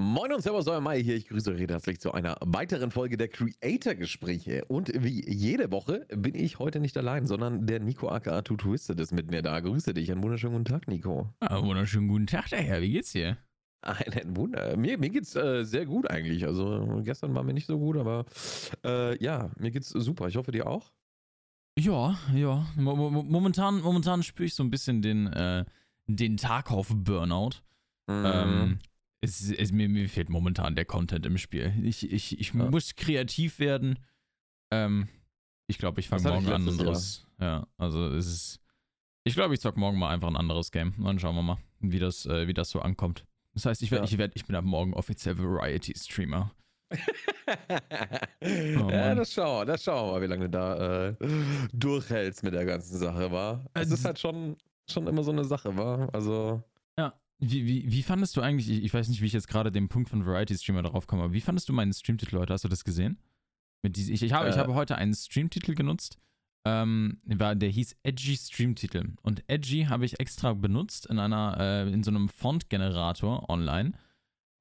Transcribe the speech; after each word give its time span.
Moin 0.00 0.32
und 0.32 0.40
Servus, 0.40 0.66
euer 0.66 0.80
Mai 0.80 1.02
hier. 1.02 1.14
Ich 1.14 1.28
grüße 1.28 1.52
euch 1.52 1.60
herzlich 1.60 2.00
zu 2.00 2.12
einer 2.12 2.38
weiteren 2.40 2.90
Folge 2.90 3.18
der 3.18 3.28
Creator-Gespräche. 3.28 4.64
Und 4.64 4.90
wie 4.96 5.30
jede 5.30 5.70
Woche 5.70 6.06
bin 6.16 6.34
ich 6.34 6.58
heute 6.58 6.80
nicht 6.80 6.96
allein, 6.96 7.26
sondern 7.26 7.66
der 7.66 7.80
Nico 7.80 8.08
aka 8.08 8.40
Twisted 8.40 8.98
ist 8.98 9.12
mit 9.12 9.30
mir 9.30 9.42
da. 9.42 9.60
Grüße 9.60 9.92
dich. 9.92 10.10
Einen 10.10 10.22
wunderschönen 10.22 10.54
guten 10.54 10.64
Tag, 10.64 10.88
Nico. 10.88 11.28
Ah, 11.40 11.60
wunderschönen 11.60 12.08
guten 12.08 12.26
Tag 12.26 12.48
daher. 12.48 12.80
Wie 12.80 12.92
geht's 12.92 13.12
dir? 13.12 13.36
Einen 13.82 14.34
Wunder. 14.38 14.74
Mir, 14.78 14.96
mir 14.96 15.10
geht's 15.10 15.36
äh, 15.36 15.64
sehr 15.64 15.84
gut 15.84 16.10
eigentlich. 16.10 16.46
Also 16.46 17.02
gestern 17.04 17.34
war 17.34 17.42
mir 17.42 17.52
nicht 17.52 17.66
so 17.66 17.78
gut, 17.78 17.98
aber 17.98 18.24
äh, 18.82 19.22
ja, 19.22 19.50
mir 19.58 19.70
geht's 19.70 19.90
super. 19.90 20.28
Ich 20.28 20.36
hoffe 20.38 20.50
dir 20.50 20.66
auch. 20.66 20.92
Ja, 21.78 22.18
ja. 22.34 22.66
Mo 22.74 22.96
mo 22.96 23.22
momentan, 23.22 23.82
momentan 23.82 24.22
spüre 24.22 24.46
ich 24.46 24.54
so 24.54 24.62
ein 24.62 24.70
bisschen 24.70 25.02
den, 25.02 25.26
äh, 25.26 25.66
den 26.06 26.38
Tarkov-Burnout. 26.38 27.56
Mhm. 28.06 28.24
Ähm, 28.24 28.78
es, 29.20 29.50
es, 29.50 29.72
mir, 29.72 29.88
mir 29.88 30.08
fehlt 30.08 30.28
momentan 30.30 30.74
der 30.74 30.84
Content 30.84 31.26
im 31.26 31.36
Spiel. 31.38 31.72
Ich, 31.82 32.10
ich, 32.10 32.38
ich 32.40 32.54
Ja. 32.54 32.70
muss 32.70 32.94
kreativ 32.96 33.58
werden. 33.58 33.98
Ähm, 34.72 35.08
ich 35.66 35.78
glaube, 35.78 36.00
ich 36.00 36.08
fange 36.08 36.22
morgen 36.28 36.46
ich 36.46 36.52
an 36.52 36.68
anderes. 36.68 37.26
Ja, 37.40 37.66
also 37.76 38.06
es 38.08 38.26
ist. 38.26 38.60
Ich 39.24 39.34
glaube, 39.34 39.54
ich 39.54 39.60
zock 39.60 39.76
morgen 39.76 39.98
mal 39.98 40.08
einfach 40.10 40.28
ein 40.28 40.36
anderes 40.36 40.70
Game. 40.72 40.94
Dann 41.04 41.18
schauen 41.18 41.34
wir 41.36 41.42
mal, 41.42 41.58
wie 41.80 41.98
das, 41.98 42.24
äh, 42.26 42.46
wie 42.48 42.54
das 42.54 42.70
so 42.70 42.80
ankommt. 42.80 43.26
Das 43.52 43.66
heißt, 43.66 43.82
ich, 43.82 43.90
werd, 43.90 44.02
Ja. 44.02 44.04
ich, 44.12 44.18
werd, 44.18 44.32
ich 44.36 44.44
bin 44.46 44.56
ab 44.56 44.64
morgen 44.64 44.94
offiziell 44.94 45.36
Variety-Streamer. 45.38 46.52
ja, 48.42 48.78
Mann. 48.82 49.16
das 49.16 49.32
schauen, 49.32 49.66
das 49.66 49.84
schauen 49.84 50.08
wir 50.08 50.12
mal, 50.12 50.22
wie 50.22 50.26
lange 50.26 50.44
du 50.48 50.50
da 50.50 51.08
äh, 51.08 51.14
durchhältst 51.72 52.42
mit 52.42 52.54
der 52.54 52.64
ganzen 52.64 52.98
Sache, 52.98 53.30
war. 53.30 53.64
Es 53.74 53.90
Äh, 53.90 53.94
ist 53.94 54.04
halt 54.04 54.18
schon, 54.18 54.56
schon 54.88 55.06
immer 55.06 55.22
so 55.22 55.30
eine 55.32 55.44
Sache, 55.44 55.76
war. 55.76 56.12
Also. 56.14 56.62
Ja. 56.98 57.12
Wie, 57.40 57.66
wie, 57.66 57.90
wie 57.90 58.02
fandest 58.02 58.36
du 58.36 58.42
eigentlich, 58.42 58.68
ich, 58.68 58.84
ich 58.84 58.92
weiß 58.92 59.08
nicht, 59.08 59.22
wie 59.22 59.26
ich 59.26 59.32
jetzt 59.32 59.48
gerade 59.48 59.72
den 59.72 59.88
Punkt 59.88 60.10
von 60.10 60.26
Variety-Streamer 60.26 60.82
darauf 60.82 61.06
komme, 61.06 61.22
aber 61.22 61.32
wie 61.32 61.40
fandest 61.40 61.68
du 61.68 61.72
meinen 61.72 61.92
Streamtitel 61.92 62.38
heute? 62.38 62.52
Hast 62.52 62.64
du 62.64 62.68
das 62.68 62.84
gesehen? 62.84 63.18
Mit 63.82 63.96
diese, 63.96 64.12
ich, 64.12 64.22
ich, 64.22 64.32
habe, 64.34 64.50
ich 64.50 64.56
Äh. 64.56 64.58
habe 64.58 64.74
heute 64.74 64.96
einen 64.96 65.14
Streamtitel 65.14 65.74
genutzt, 65.74 66.18
ähm, 66.66 67.18
war, 67.24 67.54
der 67.54 67.70
hieß 67.70 67.96
Edgy 68.02 68.36
Streamtitel. 68.36 69.14
Und 69.22 69.42
Edgy 69.46 69.84
habe 69.84 70.04
ich 70.04 70.20
extra 70.20 70.52
benutzt 70.52 71.06
in 71.06 71.18
einer, 71.18 71.56
äh, 71.58 71.90
in 71.90 72.02
so 72.02 72.10
einem 72.10 72.28
Font-Generator 72.28 73.48
online, 73.48 73.92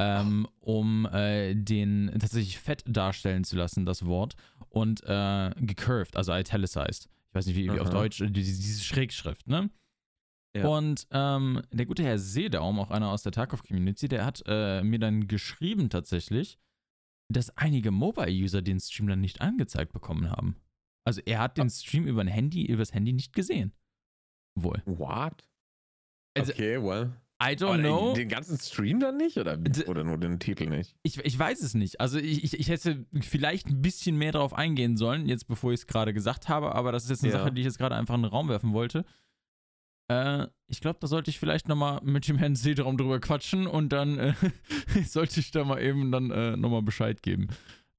ähm, 0.02 0.48
um 0.62 1.06
äh, 1.08 1.56
den 1.56 2.10
tatsächlich 2.18 2.60
fett 2.60 2.84
darstellen 2.88 3.44
zu 3.44 3.58
lassen, 3.58 3.86
das 3.86 4.06
Wort, 4.06 4.36
und 4.70 5.04
äh, 5.04 5.52
gecurved, 5.58 6.16
also 6.16 6.34
italicized. 6.34 7.10
Ich 7.28 7.36
weiß 7.36 7.46
nicht, 7.48 7.58
wie, 7.58 7.66
wie 7.66 7.80
auf. 7.82 7.90
Deutsch, 7.90 8.24
diese, 8.26 8.62
diese 8.62 8.84
Schrägschrift, 8.84 9.48
ne? 9.48 9.70
Ja. 10.56 10.68
Und 10.68 11.08
ähm, 11.12 11.62
der 11.72 11.86
gute 11.86 12.04
Herr 12.04 12.18
Seedaum, 12.18 12.80
auch 12.80 12.90
einer 12.92 13.12
aus 13.12 13.22
der 13.24 13.32
Tarkov-Community, 13.32 14.08
der 14.08 14.26
hat 14.26 14.42
äh, 14.48 14.82
mir 14.84 14.98
dann 15.00 15.28
geschrieben 15.28 15.90
tatsächlich, 15.90 16.58
dass 17.32 17.56
einige 17.56 17.92
Mobile-User 17.92 18.62
den 18.64 18.80
Stream 18.80 19.08
dann 19.08 19.22
nicht 19.22 19.42
angezeigt 19.42 19.94
bekommen 19.94 20.32
haben. 20.32 20.56
Also 21.06 21.22
er 21.26 21.40
hat 21.40 21.58
den 21.58 21.68
Ah. 21.68 21.70
Stream 21.70 22.08
über 22.08 22.22
ein 22.22 22.28
Handy, 22.28 22.66
übers 22.66 22.94
Handy 22.94 23.14
nicht 23.14 23.34
gesehen. 23.34 23.74
Wohl. 24.56 24.82
What? 24.86 25.48
Also, 26.38 26.52
okay, 26.52 26.82
well. 26.82 27.12
I 27.42 27.56
don't 27.56 27.68
Aber 27.68 27.78
know. 27.78 28.14
Den 28.16 28.28
ganzen 28.28 28.58
Stream 28.58 29.00
dann 29.00 29.16
nicht? 29.18 29.38
Oder, 29.38 29.58
oder 29.88 30.04
nur 30.04 30.18
den 30.18 30.40
Titel 30.40 30.66
nicht? 30.66 30.98
Ich, 31.04 31.18
ich 31.24 31.40
weiß 31.40 31.62
es 31.62 31.74
nicht. 31.74 32.02
Also 32.02 32.18
ich, 32.18 32.44
ich, 32.44 32.60
ich 32.60 32.68
hätte 32.70 33.06
vielleicht 33.22 33.68
ein 33.68 33.82
bisschen 33.82 34.18
mehr 34.18 34.34
darauf 34.34 34.54
eingehen 34.54 34.98
sollen, 34.98 35.28
jetzt 35.30 35.48
bevor 35.48 35.72
ich 35.72 35.82
es 35.82 35.88
gerade 35.88 36.14
gesagt 36.14 36.50
habe, 36.50 36.76
aber 36.76 36.92
das 36.92 37.04
ist 37.06 37.12
jetzt 37.12 37.24
eine 37.24 37.32
Ja. 37.32 37.40
Sache, 37.40 37.54
die 37.54 37.62
ich 37.62 37.66
jetzt 37.66 37.78
gerade 37.78 37.96
einfach 37.96 38.16
in 38.16 38.24
den 38.24 38.32
Raum 38.32 38.50
werfen 38.50 38.74
wollte. 38.74 39.06
Äh, 40.10 40.48
ich 40.68 40.82
glaube, 40.82 40.98
da 41.00 41.08
sollte 41.08 41.30
ich 41.30 41.40
vielleicht 41.40 41.68
nochmal 41.68 42.00
mit 42.04 42.28
dem 42.28 42.38
Herrn 42.38 42.56
Seedraum 42.56 42.98
drüber 42.98 43.20
quatschen 43.20 43.68
und 43.68 43.90
dann 43.90 44.18
äh, 44.18 44.34
sollte 45.08 45.40
ich 45.40 45.52
da 45.52 45.64
mal 45.64 45.82
eben 45.82 46.12
dann 46.12 46.32
äh, 46.32 46.58
nochmal 46.58 46.82
Bescheid 46.82 47.22
geben. 47.22 47.48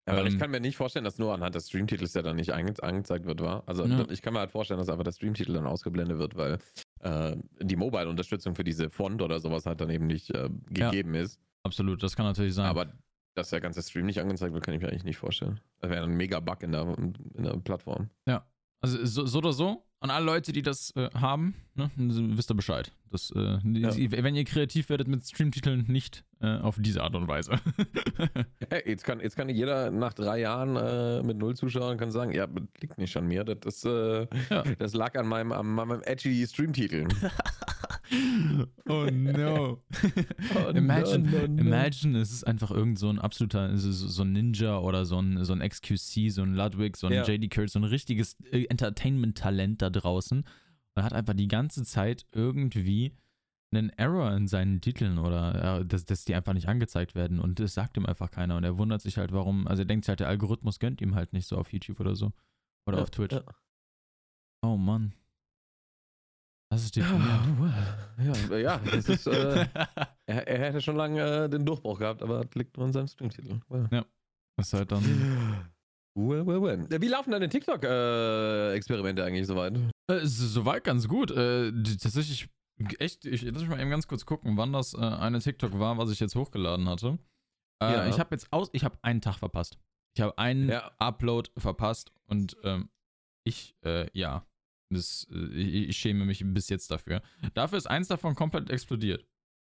Ja, 0.09 0.17
weil 0.17 0.27
ich 0.27 0.35
Ähm. 0.35 0.41
kann 0.41 0.51
mir 0.51 0.61
nicht 0.61 0.77
vorstellen, 0.77 1.05
dass 1.05 1.19
nur 1.19 1.33
anhand 1.33 1.55
des 1.55 1.69
Streamtitels 1.69 2.13
der 2.13 2.23
dann 2.23 2.37
nicht 2.37 2.53
ange 2.53 2.73
angezeigt 2.83 3.27
wird, 3.27 3.41
war. 3.41 3.63
Also 3.67 3.85
Ja. 3.85 4.05
ich 4.11 4.23
kann 4.23 4.33
mir 4.33 4.41
halt 4.41 4.51
vorstellen, 4.51 4.79
dass 4.79 4.89
einfach 4.89 5.05
der 5.05 5.13
Streamtitel 5.13 5.53
dann 5.53 5.67
ausgeblendet 5.67 6.19
wird, 6.19 6.37
weil 6.37 6.59
äh, 7.01 7.37
die 7.61 7.77
Mobile-Unterstützung 7.77 8.55
für 8.57 8.65
diese 8.65 8.91
Font 8.91 9.23
oder 9.23 9.39
sowas 9.41 9.67
halt 9.67 9.81
dann 9.81 9.91
eben 9.91 10.07
nicht 10.07 10.31
äh, 10.31 10.49
Ja. 10.77 10.91
gegeben 10.91 11.15
ist. 11.15 11.39
Absolut, 11.63 12.03
das 12.03 12.17
kann 12.17 12.27
natürlich 12.27 12.55
sein. 12.55 12.67
Aber 12.67 12.87
dass 13.35 13.51
der 13.51 13.61
ganze 13.61 13.83
Stream 13.83 14.07
nicht 14.07 14.21
angezeigt 14.21 14.53
wird, 14.53 14.65
kann 14.65 14.75
ich 14.75 14.81
mir 14.81 14.89
eigentlich 14.89 15.05
nicht 15.05 15.19
vorstellen. 15.19 15.61
Das 15.79 15.91
wäre 15.91 16.03
ein 16.05 16.17
mega 16.17 16.41
Bug 16.41 16.63
in 16.63 16.73
der, 16.73 16.99
in 16.99 17.45
der 17.45 17.57
Plattform. 17.59 18.11
Also 18.83 19.05
so, 19.05 19.27
so 19.27 19.39
oder 19.39 19.53
so, 19.53 19.85
an 20.01 20.11
alle 20.11 20.25
Leute, 20.25 20.53
die 20.53 20.63
das 20.63 20.93
äh, 20.97 21.11
haben, 21.15 21.55
ne, 21.75 21.91
wisst 21.97 22.51
ihr 22.51 22.55
Bescheid. 22.55 22.91
Das, 23.11 23.31
äh, 23.37 23.59
Ja. 23.65 23.95
wenn 24.25 24.35
ihr 24.35 24.45
kreativ 24.45 24.89
werdet 24.89 25.09
mit 25.09 25.27
Streamtiteln, 25.27 25.85
nicht 25.89 26.25
äh, 26.41 26.57
auf 26.59 26.77
diese 26.79 27.03
Art 27.03 27.15
und 27.15 27.29
Weise. 27.29 27.53
Hey, 28.71 28.83
jetzt 28.87 29.03
kann, 29.05 29.19
jetzt 29.21 29.35
kann 29.37 29.49
jeder 29.49 29.91
nach 29.91 30.13
drei 30.13 30.39
Jahren 30.41 30.77
äh, 30.77 31.23
mit 31.25 31.37
null 31.39 31.57
Zuschauern 31.57 31.99
kann 31.99 32.13
sagen, 32.13 32.33
ja, 32.33 32.47
das 32.47 32.63
liegt 32.81 32.99
nicht 32.99 33.17
an 33.17 33.27
mir, 33.27 33.43
das, 33.43 33.75
ist, 33.75 33.85
äh, 33.85 34.27
Ja. 34.49 34.63
das 34.79 34.95
lag 34.95 35.17
an 35.19 35.27
meinem, 35.27 35.51
an 35.53 35.67
meinem 35.67 36.03
edgy 36.05 36.47
Streamtitel. 36.47 37.09
oh 38.89 39.07
no. 39.13 39.83
Oh, 40.57 40.69
imagine, 40.71 41.31
no, 41.31 41.39
no, 41.41 41.47
no. 41.47 41.61
imagine, 41.61 42.19
es 42.19 42.33
ist 42.33 42.45
einfach 42.47 42.71
irgend 42.71 42.99
so 42.99 43.09
ein 43.09 43.19
absoluter, 43.19 43.77
so, 43.77 44.23
ein 44.23 44.33
Ninja 44.33 44.79
oder 44.79 45.05
so 45.05 45.19
ein, 45.21 45.45
so 45.45 45.53
ein 45.53 45.61
XQC, 45.61 46.31
so 46.31 46.43
ein 46.43 46.55
Ludwig, 46.55 46.97
so 46.97 47.07
ein 47.07 47.13
Ja. 47.13 47.25
JD 47.25 47.53
Kurtz, 47.55 47.73
so 47.75 47.79
ein 47.79 47.85
richtiges 47.85 48.37
äh, 48.51 48.65
Entertainment-Talent 48.65 49.81
da 49.83 49.91
draußen 49.91 50.45
und 50.95 51.03
hat 51.03 51.13
einfach 51.13 51.35
die 51.35 51.49
ganze 51.49 51.85
Zeit 51.85 52.27
irgendwie 52.33 53.15
einen 53.73 53.91
Error 53.91 54.33
in 54.35 54.49
seinen 54.49 54.81
Titeln 54.81 55.19
oder 55.19 55.81
äh, 55.81 55.87
dass, 55.87 56.05
dass 56.05 56.25
die 56.25 56.35
einfach 56.35 56.55
nicht 56.55 56.67
angezeigt 56.69 57.15
werden 57.15 57.39
und 57.39 57.61
das 57.61 57.75
sagt 57.75 57.97
ihm 57.97 58.07
einfach 58.07 58.33
keiner 58.33 58.57
und 58.57 58.65
er 58.65 58.77
wundert 58.79 59.01
sich 59.01 59.17
halt, 59.19 59.31
warum, 59.31 59.69
also 59.69 59.83
er 59.83 59.87
denkt 59.87 60.05
sich 60.05 60.09
halt, 60.09 60.19
der 60.21 60.29
Algorithmus 60.29 60.81
gönnt 60.81 61.01
ihm 61.01 61.15
halt 61.15 61.33
nicht 61.33 61.47
so 61.47 61.57
auf 61.57 61.73
YouTube 61.73 62.01
oder 62.01 62.17
so 62.17 62.33
oder 62.87 62.97
Ja, 62.99 63.03
auf 63.05 63.11
Twitch. 63.11 63.33
ja. 63.35 63.45
Oh 64.63 64.77
Mann. 64.77 65.15
Das 66.73 66.85
ist 66.85 66.95
deprimierend. 66.97 68.49
Ja, 68.51 68.57
ja, 68.59 68.79
das 68.79 69.09
ist, 69.09 69.27
äh, 69.27 69.67
er, 70.27 70.47
er 70.47 70.59
hätte 70.59 70.81
schon 70.81 70.95
lange 70.97 71.21
äh, 71.45 71.49
den 71.49 71.67
Durchbruch 71.67 71.99
gehabt, 71.99 72.23
aber 72.23 72.45
das 72.45 72.55
liegt 72.55 72.77
nur 72.77 72.87
an 72.87 72.93
seinem 72.93 73.09
Streamtitel. 73.09 73.61
Well. 73.69 73.89
Das 74.57 74.69
ist 74.69 74.73
halt 74.75 74.93
dann. 74.93 75.03
Well, 76.17 76.47
well, 76.47 76.63
well. 76.63 76.87
Wie 77.03 77.09
laufen 77.09 77.31
deine 77.33 77.49
TikTok-Experimente 77.49 79.25
eigentlich 79.25 79.47
soweit? 79.47 79.77
Äh, 80.11 80.25
so- 80.27 80.47
Soweit 80.47 80.85
ganz 80.85 81.09
gut. 81.09 81.31
Äh, 81.31 81.73
tatsächlich, 82.01 82.49
echt, 82.99 83.25
ich 83.25 83.43
lass 83.43 83.63
mich 83.63 83.69
mal 83.71 83.81
eben 83.81 83.91
ganz 83.91 84.07
kurz 84.07 84.25
gucken, 84.27 84.57
wann 84.57 84.73
das 84.73 84.95
äh, 84.95 84.99
eine 84.99 85.41
TikTok 85.41 85.79
war, 85.79 85.99
was 85.99 86.11
ich 86.11 86.21
jetzt 86.21 86.35
hochgeladen 86.37 86.89
hatte. 86.89 87.19
Äh, 87.83 87.93
Ja. 87.93 88.07
Ich 88.09 88.19
habe 88.21 88.35
jetzt 88.35 88.53
aus, 88.53 88.69
ich 88.73 88.85
habe 88.85 88.99
einen 89.03 89.21
Tag 89.21 89.37
verpasst. 89.39 89.79
Ich 90.17 90.21
habe 90.23 90.37
einen 90.39 90.69
Ja. 90.69 90.91
Upload 90.99 91.51
verpasst 91.57 92.13
und 92.27 92.57
ähm, 92.65 92.91
ich, 93.45 93.75
äh, 93.85 94.07
ja, 94.17 94.45
das, 94.91 95.27
äh, 95.33 95.47
ich, 95.55 95.89
ich 95.91 95.97
schäme 95.97 96.25
mich 96.25 96.43
bis 96.45 96.69
jetzt 96.69 96.91
dafür. 96.91 97.23
Dafür 97.55 97.79
ist 97.79 97.87
eins 97.87 98.09
davon 98.09 98.35
komplett 98.35 98.71
explodiert. 98.71 99.25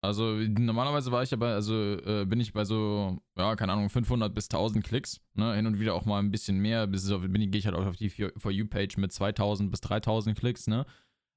Also 0.02 0.34
normalerweise 0.34 1.10
war 1.12 1.22
ich 1.22 1.32
aber, 1.32 1.48
also 1.48 1.74
äh, 1.74 2.26
bin 2.26 2.38
ich 2.38 2.52
bei 2.52 2.66
so, 2.66 3.22
ja, 3.38 3.56
keine 3.56 3.72
Ahnung, 3.72 3.88
500 3.88 4.34
bis 4.34 4.46
1000 4.46 4.84
Klicks, 4.84 5.22
ne, 5.32 5.54
hin 5.54 5.66
und 5.66 5.80
wieder 5.80 5.94
auch 5.94 6.04
mal 6.04 6.18
ein 6.18 6.30
bisschen 6.30 6.58
mehr, 6.58 6.86
bis 6.86 7.10
auf, 7.10 7.22
bin 7.22 7.40
ich, 7.40 7.50
gehe 7.50 7.60
ich 7.60 7.66
halt 7.66 7.74
auch 7.74 7.86
auf 7.86 7.96
die 7.96 8.10
For 8.10 8.50
You-Page 8.50 8.98
mit 8.98 9.12
2000 9.12 9.70
bis 9.70 9.80
3000 9.80 10.38
Klicks, 10.38 10.66
ne. 10.66 10.84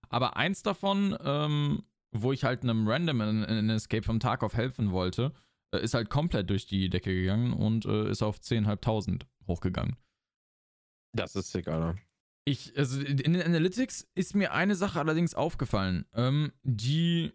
Aber 0.09 0.35
eins 0.35 0.63
davon, 0.63 1.17
ähm, 1.23 1.83
wo 2.11 2.33
ich 2.33 2.43
halt 2.43 2.63
einem 2.63 2.87
Random 2.89 3.21
in, 3.21 3.43
in 3.43 3.69
Escape 3.69 4.03
vom 4.03 4.19
auf 4.21 4.53
helfen 4.53 4.91
wollte, 4.91 5.31
äh, 5.71 5.81
ist 5.81 5.93
halt 5.93 6.09
komplett 6.09 6.49
durch 6.49 6.65
die 6.67 6.89
Decke 6.89 7.13
gegangen 7.13 7.53
und 7.53 7.85
äh, 7.85 8.09
ist 8.09 8.21
auf 8.21 8.39
10.500 8.39 9.23
hochgegangen. 9.47 9.95
Das 11.13 11.37
ist 11.37 11.53
sick, 11.53 11.69
Alter. 11.69 11.95
Ich, 12.47 12.77
also 12.77 13.01
in 13.01 13.17
den 13.17 13.41
Analytics 13.41 14.07
ist 14.15 14.33
mir 14.35 14.53
eine 14.53 14.75
Sache 14.75 14.99
allerdings 14.99 15.33
aufgefallen. 15.33 16.05
Ähm, 16.13 16.53
die 16.63 17.33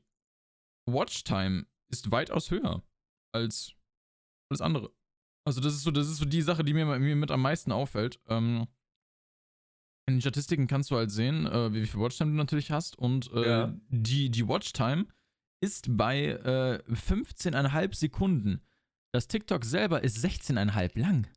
Watchtime 0.87 1.67
ist 1.91 2.11
weitaus 2.11 2.51
höher 2.51 2.83
als 3.35 3.75
alles 4.51 4.63
andere. 4.63 4.91
Also 5.47 5.61
das 5.61 5.75
ist 5.75 5.83
so, 5.83 5.91
das 5.91 6.09
ist 6.09 6.17
so 6.17 6.25
die 6.25 6.41
Sache, 6.41 6.65
die 6.65 6.73
mir, 6.73 6.87
mir 6.99 7.17
mit 7.17 7.31
am 7.31 7.43
meisten 7.43 7.73
auffällt. 7.73 8.21
Ähm, 8.29 8.67
in 10.09 10.15
den 10.15 10.21
Statistiken 10.23 10.67
kannst 10.67 10.91
du 10.91 10.97
halt 10.97 11.11
sehen, 11.11 11.47
äh, 11.47 11.73
wie 11.75 11.87
viel 11.87 12.01
Watchtime 12.01 12.31
du 12.31 12.37
natürlich 12.37 12.71
hast 12.71 12.99
und 12.99 13.31
äh, 13.33 13.47
Ja. 13.49 13.75
die, 13.89 14.31
die 14.31 14.49
Watchtime 14.49 15.07
ist 15.61 15.97
bei 15.97 16.25
äh, 16.25 16.83
15,5 16.91 17.95
Sekunden. 17.95 18.63
Das 19.13 19.29
TikTok 19.29 19.65
selber 19.65 20.03
ist 20.03 20.25
16,5 20.25 20.99
lang. 20.99 21.29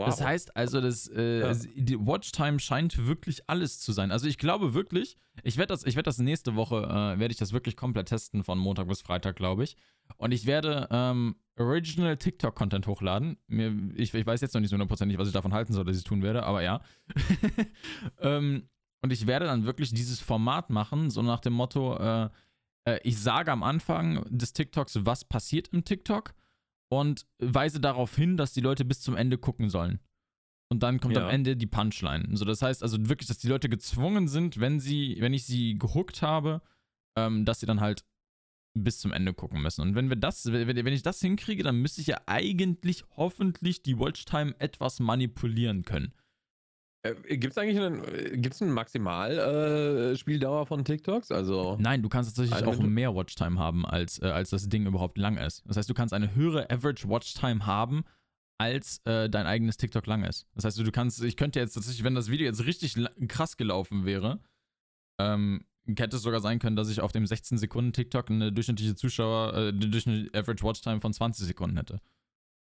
Wow. 0.00 0.06
Das 0.06 0.20
heißt 0.22 0.56
also, 0.56 0.80
das, 0.80 1.08
äh, 1.08 1.40
Ja. 1.40 1.54
die 1.76 1.98
Watchtime 1.98 2.58
scheint 2.58 3.06
wirklich 3.06 3.42
alles 3.48 3.80
zu 3.80 3.92
sein. 3.92 4.10
Also 4.10 4.26
ich 4.26 4.38
glaube 4.38 4.74
wirklich, 4.74 5.16
ich 5.42 5.56
werde 5.56 5.74
das, 5.74 5.84
ich 5.84 5.94
werde 5.96 6.08
das 6.08 6.18
nächste 6.18 6.56
Woche, 6.56 6.76
äh, 6.76 7.18
werde 7.18 7.32
ich 7.32 7.38
das 7.38 7.52
wirklich 7.52 7.76
komplett 7.76 8.08
testen, 8.08 8.42
von 8.44 8.58
Montag 8.58 8.88
bis 8.88 9.02
Freitag, 9.02 9.36
glaube 9.36 9.64
ich. 9.64 9.76
Und 10.16 10.32
ich 10.32 10.46
werde 10.46 10.88
ähm, 10.90 11.36
Original 11.56 12.16
TikTok-Content 12.16 12.86
hochladen. 12.86 13.36
Mir, 13.46 13.74
ich, 13.94 14.12
ich 14.14 14.26
weiß 14.26 14.40
jetzt 14.40 14.54
noch 14.54 14.60
nicht 14.60 14.70
so 14.70 14.74
hundertprozentig, 14.74 15.18
was 15.18 15.28
ich 15.28 15.34
davon 15.34 15.52
halten 15.52 15.72
soll, 15.72 15.84
dass 15.84 15.94
ich 15.96 16.02
es 16.02 16.08
tun 16.08 16.22
werde, 16.22 16.42
aber 16.42 16.62
ja. 16.62 16.80
ähm, 18.20 18.68
und 19.02 19.12
ich 19.12 19.26
werde 19.26 19.46
dann 19.46 19.64
wirklich 19.64 19.92
dieses 19.92 20.20
Format 20.20 20.70
machen, 20.70 21.10
so 21.10 21.22
nach 21.22 21.40
dem 21.40 21.52
Motto, 21.54 21.96
äh, 21.96 22.28
äh, 22.84 23.00
ich 23.02 23.18
sage 23.18 23.50
am 23.52 23.62
Anfang 23.62 24.24
des 24.28 24.52
TikToks, 24.52 25.04
was 25.06 25.24
passiert 25.24 25.68
im 25.68 25.84
TikTok 25.84 26.34
und 26.90 27.26
weise 27.38 27.80
darauf 27.80 28.14
hin, 28.16 28.36
dass 28.36 28.52
die 28.52 28.60
Leute 28.60 28.84
bis 28.84 29.00
zum 29.00 29.16
Ende 29.16 29.38
gucken 29.38 29.70
sollen. 29.70 30.00
Und 30.72 30.82
dann 30.82 31.00
kommt 31.00 31.16
Ja. 31.16 31.24
am 31.24 31.30
Ende 31.30 31.56
die 31.56 31.66
Punchline. 31.66 32.28
So, 32.36 32.44
das 32.44 32.62
heißt 32.62 32.82
also 32.82 33.08
wirklich, 33.08 33.28
dass 33.28 33.38
die 33.38 33.48
Leute 33.48 33.68
gezwungen 33.68 34.28
sind, 34.28 34.60
wenn 34.60 34.78
sie, 34.80 35.16
wenn 35.20 35.32
ich 35.34 35.44
sie 35.44 35.78
gehuckt 35.78 36.22
habe, 36.22 36.62
ähm, 37.16 37.44
dass 37.44 37.60
sie 37.60 37.66
dann 37.66 37.80
halt 37.80 38.04
bis 38.78 38.98
zum 38.98 39.12
Ende 39.12 39.34
gucken 39.34 39.62
müssen. 39.62 39.82
Und 39.82 39.94
wenn 39.96 40.08
wir 40.08 40.16
das, 40.16 40.46
wenn, 40.52 40.68
wenn 40.68 40.92
ich 40.92 41.02
das 41.02 41.20
hinkriege, 41.20 41.64
dann 41.64 41.76
müsste 41.76 42.00
ich 42.00 42.06
ja 42.06 42.20
eigentlich 42.26 43.04
hoffentlich 43.16 43.82
die 43.82 43.98
Watchtime 43.98 44.54
etwas 44.60 45.00
manipulieren 45.00 45.84
können. 45.84 46.12
Äh, 47.02 47.14
Gibt 47.38 47.52
es 47.52 47.58
eigentlich 47.58 47.78
einen, 47.80 48.42
gibt's 48.42 48.60
eine 48.60 48.72
Maximalspieldauer 48.72 50.12
äh, 50.12 50.16
Spieldauer 50.16 50.66
von 50.66 50.84
TikToks? 50.84 51.30
Also, 51.30 51.76
Nein, 51.80 52.02
du 52.02 52.08
kannst 52.08 52.30
tatsächlich 52.30 52.62
Eine 52.62 52.68
auch 52.68 52.82
mehr 52.82 53.14
Watchtime 53.14 53.58
haben, 53.58 53.86
als, 53.86 54.20
äh, 54.20 54.26
als 54.26 54.50
das 54.50 54.68
Ding 54.68 54.86
überhaupt 54.86 55.16
lang 55.16 55.38
ist. 55.38 55.62
Das 55.66 55.76
heißt, 55.76 55.88
du 55.88 55.94
kannst 55.94 56.12
eine 56.12 56.34
höhere 56.34 56.68
Average 56.70 57.08
Watchtime 57.08 57.64
haben, 57.64 58.04
als 58.58 59.00
äh, 59.06 59.30
dein 59.30 59.46
eigenes 59.46 59.78
TikTok 59.78 60.06
lang 60.06 60.24
ist. 60.24 60.46
Das 60.54 60.64
heißt, 60.64 60.78
du 60.78 60.92
kannst, 60.92 61.22
ich 61.22 61.38
könnte 61.38 61.58
jetzt 61.58 61.72
tatsächlich, 61.72 62.04
wenn 62.04 62.14
das 62.14 62.30
Video 62.30 62.46
jetzt 62.46 62.66
richtig 62.66 62.94
krass 63.28 63.56
gelaufen 63.56 64.04
wäre, 64.04 64.40
ähm, 65.18 65.64
hätte 65.86 66.16
es 66.16 66.22
sogar 66.22 66.40
sein 66.40 66.58
können, 66.58 66.76
dass 66.76 66.90
ich 66.90 67.00
auf 67.00 67.12
dem 67.12 67.26
16 67.26 67.56
Sekunden 67.56 67.94
TikTok 67.94 68.30
eine 68.30 68.52
durchschnittliche 68.52 68.94
Zuschauer, 68.94 69.54
äh, 69.54 69.68
eine 69.68 69.88
durchschnittliche 69.88 70.38
Average 70.38 70.62
Watchtime 70.62 71.00
von 71.00 71.14
20 71.14 71.46
Sekunden 71.46 71.78
hätte. 71.78 72.00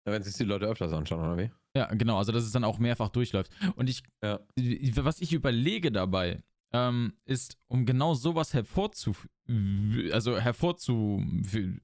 wenn 0.06 0.24
sich 0.24 0.36
die 0.36 0.44
Leute 0.44 0.66
öfters 0.66 0.92
anschauen, 0.92 1.20
oder 1.20 1.38
wie? 1.38 1.52
Ja, 1.76 1.94
genau, 1.94 2.18
also 2.18 2.32
dass 2.32 2.44
es 2.44 2.52
dann 2.52 2.64
auch 2.64 2.78
mehrfach 2.78 3.10
durchläuft. 3.10 3.52
Und 3.76 3.90
ich, 3.90 4.04
Ja. 4.24 4.40
was 5.04 5.22
ich 5.22 5.34
überlege 5.34 5.92
dabei, 5.92 6.44
ähm, 6.72 7.14
ist, 7.26 7.58
um 7.68 7.86
genau 7.86 8.14
sowas 8.14 8.54
hervorzu, 8.54 9.16
also 10.12 10.40
hervorzu, 10.40 11.24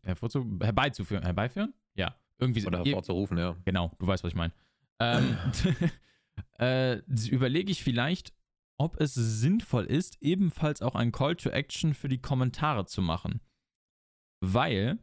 hervorzu, 0.03 0.57
herbeizuführen, 0.61 1.23
herbeiführen? 1.23 1.73
Ja, 1.95 2.15
irgendwie. 2.37 2.65
Oder 2.65 2.83
hervorzurufen, 2.83 3.37
ja. 3.37 3.55
Genau, 3.65 3.91
du 3.99 4.07
weißt, 4.07 4.23
was 4.23 4.29
ich 4.31 4.35
meine. 4.35 4.53
Ähm, 4.99 5.37
äh, 6.59 6.97
überlege 7.29 7.71
ich 7.71 7.83
vielleicht, 7.83 8.33
ob 8.77 8.99
es 8.99 9.13
sinnvoll 9.13 9.85
ist, 9.85 10.17
ebenfalls 10.21 10.81
auch 10.81 10.95
ein 10.95 11.11
Call 11.11 11.35
to 11.35 11.49
Action 11.49 11.93
für 11.93 12.07
die 12.09 12.21
Kommentare 12.21 12.85
zu 12.85 13.01
machen. 13.01 13.41
Weil 14.41 14.99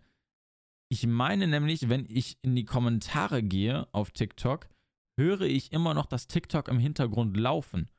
ich 0.88 1.06
meine 1.06 1.46
nämlich, 1.46 1.88
wenn 1.88 2.06
ich 2.08 2.38
in 2.42 2.54
die 2.56 2.64
Kommentare 2.64 3.42
gehe 3.42 3.86
auf 3.92 4.10
TikTok, 4.12 4.68
höre 5.16 5.42
ich 5.42 5.72
immer 5.72 5.94
noch 5.94 6.06
das 6.06 6.26
TikTok 6.26 6.68
im 6.68 6.78
Hintergrund 6.78 7.36
laufen. 7.36 7.90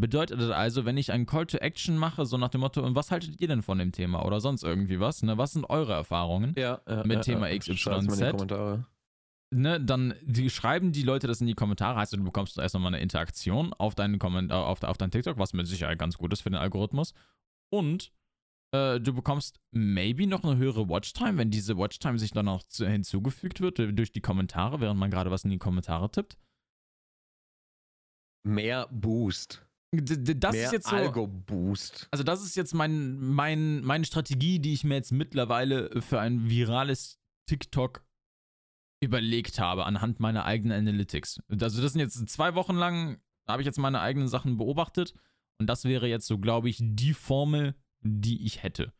Bedeutet 0.00 0.40
das 0.40 0.50
also, 0.50 0.86
wenn 0.86 0.96
ich 0.96 1.12
einen 1.12 1.26
Call 1.26 1.46
to 1.46 1.58
Action 1.58 1.96
mache, 1.96 2.24
so 2.24 2.38
nach 2.38 2.48
dem 2.48 2.62
Motto, 2.62 2.82
und 2.82 2.94
was 2.94 3.10
haltet 3.10 3.38
ihr 3.40 3.48
denn 3.48 3.62
von 3.62 3.78
dem 3.78 3.92
Thema 3.92 4.24
oder 4.24 4.40
sonst 4.40 4.62
irgendwie 4.62 4.98
was, 4.98 5.22
ne? 5.22 5.36
Was 5.36 5.52
sind 5.52 5.68
eure 5.68 5.92
Erfahrungen? 5.92 6.54
Ja, 6.56 6.80
ja, 6.88 7.04
Mit 7.04 7.16
ja, 7.16 7.20
Thema 7.20 7.48
ja. 7.48 7.58
XYZ. 7.58 8.84
Ne, 9.52 9.80
dann 9.80 10.14
die, 10.22 10.48
schreiben 10.48 10.92
die 10.92 11.02
Leute 11.02 11.26
das 11.26 11.40
in 11.40 11.48
die 11.48 11.54
Kommentare, 11.54 11.98
heißt 11.98 12.12
du 12.12 12.22
bekommst 12.22 12.56
erst 12.56 12.74
nochmal 12.74 12.94
eine 12.94 13.02
Interaktion 13.02 13.74
auf 13.74 13.96
deinen 13.96 14.20
Kommentar, 14.20 14.64
auf, 14.64 14.84
auf 14.84 14.96
dein 14.96 15.10
TikTok, 15.10 15.38
was 15.38 15.52
mit 15.54 15.66
Sicherheit 15.66 15.98
ganz 15.98 16.16
gut 16.16 16.32
ist 16.32 16.42
für 16.42 16.50
den 16.50 16.60
Algorithmus. 16.60 17.14
Und 17.68 18.12
äh, 18.72 19.00
du 19.00 19.12
bekommst 19.12 19.60
maybe 19.72 20.28
noch 20.28 20.44
eine 20.44 20.56
höhere 20.56 20.88
Watchtime, 20.88 21.36
wenn 21.36 21.50
diese 21.50 21.76
Watchtime 21.76 22.18
sich 22.18 22.30
dann 22.30 22.46
noch 22.46 22.62
zu, 22.62 22.86
hinzugefügt 22.86 23.60
wird 23.60 23.80
äh, 23.80 23.92
durch 23.92 24.12
die 24.12 24.20
Kommentare, 24.20 24.80
während 24.80 25.00
man 25.00 25.10
gerade 25.10 25.32
was 25.32 25.44
in 25.44 25.50
die 25.50 25.58
Kommentare 25.58 26.10
tippt. 26.10 26.38
Mehr 28.44 28.88
Boost. 28.90 29.66
D 29.92 30.34
das 30.36 30.52
Mehr 30.52 30.66
ist 30.66 30.72
jetzt 30.72 30.88
so. 30.88 30.96
Algo-Boost. 30.96 32.08
Also, 32.12 32.22
das 32.22 32.44
ist 32.44 32.54
jetzt 32.54 32.74
mein, 32.74 33.18
mein, 33.18 33.80
meine 33.82 34.04
Strategie, 34.04 34.60
die 34.60 34.72
ich 34.72 34.84
mir 34.84 34.94
jetzt 34.94 35.10
mittlerweile 35.12 36.00
für 36.00 36.20
ein 36.20 36.48
virales 36.48 37.18
TikTok 37.48 38.04
überlegt 39.02 39.58
habe, 39.58 39.86
anhand 39.86 40.20
meiner 40.20 40.44
eigenen 40.44 40.78
Analytics. 40.78 41.40
Also, 41.48 41.82
das 41.82 41.92
sind 41.92 42.00
jetzt 42.00 42.28
zwei 42.28 42.54
Wochen 42.54 42.76
lang, 42.76 43.20
habe 43.48 43.62
ich 43.62 43.66
jetzt 43.66 43.78
meine 43.78 44.00
eigenen 44.00 44.28
Sachen 44.28 44.58
beobachtet. 44.58 45.14
Und 45.58 45.66
das 45.66 45.84
wäre 45.84 46.06
jetzt 46.06 46.26
so, 46.26 46.38
glaube 46.38 46.68
ich, 46.70 46.78
die 46.80 47.12
Formel, 47.12 47.74
die 48.02 48.46
ich 48.46 48.62
hätte. 48.62 48.92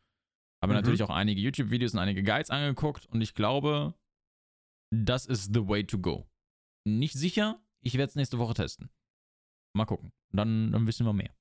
Habe 0.61 0.73
Mhm. 0.73 0.79
natürlich 0.79 1.01
auch 1.03 1.09
einige 1.09 1.41
YouTube-Videos 1.41 1.93
und 1.93 1.99
einige 1.99 2.21
Guides 2.21 2.51
angeguckt 2.51 3.07
und 3.07 3.21
ich 3.21 3.33
glaube, 3.33 3.95
das 4.93 5.25
ist 5.25 5.53
the 5.55 5.67
way 5.67 5.83
to 5.85 5.97
go. 5.97 6.29
Nicht 6.85 7.13
sicher, 7.15 7.59
ich 7.81 7.93
werde 7.95 8.09
es 8.09 8.15
nächste 8.15 8.37
Woche 8.37 8.53
testen. 8.53 8.91
Mal 9.73 9.85
gucken. 9.85 10.11
Dann, 10.31 10.71
dann 10.71 10.87
wissen 10.87 11.05
wir 11.05 11.13
mehr. 11.13 11.31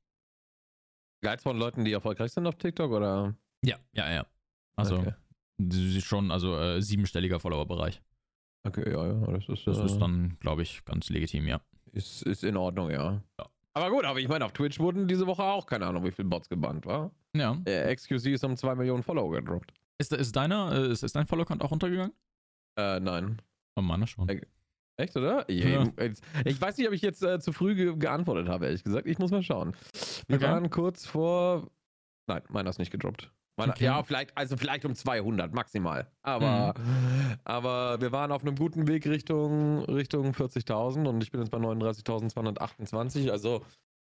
Guides 1.23 1.43
von 1.43 1.59
Leuten, 1.59 1.85
die 1.85 1.93
erfolgreich 1.93 2.32
sind 2.32 2.47
auf 2.47 2.56
TikTok 2.56 2.91
oder? 2.91 3.35
Ja, 3.65 3.77
ja, 3.93 4.11
ja. 4.11 4.27
Also, 4.77 4.97
Okay. 4.97 6.00
schon, 6.00 6.31
also 6.31 6.56
äh, 6.59 6.81
siebenstelliger 6.81 7.38
Follower-Bereich. 7.41 8.00
Okay, 8.67 8.91
ja, 8.91 9.06
ja. 9.06 9.27
Das 9.27 9.49
ist, 9.49 9.67
Das 9.67 9.79
äh, 9.79 9.85
ist 9.85 9.99
dann, 9.99 10.37
glaube 10.41 10.62
ich, 10.62 10.85
ganz 10.85 11.09
legitim, 11.11 11.47
ja. 11.47 11.61
ist, 11.93 12.23
ist 12.23 12.44
in 12.44 12.56
Ordnung, 12.56 12.91
ja. 12.91 13.23
Ja. 13.38 13.47
Aber 13.75 13.91
gut, 13.91 14.05
aber 14.05 14.19
ich 14.19 14.29
meine, 14.29 14.44
auf 14.44 14.53
Twitch 14.53 14.79
wurden 14.81 15.06
diese 15.06 15.26
Woche 15.26 15.43
auch 15.44 15.67
keine 15.67 15.87
Ahnung, 15.87 16.05
wie 16.05 16.11
viele 16.11 16.29
Bots 16.29 16.49
gebannt, 16.49 16.87
war? 16.87 17.11
Ja. 17.37 17.55
Der 17.55 17.94
XQC 17.94 18.26
ist 18.26 18.44
um 18.44 18.56
2 18.56 18.75
Millionen 18.75 19.03
Follower 19.03 19.31
gedroppt. 19.33 19.73
Ist, 19.99 20.12
ist 20.12 20.35
deiner, 20.35 20.73
äh, 20.73 20.91
ist, 20.91 21.03
ist 21.03 21.15
dein 21.15 21.26
Follow-Count 21.26 21.62
auch 21.62 21.71
runtergegangen? 21.71 22.12
Äh, 22.79 23.00
nein. 23.00 23.41
Oh, 23.76 23.83
meiner 23.83 24.06
schon. 24.06 24.29
Echt, 25.00 25.17
oder? 25.17 25.50
Ja. 25.50 25.87
Jetzt- 25.99 26.23
Ich 26.44 26.61
weiß 26.61 26.76
nicht, 26.79 26.87
ob 26.88 26.93
ich 26.94 27.02
jetzt 27.02 27.23
äh, 27.23 27.38
zu 27.41 27.52
früh 27.52 27.75
ge 27.75 27.97
geantwortet 27.97 28.49
habe, 28.49 28.67
ehrlich 28.67 28.85
gesagt. 28.85 29.06
Ich 29.06 29.19
muss 29.19 29.31
mal 29.31 29.43
schauen. 29.43 29.75
Wir 30.29 30.37
Okay. 30.37 30.47
waren 30.47 30.69
kurz 30.70 31.06
vor. 31.06 31.69
Nein, 32.26 32.43
meiner 32.49 32.70
ist 32.70 32.79
nicht 32.79 32.91
gedroppt. 32.93 33.31
Meiner, 33.56 33.73
Okay. 33.73 33.85
Ja, 33.85 34.02
vielleicht, 34.02 34.37
also 34.37 34.56
vielleicht 34.56 34.85
um 34.85 34.94
200 34.94 35.52
maximal. 35.52 36.11
Aber, 36.23 36.75
aber 37.44 38.00
wir 38.00 38.12
waren 38.12 38.31
auf 38.32 38.43
einem 38.43 38.55
guten 38.56 38.87
Weg 38.88 39.06
Richtung, 39.06 39.85
Richtung 39.85 40.32
40.000 40.32 41.06
und 41.08 41.23
ich 41.23 41.31
bin 41.31 41.41
jetzt 41.41 41.50
bei 41.50 41.58
39.228. 41.58 43.31
Also, 43.31 43.64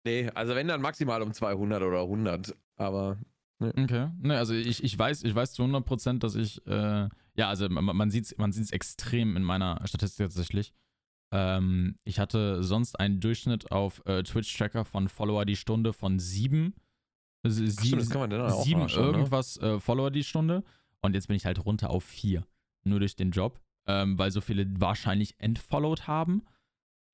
nee, 0.05 0.31
also 0.35 0.55
wenn 0.55 0.69
dann 0.69 0.81
maximal 0.82 1.23
um 1.23 1.32
200 1.32 1.82
oder 1.82 2.02
100. 2.02 2.56
Aber 2.76 3.17
Okay. 3.61 4.11
Ne, 4.21 4.39
also 4.39 4.55
ich, 4.55 4.85
ich 4.85 4.97
weiß, 4.97 5.25
ich 5.25 5.35
weiß 5.35 5.53
zu 5.53 5.63
100%, 5.63 6.19
dass 6.19 6.37
ich, 6.37 6.65
äh, 6.67 7.09
ja, 7.35 7.49
also 7.49 7.69
man, 7.69 7.85
man 7.85 8.11
sieht 8.11 8.27
es 8.27 8.39
man 8.39 8.53
sieht's 8.53 8.71
extrem 8.71 9.37
in 9.37 9.43
meiner 9.43 9.81
Statistik 9.85 10.27
tatsächlich. 10.27 10.73
Ähm, 11.33 11.99
ich 12.05 12.19
hatte 12.19 12.63
sonst 12.63 12.99
einen 12.99 13.21
Durchschnitt 13.21 13.71
auf 13.73 14.03
äh, 14.07 14.23
Twitch-Tracker 14.23 14.85
von 14.85 15.09
Follower 15.09 15.45
die 15.45 15.57
Stunde 15.57 15.93
von 15.93 16.19
sieben. 16.19 16.75
Also 17.43 17.65
Ach, 17.65 17.85
stimmt, 17.85 18.03
das 18.03 18.11
kann 18.11 18.21
man 18.21 18.31
dann 18.31 18.43
auch 18.43 18.65
sieben 18.65 18.81
nachschauen, 18.83 19.11
ne? 19.11 19.19
irgendwas 19.19 19.57
äh, 19.59 19.81
Follower 19.81 20.11
die 20.11 20.25
Stunde. 20.25 20.65
Und 21.01 21.15
jetzt 21.15 21.29
bin 21.29 21.37
ich 21.37 21.45
halt 21.45 21.65
runter 21.65 21.91
auf 21.91 22.05
vier. 22.05 22.47
Nur 22.85 23.01
durch 23.01 23.17
den 23.17 23.31
Job. 23.31 23.61
Ähm, 23.87 24.19
weil 24.19 24.31
so 24.31 24.41
viele 24.41 24.67
wahrscheinlich 24.81 25.35
entfollowed 25.38 26.07
haben. 26.07 26.43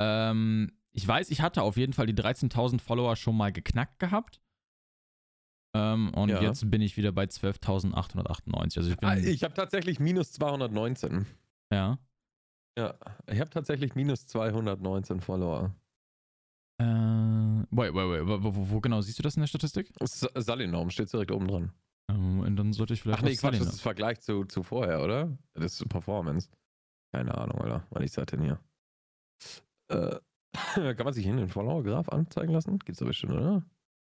Ähm, 0.00 0.72
ich 0.92 1.06
weiß, 1.06 1.30
ich 1.30 1.40
hatte 1.40 1.62
auf 1.62 1.76
jeden 1.76 1.92
Fall 1.92 2.06
die 2.06 2.14
13.000 2.14 2.80
Follower 2.80 3.16
schon 3.16 3.36
mal 3.36 3.52
geknackt 3.52 3.98
gehabt. 3.98 4.40
Ähm, 5.76 6.12
und 6.14 6.28
Ja. 6.28 6.40
jetzt 6.40 6.70
bin 6.70 6.80
ich 6.80 6.96
wieder 6.96 7.10
bei 7.12 7.24
12.898. 7.24 8.78
Also 8.78 8.90
ich 8.90 8.96
bin. 8.96 9.08
Ah, 9.08 9.16
ich 9.16 9.42
habe 9.44 9.54
tatsächlich 9.54 9.98
minus 10.00 10.32
219. 10.32 11.26
ja. 11.72 11.98
Ja, 12.76 12.94
ich 13.30 13.38
habe 13.38 13.50
tatsächlich 13.50 13.94
minus 13.94 14.26
219 14.26 15.20
Follower. 15.20 15.72
Äh, 16.80 16.84
wait, 16.84 17.94
wait, 17.94 17.94
wait. 17.94 18.26
Wo, 18.26 18.42
wo, 18.56 18.70
wo 18.70 18.80
genau 18.80 19.00
siehst 19.00 19.18
du 19.20 19.22
das 19.22 19.36
in 19.36 19.42
der 19.42 19.46
Statistik? 19.46 19.92
Salinorm 20.02 20.90
steht 20.90 21.12
direkt 21.12 21.30
oben 21.30 21.46
dran. 21.46 21.72
Ähm, 22.10 22.40
und 22.40 22.56
dann 22.56 22.72
sollte 22.72 22.94
ich 22.94 23.02
vielleicht. 23.02 23.20
Ach 23.20 23.22
nee, 23.22 23.36
Quatsch, 23.36 23.60
das 23.60 23.74
ist 23.74 23.80
Vergleich 23.80 24.20
zu, 24.20 24.44
zu 24.44 24.64
vorher, 24.64 25.02
oder? 25.04 25.38
Das 25.54 25.80
ist 25.80 25.88
Performance. 25.88 26.48
Keine 27.12 27.36
Ahnung, 27.38 27.60
Alter, 27.60 27.86
weil 27.90 28.02
ich 28.02 28.10
seit 28.10 28.32
denn 28.32 28.40
hier. 28.42 28.58
Äh, 29.88 30.18
kann 30.96 31.04
man 31.04 31.12
sich 31.14 31.24
hier 31.24 31.36
den 31.36 31.48
Follower-Graph 31.48 32.08
anzeigen 32.08 32.52
lassen? 32.52 32.80
Gibt's 32.80 32.98
doch 32.98 33.06
bestimmt, 33.06 33.34
oder? 33.34 33.62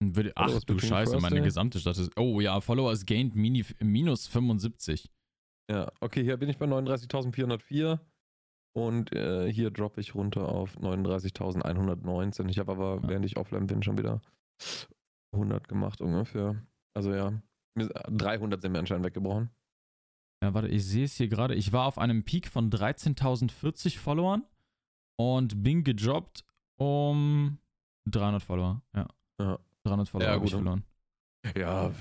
Würde, 0.00 0.32
ach 0.36 0.44
Followers 0.46 0.64
du 0.66 0.78
Scheiße, 0.78 1.18
meine 1.18 1.42
gesamte 1.42 1.80
Statistik. 1.80 2.14
Oh 2.18 2.40
ja, 2.40 2.60
Followers 2.60 3.04
gained 3.04 3.34
mini, 3.34 3.64
minus 3.80 4.26
75. 4.28 5.10
Ja, 5.70 5.90
okay, 6.00 6.22
hier 6.22 6.36
bin 6.36 6.48
ich 6.48 6.56
bei 6.58 6.66
39.404 6.66 7.98
und 8.76 9.12
äh, 9.12 9.52
hier 9.52 9.70
droppe 9.72 10.00
ich 10.00 10.14
runter 10.14 10.48
auf 10.48 10.76
39.119. 10.78 12.48
Ich 12.48 12.58
habe 12.58 12.72
aber, 12.72 13.00
Ja. 13.02 13.08
während 13.08 13.24
ich 13.24 13.36
offline 13.36 13.66
bin, 13.66 13.82
schon 13.82 13.98
wieder 13.98 14.20
100 15.34 15.68
gemacht 15.68 16.00
ungefähr. 16.00 16.62
Also 16.94 17.12
ja, 17.12 17.32
mir- 17.76 17.88
300 17.88 18.62
sind 18.62 18.72
mir 18.72 18.78
anscheinend 18.78 19.04
weggebrochen. 19.06 19.50
Ja, 20.42 20.54
warte, 20.54 20.68
ich 20.68 20.84
sehe 20.86 21.04
es 21.06 21.16
hier 21.16 21.26
gerade. 21.28 21.56
Ich 21.56 21.72
war 21.72 21.86
auf 21.86 21.98
einem 21.98 22.22
Peak 22.24 22.46
von 22.46 22.70
13.040 22.70 23.98
Followern 23.98 24.44
und 25.18 25.64
bin 25.64 25.82
gedroppt 25.82 26.44
um 26.80 27.58
300 28.08 28.40
Follower. 28.42 28.80
Ja. 28.94 29.08
Ja. 29.40 29.58
300 29.84 30.08
Follower 30.08 30.26
Ja, 30.28 30.34
habe 30.34 30.44
ich 30.44 30.52
gut. 30.52 30.60
verloren. 30.60 30.84
Ja, 31.56 31.92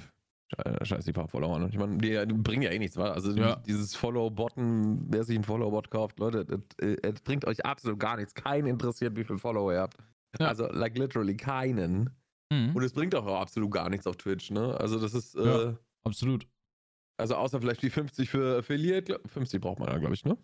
sche- 0.55 0.85
scheiß 0.85 1.05
die 1.05 1.13
paar 1.13 1.27
Follower. 1.27 1.67
Ich 1.69 1.77
meine, 1.77 1.97
die, 1.97 2.09
die 2.27 2.33
bringen 2.33 2.63
ja 2.63 2.71
eh 2.71 2.79
nichts, 2.79 2.97
wa? 2.97 3.11
Also 3.11 3.31
Ja. 3.33 3.55
dieses 3.57 3.95
Follow-Botten, 3.95 5.05
wer 5.11 5.23
sich 5.23 5.35
einen 5.35 5.43
Follow-Bot 5.43 5.89
kauft, 5.91 6.19
Leute, 6.19 6.45
das, 6.45 6.59
äh, 6.79 6.95
das 7.01 7.21
bringt 7.21 7.45
euch 7.45 7.65
absolut 7.65 7.99
gar 7.99 8.17
nichts. 8.17 8.33
Keinen 8.33 8.67
interessiert, 8.67 9.15
wie 9.15 9.23
viele 9.23 9.39
Follower 9.39 9.73
ihr 9.73 9.81
habt. 9.81 9.97
Ja. 10.39 10.47
Also, 10.47 10.67
like 10.67 10.97
literally 10.97 11.35
keinen. 11.37 12.09
Mhm, 12.51 12.75
Und 12.75 12.83
es 12.83 12.93
bringt 12.93 13.13
auch 13.15 13.25
absolut 13.27 13.71
gar 13.71 13.89
nichts 13.89 14.07
auf 14.07 14.15
Twitch, 14.17 14.51
ne? 14.51 14.77
Also 14.79 14.99
das 14.99 15.13
ist, 15.13 15.35
äh, 15.35 15.45
Ja. 15.71 15.77
absolut. 16.03 16.47
Also 17.19 17.35
außer 17.35 17.59
vielleicht 17.59 17.81
die 17.81 17.89
50 17.89 18.29
für 18.29 18.59
Affiliate. 18.59 19.19
50 19.25 19.59
braucht 19.61 19.79
man 19.79 19.89
ja, 19.89 19.97
glaube 19.97 20.13
ich, 20.13 20.23
ne? 20.23 20.37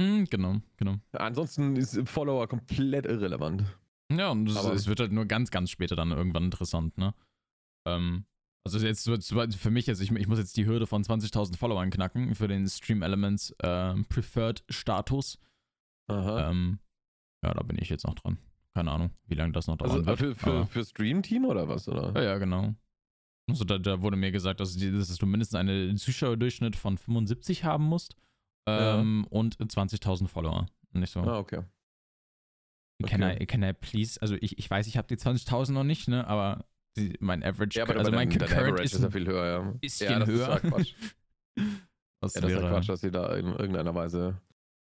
Mm, 0.00 0.24
genau, 0.24 0.56
genau. 0.76 0.96
Ansonsten 1.12 1.76
ist 1.76 2.00
Follower 2.08 2.46
komplett 2.48 3.06
irrelevant. 3.06 3.64
Ja, 4.12 4.30
und 4.30 4.48
es, 4.48 4.64
es, 4.64 4.86
wird 4.86 5.00
halt 5.00 5.12
nur 5.12 5.26
ganz, 5.26 5.50
ganz 5.50 5.70
später 5.70 5.96
dann 5.96 6.12
irgendwann 6.12 6.44
interessant, 6.44 6.96
ne? 6.96 7.14
Ähm, 7.86 8.24
also 8.64 8.78
jetzt 8.84 9.08
für 9.56 9.70
mich 9.70 9.86
jetzt, 9.86 10.00
ich, 10.00 10.10
ich 10.10 10.26
muss 10.26 10.38
jetzt 10.38 10.56
die 10.56 10.66
Hürde 10.66 10.88
von 10.88 11.04
20.000 11.04 11.56
Followern 11.56 11.90
knacken 11.90 12.34
für 12.34 12.48
den 12.48 12.66
Stream 12.68 13.02
Elements 13.02 13.52
äh, 13.62 13.94
Preferred 14.08 14.64
Status. 14.68 15.38
Aha. 16.08 16.50
Ähm, 16.50 16.80
ja, 17.44 17.54
da 17.54 17.62
bin 17.62 17.78
ich 17.80 17.88
jetzt 17.88 18.04
noch 18.04 18.14
dran. 18.14 18.38
Keine 18.74 18.90
Ahnung, 18.90 19.10
wie 19.26 19.36
lange 19.36 19.52
das 19.52 19.68
noch 19.68 19.76
dauern 19.76 19.92
also, 19.92 20.06
wird. 20.06 20.18
Für, 20.18 20.34
für, 20.34 20.66
für 20.66 20.84
Stream-Team 20.84 21.44
oder 21.44 21.68
was, 21.68 21.88
oder? 21.88 22.12
Ja, 22.14 22.22
ja, 22.22 22.38
genau. 22.38 22.74
Also 23.48 23.64
da, 23.64 23.78
da 23.78 24.02
wurde 24.02 24.16
mir 24.16 24.32
gesagt, 24.32 24.58
dass, 24.58 24.76
dass, 24.76 25.16
du 25.16 25.26
mindestens 25.26 25.54
einen 25.56 25.96
Zuschauerdurchschnitt 25.96 26.74
von 26.74 26.98
75 26.98 27.62
haben 27.62 27.84
musst 27.84 28.16
ähm, 28.66 29.24
ja. 29.24 29.38
und 29.38 29.56
20.000 29.56 30.26
Follower. 30.26 30.66
Nicht 30.92 31.12
so. 31.12 31.20
Ah, 31.20 31.38
okay. 31.38 31.62
Can, 33.04 33.22
okay. 33.22 33.42
I, 33.42 33.46
can 33.46 33.62
I 33.62 33.72
please, 33.72 34.20
also 34.22 34.36
ich, 34.40 34.58
ich 34.58 34.70
weiß, 34.70 34.86
ich 34.86 34.96
habe 34.96 35.06
die 35.06 35.16
20.000 35.16 35.72
noch 35.72 35.84
nicht, 35.84 36.08
ne, 36.08 36.26
aber 36.26 36.64
die, 36.96 37.14
mein 37.20 37.42
Average, 37.44 37.78
ja, 37.78 37.84
aber 37.84 37.96
also 37.96 38.10
mein 38.10 38.30
dein, 38.30 38.42
Average 38.42 38.82
ist, 38.82 38.94
ist 38.94 39.02
ja 39.02 39.10
viel 39.10 39.26
höher, 39.26 39.44
ja. 39.44 39.70
Bisschen 39.72 40.12
ja, 40.12 40.18
das 40.18 40.28
höher. 40.28 40.56
Ist 40.56 40.64
ja 40.64 40.70
Quatsch. 40.70 40.94
Was 42.20 42.34
ja, 42.34 42.40
das 42.40 42.50
ist 42.52 42.60
ja 42.60 42.68
Quatsch, 42.68 42.88
dass 42.88 43.00
sie 43.02 43.10
da 43.10 43.36
in 43.36 43.46
irgendeiner 43.48 43.94
Weise 43.94 44.40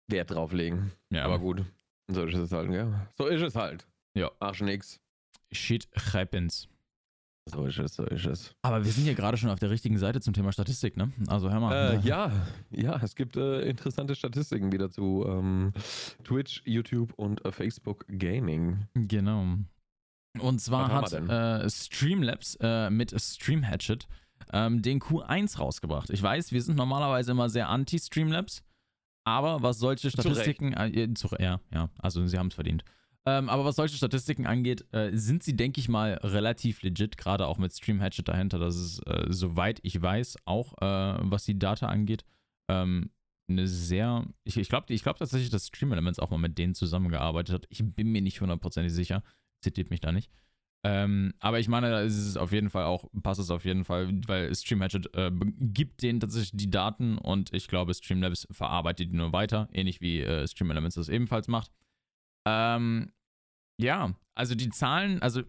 Wert 0.08 0.30
drauf 0.30 0.52
legen. 0.52 0.92
Ja. 1.10 1.24
Aber 1.24 1.38
gut, 1.38 1.64
so 2.08 2.24
ist 2.26 2.36
es 2.36 2.52
halt, 2.52 2.70
ja. 2.70 3.08
So 3.16 3.26
ist 3.26 3.40
es 3.40 3.56
halt. 3.56 3.86
Ja. 4.14 4.30
Arsch 4.38 4.60
nix. 4.60 5.00
Shit 5.50 5.88
happens. 6.12 6.68
So 7.46 7.66
ist 7.66 7.78
es, 7.78 7.94
so 7.94 8.04
ist 8.04 8.24
es. 8.24 8.54
Aber 8.62 8.84
wir 8.84 8.90
sind 8.90 9.04
hier 9.04 9.14
gerade 9.14 9.36
schon 9.36 9.50
auf 9.50 9.58
der 9.58 9.68
richtigen 9.68 9.98
Seite 9.98 10.20
zum 10.20 10.32
Thema 10.32 10.50
Statistik, 10.52 10.96
ne? 10.96 11.12
Also 11.26 11.50
hör 11.50 11.60
mal. 11.60 11.94
Äh, 11.94 12.00
ja, 12.00 12.32
ja, 12.70 12.98
es 13.02 13.14
gibt 13.14 13.36
äh, 13.36 13.60
interessante 13.68 14.14
Statistiken 14.14 14.72
wieder 14.72 14.90
zu 14.90 15.26
ähm, 15.28 15.72
Twitch, 16.24 16.62
YouTube 16.64 17.12
und 17.16 17.44
äh, 17.44 17.52
Facebook 17.52 18.06
Gaming. 18.08 18.86
Genau. 18.94 19.58
Und 20.40 20.60
zwar 20.60 20.90
hat 20.90 21.12
äh, 21.12 21.68
Streamlabs 21.68 22.56
äh, 22.60 22.88
mit 22.88 23.14
Stream 23.20 23.62
Hatchet 23.62 24.08
ähm, 24.52 24.80
den 24.80 25.00
Q1 25.00 25.58
rausgebracht. 25.58 26.10
Ich 26.10 26.22
weiß, 26.22 26.50
wir 26.50 26.62
sind 26.62 26.76
normalerweise 26.76 27.32
immer 27.32 27.50
sehr 27.50 27.68
anti-Streamlabs, 27.68 28.64
aber 29.24 29.62
was 29.62 29.78
solche 29.78 30.10
Statistiken. 30.10 30.72
Äh, 30.72 31.12
zu, 31.14 31.28
ja, 31.38 31.60
ja, 31.72 31.90
also 31.98 32.26
sie 32.26 32.38
haben 32.38 32.48
es 32.48 32.54
verdient. 32.54 32.84
Ähm, 33.26 33.48
aber 33.48 33.64
was 33.64 33.76
solche 33.76 33.96
Statistiken 33.96 34.46
angeht, 34.46 34.84
äh, 34.92 35.10
sind 35.14 35.42
sie, 35.42 35.56
denke 35.56 35.80
ich 35.80 35.88
mal, 35.88 36.14
relativ 36.22 36.82
legit, 36.82 37.16
gerade 37.16 37.46
auch 37.46 37.56
mit 37.56 37.72
Stream 37.72 38.00
Hatchet 38.00 38.28
dahinter. 38.28 38.58
Das 38.58 38.76
ist, 38.76 38.98
äh, 39.06 39.26
soweit 39.30 39.80
ich 39.82 40.00
weiß, 40.00 40.36
auch 40.44 40.74
äh, 40.82 41.16
was 41.22 41.44
die 41.44 41.58
Data 41.58 41.86
angeht, 41.86 42.24
ähm, 42.68 43.10
eine 43.48 43.66
sehr. 43.66 44.26
Ich, 44.44 44.56
ich 44.56 44.68
glaube 44.68 44.92
ich 44.92 45.02
glaub 45.02 45.18
tatsächlich, 45.18 45.50
dass 45.50 45.66
Stream 45.68 45.92
Elements 45.92 46.18
auch 46.18 46.30
mal 46.30 46.38
mit 46.38 46.58
denen 46.58 46.74
zusammengearbeitet 46.74 47.54
hat. 47.54 47.66
Ich 47.70 47.82
bin 47.82 48.12
mir 48.12 48.22
nicht 48.22 48.40
hundertprozentig 48.40 48.92
sicher. 48.92 49.22
Zitiert 49.62 49.90
mich 49.90 50.00
da 50.00 50.12
nicht. 50.12 50.30
Ähm, 50.86 51.32
aber 51.40 51.60
ich 51.60 51.68
meine, 51.68 51.90
da 51.90 52.00
ist 52.02 52.18
es 52.18 52.36
auf 52.36 52.52
jeden 52.52 52.68
Fall 52.68 52.84
auch, 52.84 53.06
passt 53.22 53.40
es 53.40 53.50
auf 53.50 53.64
jeden 53.64 53.84
Fall, 53.84 54.20
weil 54.26 54.54
Stream 54.54 54.82
Hatchet 54.82 55.08
äh, 55.14 55.30
gibt 55.60 56.02
denen 56.02 56.20
tatsächlich 56.20 56.52
die 56.52 56.70
Daten 56.70 57.16
und 57.16 57.54
ich 57.54 57.68
glaube, 57.68 57.94
Streamlabs 57.94 58.46
verarbeitet 58.50 59.10
die 59.10 59.16
nur 59.16 59.32
weiter, 59.32 59.68
ähnlich 59.72 60.02
wie 60.02 60.20
äh, 60.20 60.46
Stream 60.46 60.70
Elements 60.70 60.96
das 60.96 61.08
ebenfalls 61.08 61.48
macht. 61.48 61.70
Ähm, 62.46 63.12
ja, 63.78 64.14
also 64.34 64.54
die 64.54 64.70
Zahlen, 64.70 65.20
also 65.22 65.42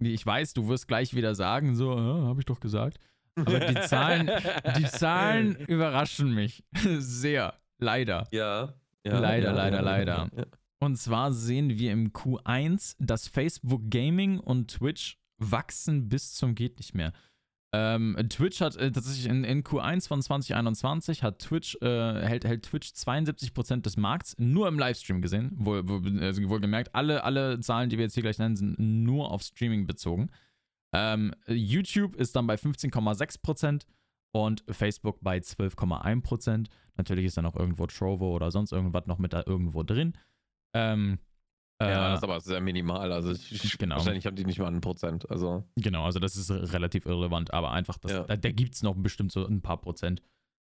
ich 0.00 0.24
weiß, 0.24 0.54
du 0.54 0.68
wirst 0.68 0.88
gleich 0.88 1.14
wieder 1.14 1.34
sagen, 1.34 1.74
so, 1.74 1.92
äh, 1.92 2.26
habe 2.26 2.40
ich 2.40 2.46
doch 2.46 2.60
gesagt. 2.60 2.98
Aber 3.36 3.60
die 3.60 3.80
Zahlen, 3.80 4.30
die 4.76 4.84
Zahlen 4.84 5.56
überraschen 5.56 6.34
mich 6.34 6.64
sehr, 6.98 7.54
leider. 7.78 8.28
Ja. 8.30 8.74
ja 9.04 9.18
leider, 9.18 9.48
ja, 9.48 9.52
leider, 9.52 9.76
ja, 9.76 9.82
leider. 9.82 10.30
Und 10.80 10.96
zwar 10.96 11.32
sehen 11.32 11.78
wir 11.78 11.92
im 11.92 12.12
Q1, 12.12 12.96
dass 12.98 13.26
Facebook 13.26 13.90
Gaming 13.90 14.38
und 14.38 14.70
Twitch 14.70 15.18
wachsen 15.38 16.08
bis 16.08 16.34
zum 16.34 16.54
geht 16.54 16.78
nicht 16.78 16.94
mehr. 16.94 17.12
Ähm, 17.76 18.16
Twitch 18.28 18.60
hat 18.60 18.76
äh, 18.76 18.92
tatsächlich 18.92 19.26
in, 19.26 19.42
in, 19.42 19.64
Q1 19.64 20.06
von 20.06 20.22
2021 20.22 21.24
hat 21.24 21.40
Twitch, 21.40 21.76
äh, 21.82 22.20
hält, 22.22 22.44
hält 22.44 22.62
Twitch 22.62 22.90
72% 22.90 23.80
des 23.80 23.96
Markts 23.96 24.36
nur 24.38 24.68
im 24.68 24.78
Livestream 24.78 25.20
gesehen. 25.20 25.50
Wohl, 25.56 25.88
wohl, 25.88 26.22
also 26.22 26.48
wohlgemerkt, 26.48 26.94
alle, 26.94 27.24
alle 27.24 27.58
Zahlen, 27.58 27.90
die 27.90 27.98
wir 27.98 28.04
jetzt 28.04 28.14
hier 28.14 28.22
gleich 28.22 28.38
nennen, 28.38 28.54
sind 28.54 28.78
nur 28.78 29.32
auf 29.32 29.42
Streaming 29.42 29.88
bezogen. 29.88 30.30
Ähm, 30.92 31.34
YouTube 31.48 32.14
ist 32.14 32.36
dann 32.36 32.46
bei 32.46 32.54
15,6% 32.54 33.86
und 34.30 34.62
Facebook 34.70 35.18
bei 35.20 35.38
12,1%. 35.38 36.68
Natürlich 36.96 37.24
ist 37.24 37.36
dann 37.38 37.46
auch 37.46 37.56
irgendwo 37.56 37.86
Trovo 37.86 38.36
oder 38.36 38.52
sonst 38.52 38.70
irgendwas 38.70 39.06
noch 39.06 39.18
mit 39.18 39.32
da 39.32 39.42
irgendwo 39.44 39.82
drin. 39.82 40.16
Ähm, 40.74 41.18
ja, 41.80 41.88
äh, 41.88 42.10
das 42.10 42.18
ist 42.18 42.24
aber 42.24 42.40
sehr 42.40 42.60
minimal. 42.60 43.12
Also 43.12 43.32
ich, 43.32 43.78
genau. 43.78 43.96
wahrscheinlich 43.96 44.26
haben 44.26 44.36
die 44.36 44.44
nicht 44.44 44.58
mal 44.58 44.68
ein 44.68 44.80
Prozent. 44.80 45.28
Also. 45.30 45.64
Genau, 45.76 46.04
also 46.04 46.18
das 46.20 46.36
ist 46.36 46.50
relativ 46.50 47.06
irrelevant, 47.06 47.52
aber 47.52 47.72
einfach, 47.72 47.98
das, 47.98 48.12
ja. 48.12 48.24
da, 48.24 48.36
da 48.36 48.52
gibt 48.52 48.74
es 48.74 48.82
noch 48.82 48.94
bestimmt 48.94 49.32
so 49.32 49.44
ein 49.46 49.60
paar 49.60 49.80
Prozent, 49.80 50.22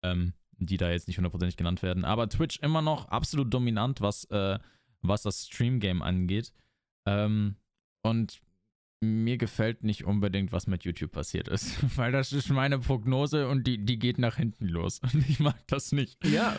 ähm, 0.04 0.34
die 0.58 0.76
da 0.76 0.90
jetzt 0.90 1.08
nicht 1.08 1.16
hundertprozentig 1.16 1.56
genannt 1.56 1.82
werden. 1.82 2.04
Aber 2.04 2.28
Twitch 2.28 2.58
immer 2.60 2.82
noch 2.82 3.08
absolut 3.08 3.52
dominant, 3.52 4.00
was, 4.00 4.24
äh, 4.26 4.58
was 5.02 5.22
das 5.22 5.46
Stream-Game 5.46 6.02
angeht. 6.02 6.52
Ähm, 7.06 7.56
und 8.02 8.40
mir 9.00 9.36
gefällt 9.36 9.84
nicht 9.84 10.04
unbedingt, 10.04 10.52
was 10.52 10.66
mit 10.66 10.84
YouTube 10.84 11.12
passiert 11.12 11.48
ist. 11.48 11.76
Weil 11.96 12.12
das 12.12 12.32
ist 12.32 12.50
meine 12.50 12.78
Prognose 12.78 13.48
und 13.48 13.66
die, 13.66 13.84
die 13.84 13.98
geht 13.98 14.18
nach 14.18 14.36
hinten 14.36 14.68
los. 14.68 15.00
Und 15.12 15.28
ich 15.28 15.40
mag 15.40 15.56
das 15.66 15.92
nicht. 15.92 16.24
Ja. 16.26 16.56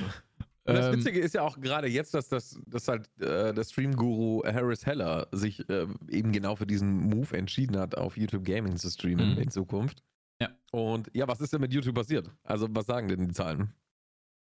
Und 0.65 0.73
das 0.73 0.87
ähm, 0.87 0.99
Witzige 0.99 1.19
ist 1.19 1.35
ja 1.35 1.43
auch 1.43 1.59
gerade 1.61 1.87
jetzt, 1.87 2.15
dass, 2.15 2.27
das, 2.27 2.59
dass 2.65 2.87
halt 2.87 3.07
äh, 3.19 3.53
der 3.53 3.63
Stream-Guru 3.63 4.43
Harris 4.45 4.85
Heller 4.85 5.27
sich 5.31 5.67
äh, 5.69 5.85
eben 6.09 6.31
genau 6.31 6.55
für 6.55 6.65
diesen 6.65 7.07
Move 7.07 7.37
entschieden 7.37 7.77
hat, 7.77 7.95
auf 7.95 8.17
YouTube 8.17 8.43
Gaming 8.43 8.75
zu 8.75 8.89
streamen 8.89 9.33
mhm. 9.33 9.41
in 9.41 9.51
Zukunft. 9.51 10.01
Ja. 10.41 10.49
Und 10.71 11.09
ja, 11.13 11.27
was 11.27 11.39
ist 11.39 11.53
denn 11.53 11.61
mit 11.61 11.71
YouTube 11.71 11.95
passiert? 11.95 12.31
Also, 12.43 12.67
was 12.71 12.87
sagen 12.87 13.07
denn 13.07 13.27
die 13.27 13.33
Zahlen? 13.33 13.73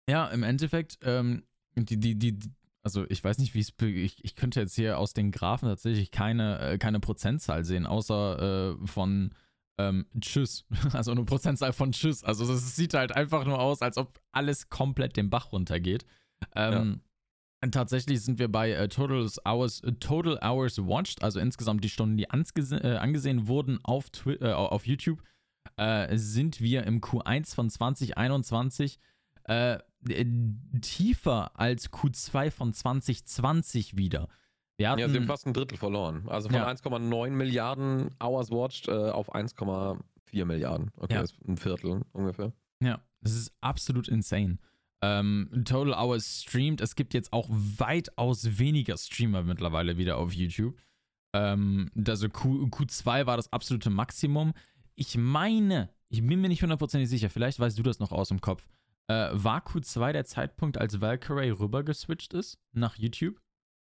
Ja, 0.08 0.28
im 0.28 0.44
Endeffekt, 0.44 1.00
ähm, 1.02 1.44
die, 1.76 1.98
die, 1.98 2.16
die, 2.16 2.38
also 2.84 3.06
ich 3.10 3.24
weiß 3.24 3.40
nicht, 3.40 3.56
wie 3.56 3.62
es, 3.62 3.74
ich, 3.82 4.24
ich 4.24 4.36
könnte 4.36 4.60
jetzt 4.60 4.76
hier 4.76 5.00
aus 5.00 5.14
den 5.14 5.32
Graphen 5.32 5.68
tatsächlich 5.68 6.12
keine, 6.12 6.60
äh, 6.60 6.78
keine 6.78 7.00
Prozentzahl 7.00 7.66
sehen, 7.66 7.88
außer 7.88 8.76
äh, 8.82 8.88
von 8.88 9.34
ähm, 9.78 10.06
Tschüss. 10.20 10.66
Also 10.94 11.12
eine 11.12 11.24
Prozentzahl 11.24 11.74
von 11.74 11.92
Tschüss. 11.92 12.24
Also 12.24 12.52
es 12.52 12.76
sieht 12.76 12.94
halt 12.94 13.12
einfach 13.14 13.46
nur 13.46 13.60
aus, 13.60 13.82
als 13.82 13.98
ob 13.98 14.20
alles 14.32 14.70
komplett 14.70 15.18
den 15.18 15.30
Bach 15.30 15.52
runtergeht. 15.52 16.06
Ähm, 16.56 17.02
ja. 17.64 17.70
Tatsächlich 17.70 18.22
sind 18.22 18.40
wir 18.40 18.52
bei 18.52 18.72
äh, 18.72 18.90
Total, 18.90 19.26
Hours, 19.46 19.82
äh, 19.82 19.94
Total 19.94 20.38
Hours 20.44 20.78
Watched, 20.80 21.24
also 21.24 21.40
insgesamt 21.40 21.84
die 21.84 21.90
Stunden, 21.90 22.18
die 22.18 22.26
äh, 22.26 22.98
angesehen 22.98 23.48
wurden 23.48 23.80
auf, 23.84 24.10
Twi 24.10 24.34
äh, 24.34 24.52
auf 24.52 24.86
YouTube, 24.86 25.24
äh, 25.78 26.18
sind 26.18 26.60
wir 26.60 26.84
im 26.84 27.00
Q1 27.00 27.56
von 27.56 27.70
2021 27.70 29.00
äh, 29.46 29.80
tiefer 30.82 31.58
als 31.58 31.92
Q2 31.92 32.52
von 32.52 32.74
2020 32.74 33.96
wieder. 33.98 34.28
Hatten, 34.82 35.00
ja, 35.00 35.10
sie 35.10 35.18
haben 35.18 35.26
fast 35.26 35.46
ein 35.46 35.54
Drittel 35.54 35.78
verloren. 35.78 36.24
Also 36.28 36.50
von 36.50 36.58
ja. 36.58 36.68
1,9 36.68 37.30
Milliarden 37.30 38.10
Hours 38.22 38.50
watched 38.52 38.88
äh, 38.88 38.92
auf 38.92 39.34
1,4 39.34 40.46
Milliarden. 40.46 40.92
Okay, 40.98 41.14
ja. 41.14 41.22
das 41.22 41.32
ist 41.32 41.48
ein 41.48 41.58
Viertel 41.58 42.02
ungefähr. 42.12 42.54
Ja, 42.82 43.00
das 43.22 43.34
ist 43.34 43.54
absolut 43.62 44.08
insane. 44.08 44.58
Ähm, 45.02 45.50
Total 45.66 45.94
Hours 45.94 46.42
streamed. 46.42 46.82
Es 46.82 46.96
gibt 46.96 47.14
jetzt 47.14 47.34
auch 47.34 47.48
weitaus 47.50 48.58
weniger 48.58 48.98
Streamer 48.98 49.44
mittlerweile 49.44 49.98
wieder 49.98 50.18
auf 50.18 50.34
YouTube. 50.34 50.76
Ähm, 51.34 51.92
also 52.08 52.30
Q, 52.30 52.68
Q2 52.68 53.26
war 53.26 53.38
das 53.38 53.52
absolute 53.52 53.90
Maximum. 53.90 54.54
Ich 54.96 55.18
meine, 55.18 55.90
ich 56.10 56.26
bin 56.26 56.42
mir 56.42 56.48
nicht 56.48 56.62
hundertprozentig 56.62 57.10
sicher, 57.10 57.30
vielleicht 57.30 57.60
weißt 57.60 57.78
du 57.78 57.84
das 57.84 58.00
noch 58.00 58.12
aus 58.12 58.30
dem 58.30 58.40
Kopf. 58.40 58.68
Äh, 59.08 59.30
war 59.34 59.62
Q2 59.66 60.14
der 60.14 60.26
Zeitpunkt, 60.26 60.78
als 60.78 61.02
Valkyrie 61.02 61.50
rübergeswitcht 61.50 62.34
ist 62.34 62.58
nach 62.72 62.96
YouTube? 62.98 63.42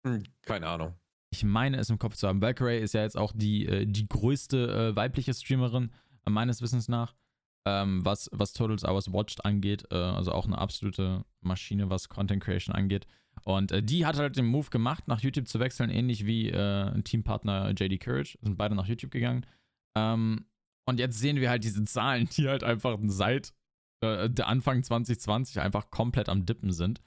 Hm, 0.06 0.24
keine 0.42 0.68
Ahnung. 0.68 0.96
Ich 1.34 1.44
meine 1.44 1.78
es 1.78 1.90
im 1.90 2.00
Kopf 2.00 2.16
zu 2.16 2.28
haben. 2.28 2.42
Valkyrie 2.42 2.78
ist 2.78 2.94
ja 2.94 3.04
jetzt 3.04 3.18
auch 3.18 3.32
die, 3.34 3.66
äh, 3.66 3.86
die 3.86 4.08
größte 4.08 4.92
äh, 4.92 4.96
weibliche 4.96 5.34
Streamerin, 5.34 5.92
äh, 6.26 6.30
meines 6.30 6.62
Wissens 6.62 6.90
nach, 6.90 7.16
ähm, 7.66 8.04
was, 8.04 8.30
was 8.34 8.54
Totals 8.54 8.84
Hours 8.84 9.14
Watched 9.14 9.46
angeht. 9.46 9.86
Äh, 9.92 9.96
also 9.96 10.34
auch 10.34 10.46
eine 10.46 10.58
absolute 10.58 11.24
Maschine, 11.40 11.90
was 11.90 12.10
Content 12.10 12.44
Creation 12.44 12.76
angeht. 12.76 13.08
Und 13.46 13.72
äh, 13.72 13.82
die 13.82 14.06
hat 14.06 14.18
halt 14.18 14.36
den 14.36 14.46
Move 14.46 14.70
gemacht, 14.70 15.08
nach 15.08 15.22
YouTube 15.22 15.48
zu 15.48 15.60
wechseln, 15.60 15.90
ähnlich 15.90 16.26
wie 16.26 16.50
äh, 16.50 17.02
Teampartner 17.04 17.72
JD 17.72 18.02
Courage. 18.02 18.38
Sind 18.42 18.58
beide 18.58 18.76
nach 18.76 18.88
YouTube 18.88 19.12
gegangen. 19.12 19.46
Ähm, 19.96 20.46
und 20.86 21.00
jetzt 21.00 21.18
sehen 21.20 21.38
wir 21.38 21.50
halt 21.50 21.64
diese 21.64 21.84
Zahlen, 21.86 22.28
die 22.36 22.50
halt 22.50 22.64
einfach 22.64 22.98
seit 23.06 23.54
der 24.04 24.48
Anfang 24.48 24.82
2020 24.82 25.60
einfach 25.60 25.92
komplett 25.92 26.28
am 26.28 26.48
Dippen 26.48 26.74
sind. 26.74 27.04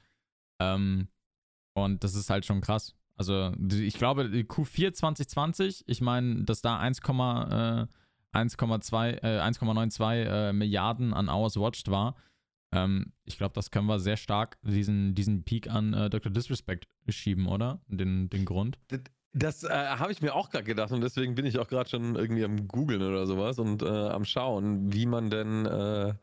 Ähm, 0.62 1.08
und 1.75 2.02
das 2.04 2.14
ist 2.14 2.31
halt 2.31 2.47
schon 2.47 2.61
krass. 2.61 2.95
Also 3.16 3.52
ich 3.71 3.95
glaube, 3.95 4.25
Q4 4.25 4.93
2020, 4.93 5.85
ich 5.87 6.00
meine, 6.00 6.45
dass 6.45 6.62
da 6.62 6.81
1,1 6.81 7.88
1,2, 8.35 9.23
äh, 9.23 9.40
1,92 9.40 10.25
äh, 10.25 10.52
Milliarden 10.52 11.14
an 11.14 11.28
Hours 11.28 11.57
watched 11.57 11.90
war. 11.90 12.16
Ähm, 12.73 13.12
ich 13.25 13.38
glaube, 13.38 13.54
das 13.54 13.71
können 13.71 13.87
wir 13.87 14.00
sehr 14.00 14.16
stark 14.16 14.59
diesen, 14.62 15.14
diesen 15.14 15.45
Peak 15.45 15.71
an 15.71 15.95
äh, 15.95 16.11
Dr. 16.11 16.33
Disrespect 16.33 16.88
schieben, 17.09 17.47
oder? 17.47 17.81
Den, 17.87 18.28
den 18.28 18.45
Grund. 18.45 18.78
Das 19.33 19.62
äh, 19.64 19.69
habe 19.69 20.12
ich 20.12 20.21
mir 20.21 20.35
auch 20.35 20.50
gerade 20.50 20.64
gedacht 20.64 20.93
und 20.93 21.00
deswegen 21.00 21.35
bin 21.35 21.47
ich 21.47 21.59
auch 21.59 21.69
gerade 21.69 21.88
schon 21.88 22.16
irgendwie 22.16 22.45
am 22.45 22.69
Googeln 22.69 23.02
oder 23.02 23.26
sowas 23.26 23.59
und 23.59 23.83
äh, 23.83 23.87
am 23.87 24.25
Schauen, 24.25 24.93
wie 24.93 25.07
man 25.07 25.31
denn 25.31 25.66
äh, 25.66 26.14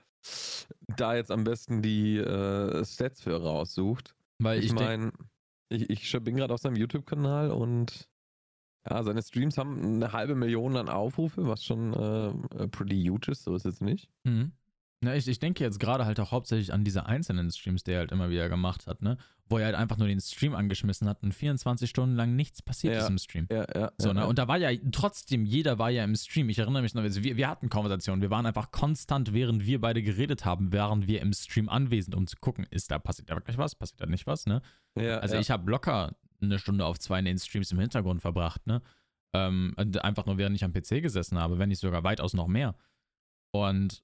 da 0.98 1.16
jetzt 1.16 1.32
am 1.32 1.44
besten 1.44 1.82
die 1.82 2.18
äh, 2.18 2.86
Stats 2.86 3.22
für 3.22 3.42
raussucht. 3.42 4.16
Weil 4.40 4.60
Ich 4.60 4.66
ich, 4.66 4.74
meine, 4.74 5.12
ich, 5.72 5.90
ich 5.90 6.24
bin 6.24 6.36
gerade 6.36 6.54
auf 6.54 6.60
seinem 6.60 6.76
YouTube-Kanal 6.76 7.52
und 7.52 8.10
ja, 8.90 9.04
seine 9.04 9.22
Streams 9.22 9.58
haben 9.58 9.80
eine 9.84 10.12
halbe 10.12 10.36
Million 10.36 10.76
an 10.76 10.90
Aufrufe, 10.90 11.48
was 11.48 11.64
schon 11.64 11.94
äh, 11.94 12.68
pretty 12.68 13.04
huge 13.06 13.32
ist, 13.32 13.44
so 13.44 13.56
ist 13.56 13.66
es 13.66 13.80
nicht. 13.80 14.10
Mhm. 14.24 14.54
Na, 15.04 15.16
ich, 15.16 15.28
ich 15.28 15.40
denke 15.40 15.64
jetzt 15.64 15.80
gerade 15.80 16.06
halt 16.06 16.20
auch 16.20 16.32
hauptsächlich 16.32 16.72
an 16.72 16.84
diese 16.84 17.08
einzelnen 17.08 17.50
Streams, 17.50 17.84
die 17.84 17.92
er 17.92 18.00
halt 18.00 18.12
immer 18.12 18.30
wieder 18.30 18.50
gemacht 18.50 18.86
hat, 18.86 19.02
ne? 19.02 19.18
Wo 19.50 19.58
er 19.58 19.66
halt 19.66 19.76
einfach 19.76 19.98
nur 19.98 20.08
den 20.08 20.20
Stream 20.22 20.54
angeschmissen 20.54 21.10
hat 21.10 21.24
und 21.24 21.34
24 21.34 21.90
Stunden 21.90 22.16
lang 22.16 22.36
nichts 22.36 22.62
passiert 22.62 22.94
Ja. 22.94 23.00
ist 23.02 23.10
im 23.10 23.18
Stream. 23.18 23.48
Ja, 23.52 23.66
ja. 23.74 23.92
So, 23.98 24.10
ja, 24.10 24.14
ne? 24.14 24.28
Und 24.28 24.38
da 24.38 24.48
war 24.48 24.58
ja 24.58 24.70
trotzdem, 24.92 25.46
jeder 25.48 25.80
war 25.80 25.90
ja 25.90 26.04
im 26.04 26.16
Stream. 26.16 26.50
Ich 26.50 26.60
erinnere 26.60 26.84
mich 26.84 26.94
noch, 26.94 27.04
wir, 27.04 27.36
wir 27.36 27.48
hatten 27.50 27.70
Konversationen. 27.70 28.22
Wir 28.22 28.30
waren 28.30 28.46
einfach 28.46 28.70
konstant, 28.70 29.34
während 29.34 29.66
wir 29.66 29.82
beide 29.82 30.04
geredet 30.04 30.46
haben, 30.46 30.72
waren 30.72 31.08
wir 31.08 31.22
im 31.22 31.34
Stream 31.34 31.68
anwesend, 31.68 32.14
um 32.14 32.28
zu 32.28 32.38
gucken, 32.40 32.68
ist 32.70 32.92
da 32.92 33.00
passiert 33.00 33.32
da 33.32 33.36
wirklich 33.36 33.58
was, 33.58 33.74
passiert 33.74 34.02
da 34.02 34.06
nicht 34.06 34.28
was, 34.28 34.46
ne? 34.46 34.62
ja, 34.96 35.18
Also 35.18 35.36
ich 35.38 35.50
habe 35.50 35.70
locker 35.72 36.16
eine 36.44 36.60
Stunde 36.60 36.86
auf 36.86 37.00
zwei 37.00 37.18
in 37.18 37.26
den 37.26 37.40
Streams 37.40 37.72
im 37.72 37.80
Hintergrund 37.80 38.22
verbracht, 38.22 38.68
ne? 38.68 38.84
Ähm, 39.34 39.74
einfach 39.78 40.26
nur 40.28 40.38
während 40.38 40.56
ich 40.56 40.64
am 40.64 40.74
PC 40.74 41.02
gesessen 41.02 41.40
habe, 41.40 41.58
wenn 41.58 41.70
nicht 41.70 41.80
sogar 41.80 42.04
weitaus 42.04 42.34
noch 42.34 42.48
mehr. 42.48 42.76
Und 43.52 44.04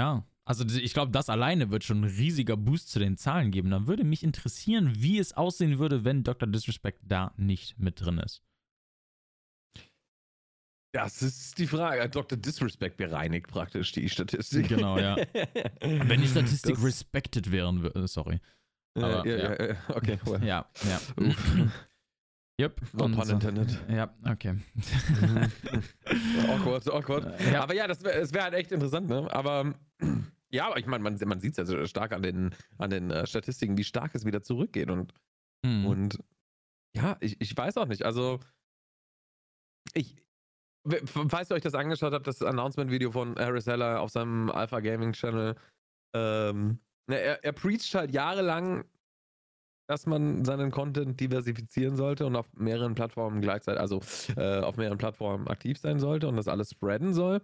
ja, 0.00 0.26
also 0.46 0.64
ich 0.64 0.94
glaube, 0.94 1.12
das 1.12 1.28
alleine 1.28 1.70
wird 1.70 1.84
schon 1.84 2.00
ein 2.00 2.04
riesiger 2.04 2.56
Boost 2.56 2.88
zu 2.90 2.98
den 2.98 3.16
Zahlen 3.18 3.50
geben. 3.50 3.70
Dann 3.70 3.86
würde 3.86 4.02
mich 4.04 4.22
interessieren, 4.24 4.92
wie 4.96 5.18
es 5.18 5.34
aussehen 5.34 5.78
würde, 5.78 6.04
wenn 6.04 6.24
Dr. 6.24 6.48
Disrespect 6.48 7.00
da 7.02 7.32
nicht 7.36 7.78
mit 7.78 8.00
drin 8.00 8.18
ist. 8.18 8.42
Das 10.92 11.22
ist 11.22 11.58
die 11.58 11.66
Frage. 11.68 12.08
Dr. 12.08 12.36
Disrespect 12.38 12.96
bereinigt 12.96 13.46
praktisch 13.46 13.92
die 13.92 14.08
Statistik. 14.08 14.66
Genau, 14.68 14.98
ja. 14.98 15.16
Wenn 15.80 16.20
die 16.20 16.26
Statistik 16.26 16.74
Das- 16.76 16.84
respected 16.84 17.52
wären, 17.52 17.84
äh, 17.84 18.08
sorry. 18.08 18.40
Aber, 18.96 19.24
ja. 19.24 19.36
ja, 19.36 19.66
ja, 19.68 19.76
okay. 19.90 20.18
Well. 20.24 20.44
Ja, 20.44 20.68
ja. 20.82 21.00
Yep. 22.60 22.80
No 22.92 23.04
und 23.04 23.14
pun 23.14 23.24
so. 23.24 23.32
intended. 23.32 23.78
Ja, 23.88 24.14
okay. 24.28 24.54
awkward, 26.48 26.88
awkward. 26.90 27.40
Ja. 27.50 27.62
Aber 27.62 27.74
ja, 27.74 27.86
das 27.86 28.02
wäre 28.04 28.32
wär 28.34 28.42
halt 28.42 28.54
echt 28.54 28.72
interessant, 28.72 29.08
ne? 29.08 29.28
Aber 29.32 29.74
ja, 30.50 30.66
aber 30.66 30.78
ich 30.78 30.86
meine, 30.86 31.02
man, 31.02 31.18
man 31.24 31.40
sieht 31.40 31.56
es 31.56 31.70
ja 31.70 31.86
stark 31.86 32.12
an 32.12 32.22
den, 32.22 32.54
an 32.78 32.90
den 32.90 33.10
äh, 33.10 33.26
Statistiken, 33.26 33.78
wie 33.78 33.84
stark 33.84 34.14
es 34.14 34.24
wieder 34.24 34.42
zurückgeht. 34.42 34.90
Und, 34.90 35.14
Hm. 35.64 35.86
und 35.86 36.18
ja, 36.96 37.16
ich, 37.20 37.40
ich 37.40 37.56
weiß 37.56 37.76
auch 37.76 37.86
nicht. 37.86 38.04
Also, 38.04 38.40
ich. 39.94 40.16
Falls 41.28 41.50
ihr 41.50 41.54
euch 41.56 41.62
das 41.62 41.74
angeschaut 41.74 42.14
habt, 42.14 42.26
das 42.26 42.40
Announcement-Video 42.42 43.10
von 43.10 43.36
Harris 43.38 43.66
Heller 43.66 44.00
auf 44.00 44.10
seinem 44.10 44.50
Alpha 44.50 44.80
Gaming 44.80 45.12
Channel, 45.12 45.54
ähm, 46.14 46.78
ne, 47.06 47.16
er, 47.20 47.44
er 47.44 47.52
preacht 47.52 47.94
halt 47.94 48.12
jahrelang, 48.12 48.84
dass 49.90 50.06
man 50.06 50.44
seinen 50.44 50.70
Content 50.70 51.18
diversifizieren 51.18 51.96
sollte 51.96 52.24
und 52.24 52.36
auf 52.36 52.46
mehreren 52.54 52.94
Plattformen 52.94 53.40
gleichzeitig, 53.40 53.80
also 53.80 54.00
äh, 54.36 54.60
auf 54.60 54.76
mehreren 54.76 54.98
Plattformen 54.98 55.48
aktiv 55.48 55.78
sein 55.78 55.98
sollte 55.98 56.28
und 56.28 56.36
das 56.36 56.46
alles 56.46 56.70
spreaden 56.70 57.12
soll. 57.12 57.40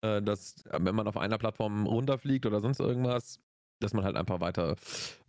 Äh, 0.00 0.22
dass, 0.22 0.64
äh, 0.70 0.78
wenn 0.80 0.94
man 0.94 1.06
auf 1.06 1.18
einer 1.18 1.36
Plattform 1.36 1.86
runterfliegt 1.86 2.46
oder 2.46 2.62
sonst 2.62 2.80
irgendwas, 2.80 3.38
dass 3.80 3.92
man 3.92 4.02
halt 4.02 4.16
einfach 4.16 4.40
weiter, 4.40 4.76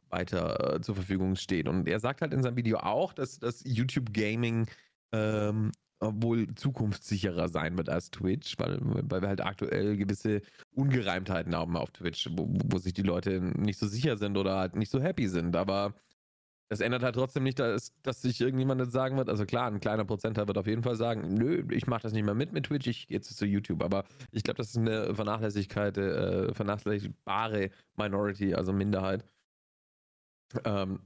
weiter 0.10 0.76
äh, 0.76 0.82
zur 0.82 0.96
Verfügung 0.96 1.36
steht. 1.36 1.68
Und 1.68 1.90
er 1.90 2.00
sagt 2.00 2.22
halt 2.22 2.34
in 2.34 2.42
seinem 2.42 2.56
Video 2.56 2.78
auch, 2.78 3.12
dass, 3.12 3.38
dass 3.38 3.62
YouTube 3.66 4.14
Gaming 4.14 4.68
ähm, 5.14 5.72
wohl 6.00 6.54
zukunftssicherer 6.56 7.50
sein 7.50 7.78
wird 7.78 7.90
als 7.90 8.12
Twitch, 8.12 8.58
weil, 8.60 8.80
weil 8.82 9.22
wir 9.22 9.28
halt 9.28 9.42
aktuell 9.42 9.98
gewisse 9.98 10.42
Ungereimtheiten 10.72 11.54
haben 11.54 11.76
auf 11.76 11.92
Twitch, 11.92 12.30
wo, 12.32 12.48
wo 12.48 12.78
sich 12.78 12.94
die 12.94 13.02
Leute 13.02 13.42
nicht 13.42 13.78
so 13.78 13.88
sicher 13.88 14.16
sind 14.16 14.38
oder 14.38 14.58
halt 14.58 14.78
nicht 14.78 14.92
so 14.92 15.02
happy 15.02 15.28
sind. 15.28 15.58
Aber 15.58 15.96
das 16.76 16.82
ändert 16.82 17.04
halt 17.04 17.16
trotzdem 17.16 17.44
nicht, 17.44 17.58
dass, 17.58 17.94
dass 18.04 18.22
sich 18.22 18.42
irgendjemand 18.42 18.82
jetzt 18.82 18.92
sagen 18.92 19.16
wird, 19.16 19.30
also 19.30 19.46
klar, 19.46 19.68
ein 19.72 19.80
kleiner 19.80 20.04
Prozentteil 20.04 20.46
wird 20.48 20.58
auf 20.58 20.68
jeden 20.68 20.84
Fall 20.84 20.98
sagen, 20.98 21.34
nö, 21.34 21.66
ich 21.72 21.88
mache 21.88 22.02
das 22.04 22.12
nicht 22.12 22.26
mehr 22.26 22.34
mit 22.34 22.52
mit 22.52 22.66
Twitch, 22.66 22.86
ich 22.88 23.08
gehe 23.08 23.16
jetzt 23.16 23.34
zu 23.36 23.46
YouTube. 23.46 23.82
Aber 23.82 24.04
ich 24.32 24.44
glaube, 24.44 24.58
das 24.58 24.72
ist 24.72 24.78
eine 24.78 25.16
Vernachlässigkeit, 25.16 25.98
äh, 25.98 26.54
vernachlässigbare 26.54 27.70
Minority, 27.96 28.54
also 28.56 28.74
Minderheit. 28.74 29.24
Ähm, 30.66 31.00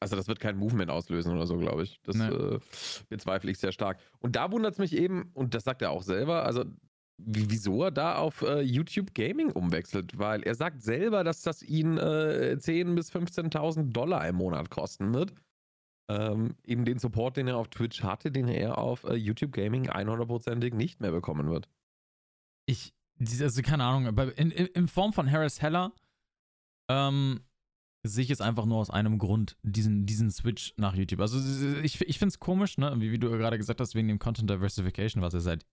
also 0.00 0.16
das 0.16 0.26
wird 0.26 0.40
kein 0.40 0.56
Movement 0.56 0.90
auslösen 0.90 1.32
oder 1.32 1.46
so, 1.46 1.56
glaube 1.58 1.84
ich. 1.84 2.00
Das 2.02 2.16
Nee. 2.16 2.26
äh, 2.26 2.58
bezweifle 3.08 3.52
ich 3.52 3.58
sehr 3.58 3.70
stark. 3.70 4.00
Und 4.18 4.34
da 4.34 4.50
wundert 4.50 4.72
es 4.72 4.78
mich 4.78 4.96
eben, 4.96 5.30
und 5.34 5.54
das 5.54 5.62
sagt 5.62 5.80
er 5.80 5.90
auch 5.92 6.02
selber, 6.02 6.44
also 6.44 6.64
wieso 7.18 7.84
er 7.84 7.90
da 7.90 8.16
auf 8.16 8.42
äh, 8.42 8.60
YouTube 8.60 9.14
Gaming 9.14 9.50
umwechselt, 9.52 10.18
weil 10.18 10.42
er 10.42 10.54
sagt 10.54 10.82
selber, 10.82 11.24
dass 11.24 11.42
das 11.42 11.62
ihn 11.62 11.98
äh, 11.98 12.56
10.000 12.58 12.94
bis 12.94 13.12
15.000 13.12 13.92
Dollar 13.92 14.26
im 14.26 14.36
Monat 14.36 14.70
kosten 14.70 15.14
wird. 15.14 15.34
Ähm, 16.08 16.56
eben 16.64 16.84
den 16.84 16.98
Support, 16.98 17.36
den 17.36 17.48
er 17.48 17.56
auf 17.56 17.68
Twitch 17.68 18.02
hatte, 18.02 18.32
den 18.32 18.48
er 18.48 18.78
auf 18.78 19.04
äh, 19.04 19.14
YouTube 19.14 19.52
Gaming 19.52 19.88
100%ig 19.88 20.74
nicht 20.74 21.00
mehr 21.00 21.12
bekommen 21.12 21.48
wird. 21.48 21.68
ich, 22.66 22.92
also 23.40 23.62
keine 23.62 23.84
Ahnung, 23.84 24.18
in, 24.36 24.50
in, 24.50 24.66
in 24.66 24.88
Form 24.88 25.12
von 25.12 25.30
Harris 25.30 25.62
Heller 25.62 25.92
ähm, 26.90 27.40
sehe 28.04 28.24
ich 28.24 28.30
es 28.30 28.40
einfach 28.40 28.66
nur 28.66 28.78
aus 28.78 28.90
einem 28.90 29.18
Grund, 29.18 29.56
diesen, 29.62 30.06
diesen 30.06 30.30
Switch 30.30 30.74
nach 30.76 30.94
YouTube. 30.94 31.20
Also 31.20 31.38
ich, 31.82 32.00
ich 32.00 32.18
finde 32.18 32.32
es 32.32 32.40
komisch, 32.40 32.78
ne, 32.78 32.92
wie, 32.98 33.12
wie 33.12 33.18
du 33.18 33.30
gerade 33.30 33.58
gesagt 33.58 33.80
hast, 33.80 33.94
wegen 33.94 34.08
dem 34.08 34.18
Content 34.18 34.50
Diversification, 34.50 35.22
was 35.22 35.34
er 35.34 35.40
seit 35.40 35.64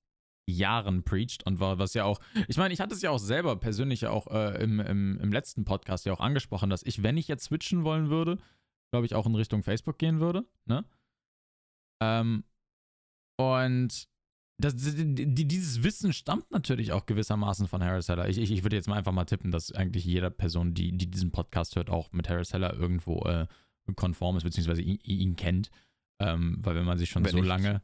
Jahren 0.50 1.04
preacht 1.04 1.46
und 1.46 1.60
war, 1.60 1.80
was 1.80 1.94
ja 1.94 2.04
auch, 2.04 2.20
ich 2.48 2.58
meine, 2.58 2.74
ich 2.74 2.80
hatte 2.80 2.94
es 2.94 3.02
ja 3.02 3.12
auch 3.12 3.20
selber 3.20 3.56
persönlich 3.56 4.02
ja 4.02 4.12
auch 4.12 4.28
äh, 4.28 4.62
im, 4.64 4.80
im, 4.80 5.20
im 5.20 5.32
letzten 5.32 5.66
Podcast 5.66 6.06
ja 6.06 6.14
auch 6.14 6.20
angesprochen, 6.20 6.70
dass 6.70 6.84
ich, 6.84 7.04
wenn 7.04 7.18
ich 7.18 7.28
jetzt 7.28 7.46
switchen 7.46 7.84
wollen 7.84 8.10
würde, 8.10 8.38
glaube 8.92 9.06
ich, 9.06 9.16
auch 9.16 9.26
in 9.26 9.36
Richtung 9.36 9.64
Facebook 9.64 9.98
gehen 9.98 10.20
würde, 10.20 10.46
ne? 10.66 10.84
Ähm, 12.02 12.44
und 13.38 14.10
das, 14.60 14.76
die, 14.76 15.34
die, 15.34 15.48
dieses 15.48 15.84
Wissen 15.84 16.12
stammt 16.12 16.52
natürlich 16.52 16.92
auch 16.92 17.06
gewissermaßen 17.06 17.68
von 17.68 17.82
Harris 17.82 18.10
Heller. 18.10 18.28
Ich, 18.28 18.38
ich, 18.38 18.52
ich 18.52 18.64
würde 18.64 18.76
jetzt 18.76 18.90
mal 18.90 18.98
einfach 18.98 19.14
mal 19.14 19.24
tippen, 19.26 19.52
dass 19.52 19.72
eigentlich 19.72 20.04
jeder 20.04 20.30
Person, 20.30 20.74
die, 20.74 20.98
die 20.98 21.10
diesen 21.10 21.32
Podcast 21.32 21.78
hört, 21.78 21.90
auch 21.90 22.12
mit 22.12 22.28
Harris 22.28 22.52
Heller 22.52 22.74
irgendwo 22.74 23.22
äh, 23.22 23.48
konform 23.96 24.36
ist, 24.36 24.44
beziehungsweise 24.44 24.82
ihn, 24.82 25.00
ihn 25.04 25.38
kennt. 25.38 25.72
Ähm, 26.20 26.58
weil 26.60 26.76
wenn 26.76 26.84
man 26.84 26.98
sich 26.98 27.10
schon 27.10 27.24
Wenn 27.24 27.32
so 27.32 27.42
lange 27.42 27.82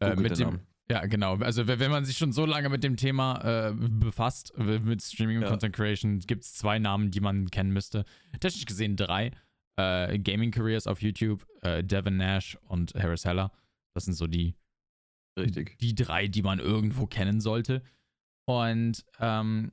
äh, 0.00 0.14
mit 0.16 0.38
dem. 0.38 0.60
Ja, 0.90 1.06
genau. 1.06 1.36
Also 1.36 1.66
wenn 1.66 1.90
man 1.90 2.04
sich 2.04 2.16
schon 2.16 2.32
so 2.32 2.46
lange 2.46 2.68
mit 2.68 2.82
dem 2.82 2.96
Thema 2.96 3.68
äh, 3.68 3.74
befasst, 3.74 4.56
mit 4.56 5.02
Streaming 5.02 5.36
und 5.38 5.42
Ja. 5.42 5.50
Content 5.50 5.74
Creation, 5.74 6.20
gibt 6.20 6.44
es 6.44 6.54
zwei 6.54 6.78
Namen, 6.78 7.10
die 7.10 7.20
man 7.20 7.50
kennen 7.50 7.72
müsste. 7.72 8.04
Technisch 8.40 8.64
gesehen 8.66 8.96
drei. 8.96 9.32
Äh, 9.78 10.18
Gaming 10.18 10.50
Careers 10.50 10.86
auf 10.86 11.02
YouTube, 11.02 11.46
äh, 11.62 11.84
Devin 11.84 12.16
Nash 12.16 12.58
und 12.66 12.94
Harris 12.94 13.24
Heller. 13.24 13.52
Das 13.94 14.06
sind 14.06 14.14
so 14.14 14.26
die, 14.26 14.56
Richtig. 15.38 15.78
die 15.78 15.94
drei, 15.94 16.26
die 16.26 16.42
man 16.42 16.58
irgendwo 16.58 17.06
kennen 17.06 17.40
sollte. 17.40 17.82
Und 18.46 19.04
ähm, 19.20 19.72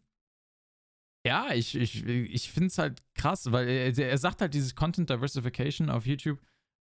ja, 1.25 1.53
ich, 1.53 1.75
ich, 1.75 2.05
ich 2.05 2.51
finde 2.51 2.67
es 2.67 2.77
halt 2.77 3.01
krass, 3.15 3.51
weil 3.51 3.67
er, 3.67 3.97
er 3.97 4.17
sagt 4.17 4.41
halt 4.41 4.53
dieses 4.53 4.75
Content 4.75 5.09
Diversification 5.09 5.89
auf 5.89 6.05
YouTube. 6.05 6.39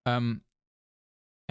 Ähm, 0.07 0.41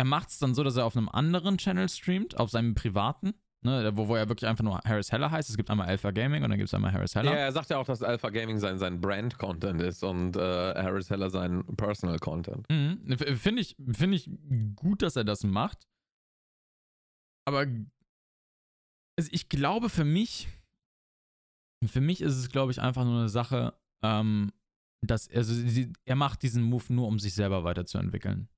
er 0.00 0.04
macht 0.06 0.30
es 0.30 0.38
dann 0.38 0.54
so, 0.54 0.64
dass 0.64 0.76
er 0.76 0.86
auf 0.86 0.96
einem 0.96 1.10
anderen 1.10 1.58
Channel 1.58 1.86
streamt, 1.90 2.40
auf 2.40 2.48
seinem 2.48 2.74
privaten, 2.74 3.34
ne, 3.60 3.92
wo, 3.94 4.08
wo 4.08 4.16
er 4.16 4.30
wirklich 4.30 4.48
einfach 4.48 4.64
nur 4.64 4.78
Harris 4.82 5.12
Heller 5.12 5.30
heißt. 5.30 5.50
Es 5.50 5.58
gibt 5.58 5.68
einmal 5.68 5.88
Alpha 5.88 6.10
Gaming 6.10 6.42
und 6.42 6.48
dann 6.48 6.58
gibt 6.58 6.68
es 6.68 6.74
einmal 6.74 6.90
Harris 6.90 7.14
Heller. 7.14 7.32
Ja, 7.32 7.36
er 7.36 7.52
sagt 7.52 7.68
ja 7.68 7.76
auch, 7.76 7.84
dass 7.84 8.02
Alpha 8.02 8.30
Gaming 8.30 8.58
sein, 8.58 8.78
sein 8.78 8.98
Brand-Content 8.98 9.82
ist 9.82 10.02
und 10.02 10.36
äh, 10.36 10.40
Harris 10.40 11.10
Heller 11.10 11.28
sein 11.28 11.66
Personal-Content. 11.76 12.66
Mhm. 12.70 13.12
F- 13.12 13.38
Finde 13.42 13.60
ich, 13.60 13.76
find 13.92 14.14
ich 14.14 14.30
gut, 14.74 15.02
dass 15.02 15.16
er 15.16 15.24
das 15.24 15.44
macht. 15.44 15.86
Aber 17.46 17.66
also 19.18 19.28
ich 19.32 19.50
glaube 19.50 19.90
für 19.90 20.04
mich, 20.06 20.48
für 21.84 22.00
mich 22.00 22.22
ist 22.22 22.36
es, 22.38 22.48
glaube 22.48 22.72
ich, 22.72 22.80
einfach 22.80 23.04
nur 23.04 23.18
eine 23.18 23.28
Sache, 23.28 23.74
ähm, 24.02 24.50
dass 25.02 25.28
also 25.30 25.52
sie, 25.52 25.92
er 26.06 26.16
macht 26.16 26.42
diesen 26.42 26.62
Move 26.62 26.84
nur, 26.88 27.06
um 27.06 27.18
sich 27.18 27.34
selber 27.34 27.64
weiterzuentwickeln. 27.64 28.48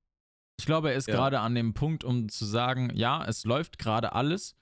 Ich 0.63 0.67
glaube, 0.67 0.91
er 0.91 0.97
ist 0.97 1.09
Ja. 1.09 1.15
gerade 1.17 1.41
an 1.41 1.55
dem 1.55 1.75
Punkt, 1.75 2.05
um 2.05 2.29
zu 2.29 2.45
sagen, 2.45 2.91
ja, 2.95 3.25
es 3.25 3.45
läuft 3.45 3.79
gerade 3.79 4.13
alles. 4.13 4.55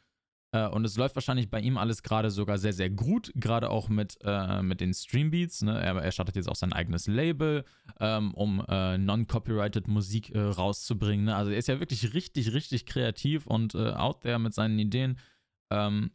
Äh, 0.52 0.66
und 0.66 0.84
es 0.84 0.96
läuft 0.96 1.14
wahrscheinlich 1.14 1.48
bei 1.50 1.60
ihm 1.60 1.76
alles 1.76 2.02
gerade 2.02 2.30
sogar 2.30 2.58
sehr, 2.58 2.72
sehr 2.72 2.90
gut, 2.90 3.30
gerade 3.36 3.70
auch 3.70 3.88
mit, 3.88 4.16
äh, 4.24 4.62
mit 4.62 4.80
den 4.80 4.92
Streambeats. 4.94 5.62
Ne? 5.62 5.78
Er, 5.80 5.94
er 5.96 6.10
startet 6.10 6.34
jetzt 6.36 6.48
auch 6.48 6.56
sein 6.56 6.72
eigenes 6.72 7.06
Label, 7.06 7.64
ähm, 8.00 8.34
um 8.34 8.64
äh, 8.68 8.98
non-copyrighted 8.98 9.86
Musik 9.86 10.34
äh, 10.34 10.40
rauszubringen. 10.40 11.26
Ne? 11.26 11.36
Also 11.36 11.52
er 11.52 11.58
ist 11.58 11.68
ja 11.68 11.78
wirklich 11.78 12.14
richtig, 12.14 12.52
richtig 12.52 12.86
kreativ 12.86 13.46
und 13.46 13.74
äh, 13.76 13.90
out 13.92 14.22
there 14.22 14.38
mit 14.40 14.52
seinen 14.54 14.78
Ideen. 14.78 15.18
Ähm, 15.70 16.10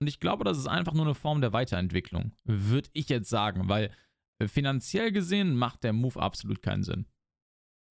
Und 0.00 0.06
ich 0.06 0.20
glaube, 0.20 0.44
das 0.44 0.58
ist 0.58 0.68
einfach 0.68 0.92
nur 0.94 1.06
eine 1.06 1.14
Form 1.16 1.40
der 1.40 1.52
Weiterentwicklung, 1.52 2.32
würde 2.44 2.88
ich 2.92 3.08
jetzt 3.08 3.30
sagen, 3.30 3.68
weil 3.68 3.90
äh, 4.38 4.46
finanziell 4.46 5.10
gesehen 5.10 5.56
macht 5.56 5.82
der 5.82 5.92
Move 5.92 6.20
absolut 6.20 6.62
keinen 6.62 6.82
Sinn. 6.84 7.06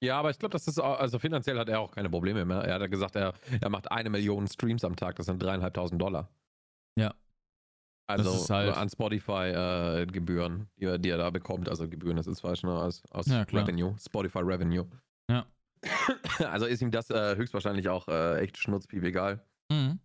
Ja, 0.03 0.17
aber 0.17 0.31
ich 0.31 0.39
glaube, 0.39 0.53
das 0.53 0.67
ist 0.67 0.79
auch, 0.79 0.99
also 0.99 1.19
finanziell 1.19 1.59
hat 1.59 1.69
er 1.69 1.79
auch 1.79 1.91
keine 1.91 2.09
Probleme 2.09 2.43
mehr. 2.43 2.61
Er 2.61 2.75
hat 2.75 2.81
ja 2.81 2.87
gesagt, 2.87 3.15
er, 3.15 3.33
er 3.61 3.69
macht 3.69 3.91
eine 3.91 4.09
Million 4.09 4.47
Streams 4.47 4.83
am 4.83 4.95
Tag, 4.95 5.15
das 5.15 5.27
sind 5.27 5.41
dreieinhalbtausend 5.41 6.01
Dollar. 6.01 6.29
Ja. 6.97 7.13
Also 8.07 8.53
halt 8.53 8.75
an 8.75 8.89
Spotify-Gebühren, 8.89 10.67
äh, 10.79 10.97
die, 10.97 11.01
die, 11.01 11.09
er 11.09 11.17
da 11.17 11.29
bekommt. 11.29 11.69
Also 11.69 11.87
Gebühren, 11.87 12.17
das 12.17 12.27
ist 12.27 12.41
falsch, 12.41 12.63
ne? 12.63 12.71
Aus, 12.71 13.03
aus 13.11 13.27
ja, 13.27 13.43
Revenue, 13.43 13.95
Spotify 13.99 14.39
Revenue. 14.39 14.87
Ja. 15.29 15.45
also 16.49 16.65
ist 16.65 16.81
ihm 16.81 16.91
das 16.91 17.09
äh, 17.09 17.35
höchstwahrscheinlich 17.35 17.87
auch 17.87 18.07
äh, 18.07 18.39
echt 18.39 18.57
schnurzpiep 18.57 19.03
egal. 19.03 19.45
Mhm. 19.71 19.99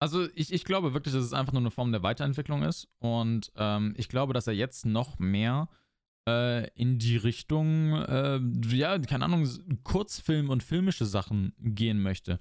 Also 0.00 0.28
ich, 0.34 0.52
ich 0.52 0.64
glaube 0.64 0.92
wirklich, 0.92 1.14
dass 1.14 1.24
es 1.24 1.32
einfach 1.32 1.52
nur 1.52 1.62
eine 1.62 1.70
Form 1.70 1.92
der 1.92 2.02
Weiterentwicklung 2.02 2.62
ist. 2.62 2.88
Und 2.98 3.52
ähm, 3.56 3.94
ich 3.96 4.08
glaube, 4.08 4.32
dass 4.32 4.46
er 4.46 4.54
jetzt 4.54 4.84
noch 4.84 5.18
mehr 5.18 5.68
äh, 6.28 6.68
in 6.74 6.98
die 6.98 7.16
Richtung, 7.16 7.92
äh, 7.92 8.40
ja, 8.74 8.98
keine 8.98 9.24
Ahnung, 9.24 9.48
Kurzfilm 9.84 10.50
und 10.50 10.62
filmische 10.62 11.06
Sachen 11.06 11.52
gehen 11.58 12.00
möchte. 12.00 12.40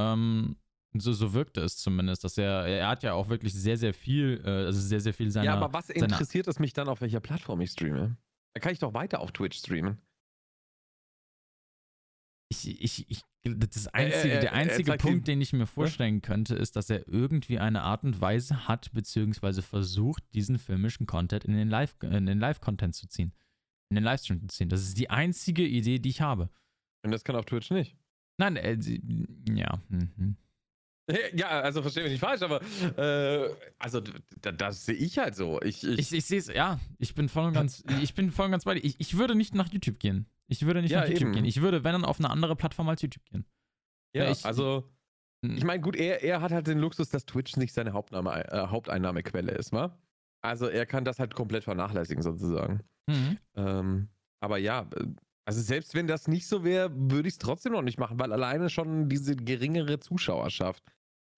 Ähm, 0.00 0.56
so, 0.94 1.12
so 1.12 1.34
wirkte 1.34 1.60
es 1.60 1.76
zumindest, 1.76 2.24
dass 2.24 2.38
er, 2.38 2.66
er 2.66 2.88
hat 2.88 3.02
ja 3.02 3.12
auch 3.12 3.28
wirklich 3.28 3.52
sehr, 3.52 3.76
sehr 3.76 3.92
viel, 3.92 4.42
äh, 4.44 4.66
also 4.66 4.80
sehr, 4.80 5.00
sehr 5.00 5.12
viel 5.12 5.30
seiner. 5.30 5.46
Ja, 5.46 5.54
aber 5.54 5.72
was 5.72 5.90
interessiert 5.90 6.48
es 6.48 6.58
mich 6.58 6.72
dann, 6.72 6.88
auf 6.88 7.00
welcher 7.00 7.20
Plattform 7.20 7.60
ich 7.60 7.70
streame? 7.70 8.16
Da 8.54 8.60
kann 8.60 8.72
ich 8.72 8.78
doch 8.78 8.94
weiter 8.94 9.20
auf 9.20 9.32
Twitch 9.32 9.58
streamen. 9.58 9.98
Ich, 12.50 12.82
ich, 12.82 13.10
ich, 13.10 13.22
das 13.44 13.88
einzige, 13.88 14.34
äh, 14.34 14.36
äh, 14.38 14.40
der 14.40 14.52
einzige 14.54 14.96
Punkt, 14.96 15.28
den 15.28 15.40
ich 15.40 15.52
mir 15.52 15.66
vorstellen 15.66 16.22
könnte, 16.22 16.54
ist, 16.54 16.76
dass 16.76 16.88
er 16.88 17.06
irgendwie 17.06 17.58
eine 17.58 17.82
Art 17.82 18.04
und 18.04 18.20
Weise 18.20 18.66
hat, 18.66 18.90
beziehungsweise 18.92 19.62
versucht, 19.62 20.22
diesen 20.34 20.58
filmischen 20.58 21.06
Content 21.06 21.44
in 21.44 21.54
den 21.54 21.68
Live, 21.68 21.94
in 22.02 22.26
den 22.26 22.38
Live-Content 22.38 22.94
zu 22.94 23.06
ziehen. 23.06 23.32
In 23.90 23.96
den 23.96 24.04
Livestream 24.04 24.40
zu 24.40 24.48
ziehen. 24.48 24.68
Das 24.68 24.82
ist 24.82 24.98
die 24.98 25.10
einzige 25.10 25.66
Idee, 25.66 25.98
die 25.98 26.10
ich 26.10 26.20
habe. 26.20 26.50
Und 27.02 27.10
das 27.10 27.24
kann 27.24 27.36
auf 27.36 27.44
Twitch 27.44 27.70
nicht. 27.70 27.96
Nein, 28.38 28.56
äh, 28.56 28.78
ja. 29.50 29.80
Mhm. 29.88 30.36
Ja, 31.34 31.60
also 31.60 31.82
verstehe 31.82 32.02
mich 32.02 32.12
nicht 32.12 32.20
falsch, 32.20 32.42
aber 32.42 32.60
äh, 32.96 33.50
also 33.78 34.00
das, 34.00 34.56
das 34.56 34.86
sehe 34.86 34.94
ich 34.94 35.18
halt 35.18 35.34
so. 35.34 35.60
Ich, 35.62 35.84
ich, 35.84 35.98
ich, 35.98 36.12
ich 36.12 36.24
sehe 36.26 36.38
es, 36.38 36.48
ja, 36.48 36.78
ich 36.98 37.14
bin 37.14 37.28
voll 37.28 37.46
und 37.46 37.54
ganz, 37.54 37.82
ich 38.02 38.14
bin 38.14 38.30
voll 38.30 38.46
und 38.46 38.50
ganz 38.52 38.64
bei 38.64 38.74
dir. 38.74 38.84
Ich, 38.84 39.00
ich 39.00 39.16
würde 39.16 39.34
nicht 39.34 39.54
nach 39.54 39.72
YouTube 39.72 39.98
gehen. 39.98 40.26
Ich 40.48 40.64
würde 40.64 40.82
nicht 40.82 40.90
ja, 40.90 41.00
nach 41.00 41.08
YouTube 41.08 41.22
eben. 41.22 41.32
gehen. 41.32 41.44
Ich 41.44 41.60
würde, 41.60 41.84
wenn 41.84 41.92
dann, 41.92 42.04
auf 42.04 42.18
eine 42.18 42.30
andere 42.30 42.56
Plattform 42.56 42.88
als 42.88 43.02
YouTube 43.02 43.24
gehen. 43.24 43.46
Ja, 44.14 44.30
ich, 44.30 44.44
also 44.44 44.90
hm. 45.44 45.56
ich 45.56 45.64
meine, 45.64 45.80
gut, 45.80 45.96
er, 45.96 46.22
er 46.22 46.40
hat 46.40 46.52
halt 46.52 46.66
den 46.66 46.78
Luxus, 46.78 47.08
dass 47.10 47.26
Twitch 47.26 47.56
nicht 47.56 47.72
seine 47.72 47.92
Hauptnahme, 47.92 48.50
äh, 48.50 48.66
Haupteinnahmequelle 48.68 49.52
ist, 49.52 49.72
wa? 49.72 49.98
Also 50.40 50.68
er 50.68 50.86
kann 50.86 51.04
das 51.04 51.18
halt 51.18 51.34
komplett 51.34 51.64
vernachlässigen, 51.64 52.22
sozusagen. 52.22 52.80
Mhm. 53.08 53.38
Ähm, 53.56 54.08
aber 54.40 54.58
ja, 54.58 54.88
also 55.44 55.60
selbst 55.60 55.94
wenn 55.94 56.06
das 56.06 56.28
nicht 56.28 56.46
so 56.46 56.62
wäre, 56.62 56.90
würde 56.94 57.28
ich 57.28 57.34
es 57.34 57.38
trotzdem 57.38 57.72
noch 57.72 57.82
nicht 57.82 57.98
machen, 57.98 58.18
weil 58.20 58.32
alleine 58.32 58.70
schon 58.70 59.08
diese 59.08 59.34
geringere 59.34 59.98
Zuschauerschaft 59.98 60.84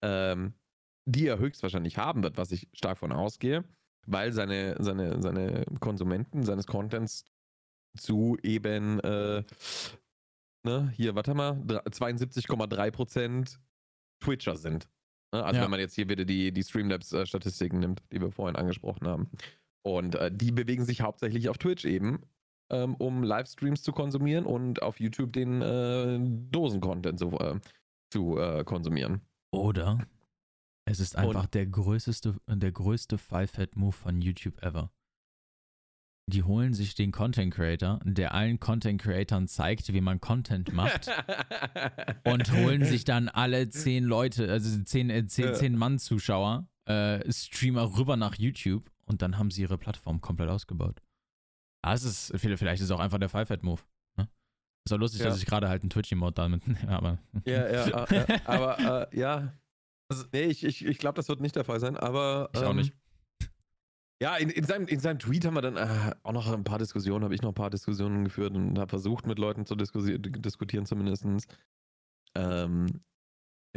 ähm, 0.01 0.53
die 1.05 1.27
er 1.27 1.39
höchstwahrscheinlich 1.39 1.97
haben 1.97 2.23
wird, 2.23 2.37
was 2.37 2.51
ich 2.51 2.67
stark 2.73 2.97
von 2.97 3.11
ausgehe, 3.11 3.63
weil 4.05 4.33
seine, 4.33 4.75
seine, 4.79 5.21
seine 5.21 5.65
Konsumenten 5.79 6.43
seines 6.43 6.67
Contents 6.67 7.25
zu 7.97 8.37
eben, 8.43 8.99
äh, 9.01 9.43
ne, 10.63 10.93
hier, 10.95 11.15
warte 11.15 11.33
mal, 11.33 11.53
72,3% 11.53 13.57
Twitcher 14.21 14.55
sind. 14.55 14.87
Ne? 15.33 15.43
Also 15.43 15.57
ja. 15.57 15.63
wenn 15.63 15.71
man 15.71 15.79
jetzt 15.79 15.95
hier 15.95 16.09
wieder 16.09 16.25
die, 16.25 16.51
die 16.51 16.63
Streamlabs-Statistiken 16.63 17.79
nimmt, 17.79 18.01
die 18.11 18.21
wir 18.21 18.31
vorhin 18.31 18.55
angesprochen 18.55 19.07
haben. 19.07 19.29
Und 19.83 20.15
äh, 20.15 20.31
die 20.31 20.51
bewegen 20.51 20.85
sich 20.85 21.01
hauptsächlich 21.01 21.49
auf 21.49 21.57
Twitch 21.57 21.85
eben, 21.85 22.21
ähm, 22.71 22.95
um 22.95 23.23
Livestreams 23.23 23.81
zu 23.81 23.91
konsumieren 23.91 24.45
und 24.45 24.81
auf 24.81 24.99
YouTube 24.99 25.33
den 25.33 25.61
äh, 25.61 26.19
Dosen-Content 26.51 27.19
zu, 27.19 27.31
äh, 27.39 27.59
zu 28.11 28.37
äh, 28.37 28.63
konsumieren. 28.63 29.21
Oder 29.51 29.99
es 30.85 30.99
ist 30.99 31.15
einfach 31.15 31.43
Und 31.43 31.53
der 31.53 31.67
größte, 31.67 32.35
der 32.47 32.71
größte 32.71 33.17
Five-Head-Move 33.17 33.91
von 33.91 34.21
YouTube 34.21 34.61
ever. 34.63 34.91
Die 36.27 36.43
holen 36.43 36.73
sich 36.73 36.95
den 36.95 37.11
Content 37.11 37.53
Creator, 37.53 37.99
der 38.03 38.33
allen 38.33 38.59
Content 38.59 39.01
Creatoren 39.01 39.47
zeigt, 39.47 39.91
wie 39.91 40.01
man 40.01 40.21
Content 40.21 40.71
macht, 40.71 41.07
und 42.23 42.51
holen 42.53 42.85
sich 42.85 43.03
dann 43.03 43.27
alle 43.27 43.69
zehn 43.69 44.03
Leute, 44.03 44.49
also 44.49 44.81
zehn, 44.83 45.09
äh, 45.09 45.27
zehn, 45.27 45.53
zehn 45.55 45.75
Mann 45.75 45.99
Zuschauer, 45.99 46.67
äh, 46.85 47.29
Streamer 47.31 47.97
rüber 47.97 48.15
nach 48.15 48.35
YouTube 48.35 48.89
und 49.05 49.21
dann 49.21 49.37
haben 49.37 49.51
sie 49.51 49.63
ihre 49.63 49.77
Plattform 49.77 50.21
komplett 50.21 50.49
ausgebaut. 50.49 51.01
Ah, 51.83 51.93
es 51.93 52.03
ist, 52.03 52.33
vielleicht 52.37 52.81
ist 52.81 52.85
es 52.85 52.91
auch 52.91 52.99
einfach 52.99 53.17
der 53.17 53.29
Five-Head-Move. 53.29 53.81
Ist 54.85 54.93
auch 54.93 54.97
lustig, 54.97 55.21
ja. 55.21 55.27
dass 55.27 55.37
ich 55.37 55.45
gerade 55.45 55.69
halt 55.69 55.83
einen 55.83 55.89
Twitch-Emote 55.89 56.41
damit 56.41 56.67
nehme, 56.67 56.89
aber. 56.89 57.19
Ja, 57.45 57.71
ja, 57.71 58.05
äh, 58.05 58.39
aber 58.45 59.09
äh, 59.11 59.19
ja. 59.19 59.53
Also, 60.09 60.25
nee, 60.33 60.43
ich, 60.43 60.63
ich, 60.63 60.85
ich 60.85 60.97
glaube, 60.97 61.15
das 61.15 61.29
wird 61.29 61.39
nicht 61.39 61.55
der 61.55 61.63
Fall 61.63 61.79
sein, 61.79 61.95
aber. 61.95 62.49
Ich 62.53 62.61
ähm, 62.61 62.67
auch 62.67 62.73
nicht. 62.73 62.93
Ja, 64.21 64.35
in, 64.35 64.49
in, 64.49 64.63
seinem, 64.63 64.85
in 64.85 64.99
seinem 64.99 65.17
Tweet 65.17 65.45
haben 65.45 65.55
wir 65.55 65.61
dann 65.61 65.77
äh, 65.77 66.13
auch 66.21 66.31
noch 66.31 66.51
ein 66.51 66.63
paar 66.63 66.77
Diskussionen, 66.77 67.23
habe 67.23 67.33
ich 67.33 67.41
noch 67.41 67.51
ein 67.51 67.55
paar 67.55 67.71
Diskussionen 67.71 68.23
geführt 68.23 68.53
und 68.53 68.77
habe 68.77 68.89
versucht, 68.89 69.25
mit 69.25 69.39
Leuten 69.39 69.65
zu 69.65 69.75
diskutieren, 69.75 70.85
zumindest. 70.85 71.25
Ähm, 72.35 73.01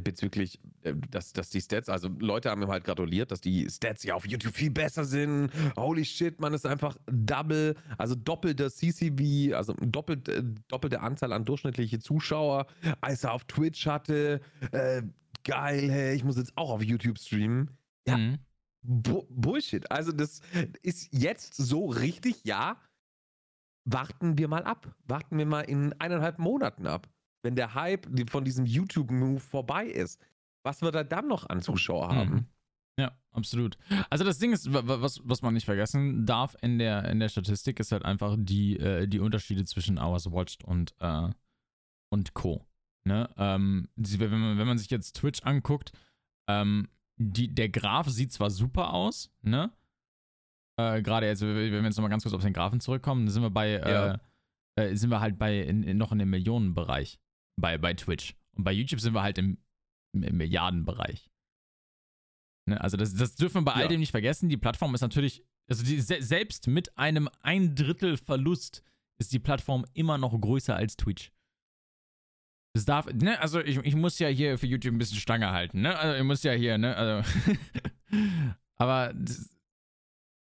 bezüglich, 0.02 0.58
äh, 0.82 0.94
dass, 1.10 1.32
dass 1.32 1.50
die 1.50 1.60
Stats, 1.60 1.88
also 1.88 2.08
Leute 2.18 2.50
haben 2.50 2.62
ihm 2.62 2.68
halt 2.68 2.84
gratuliert, 2.84 3.30
dass 3.30 3.40
die 3.40 3.68
Stats 3.70 4.02
ja 4.02 4.14
auf 4.14 4.26
YouTube 4.26 4.54
viel 4.54 4.70
besser 4.70 5.04
sind. 5.04 5.50
Holy 5.76 6.04
shit, 6.04 6.40
man 6.40 6.52
ist 6.52 6.66
einfach 6.66 6.96
double, 7.06 7.76
also 7.96 8.14
doppelte 8.14 8.70
CCV, 8.70 9.54
also 9.54 9.74
doppelt, 9.74 10.28
äh, 10.28 10.42
doppelte 10.68 11.00
Anzahl 11.00 11.32
an 11.32 11.44
durchschnittliche 11.44 12.00
Zuschauer, 12.00 12.66
als 13.00 13.24
er 13.24 13.32
auf 13.32 13.44
Twitch 13.44 13.86
hatte. 13.86 14.40
Äh, 14.72 15.02
geil, 15.44 15.90
hey, 15.90 16.16
ich 16.16 16.24
muss 16.24 16.36
jetzt 16.36 16.56
auch 16.56 16.70
auf 16.70 16.82
YouTube 16.82 17.18
streamen. 17.18 17.70
Ja. 18.06 18.16
Mhm. 18.16 18.38
Bullshit. 18.82 19.90
Also, 19.90 20.12
das 20.12 20.40
ist 20.82 21.08
jetzt 21.12 21.54
so 21.54 21.86
richtig, 21.86 22.44
ja. 22.44 22.78
Warten 23.86 24.36
wir 24.38 24.48
mal 24.48 24.64
ab. 24.64 24.94
Warten 25.06 25.38
wir 25.38 25.46
mal 25.46 25.62
in 25.62 25.92
eineinhalb 26.00 26.38
Monaten 26.38 26.86
ab 26.86 27.08
wenn 27.44 27.54
der 27.54 27.74
Hype 27.74 28.06
von 28.30 28.44
diesem 28.44 28.66
YouTube-Move 28.66 29.38
vorbei 29.38 29.86
ist, 29.86 30.20
was 30.64 30.82
wird 30.82 30.94
er 30.94 31.04
dann 31.04 31.28
noch 31.28 31.48
an 31.48 31.60
Zuschauer 31.60 32.08
haben? 32.08 32.30
Mhm. 32.30 32.46
Ja, 32.98 33.12
absolut. 33.32 33.76
Also 34.08 34.24
das 34.24 34.38
Ding 34.38 34.52
ist, 34.52 34.72
was, 34.72 35.20
was 35.24 35.42
man 35.42 35.54
nicht 35.54 35.64
vergessen 35.64 36.26
darf 36.26 36.56
in 36.62 36.78
der, 36.78 37.04
in 37.10 37.20
der 37.20 37.28
Statistik, 37.28 37.80
ist 37.80 37.92
halt 37.92 38.04
einfach 38.04 38.36
die, 38.38 38.78
äh, 38.78 39.06
die 39.06 39.18
Unterschiede 39.18 39.64
zwischen 39.64 39.98
Hours 39.98 40.30
Watched 40.30 40.64
und, 40.64 40.94
äh, 41.00 41.28
und 42.10 42.34
Co. 42.34 42.64
Ne? 43.04 43.28
Ähm, 43.36 43.88
wenn, 43.96 44.30
man, 44.30 44.58
wenn 44.58 44.66
man 44.66 44.78
sich 44.78 44.90
jetzt 44.90 45.16
Twitch 45.16 45.42
anguckt, 45.42 45.92
ähm, 46.48 46.88
die, 47.16 47.54
der 47.54 47.68
Graph 47.68 48.08
sieht 48.08 48.32
zwar 48.32 48.50
super 48.50 48.92
aus, 48.92 49.30
ne? 49.42 49.70
Äh, 50.76 51.02
Gerade 51.02 51.26
jetzt, 51.26 51.42
wenn 51.42 51.54
wir 51.54 51.82
jetzt 51.82 51.96
nochmal 51.96 52.10
ganz 52.10 52.24
kurz 52.24 52.34
auf 52.34 52.42
den 52.42 52.52
Graphen 52.52 52.80
zurückkommen, 52.80 53.28
sind 53.28 53.42
wir 53.42 53.50
bei, 53.50 53.72
ja. 53.72 54.14
Äh, 54.14 54.18
äh, 54.76 54.96
sind 54.96 55.10
wir 55.10 55.20
halt 55.20 55.38
bei 55.38 55.60
in, 55.60 55.82
in, 55.82 55.96
noch 55.96 56.10
in 56.10 56.18
dem 56.18 56.30
Millionenbereich 56.30 57.20
bei, 57.56 57.78
bei 57.78 57.94
Twitch. 57.94 58.34
Und 58.56 58.64
bei 58.64 58.72
YouTube 58.72 59.00
sind 59.00 59.14
wir 59.14 59.22
halt 59.22 59.38
im, 59.38 59.58
im 60.12 60.36
Milliardenbereich. 60.36 61.30
Ne? 62.66 62.80
Also 62.80 62.96
das, 62.96 63.14
das 63.14 63.34
dürfen 63.34 63.58
wir 63.58 63.72
bei 63.72 63.72
ja. 63.72 63.82
all 63.82 63.88
dem 63.88 64.00
nicht 64.00 64.10
vergessen. 64.10 64.48
Die 64.48 64.56
Plattform 64.56 64.94
ist 64.94 65.00
natürlich, 65.00 65.44
also 65.68 65.84
die, 65.84 66.00
selbst 66.00 66.66
mit 66.66 66.96
einem 66.96 67.28
ein 67.40 67.74
Drittel 67.74 68.16
Verlust 68.16 68.82
ist 69.18 69.32
die 69.32 69.38
Plattform 69.38 69.84
immer 69.94 70.18
noch 70.18 70.38
größer 70.38 70.74
als 70.74 70.96
Twitch. 70.96 71.30
Das 72.74 72.84
darf, 72.84 73.06
ne, 73.06 73.38
also 73.40 73.60
ich, 73.60 73.78
ich 73.78 73.94
muss 73.94 74.18
ja 74.18 74.26
hier 74.26 74.58
für 74.58 74.66
YouTube 74.66 74.94
ein 74.94 74.98
bisschen 74.98 75.18
Stange 75.18 75.52
halten, 75.52 75.82
ne? 75.82 75.96
Also 75.96 76.18
ich 76.18 76.24
muss 76.24 76.42
ja 76.42 76.52
hier, 76.52 76.76
ne, 76.76 76.96
also. 76.96 77.30
aber 78.76 79.14
das, 79.14 79.48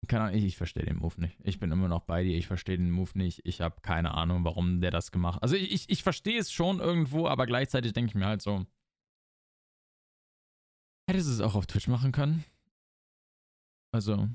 keine 0.07 0.25
Ahnung, 0.25 0.37
ich, 0.37 0.45
ich 0.45 0.57
verstehe 0.57 0.85
den 0.85 0.97
Move 0.97 1.19
nicht. 1.19 1.37
Ich 1.43 1.59
bin 1.59 1.71
immer 1.71 1.87
noch 1.87 2.01
bei 2.01 2.23
dir, 2.23 2.37
ich 2.37 2.47
verstehe 2.47 2.77
den 2.77 2.91
Move 2.91 3.11
nicht. 3.15 3.41
Ich 3.43 3.61
habe 3.61 3.81
keine 3.81 4.13
Ahnung, 4.13 4.43
warum 4.45 4.81
der 4.81 4.91
das 4.91 5.11
gemacht 5.11 5.35
hat. 5.35 5.43
Also 5.43 5.55
ich, 5.55 5.71
ich, 5.71 5.89
ich 5.89 6.03
verstehe 6.03 6.39
es 6.39 6.51
schon 6.51 6.79
irgendwo, 6.79 7.27
aber 7.27 7.45
gleichzeitig 7.45 7.93
denke 7.93 8.09
ich 8.09 8.15
mir 8.15 8.25
halt 8.25 8.41
so, 8.41 8.65
hättest 11.09 11.27
du 11.27 11.33
es 11.33 11.41
auch 11.41 11.55
auf 11.55 11.67
Twitch 11.67 11.87
machen 11.87 12.11
können? 12.11 12.45
Also. 13.91 14.29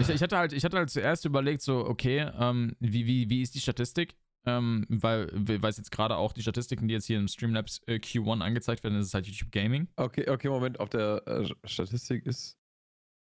Ich, 0.00 0.08
ich, 0.08 0.22
hatte 0.22 0.38
halt, 0.38 0.52
ich 0.52 0.64
hatte 0.64 0.78
halt 0.78 0.88
zuerst 0.88 1.24
überlegt, 1.26 1.60
so, 1.60 1.84
okay, 1.84 2.30
ähm, 2.38 2.74
wie, 2.80 3.06
wie, 3.06 3.28
wie 3.28 3.42
ist 3.42 3.54
die 3.54 3.60
Statistik? 3.60 4.16
Ähm, 4.46 4.86
weil, 4.88 5.28
weil 5.34 5.68
es 5.68 5.76
jetzt 5.76 5.90
gerade 5.90 6.16
auch 6.16 6.32
die 6.32 6.40
Statistiken, 6.40 6.88
die 6.88 6.94
jetzt 6.94 7.04
hier 7.04 7.18
im 7.18 7.28
Streamlabs 7.28 7.82
äh, 7.86 7.96
Q1 7.96 8.40
angezeigt 8.40 8.82
werden, 8.82 8.94
das 8.94 9.08
ist 9.08 9.14
halt 9.14 9.26
YouTube 9.26 9.52
Gaming. 9.52 9.88
Okay, 9.96 10.30
okay, 10.30 10.48
Moment, 10.48 10.80
auf 10.80 10.88
der 10.88 11.22
äh, 11.26 11.46
Statistik 11.68 12.24
ist 12.24 12.59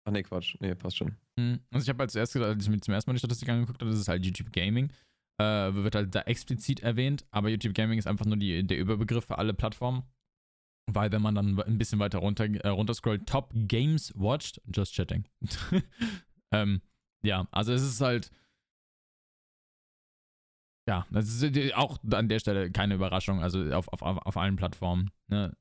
Ach 0.05 0.11
nee, 0.11 0.23
Quatsch. 0.23 0.55
Nee, 0.59 0.75
passt 0.75 0.97
schon. 0.97 1.15
Hm. 1.39 1.59
Also 1.71 1.83
ich 1.83 1.89
habe 1.89 1.99
halt 1.99 2.11
zuerst, 2.11 2.35
als 2.35 2.63
ich 2.63 2.69
mir 2.69 2.79
zum 2.79 2.93
ersten 2.93 3.09
Mal 3.09 3.13
die 3.13 3.19
Statistik 3.19 3.49
angeguckt 3.49 3.81
habe, 3.81 3.91
das 3.91 3.99
ist 3.99 4.07
halt 4.07 4.25
YouTube 4.25 4.51
Gaming. 4.51 4.91
Äh, 5.39 5.73
wird 5.73 5.95
halt 5.95 6.13
da 6.13 6.21
explizit 6.21 6.81
erwähnt, 6.81 7.25
aber 7.31 7.49
YouTube 7.49 7.73
Gaming 7.73 7.97
ist 7.97 8.07
einfach 8.07 8.25
nur 8.25 8.37
die, 8.37 8.65
der 8.65 8.77
Überbegriff 8.77 9.25
für 9.25 9.37
alle 9.37 9.53
Plattformen. 9.53 10.03
Weil 10.87 11.11
wenn 11.11 11.21
man 11.21 11.35
dann 11.35 11.59
ein 11.59 11.77
bisschen 11.77 11.99
weiter 11.99 12.19
runter, 12.19 12.45
äh, 12.45 12.67
runter 12.67 12.93
scrollt, 12.93 13.27
Top 13.27 13.51
Games 13.53 14.13
Watched, 14.15 14.61
just 14.73 14.93
chatting. 14.93 15.25
ähm, 16.51 16.81
ja, 17.23 17.47
also 17.51 17.71
es 17.73 17.83
ist 17.83 18.01
halt. 18.01 18.31
Ja, 20.87 21.05
das 21.11 21.29
ist 21.29 21.75
auch 21.75 21.99
an 22.11 22.27
der 22.27 22.39
Stelle 22.39 22.71
keine 22.71 22.95
Überraschung, 22.95 23.41
also 23.41 23.71
auf, 23.71 23.87
auf, 23.89 24.01
auf 24.01 24.37
allen 24.37 24.55
Plattformen. 24.55 25.11
Ne? 25.27 25.55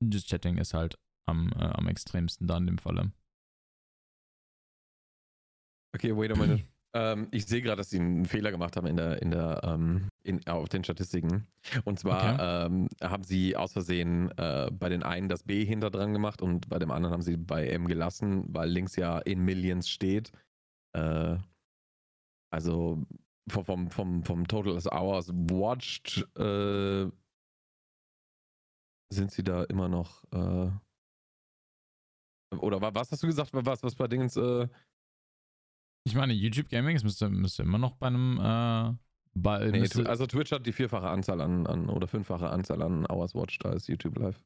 Just 0.00 0.28
Chatting 0.28 0.56
ist 0.58 0.74
halt 0.74 0.96
am, 1.26 1.52
äh, 1.52 1.64
am 1.64 1.88
extremsten 1.88 2.46
da 2.46 2.56
in 2.56 2.66
dem 2.66 2.78
Falle. 2.78 3.12
Okay, 5.94 6.16
wait 6.16 6.32
a 6.32 6.36
minute. 6.36 6.64
ähm, 6.94 7.28
ich 7.30 7.46
sehe 7.46 7.62
gerade, 7.62 7.78
dass 7.78 7.90
sie 7.90 7.98
einen 7.98 8.26
Fehler 8.26 8.50
gemacht 8.50 8.76
haben 8.76 8.86
in 8.86 8.96
der, 8.96 9.22
in 9.22 9.30
der, 9.30 9.60
ähm, 9.64 10.08
in, 10.22 10.46
auf 10.46 10.68
den 10.68 10.84
Statistiken. 10.84 11.46
Und 11.84 11.98
zwar 11.98 12.34
okay. 12.34 12.66
ähm, 12.66 12.88
haben 13.02 13.22
sie 13.22 13.56
aus 13.56 13.72
Versehen 13.72 14.30
äh, 14.38 14.70
bei 14.72 14.88
den 14.88 15.02
einen 15.02 15.28
das 15.28 15.44
B 15.44 15.64
hinter 15.64 15.90
dran 15.90 16.12
gemacht 16.12 16.42
und 16.42 16.68
bei 16.68 16.78
dem 16.78 16.90
anderen 16.90 17.12
haben 17.12 17.22
sie 17.22 17.36
bei 17.36 17.68
M 17.68 17.86
gelassen, 17.86 18.44
weil 18.48 18.70
links 18.70 18.96
ja 18.96 19.18
in 19.18 19.44
Millions 19.44 19.88
steht. 19.88 20.32
Äh, 20.92 21.38
also 22.52 23.04
vom, 23.48 23.90
vom, 23.90 24.22
vom 24.24 24.46
Total 24.46 24.78
Hours 24.92 25.28
Watched 25.32 26.26
äh, 26.36 27.10
sind 29.12 29.32
sie 29.32 29.42
da 29.42 29.64
immer 29.64 29.88
noch. 29.88 30.24
Äh, 30.32 30.70
oder 32.56 32.80
was 32.80 33.12
hast 33.12 33.22
du 33.22 33.28
gesagt? 33.28 33.50
Was, 33.52 33.82
was 33.82 33.94
bei 33.94 34.08
Dingens. 34.08 34.36
Äh, 36.04 36.08
ich 36.08 36.14
meine, 36.14 36.32
YouTube 36.32 36.68
Gaming 36.68 36.96
es 36.96 37.04
müsste, 37.04 37.28
müsste 37.28 37.62
immer 37.62 37.78
noch 37.78 37.96
bei 37.96 38.08
einem. 38.08 38.38
Äh, 38.38 38.96
bei, 39.32 39.70
nee, 39.70 39.86
also 40.06 40.26
Twitch 40.26 40.50
hat 40.50 40.66
die 40.66 40.72
vierfache 40.72 41.08
Anzahl 41.08 41.40
an, 41.40 41.66
an 41.66 41.88
oder 41.88 42.08
fünffache 42.08 42.50
Anzahl 42.50 42.82
an 42.82 43.06
Hours 43.06 43.34
Watched 43.34 43.64
als 43.64 43.86
YouTube 43.86 44.18
Live. 44.18 44.42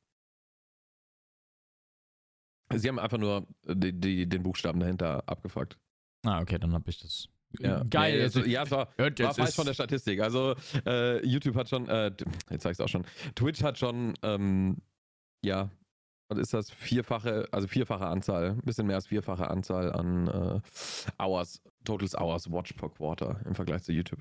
Sie 2.75 2.89
haben 2.89 2.99
einfach 2.99 3.19
nur 3.19 3.47
die, 3.67 3.99
die, 3.99 4.29
den 4.29 4.43
Buchstaben 4.43 4.81
dahinter 4.81 5.27
abgefragt. 5.27 5.79
Ah, 6.25 6.41
okay, 6.41 6.59
dann 6.59 6.73
habe 6.73 6.91
ich 6.91 6.99
das. 6.99 7.29
Ja. 7.61 7.85
Geil. 7.85 8.17
Nee, 8.17 8.23
also, 8.23 8.45
ja, 8.45 8.63
es 8.65 8.71
war, 8.71 8.89
war 8.99 9.35
falsch 9.35 9.55
von 9.55 9.67
der 9.67 9.75
Statistik. 9.75 10.21
Also 10.21 10.55
äh, 10.87 11.25
YouTube 11.25 11.55
hat 11.55 11.69
schon, 11.69 11.89
äh, 11.89 12.11
jetzt 12.51 12.63
sag 12.63 12.73
ich 12.73 12.79
es 12.79 12.81
auch 12.81 12.89
schon, 12.89 13.05
Twitch 13.35 13.63
hat 13.63 13.79
schon, 13.79 14.15
ähm, 14.23 14.79
ja, 15.45 15.71
was 16.29 16.39
ist 16.39 16.55
das? 16.55 16.71
Vierfache, 16.71 17.49
also 17.53 17.67
vierfache 17.67 18.07
Anzahl, 18.07 18.51
ein 18.51 18.61
bisschen 18.63 18.87
mehr 18.87 18.97
als 18.97 19.07
vierfache 19.07 19.49
Anzahl 19.49 19.93
an 19.93 20.29
äh, 20.29 20.61
Hours, 21.23 21.63
Totals 21.85 22.17
Hours 22.17 22.51
Watch 22.51 22.73
per 22.75 22.89
Quarter 22.89 23.41
im 23.45 23.55
Vergleich 23.55 23.83
zu 23.83 23.93
YouTube. 23.93 24.21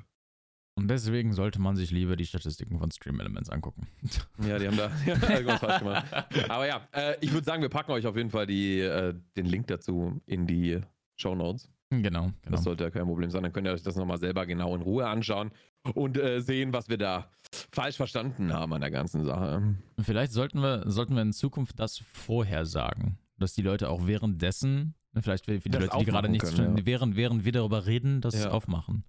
Und 0.76 0.88
deswegen 0.90 1.34
sollte 1.34 1.62
man 1.62 1.76
sich 1.76 1.92
lieber 1.92 2.16
die 2.16 2.26
Statistiken 2.26 2.80
von 2.80 2.90
Stream 2.90 3.20
Elements 3.20 3.50
angucken. 3.50 3.88
Ja, 4.48 4.58
die 4.58 4.68
haben 4.68 4.78
da 4.78 4.92
irgendwas 5.30 5.60
falsch 5.60 5.80
gemacht. 5.80 6.06
Aber 6.50 6.68
ja, 6.68 6.88
äh, 6.92 7.16
ich 7.22 7.32
würde 7.32 7.46
sagen, 7.46 7.62
wir 7.62 7.70
packen 7.70 7.92
euch 7.92 8.08
auf 8.08 8.18
jeden 8.18 8.32
Fall 8.32 8.48
die, 8.48 8.80
äh, 8.80 9.14
den 9.38 9.46
Link 9.46 9.68
dazu 9.68 10.20
in 10.26 10.48
die 10.48 10.82
Show 11.16 11.36
Notes. 11.36 11.70
Genau, 11.92 12.24
genau. 12.24 12.34
Das 12.50 12.64
sollte 12.64 12.86
ja 12.86 12.90
kein 12.90 13.06
Problem 13.06 13.30
sein. 13.30 13.44
Dann 13.44 13.54
könnt 13.54 13.68
ihr 13.68 13.74
euch 13.74 13.84
das 13.84 13.96
nochmal 13.96 14.18
selber 14.18 14.48
genau 14.48 14.76
in 14.76 14.82
Ruhe 14.82 15.08
anschauen 15.08 15.52
und 15.94 16.18
äh, 16.18 16.42
sehen, 16.42 16.74
was 16.74 16.90
wir 16.90 16.98
da 16.98 17.30
falsch 17.72 17.98
verstanden 17.98 18.54
haben 18.54 18.74
an 18.74 18.82
der 18.82 18.92
ganzen 18.92 19.24
Sache. 19.24 19.76
Vielleicht 20.02 20.32
sollten 20.32 20.60
wir, 20.62 20.90
sollten 20.90 21.16
wir 21.16 21.22
in 21.22 21.34
Zukunft 21.34 21.80
das 21.80 22.04
vorher 22.12 22.66
sagen, 22.66 23.18
dass 23.38 23.54
die 23.54 23.62
Leute 23.62 23.90
auch 23.90 24.08
währenddessen, 24.08 24.96
ne, 25.14 25.22
vielleicht 25.22 25.46
für 25.46 25.60
die 25.60 25.70
das 25.70 25.82
Leute, 25.82 25.98
die 26.00 26.06
gerade 26.06 26.30
nichts 26.30 26.56
können, 26.56 26.78
ja. 26.78 26.86
während, 26.86 27.16
während 27.16 27.46
wir 27.46 27.52
darüber 27.52 27.86
reden, 27.86 28.22
das 28.22 28.44
ja. 28.44 28.52
aufmachen. 28.52 29.04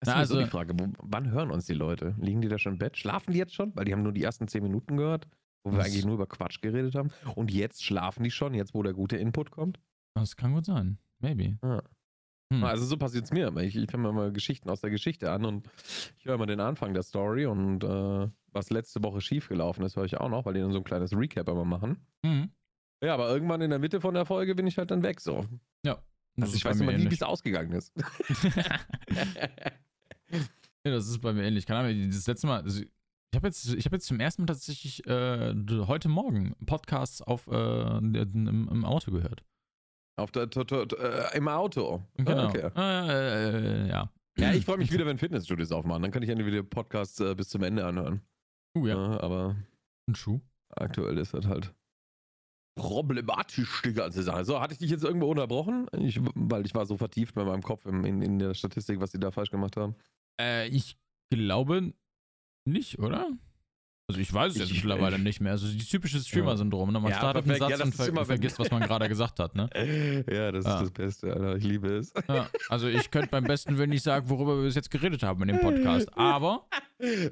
Das 0.00 0.10
ist 0.10 0.14
also 0.14 0.34
so 0.34 0.40
die 0.40 0.46
Frage, 0.46 0.74
wann 0.98 1.30
hören 1.30 1.50
uns 1.50 1.66
die 1.66 1.74
Leute? 1.74 2.14
Liegen 2.18 2.42
die 2.42 2.48
da 2.48 2.58
schon 2.58 2.74
im 2.74 2.78
Bett? 2.78 2.96
Schlafen 2.98 3.32
die 3.32 3.38
jetzt 3.38 3.54
schon? 3.54 3.74
Weil 3.74 3.86
die 3.86 3.92
haben 3.92 4.02
nur 4.02 4.12
die 4.12 4.22
ersten 4.22 4.46
zehn 4.46 4.62
Minuten 4.62 4.96
gehört, 4.96 5.26
wo 5.64 5.72
wir 5.72 5.82
eigentlich 5.82 6.04
nur 6.04 6.14
über 6.14 6.26
Quatsch 6.26 6.60
geredet 6.60 6.94
haben. 6.94 7.10
Und 7.34 7.50
jetzt 7.50 7.82
schlafen 7.82 8.22
die 8.22 8.30
schon, 8.30 8.52
jetzt 8.54 8.74
wo 8.74 8.82
der 8.82 8.92
gute 8.92 9.16
Input 9.16 9.50
kommt? 9.50 9.80
Das 10.14 10.36
kann 10.36 10.52
gut 10.52 10.66
sein. 10.66 10.98
Maybe. 11.18 11.58
Ja. 11.62 11.82
Hm. 12.52 12.62
Also 12.62 12.84
so 12.84 12.96
passiert 12.96 13.24
es 13.24 13.32
mir. 13.32 13.54
Ich, 13.58 13.76
ich 13.76 13.92
höre 13.92 13.98
mir 13.98 14.12
mal 14.12 14.32
Geschichten 14.32 14.70
aus 14.70 14.80
der 14.80 14.90
Geschichte 14.90 15.30
an 15.30 15.44
und 15.44 15.68
ich 16.18 16.26
höre 16.26 16.38
mal 16.38 16.46
den 16.46 16.60
Anfang 16.60 16.94
der 16.94 17.02
Story 17.02 17.46
und 17.46 17.82
äh, 17.82 18.28
was 18.52 18.70
letzte 18.70 19.02
Woche 19.02 19.20
schiefgelaufen 19.20 19.84
ist, 19.84 19.96
höre 19.96 20.04
ich 20.04 20.16
auch 20.18 20.28
noch, 20.28 20.46
weil 20.46 20.54
die 20.54 20.60
dann 20.60 20.72
so 20.72 20.78
ein 20.78 20.84
kleines 20.84 21.12
Recap 21.16 21.48
immer 21.48 21.64
machen. 21.64 21.98
Mhm. 22.22 22.50
Ja, 23.02 23.14
aber 23.14 23.28
irgendwann 23.28 23.60
in 23.60 23.70
der 23.70 23.78
Mitte 23.78 24.00
von 24.00 24.14
der 24.14 24.24
Folge 24.24 24.54
bin 24.54 24.66
ich 24.66 24.78
halt 24.78 24.90
dann 24.90 25.02
weg 25.02 25.20
so. 25.20 25.44
Ja. 25.84 25.98
Also 26.40 26.54
ich 26.54 26.64
weiß 26.64 26.80
immer 26.80 26.92
nie, 26.92 27.10
wie 27.10 27.14
es 27.14 27.22
ausgegangen 27.22 27.72
ist. 27.72 27.92
ja, 30.30 30.38
das 30.84 31.08
ist 31.08 31.20
bei 31.20 31.32
mir 31.32 31.44
ähnlich. 31.44 31.66
Keine 31.66 31.80
Ahnung, 31.80 32.10
das 32.10 32.26
letzte 32.26 32.46
Mal, 32.46 32.62
also 32.62 32.80
ich 32.80 32.88
habe 33.34 33.48
jetzt, 33.48 33.66
hab 33.68 33.92
jetzt 33.92 34.06
zum 34.06 34.20
ersten 34.20 34.42
Mal 34.42 34.46
tatsächlich 34.46 35.06
äh, 35.06 35.54
heute 35.86 36.08
Morgen 36.08 36.54
Podcasts 36.64 37.20
auf, 37.22 37.48
äh, 37.48 37.98
im, 37.98 38.68
im 38.70 38.84
Auto 38.84 39.10
gehört. 39.10 39.44
Auf 40.18 40.30
der, 40.32 40.48
äh, 40.54 41.36
Im 41.36 41.48
Auto. 41.48 42.02
Genau. 42.16 42.48
Okay. 42.48 42.70
Äh, 42.74 43.88
ja. 43.88 44.10
Ja, 44.38 44.52
ich 44.52 44.64
freue 44.64 44.78
mich 44.78 44.92
wieder, 44.92 45.06
wenn 45.06 45.18
Fitnessstudios 45.18 45.72
aufmachen. 45.72 46.02
Dann 46.02 46.10
kann 46.10 46.22
ich 46.22 46.28
endlich 46.28 46.46
wieder 46.46 46.62
Podcasts 46.62 47.20
äh, 47.20 47.34
bis 47.34 47.48
zum 47.48 47.62
Ende 47.62 47.86
anhören. 47.86 48.20
Uh, 48.76 48.86
ja. 48.86 48.94
ja 48.94 49.20
aber. 49.20 49.56
Ein 50.08 50.14
Schuh. 50.14 50.40
Aktuell 50.74 51.16
ist 51.18 51.32
das 51.32 51.46
halt 51.46 51.74
problematisch, 52.78 53.82
die 53.82 53.94
ganze 53.94 54.22
Sache. 54.22 54.44
So, 54.44 54.60
hatte 54.60 54.74
ich 54.74 54.78
dich 54.78 54.90
jetzt 54.90 55.04
irgendwo 55.04 55.30
unterbrochen? 55.30 55.86
Ich, 55.98 56.20
weil 56.34 56.66
ich 56.66 56.74
war 56.74 56.86
so 56.86 56.96
vertieft 56.96 57.34
bei 57.34 57.44
meinem 57.44 57.62
Kopf 57.62 57.86
in, 57.86 58.04
in, 58.04 58.22
in 58.22 58.38
der 58.38 58.54
Statistik, 58.54 59.00
was 59.00 59.10
die 59.10 59.18
da 59.18 59.30
falsch 59.30 59.50
gemacht 59.50 59.76
haben. 59.76 59.96
Äh, 60.40 60.68
ich 60.68 60.98
glaube 61.30 61.94
nicht, 62.66 62.98
oder? 62.98 63.30
Also 64.08 64.20
ich 64.20 64.32
weiß 64.32 64.52
es 64.52 64.58
jetzt 64.60 64.72
mittlerweile 64.72 65.18
nicht 65.18 65.40
mehr. 65.40 65.50
Also 65.50 65.66
die 65.66 65.84
typische 65.84 66.20
Streamer-Syndrom. 66.20 66.92
Ne? 66.92 67.00
Man 67.00 67.10
ja, 67.10 67.18
startet 67.18 67.44
perfekt. 67.44 67.62
einen 67.62 67.70
Satz 67.70 67.78
ja, 67.80 67.84
und 67.86 67.94
ver 67.94 68.08
immer, 68.08 68.24
vergisst, 68.24 68.56
was 68.60 68.70
man 68.70 68.82
gerade 68.82 69.08
gesagt 69.08 69.40
hat. 69.40 69.56
Ne? 69.56 69.68
Ja, 70.30 70.52
das 70.52 70.64
ja. 70.64 70.74
ist 70.76 70.82
das 70.82 70.90
Beste, 70.92 71.32
Alter. 71.32 71.56
Ich 71.56 71.64
liebe 71.64 71.88
es. 71.88 72.12
Ja, 72.28 72.48
also 72.68 72.86
ich 72.86 73.10
könnte 73.10 73.28
beim 73.30 73.44
besten 73.44 73.76
Willen 73.78 73.90
nicht 73.90 74.04
sagen, 74.04 74.28
worüber 74.30 74.56
wir 74.56 74.62
bis 74.62 74.76
jetzt 74.76 74.90
geredet 74.90 75.24
haben 75.24 75.42
in 75.42 75.48
dem 75.48 75.60
Podcast. 75.60 76.08
Aber... 76.16 76.66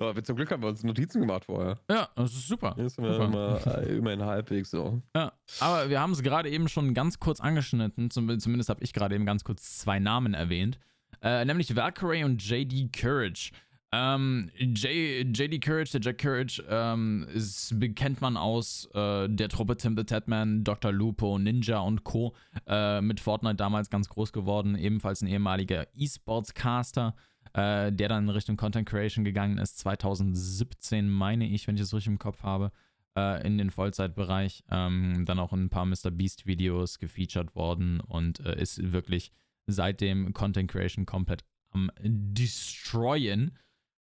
Aber 0.01 0.23
zum 0.23 0.37
Glück 0.37 0.51
haben 0.51 0.63
wir 0.63 0.69
uns 0.69 0.83
Notizen 0.83 1.21
gemacht 1.21 1.45
vorher. 1.45 1.79
Ja, 1.89 2.09
das 2.17 2.33
ist 2.33 2.49
super. 2.49 2.75
Das 2.77 2.87
ist 2.87 2.97
super. 2.97 3.25
Immer, 3.25 3.67
äh, 3.79 3.97
immerhin 3.97 4.23
halbwegs 4.23 4.71
so. 4.71 5.01
Ja, 5.17 5.33
aber 5.61 5.89
wir 5.89 6.01
haben 6.01 6.13
es 6.13 6.23
gerade 6.23 6.51
eben 6.51 6.69
schon 6.69 6.93
ganz 6.93 7.19
kurz 7.19 7.41
angeschnitten. 7.41 8.11
Zumindest 8.11 8.69
habe 8.69 8.83
ich 8.83 8.93
gerade 8.93 9.15
eben 9.15 9.25
ganz 9.25 9.43
kurz 9.43 9.79
zwei 9.79 10.01
Namen 10.01 10.35
erwähnt. 10.35 10.79
Äh, 11.23 11.47
nämlich 11.47 11.75
Valkyrie 11.75 12.25
und 12.25 12.47
JD 12.47 12.93
Courage. 12.93 13.53
Ähm, 13.97 14.51
JD 14.59 15.61
Courage, 15.61 15.93
der 15.93 16.01
Jack 16.01 16.19
Courage, 16.19 16.65
ähm, 16.69 17.27
ist, 17.33 17.75
kennt 17.95 18.21
man 18.21 18.37
aus 18.37 18.89
äh, 18.93 19.29
der 19.29 19.49
Truppe 19.49 19.77
Tim 19.77 19.97
the 19.97 20.03
Tatman, 20.03 20.65
Dr. 20.65 20.91
Lupo, 20.91 21.39
Ninja 21.39 21.79
und 21.79 22.03
Co. 22.03 22.35
Äh, 22.67 23.01
mit 23.01 23.21
Fortnite 23.21 23.55
damals 23.55 23.91
ganz 23.91 24.09
groß 24.09 24.33
geworden. 24.33 24.77
Ebenfalls 24.77 25.23
ein 25.23 25.29
ehemaliger 25.29 25.87
E-Sports-Caster, 25.95 27.15
äh, 27.53 27.93
der 27.93 28.09
dann 28.09 28.25
in 28.25 28.31
Richtung 28.31 28.57
Content 28.57 28.89
Creation 28.89 29.25
gegangen 29.25 29.59
ist. 29.59 29.79
2017, 29.79 31.09
meine 31.09 31.47
ich, 31.47 31.69
wenn 31.69 31.77
ich 31.77 31.83
es 31.83 31.95
richtig 31.95 32.13
im 32.13 32.19
Kopf 32.19 32.43
habe, 32.43 32.73
äh, 33.17 33.47
in 33.47 33.59
den 33.59 33.71
Vollzeitbereich. 33.71 34.65
Ähm, 34.71 35.25
dann 35.25 35.39
auch 35.39 35.53
in 35.53 35.67
ein 35.67 35.71
paar 35.71 35.87
Mr. 35.87 36.11
Beast-Videos 36.11 36.99
gefeatured 36.99 37.55
worden 37.55 38.01
und 38.01 38.41
äh, 38.41 38.61
ist 38.61 38.93
wirklich 38.93 39.31
seitdem 39.69 40.33
Content 40.33 40.69
Creation 40.69 41.07
komplett 41.07 41.45
am 41.71 41.93
Destroyen. 42.03 43.57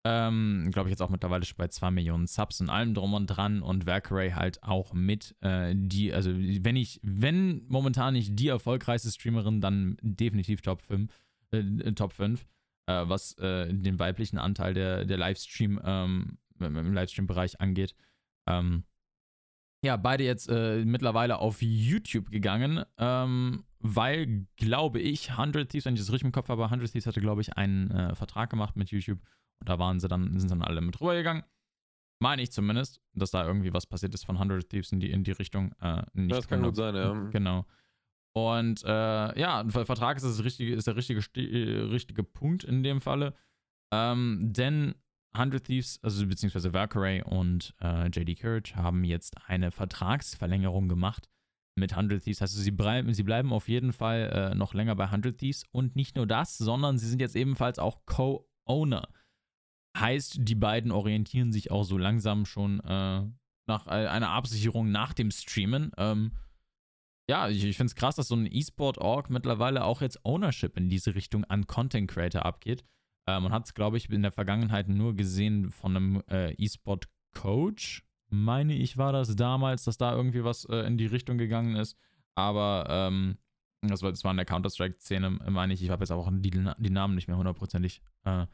Ähm, 0.05 0.71
glaube 0.73 0.89
ich 0.89 0.93
jetzt 0.93 1.01
auch 1.01 1.11
mittlerweile 1.11 1.45
schon 1.45 1.59
bei 1.59 1.69
2 1.69 1.93
Millionen 1.93 2.27
Subs 2.27 2.61
und 2.61 2.71
allem 2.71 2.93
drum 2.93 3.15
und 3.15 3.29
dran 3.29 3.63
und 3.63 3.87
Valkyrie 3.87 4.33
halt 4.33 4.61
auch 4.65 4.93
mit 4.95 5.37
äh, 5.43 5.75
die, 5.77 6.13
also 6.13 6.33
wenn 6.35 6.75
ich, 6.75 6.99
wenn 7.05 7.65
momentan 7.69 8.15
nicht 8.15 8.37
die 8.37 8.49
erfolgreichste 8.49 9.13
Streamerin, 9.13 9.61
dann 9.61 9.97
definitiv 10.03 10.61
Top 10.61 10.83
5, 10.83 11.13
äh, 11.53 11.93
Top 11.93 12.13
5, 12.13 12.45
äh, 12.87 13.05
was 13.07 13.39
äh, 13.39 13.73
den 13.73 14.01
weiblichen 14.01 14.39
Anteil 14.39 14.75
der, 14.75 15.05
der 15.05 15.19
Livestream, 15.19 15.81
ähm, 15.85 16.39
im 16.59 16.95
Livestream-Bereich 16.95 17.61
angeht. 17.61 17.95
Ähm, 18.49 18.83
ja, 19.85 19.97
beide 19.97 20.25
jetzt 20.25 20.49
äh, 20.49 20.85
mittlerweile 20.85 21.39
auf 21.39 21.61
YouTube 21.61 22.31
gegangen, 22.31 22.85
ähm, 22.99 23.65
weil, 23.81 24.47
glaube 24.57 25.01
ich, 25.01 25.31
100 25.31 25.69
Thieves, 25.71 25.85
wenn 25.85 25.95
ich 25.95 26.01
das 26.01 26.11
richtig 26.11 26.27
im 26.27 26.33
Kopf 26.33 26.49
habe, 26.49 26.65
100 26.65 26.91
Thieves 26.91 27.07
hatte, 27.07 27.21
glaube 27.21 27.41
ich, 27.41 27.57
einen 27.57 27.91
äh, 27.91 28.15
Vertrag 28.15 28.51
gemacht 28.51 28.77
mit 28.77 28.91
YouTube 28.91 29.21
da 29.65 29.79
waren 29.79 30.01
sie 30.01 30.09
dann, 30.09 30.39
sind 30.39 30.51
dann 30.51 30.63
alle 30.63 30.81
mit 30.81 31.01
rübergegangen. 31.01 31.45
Meine 32.21 32.43
ich 32.43 32.53
zumindest, 32.53 33.01
dass 33.15 33.33
da 33.33 33.47
irgendwie 33.47 33.73
was 33.73 33.87
passiert 33.87 34.15
ist 34.15 34.25
von 34.25 34.37
100 34.37 34.69
Thieves 34.69 34.93
in 34.93 35.01
die, 35.01 35.11
in 35.11 35.25
die 35.25 35.33
Richtung. 35.33 35.75
Äh, 35.81 36.03
nicht 36.15 36.31
das 36.37 36.47
kann 36.47 36.63
gut 36.63 36.77
sein, 36.77 36.95
ja. 36.95 37.13
Genau. 37.31 37.67
Und 38.35 38.83
äh, 38.85 39.39
ja, 39.39 39.61
ein 39.61 39.71
Vertrag 39.71 40.17
ist, 40.17 40.23
das 40.23 40.43
richtige, 40.45 40.75
ist 40.75 40.87
der 40.87 40.97
richtige, 40.97 41.21
äh, 41.41 41.81
richtige 41.83 42.23
Punkt 42.23 42.65
in 42.65 42.83
dem 42.83 43.01
Falle. 43.01 43.35
Ähm, 43.93 44.53
denn 44.53 44.95
100 45.35 45.65
Thieves, 45.65 45.99
also 46.03 46.27
beziehungsweise 46.27 46.73
Valkyrie 46.73 47.23
und 47.23 47.75
äh, 47.81 48.07
JD 48.07 48.39
Courage 48.39 48.77
haben 48.77 49.05
jetzt 49.05 49.37
eine 49.47 49.71
Vertragsverlängerung 49.71 50.89
gemacht 50.89 51.29
mit 51.75 51.93
100 51.93 52.23
Thieves. 52.23 52.43
Also 52.43 52.61
sie, 52.61 52.71
bleiben, 52.71 53.13
sie 53.15 53.23
bleiben 53.23 53.53
auf 53.53 53.69
jeden 53.69 53.93
Fall 53.93 54.53
äh, 54.53 54.55
noch 54.55 54.75
länger 54.75 54.95
bei 54.95 55.05
100 55.05 55.37
Thieves. 55.39 55.65
Und 55.71 55.97
nicht 55.97 56.17
nur 56.17 56.27
das, 56.27 56.57
sondern 56.57 56.99
sie 56.99 57.09
sind 57.09 57.21
jetzt 57.21 57.37
ebenfalls 57.37 57.79
auch 57.79 58.05
Co-Owner 58.07 59.09
Heißt, 59.97 60.39
die 60.41 60.55
beiden 60.55 60.91
orientieren 60.91 61.53
sich 61.53 61.71
auch 61.71 61.85
so 61.85 61.99
langsam 61.99 62.47
schon 62.47 62.81
äh, 62.81 63.23
nach 63.67 63.87
äh, 63.87 64.07
einer 64.07 64.31
Absicherung 64.31 64.91
nach 64.91 65.13
dem 65.13 65.31
Streamen. 65.31 65.93
Ähm, 65.99 66.33
ja, 67.29 67.49
ich, 67.49 67.65
ich 67.65 67.77
finde 67.77 67.91
es 67.91 67.95
krass, 67.95 68.17
dass 68.17 68.29
so 68.29 68.35
ein 68.35 68.49
E-Sport-Org 68.51 69.31
mittlerweile 69.31 69.85
auch 69.85 70.01
jetzt 70.01 70.25
Ownership 70.25 70.77
in 70.77 70.89
diese 70.89 71.15
Richtung 71.15 71.45
an 71.45 71.67
Content 71.67 72.11
Creator 72.11 72.45
abgeht. 72.45 72.85
Äh, 73.27 73.39
man 73.39 73.53
hat 73.53 73.67
es, 73.67 73.75
glaube 73.75 73.97
ich, 73.97 74.11
in 74.11 74.23
der 74.23 74.33
Vergangenheit 74.33 74.89
nur 74.89 75.15
gesehen 75.15 75.71
von 75.71 75.97
einem 75.97 76.23
äh, 76.29 76.53
E-Sport-Coach, 76.55 78.05
meine 78.33 78.75
ich, 78.75 78.97
war 78.97 79.13
das 79.13 79.37
damals, 79.37 79.85
dass 79.85 79.99
da 79.99 80.15
irgendwie 80.15 80.43
was 80.43 80.65
äh, 80.65 80.87
in 80.87 80.97
die 80.97 81.07
Richtung 81.07 81.39
gegangen 81.39 81.77
ist. 81.77 81.97
Aber 82.35 82.87
ähm, 82.89 83.37
das, 83.83 84.03
war, 84.03 84.11
das 84.11 84.25
war 84.25 84.31
in 84.31 84.39
der 84.39 84.47
Counter-Strike-Szene, 84.47 85.31
meine 85.51 85.75
ich. 85.75 85.83
Ich 85.83 85.91
habe 85.91 86.03
jetzt 86.03 86.11
auch 86.11 86.31
die, 86.33 86.51
die, 86.51 86.91
Namen 86.91 87.15
nicht 87.15 87.29
mehr 87.29 87.37
hundertprozentig 87.37 88.01
äh, 88.25 88.47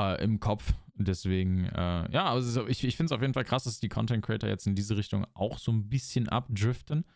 äh, 0.00 0.22
im 0.22 0.40
Kopf. 0.40 0.72
Deswegen, 0.94 1.64
äh, 1.64 2.10
ja, 2.10 2.30
also 2.30 2.66
ich, 2.66 2.84
ich 2.84 2.96
finde 2.96 3.06
es 3.06 3.16
auf 3.16 3.22
jeden 3.22 3.32
Fall 3.32 3.44
krass, 3.44 3.64
dass 3.64 3.80
die 3.80 3.88
Content 3.88 4.24
Creator 4.24 4.48
jetzt 4.48 4.66
in 4.66 4.74
diese 4.74 4.96
Richtung 4.96 5.26
auch 5.34 5.58
so 5.58 5.72
ein 5.72 5.88
bisschen 5.88 6.28
abdriften. 6.28 7.06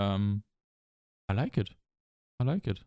Ähm, 0.00 0.42
I 1.30 1.34
like 1.34 1.56
it. 1.58 1.76
I 2.42 2.44
like 2.44 2.66
it. 2.66 2.86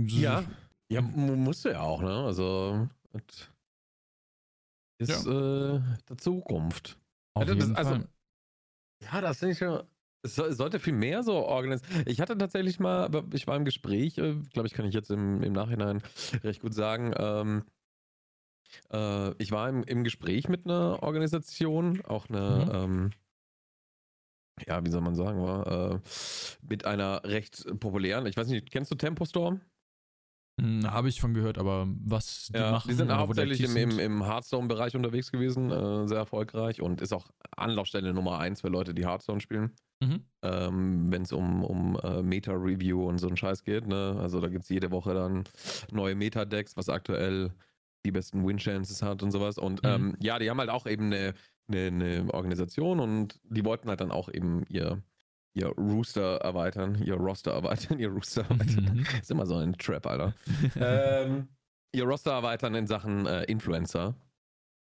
Ja, 0.00 0.44
ja, 0.90 1.02
musst 1.02 1.64
du 1.64 1.70
ja 1.70 1.80
auch, 1.80 2.00
ne? 2.00 2.24
Also, 2.24 2.88
ist 5.00 5.26
ja. 5.26 5.76
äh, 5.76 5.80
der 6.08 6.18
Zukunft. 6.18 6.98
Auf 7.34 7.46
ja, 7.46 7.54
das, 7.54 7.74
also, 7.74 8.04
ja, 9.02 9.20
das 9.20 9.38
finde 9.38 9.52
ich 9.52 9.60
ja. 9.60 9.84
Es 10.24 10.34
sollte 10.34 10.80
viel 10.80 10.94
mehr 10.94 11.22
so 11.22 11.34
organisieren. 11.34 12.02
Ich 12.06 12.20
hatte 12.20 12.36
tatsächlich 12.36 12.80
mal, 12.80 13.08
ich 13.32 13.46
war 13.46 13.56
im 13.56 13.64
Gespräch, 13.64 14.18
äh, 14.18 14.34
glaube 14.52 14.66
ich, 14.66 14.74
kann 14.74 14.84
ich 14.84 14.94
jetzt 14.94 15.12
im, 15.12 15.42
im 15.44 15.52
Nachhinein 15.52 16.02
recht 16.42 16.60
gut 16.60 16.74
sagen. 16.74 17.12
Ähm, 17.16 17.64
äh, 18.92 19.30
ich 19.42 19.50
war 19.52 19.68
im, 19.68 19.82
im 19.84 20.04
Gespräch 20.04 20.48
mit 20.48 20.64
einer 20.64 21.02
Organisation, 21.02 22.04
auch 22.04 22.28
eine, 22.28 22.66
mhm. 22.66 22.74
ähm, 22.74 23.10
ja, 24.66 24.84
wie 24.84 24.90
soll 24.90 25.00
man 25.00 25.14
sagen, 25.14 25.42
war, 25.42 25.92
äh, 25.94 26.00
mit 26.62 26.84
einer 26.84 27.22
recht 27.24 27.66
populären, 27.80 28.26
ich 28.26 28.36
weiß 28.36 28.48
nicht, 28.48 28.70
kennst 28.70 28.90
du 28.90 28.96
Tempo 28.96 29.24
Storm? 29.24 29.60
Hm, 30.60 30.90
Habe 30.90 31.08
ich 31.08 31.20
von 31.20 31.34
gehört, 31.34 31.56
aber 31.56 31.86
was 32.04 32.50
die 32.52 32.58
ja, 32.58 32.72
machen. 32.72 32.88
Die 32.88 32.94
sind 32.94 33.12
hauptsächlich 33.12 33.62
im, 33.62 33.76
im, 33.76 33.98
im 33.98 34.26
Hearthstone-Bereich 34.26 34.96
unterwegs 34.96 35.30
gewesen, 35.30 35.70
äh, 35.70 36.08
sehr 36.08 36.18
erfolgreich 36.18 36.82
und 36.82 37.00
ist 37.00 37.12
auch 37.12 37.28
Anlaufstelle 37.56 38.12
Nummer 38.12 38.38
eins 38.40 38.62
für 38.62 38.68
Leute, 38.68 38.92
die 38.92 39.06
Hearthstone 39.06 39.40
spielen. 39.40 39.70
Mhm. 40.00 40.24
Ähm, 40.42 41.12
Wenn 41.12 41.22
es 41.22 41.32
um, 41.32 41.62
um 41.62 41.96
uh, 41.96 42.22
Meta-Review 42.22 43.08
und 43.08 43.18
so 43.18 43.28
einen 43.28 43.36
Scheiß 43.36 43.62
geht. 43.62 43.86
Ne? 43.86 44.16
Also 44.20 44.40
da 44.40 44.48
gibt 44.48 44.64
es 44.64 44.68
jede 44.68 44.90
Woche 44.90 45.14
dann 45.14 45.44
neue 45.92 46.16
Meta-Decks, 46.16 46.76
was 46.76 46.88
aktuell 46.88 47.52
die 48.04 48.12
besten 48.12 48.46
Win-Chances 48.46 49.02
hat 49.02 49.22
und 49.22 49.30
sowas. 49.30 49.58
Und 49.58 49.82
mhm. 49.82 49.88
ähm, 49.88 50.16
ja, 50.20 50.38
die 50.38 50.50
haben 50.50 50.58
halt 50.58 50.70
auch 50.70 50.86
eben 50.86 51.06
eine, 51.06 51.34
eine, 51.68 51.86
eine 51.86 52.34
Organisation 52.34 53.00
und 53.00 53.40
die 53.44 53.64
wollten 53.64 53.88
halt 53.88 54.00
dann 54.00 54.10
auch 54.10 54.28
eben 54.32 54.64
ihr 54.68 55.02
ihr 55.54 55.68
Rooster 55.76 56.36
erweitern, 56.36 57.02
ihr 57.02 57.14
Roster 57.14 57.52
erweitern, 57.52 57.98
ihr 57.98 58.10
Rooster 58.10 58.42
erweitern. 58.48 58.94
Mhm. 58.94 59.06
ist 59.20 59.30
immer 59.30 59.46
so 59.46 59.56
ein 59.56 59.76
Trap, 59.76 60.06
Alter. 60.06 60.34
ähm, 60.76 61.48
ihr 61.92 62.04
Roster 62.04 62.32
erweitern 62.32 62.74
in 62.74 62.86
Sachen 62.86 63.26
äh, 63.26 63.44
Influencer. 63.44 64.14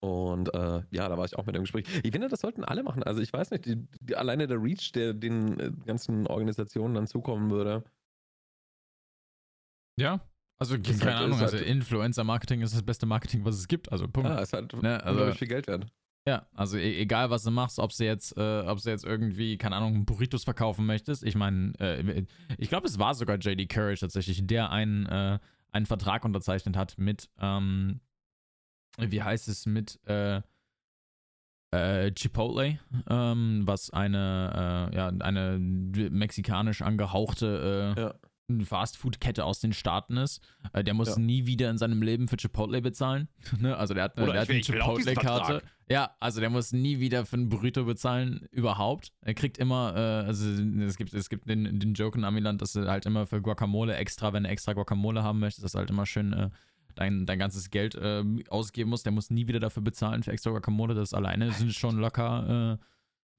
Und 0.00 0.52
äh, 0.54 0.82
ja, 0.90 1.08
da 1.08 1.16
war 1.16 1.24
ich 1.24 1.36
auch 1.36 1.46
mit 1.46 1.56
im 1.56 1.62
Gespräch. 1.62 1.86
Ich 2.02 2.12
finde, 2.12 2.28
das 2.28 2.40
sollten 2.40 2.62
alle 2.62 2.82
machen. 2.82 3.02
Also 3.02 3.22
ich 3.22 3.32
weiß 3.32 3.50
nicht, 3.52 3.64
die, 3.64 3.86
die, 4.00 4.16
alleine 4.16 4.46
der 4.46 4.62
Reach, 4.62 4.92
der 4.92 5.14
den 5.14 5.58
äh, 5.58 5.70
ganzen 5.86 6.26
Organisationen 6.26 6.94
dann 6.94 7.06
zukommen 7.06 7.50
würde. 7.50 7.84
Ja, 9.96 10.20
also 10.58 10.78
keine 10.78 10.98
halt, 11.00 11.16
Ahnung, 11.16 11.40
also 11.40 11.56
halt, 11.56 11.66
Influencer-Marketing 11.66 12.60
ist 12.62 12.74
das 12.74 12.82
beste 12.82 13.06
Marketing, 13.06 13.44
was 13.44 13.56
es 13.56 13.68
gibt. 13.68 13.90
Also 13.90 14.06
Punkt. 14.06 14.28
Ja, 14.28 14.38
ist 14.38 14.52
halt 14.52 14.72
ne? 14.82 15.02
also, 15.02 15.32
viel 15.32 15.48
Geld 15.48 15.66
wert. 15.66 15.86
Ja, 16.26 16.46
also 16.54 16.78
e 16.78 17.00
egal 17.00 17.28
was 17.28 17.42
du 17.42 17.50
machst, 17.50 17.78
ob 17.78 17.94
du 17.94 18.04
jetzt, 18.04 18.36
äh, 18.38 18.60
ob 18.60 18.80
du 18.80 18.88
jetzt 18.88 19.04
irgendwie, 19.04 19.58
keine 19.58 19.76
Ahnung, 19.76 20.06
Burritos 20.06 20.44
verkaufen 20.44 20.86
möchtest. 20.86 21.22
Ich 21.22 21.34
meine, 21.34 21.72
äh, 21.80 22.24
ich 22.56 22.68
glaube, 22.70 22.86
es 22.86 22.98
war 22.98 23.14
sogar 23.14 23.36
JD 23.36 23.68
Courage 23.68 24.00
tatsächlich, 24.00 24.46
der 24.46 24.70
einen, 24.70 25.04
äh, 25.06 25.38
einen 25.72 25.86
Vertrag 25.86 26.24
unterzeichnet 26.24 26.76
hat 26.76 26.96
mit, 26.96 27.28
ähm, 27.40 28.00
wie 28.96 29.22
heißt 29.22 29.48
es, 29.48 29.66
mit 29.66 30.00
äh, 30.06 30.40
äh, 31.72 32.12
Chipotle, 32.12 32.78
ähm, 33.10 33.62
was 33.66 33.90
eine, 33.90 34.90
äh, 34.92 34.96
ja, 34.96 35.08
eine 35.08 35.58
mexikanisch 35.58 36.80
angehauchte 36.80 37.94
ja 37.98 38.14
Fastfood-Kette 38.64 39.44
aus 39.44 39.60
den 39.60 39.72
Staaten 39.72 40.16
ist. 40.16 40.42
Äh, 40.72 40.84
der 40.84 40.94
muss 40.94 41.08
ja. 41.08 41.18
nie 41.18 41.46
wieder 41.46 41.70
in 41.70 41.78
seinem 41.78 42.02
Leben 42.02 42.28
für 42.28 42.36
Chipotle 42.36 42.82
bezahlen. 42.82 43.28
ne? 43.58 43.76
Also 43.76 43.94
der 43.94 44.04
hat 44.04 44.18
eine, 44.18 44.32
der 44.32 44.40
hat 44.42 44.50
eine 44.50 44.60
Chipotle-Karte. 44.60 45.62
Ja, 45.88 46.16
also 46.20 46.40
der 46.40 46.50
muss 46.50 46.72
nie 46.72 46.98
wieder 46.98 47.26
für 47.26 47.36
einen 47.36 47.48
Burrito 47.48 47.84
bezahlen, 47.84 48.46
überhaupt. 48.50 49.12
Er 49.20 49.34
kriegt 49.34 49.58
immer, 49.58 49.94
äh, 49.94 50.26
also 50.26 50.48
es 50.48 50.96
gibt, 50.96 51.12
es 51.12 51.28
gibt 51.28 51.48
den, 51.48 51.78
den 51.78 51.94
Joke 51.94 52.18
in 52.18 52.24
Amiland, 52.24 52.62
dass 52.62 52.74
er 52.74 52.86
halt 52.86 53.04
immer 53.06 53.26
für 53.26 53.42
Guacamole 53.42 53.94
extra, 53.94 54.32
wenn 54.32 54.44
er 54.44 54.50
extra 54.50 54.72
Guacamole 54.72 55.22
haben 55.22 55.40
möchte, 55.40 55.60
dass 55.60 55.74
er 55.74 55.80
halt 55.80 55.90
immer 55.90 56.06
schön 56.06 56.32
äh, 56.32 56.50
dein, 56.94 57.26
dein 57.26 57.38
ganzes 57.38 57.70
Geld 57.70 57.94
äh, 57.96 58.24
ausgeben 58.48 58.90
muss. 58.90 59.02
Der 59.02 59.12
muss 59.12 59.30
nie 59.30 59.46
wieder 59.46 59.60
dafür 59.60 59.82
bezahlen 59.82 60.22
für 60.22 60.32
extra 60.32 60.50
Guacamole. 60.50 60.94
Das 60.94 61.12
alleine 61.12 61.52
sind 61.52 61.74
schon 61.74 61.98
locker 61.98 62.78
äh, 62.80 62.84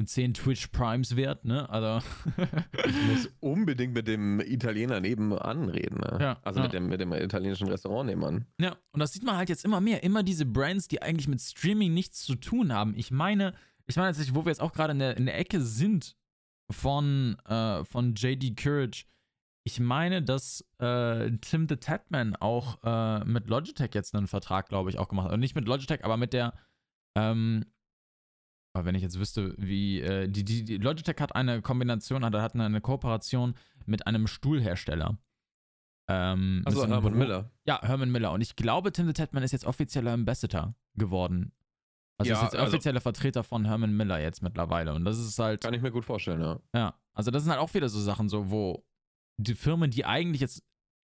10 0.03 0.33
Twitch 0.33 0.67
Primes 0.67 1.15
wert, 1.15 1.45
ne? 1.45 1.69
Also. 1.69 2.05
ich 2.85 3.07
muss 3.07 3.29
unbedingt 3.39 3.93
mit 3.93 4.07
dem 4.07 4.39
Italiener 4.41 4.99
nebenan 4.99 5.69
reden, 5.69 5.99
ne? 5.99 6.17
Ja, 6.19 6.39
also 6.43 6.59
ja. 6.59 6.63
Mit, 6.65 6.73
dem, 6.73 6.87
mit 6.87 6.99
dem 6.99 7.13
italienischen 7.13 7.67
Restaurant 7.67 8.09
nebenan. 8.09 8.45
Ja, 8.59 8.75
und 8.91 8.99
das 8.99 9.13
sieht 9.13 9.23
man 9.23 9.37
halt 9.37 9.49
jetzt 9.49 9.63
immer 9.63 9.79
mehr. 9.79 10.03
Immer 10.03 10.23
diese 10.23 10.45
Brands, 10.45 10.87
die 10.87 11.01
eigentlich 11.01 11.27
mit 11.27 11.41
Streaming 11.41 11.93
nichts 11.93 12.21
zu 12.21 12.35
tun 12.35 12.73
haben. 12.73 12.93
Ich 12.97 13.11
meine, 13.11 13.53
ich 13.87 13.95
meine 13.95 14.15
wo 14.33 14.45
wir 14.45 14.49
jetzt 14.49 14.61
auch 14.61 14.73
gerade 14.73 14.91
in 14.91 14.99
der, 14.99 15.17
in 15.17 15.25
der 15.25 15.37
Ecke 15.37 15.61
sind 15.61 16.15
von, 16.71 17.37
äh, 17.45 17.83
von 17.85 18.15
JD 18.15 18.57
Courage, 18.57 19.05
ich 19.67 19.79
meine, 19.79 20.21
dass 20.21 20.63
äh, 20.77 21.31
Tim 21.41 21.67
the 21.67 21.77
Tatman 21.77 22.35
auch 22.35 22.83
äh, 22.83 23.25
mit 23.25 23.49
Logitech 23.49 23.95
jetzt 23.95 24.13
einen 24.13 24.27
Vertrag, 24.27 24.69
glaube 24.69 24.91
ich, 24.91 24.99
auch 24.99 25.07
gemacht 25.07 25.25
hat. 25.25 25.31
Also 25.31 25.39
nicht 25.39 25.55
mit 25.55 25.67
Logitech, 25.67 26.05
aber 26.05 26.17
mit 26.17 26.33
der, 26.33 26.53
ähm, 27.17 27.65
aber 28.75 28.85
wenn 28.85 28.95
ich 28.95 29.01
jetzt 29.01 29.17
wüsste, 29.17 29.55
wie 29.57 30.01
äh, 30.01 30.27
die, 30.27 30.43
die, 30.43 30.65
die, 30.65 30.77
Logitech 30.77 31.15
hat 31.19 31.33
eine 31.33 31.61
Kombination, 31.61 32.25
hat, 32.25 32.33
hat 32.33 32.55
eine 32.55 32.81
Kooperation 32.81 33.55
mit 33.85 34.05
einem 34.05 34.27
Stuhlhersteller. 34.27 35.17
Ähm, 36.09 36.61
also 36.65 36.85
Herman 36.85 37.17
Miller. 37.17 37.51
Ja, 37.65 37.81
Herman 37.81 38.11
Miller. 38.11 38.33
Und 38.33 38.41
ich 38.41 38.57
glaube, 38.57 38.91
Tim 38.91 39.07
the 39.07 39.13
Tatman 39.13 39.43
ist 39.43 39.53
jetzt 39.53 39.65
offizieller 39.65 40.11
Ambassador 40.11 40.75
geworden. 40.95 41.53
Also 42.17 42.31
ja, 42.31 42.37
ist 42.37 42.43
jetzt 42.43 42.55
also 42.55 42.67
offizieller 42.67 42.97
also, 42.97 43.03
Vertreter 43.03 43.43
von 43.45 43.63
Herman 43.63 43.95
Miller 43.95 44.19
jetzt 44.19 44.41
mittlerweile. 44.41 44.93
Und 44.93 45.05
das 45.05 45.19
ist 45.19 45.39
halt. 45.39 45.63
Kann 45.63 45.73
ich 45.73 45.81
mir 45.81 45.91
gut 45.91 46.03
vorstellen, 46.03 46.41
ja. 46.41 46.59
Ja. 46.75 46.99
Also 47.13 47.31
das 47.31 47.43
sind 47.43 47.53
halt 47.53 47.61
auch 47.61 47.73
wieder 47.73 47.87
so 47.87 48.01
Sachen, 48.01 48.27
so, 48.27 48.51
wo 48.51 48.85
die 49.37 49.55
Firmen, 49.55 49.89
die 49.89 50.03
eigentlich 50.03 50.41
jetzt 50.41 50.63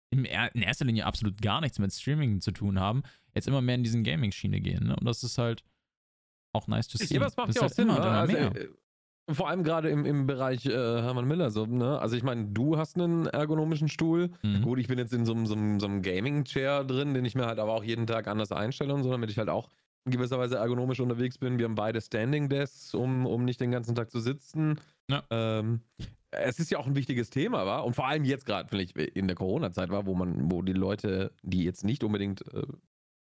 in 0.10 0.24
erster 0.24 0.86
Linie 0.86 1.06
absolut 1.06 1.42
gar 1.42 1.60
nichts 1.60 1.80
mit 1.80 1.92
Streaming 1.92 2.40
zu 2.40 2.52
tun 2.52 2.80
haben, 2.80 3.04
jetzt 3.36 3.50
immer 3.50 3.62
mehr 3.62 3.76
in 3.76 3.84
diesen 3.84 4.06
Gaming-Schiene 4.06 4.62
gehen. 4.62 4.88
Ne? 4.88 4.96
Und 4.96 5.06
das 5.06 5.22
ist 5.22 5.38
halt 5.38 5.66
auch 6.58 6.68
nice 6.68 6.88
to 6.88 6.98
see. 6.98 7.16
Ja, 7.16 7.22
das 7.22 7.38
macht 7.38 7.56
ja 7.56 7.62
auch 7.62 7.70
Sinn. 7.70 7.88
Ne? 7.88 8.00
Also, 8.00 8.36
äh, 8.36 8.70
vor 9.30 9.50
allem 9.50 9.64
gerade 9.64 9.90
im, 9.90 10.06
im 10.06 10.26
Bereich 10.26 10.66
äh, 10.66 10.72
Hermann 10.72 11.28
Miller. 11.28 11.52
So, 11.52 11.66
ne? 11.66 12.00
Also 12.00 12.16
ich 12.16 12.24
meine, 12.24 12.46
du 12.46 12.78
hast 12.78 12.96
einen 12.96 13.28
ergonomischen 13.28 13.90
Stuhl. 13.90 14.30
Mhm. 14.42 14.62
Gut, 14.62 14.80
ich 14.80 14.88
bin 14.88 14.98
jetzt 14.98 15.14
in 15.14 15.26
so, 15.26 15.34
so, 15.46 15.56
so 15.80 15.86
einem 15.86 16.02
Gaming-Chair 16.02 16.86
drin, 16.86 17.14
den 17.14 17.26
ich 17.26 17.36
mir 17.36 17.46
halt 17.46 17.60
aber 17.60 17.74
auch 17.74 17.84
jeden 17.84 18.08
Tag 18.08 18.28
anders 18.28 18.52
einstelle 18.52 18.94
und 18.94 19.04
so, 19.04 19.12
damit 19.12 19.30
ich 19.30 19.38
halt 19.38 19.50
auch 19.50 19.70
in 20.06 20.12
gewisser 20.12 20.40
Weise 20.40 20.56
ergonomisch 20.56 21.02
unterwegs 21.02 21.38
bin. 21.38 21.60
Wir 21.60 21.66
haben 21.66 21.76
beide 21.76 22.00
Standing 22.00 22.48
Desks, 22.48 22.94
um, 22.94 23.26
um 23.26 23.44
nicht 23.44 23.60
den 23.60 23.72
ganzen 23.72 23.96
Tag 23.96 24.10
zu 24.10 24.22
sitzen. 24.22 24.80
Ja. 25.10 25.24
Ähm, 25.30 25.82
es 26.32 26.60
ist 26.60 26.72
ja 26.72 26.78
auch 26.78 26.88
ein 26.88 26.96
wichtiges 26.96 27.30
Thema, 27.30 27.66
war 27.66 27.86
und 27.86 27.96
vor 27.96 28.08
allem 28.08 28.24
jetzt 28.24 28.46
gerade, 28.46 28.70
vielleicht 28.70 28.98
in 28.98 29.28
der 29.28 29.36
Corona-Zeit 29.36 29.90
war, 29.90 30.06
wo 30.06 30.14
man, 30.14 30.52
wo 30.52 30.62
die 30.62 30.74
Leute, 30.74 31.32
die 31.42 31.64
jetzt 31.64 31.84
nicht 31.84 32.04
unbedingt 32.04 32.42
äh, 32.54 32.64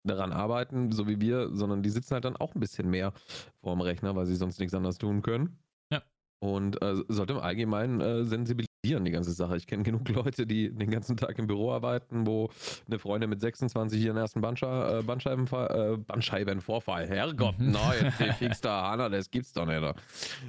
daran 0.04 0.32
arbeiten, 0.32 0.92
so 0.92 1.08
wie 1.08 1.20
wir, 1.20 1.50
sondern 1.52 1.82
die 1.82 1.90
sitzen 1.90 2.14
halt 2.14 2.24
dann 2.24 2.36
auch 2.36 2.54
ein 2.54 2.60
bisschen 2.60 2.88
mehr 2.90 3.12
vorm 3.60 3.80
Rechner, 3.80 4.14
weil 4.14 4.26
sie 4.26 4.36
sonst 4.36 4.60
nichts 4.60 4.74
anderes 4.74 4.98
tun 4.98 5.22
können. 5.22 5.58
Ja. 5.90 6.02
Und 6.40 6.80
äh, 6.82 6.96
sollte 7.08 7.32
im 7.32 7.40
Allgemeinen 7.40 8.00
äh, 8.00 8.24
sensibilisieren, 8.24 9.04
die 9.04 9.10
ganze 9.10 9.32
Sache. 9.32 9.56
Ich 9.56 9.66
kenne 9.66 9.82
genug 9.82 10.08
Leute, 10.10 10.46
die 10.46 10.70
den 10.70 10.90
ganzen 10.90 11.16
Tag 11.16 11.38
im 11.38 11.46
Büro 11.46 11.72
arbeiten, 11.72 12.26
wo 12.26 12.50
eine 12.86 12.98
Freundin 12.98 13.30
mit 13.30 13.40
26 13.40 14.02
ihren 14.02 14.18
ersten 14.18 14.42
Bandschei 14.42 14.98
äh, 14.98 15.02
Bandscheibenvorfall, 15.02 15.94
äh, 15.94 15.96
Bandscheibenvorfall, 15.96 17.08
Herrgott, 17.08 17.58
mhm. 17.58 17.72
nein, 17.72 18.12
jetzt 18.18 18.34
fix 18.38 18.60
da 18.60 18.90
Hanna, 18.90 19.08
das 19.08 19.30
gibt's 19.30 19.52
doch 19.52 19.66
nicht, 19.66 19.82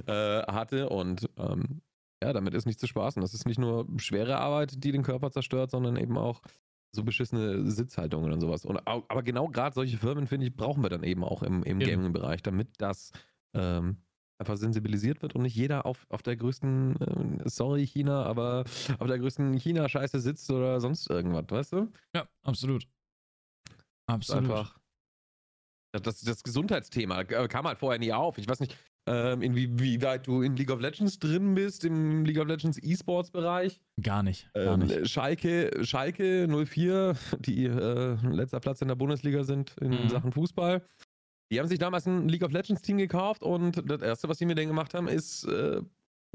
äh, 0.08 0.42
hatte 0.44 0.90
und 0.90 1.30
ähm, 1.38 1.82
ja, 2.24 2.34
damit 2.34 2.54
ist 2.54 2.66
nicht 2.66 2.80
zu 2.80 2.88
spaßen. 2.88 3.22
Das 3.22 3.34
ist 3.34 3.46
nicht 3.46 3.60
nur 3.60 3.86
schwere 3.98 4.38
Arbeit, 4.38 4.84
die 4.84 4.92
den 4.92 5.04
Körper 5.04 5.32
zerstört, 5.32 5.70
sondern 5.70 5.96
eben 5.96 6.18
auch 6.18 6.42
so 6.96 7.04
beschissene 7.04 7.70
Sitzhaltungen 7.70 8.32
und 8.32 8.42
sowas. 8.42 8.66
Und, 8.66 8.80
aber 8.88 9.24
genau 9.24 9.48
gerade 9.48 9.74
solche 9.74 9.98
Firmen, 9.98 10.28
finde 10.28 10.48
ich, 10.48 10.56
brauchen 10.56 10.82
wir 10.84 10.90
dann 10.90 11.04
eben 11.04 11.24
auch 11.24 11.44
im, 11.44 11.64
im 11.64 11.80
Gaming-Bereich, 11.80 12.42
damit 12.42 12.70
das 12.80 13.12
ähm, 13.54 13.98
einfach 14.38 14.58
sensibilisiert 14.58 15.22
wird 15.22 15.36
und 15.36 15.44
nicht 15.44 15.56
jeder 15.56 15.86
auf, 15.86 16.06
auf 16.10 16.24
der 16.24 16.36
größten, 16.36 17.42
äh, 17.46 17.50
sorry 17.50 17.86
China, 17.88 18.24
aber 18.24 18.66
auf 19.00 19.08
der 19.08 19.20
größten 19.20 19.54
China-Scheiße 19.58 20.20
sitzt 20.20 20.50
oder 20.52 20.82
sonst 20.82 21.10
irgendwas, 21.10 21.46
weißt 21.50 21.74
du? 21.74 21.92
Ja, 22.16 22.28
absolut. 22.44 22.88
Absolut. 24.08 24.44
Einfach. 24.44 24.80
Das, 26.04 26.20
das 26.22 26.44
Gesundheitsthema 26.44 27.24
kam 27.24 27.66
halt 27.66 27.78
vorher 27.78 28.00
nie 28.00 28.12
auf. 28.12 28.38
Ich 28.38 28.48
weiß 28.48 28.60
nicht, 28.60 28.78
ähm, 29.08 29.42
inwieweit 29.42 30.26
du 30.28 30.42
in 30.42 30.56
League 30.56 30.72
of 30.72 30.80
Legends 30.82 31.20
drin 31.20 31.54
bist, 31.56 31.86
im 31.86 32.26
League 32.26 32.40
of 32.40 32.48
Legends 32.48 32.80
E-Sports-Bereich. 32.82 33.80
Gar 34.02 34.24
nicht. 34.24 34.50
Gar 34.54 34.74
Ähm, 34.76 34.80
nicht. 34.88 35.10
Schalke, 35.10 35.72
Schalke 35.84 36.48
04, 36.48 37.16
die 37.40 37.66
äh, 37.66 38.16
letzter 38.30 38.60
Platz 38.60 38.82
in 38.82 38.88
der 38.88 38.96
Bundesliga 38.96 39.44
sind 39.44 39.76
in 39.82 39.92
Mhm. 39.92 40.10
Sachen 40.10 40.32
Fußball. 40.32 40.82
Die 41.52 41.60
haben 41.60 41.68
sich 41.68 41.78
damals 41.78 42.08
ein 42.08 42.28
League 42.28 42.44
of 42.44 42.52
Legends 42.52 42.82
Team 42.82 42.98
gekauft 42.98 43.44
und 43.44 43.84
das 43.90 44.02
erste, 44.02 44.28
was 44.28 44.40
sie 44.40 44.46
mir 44.48 44.56
dann 44.56 44.68
gemacht 44.68 44.96
haben, 44.96 45.08
ist 45.08 45.44
äh, 45.46 45.82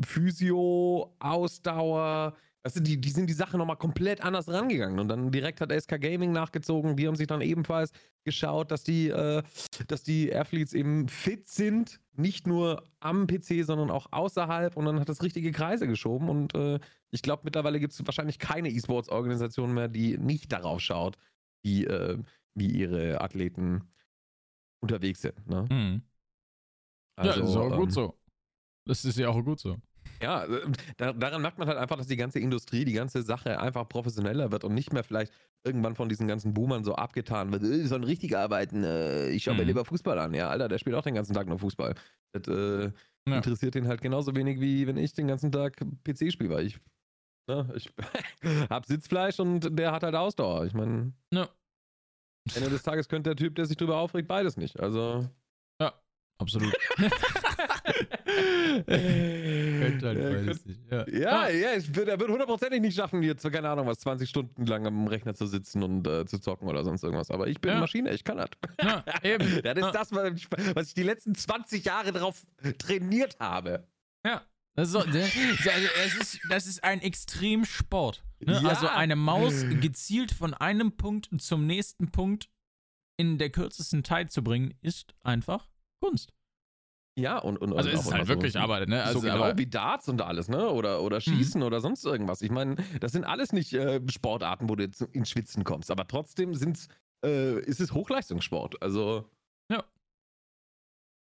Physio, 0.04 1.14
Ausdauer. 1.18 2.36
Also 2.62 2.78
die, 2.80 3.00
die 3.00 3.08
sind 3.10 3.26
die 3.26 3.32
Sache 3.34 3.56
nochmal 3.56 3.76
komplett 3.76 4.22
anders 4.22 4.46
rangegangen. 4.48 4.98
Und 4.98 5.08
dann 5.08 5.30
direkt 5.30 5.60
hat 5.62 5.72
SK 5.72 5.98
Gaming 6.00 6.30
nachgezogen. 6.32 6.94
Die 6.94 7.06
haben 7.06 7.16
sich 7.16 7.26
dann 7.26 7.40
ebenfalls 7.40 7.90
geschaut, 8.24 8.70
dass 8.70 8.84
die, 8.84 9.08
äh, 9.08 9.42
dass 9.88 10.02
die 10.02 10.34
Athletes 10.34 10.74
eben 10.74 11.08
fit 11.08 11.46
sind. 11.48 12.00
Nicht 12.20 12.46
nur 12.46 12.84
am 13.00 13.26
PC, 13.26 13.64
sondern 13.64 13.90
auch 13.90 14.08
außerhalb. 14.12 14.76
Und 14.76 14.84
dann 14.84 15.00
hat 15.00 15.08
das 15.08 15.22
richtige 15.22 15.52
Kreise 15.52 15.86
geschoben. 15.86 16.28
Und 16.28 16.54
äh, 16.54 16.78
ich 17.10 17.22
glaube, 17.22 17.42
mittlerweile 17.44 17.80
gibt 17.80 17.92
es 17.92 18.06
wahrscheinlich 18.06 18.38
keine 18.38 18.68
E-Sports-Organisation 18.68 19.72
mehr, 19.72 19.88
die 19.88 20.18
nicht 20.18 20.52
darauf 20.52 20.80
schaut, 20.80 21.16
wie, 21.62 21.84
äh, 21.84 22.18
wie 22.54 22.70
ihre 22.70 23.20
Athleten 23.20 23.90
unterwegs 24.80 25.22
sind. 25.22 25.46
Ne? 25.48 25.66
Mhm. 25.70 26.02
ja, 27.22 27.32
ist 27.32 27.56
auch 27.56 27.70
ähm, 27.70 27.78
gut 27.78 27.92
so. 27.92 28.18
Das 28.86 29.04
ist 29.04 29.18
ja 29.18 29.28
auch 29.28 29.42
gut 29.42 29.60
so. 29.60 29.76
Ja, 30.22 30.44
äh, 30.44 30.60
da, 30.98 31.12
daran 31.12 31.40
merkt 31.42 31.58
man 31.58 31.66
halt 31.68 31.78
einfach, 31.78 31.96
dass 31.96 32.06
die 32.06 32.16
ganze 32.16 32.38
Industrie, 32.40 32.84
die 32.84 32.92
ganze 32.92 33.22
Sache 33.22 33.58
einfach 33.60 33.88
professioneller 33.88 34.52
wird 34.52 34.64
und 34.64 34.74
nicht 34.74 34.92
mehr 34.92 35.02
vielleicht 35.04 35.32
irgendwann 35.64 35.94
von 35.94 36.08
diesen 36.08 36.26
ganzen 36.28 36.52
Boomern 36.54 36.84
so 36.84 36.94
abgetan 36.94 37.52
wird. 37.52 37.62
Äh, 37.62 37.86
sollen 37.86 38.04
richtig 38.04 38.36
arbeiten, 38.36 38.84
äh, 38.84 39.28
ich 39.30 39.44
schaue 39.44 39.54
mir 39.54 39.62
Mhm. 39.62 39.68
lieber 39.68 39.84
Fußball 39.84 40.18
an. 40.18 40.34
Ja, 40.34 40.48
Alter, 40.50 40.68
der 40.68 40.78
spielt 40.78 40.96
auch 40.96 41.02
den 41.02 41.14
ganzen 41.14 41.34
Tag 41.34 41.46
nur 41.48 41.58
Fußball. 41.58 41.94
Das 42.32 42.46
äh, 42.48 42.92
Ja. 43.28 43.36
interessiert 43.36 43.74
ihn 43.76 43.86
halt 43.88 44.00
genauso 44.00 44.34
wenig, 44.34 44.60
wie 44.60 44.86
wenn 44.86 44.96
ich 44.96 45.12
den 45.12 45.26
ganzen 45.28 45.52
Tag 45.52 45.76
PC 46.04 46.32
spiele, 46.32 46.50
weil 46.50 46.66
ich, 46.66 46.78
ne, 47.48 47.70
ich 47.74 47.90
hab 48.70 48.86
Sitzfleisch 48.86 49.38
und 49.40 49.78
der 49.78 49.92
hat 49.92 50.02
halt 50.02 50.14
Ausdauer. 50.14 50.64
Ich 50.66 50.74
meine, 50.74 51.12
Ja. 51.32 51.48
Ende 52.54 52.70
des 52.70 52.82
Tages 52.82 53.08
könnte 53.08 53.30
der 53.30 53.36
Typ, 53.36 53.54
der 53.54 53.66
sich 53.66 53.76
drüber 53.76 53.98
aufregt, 53.98 54.26
beides 54.28 54.56
nicht. 54.56 54.80
Also. 54.80 55.28
Absolut. 56.38 56.74
Könnte 58.86 60.06
halt 60.06 60.18
Ja, 60.18 60.30
beides 60.30 60.66
nicht. 60.66 60.80
Ja. 60.90 61.08
Ja, 61.08 61.40
Ah, 61.42 61.48
ja, 61.50 61.74
ich, 61.74 61.88
er 61.96 62.18
wird 62.20 62.30
hundertprozentig 62.30 62.80
nicht 62.80 62.94
schaffen, 62.96 63.22
jetzt, 63.22 63.42
keine 63.50 63.68
Ahnung, 63.68 63.86
was, 63.86 63.98
20 64.00 64.28
Stunden 64.28 64.66
lang 64.66 64.86
am 64.86 65.06
Rechner 65.06 65.34
zu 65.34 65.46
sitzen 65.46 65.82
und 65.82 66.06
äh, 66.06 66.26
zu 66.26 66.38
zocken 66.38 66.68
oder 66.68 66.84
sonst 66.84 67.02
irgendwas. 67.02 67.30
Aber 67.30 67.46
ich 67.48 67.60
bin 67.60 67.72
Ja. 67.72 67.80
Maschine, 67.80 68.12
ich 68.12 68.24
kann 68.24 68.38
das. 68.38 68.48
ja, 68.82 69.04
eben. 69.22 69.40
Das 69.62 69.76
ist 69.76 69.84
Ja. 69.84 69.92
das, 69.92 70.12
was 70.12 70.32
ich, 70.34 70.48
was 70.74 70.88
ich 70.88 70.94
die 70.94 71.02
letzten 71.02 71.34
20 71.34 71.84
Jahre 71.84 72.12
drauf 72.12 72.44
trainiert 72.78 73.36
habe. 73.38 73.86
Ja. 74.24 74.42
Das 74.76 74.88
ist, 74.88 74.92
so, 74.92 75.00
ne, 75.02 75.24
also 75.24 76.20
ist, 76.20 76.40
das 76.48 76.66
ist 76.66 76.84
ein 76.84 77.00
Extremsport. 77.02 78.22
Ne? 78.38 78.60
Ja. 78.62 78.68
Also 78.68 78.86
eine 78.88 79.16
Maus 79.16 79.64
gezielt 79.80 80.30
von 80.32 80.54
einem 80.54 80.96
Punkt 80.96 81.28
zum 81.42 81.66
nächsten 81.66 82.10
Punkt 82.10 82.48
in 83.18 83.36
der 83.36 83.50
kürzesten 83.50 84.04
Zeit 84.04 84.30
zu 84.32 84.42
bringen, 84.42 84.72
ist 84.80 85.14
einfach 85.22 85.68
Kunst. 86.00 86.32
Ja, 87.20 87.38
und. 87.38 87.58
und 87.58 87.76
Also 87.76 87.88
und 87.88 87.94
es 87.94 88.00
ist 88.00 88.12
halt 88.12 88.22
immer 88.22 88.28
wirklich 88.28 88.52
so, 88.54 88.58
Arbeit, 88.58 88.88
ne? 88.88 89.02
Also, 89.02 89.20
so 89.20 89.26
genau 89.26 89.44
aber, 89.44 89.58
wie 89.58 89.66
Darts 89.66 90.08
und 90.08 90.22
alles, 90.22 90.48
ne? 90.48 90.70
Oder, 90.70 91.02
oder 91.02 91.20
Schießen 91.20 91.62
oder 91.62 91.80
sonst 91.80 92.04
irgendwas. 92.04 92.42
Ich 92.42 92.50
meine, 92.50 92.76
das 93.00 93.12
sind 93.12 93.24
alles 93.24 93.52
nicht 93.52 93.72
äh, 93.74 94.00
Sportarten, 94.08 94.68
wo 94.68 94.76
du 94.76 94.84
jetzt 94.84 95.02
ins 95.02 95.30
Schwitzen 95.30 95.64
kommst. 95.64 95.90
Aber 95.90 96.06
trotzdem 96.06 96.54
sind's, 96.54 96.88
äh, 97.24 97.60
ist 97.60 97.80
es 97.80 97.92
Hochleistungssport. 97.92 98.82
Also. 98.82 99.28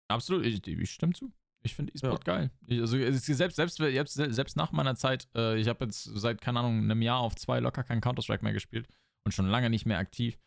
Absolut, 0.09 0.45
ich, 0.45 0.67
ich 0.67 0.91
stimme 0.91 1.13
zu. 1.13 1.33
Ich 1.65 1.75
finde 1.75 1.93
E-Sport 1.95 2.25
geil. 2.25 2.51
Ich, 2.67 2.81
also 2.81 2.97
es 2.97 3.25
selbst, 3.25 3.57
selbst, 3.57 3.77
selbst, 3.77 4.15
selbst 4.15 4.57
nach 4.57 4.73
meiner 4.73 4.97
Zeit, 4.97 5.29
äh, 5.35 5.59
ich 5.59 5.69
habe 5.69 5.85
jetzt 5.85 6.03
seit, 6.03 6.41
keine 6.41 6.61
Ahnung, 6.61 6.79
einem 6.79 7.03
Jahr 7.03 7.21
auf 7.21 7.37
zwei 7.37 7.61
locker 7.61 7.85
kein 7.85 8.01
Counter-Strike 8.01 8.43
mehr 8.43 8.53
gespielt 8.53 8.89
und 9.25 9.33
schon 9.33 9.47
lange 9.47 9.71
nicht 9.71 9.87
mehr 9.87 9.99
aktiv. 9.99 10.39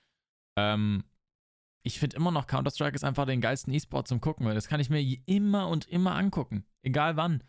Ähm, 0.58 1.04
ich 1.86 2.00
finde 2.00 2.18
immer 2.18 2.32
noch, 2.32 2.48
Counter-Strike 2.48 2.96
ist 2.96 3.04
einfach 3.04 3.26
den 3.28 3.42
geilsten 3.42 3.72
E-Sport 3.72 4.08
zum 4.08 4.20
Gucken, 4.20 4.46
weil 4.46 4.56
das 4.56 4.68
kann 4.68 4.80
ich 4.80 4.90
mir 4.90 5.02
immer 5.28 5.68
und 5.70 5.88
immer 5.88 6.16
angucken. 6.16 6.66
Egal 6.82 7.16
wann. 7.16 7.44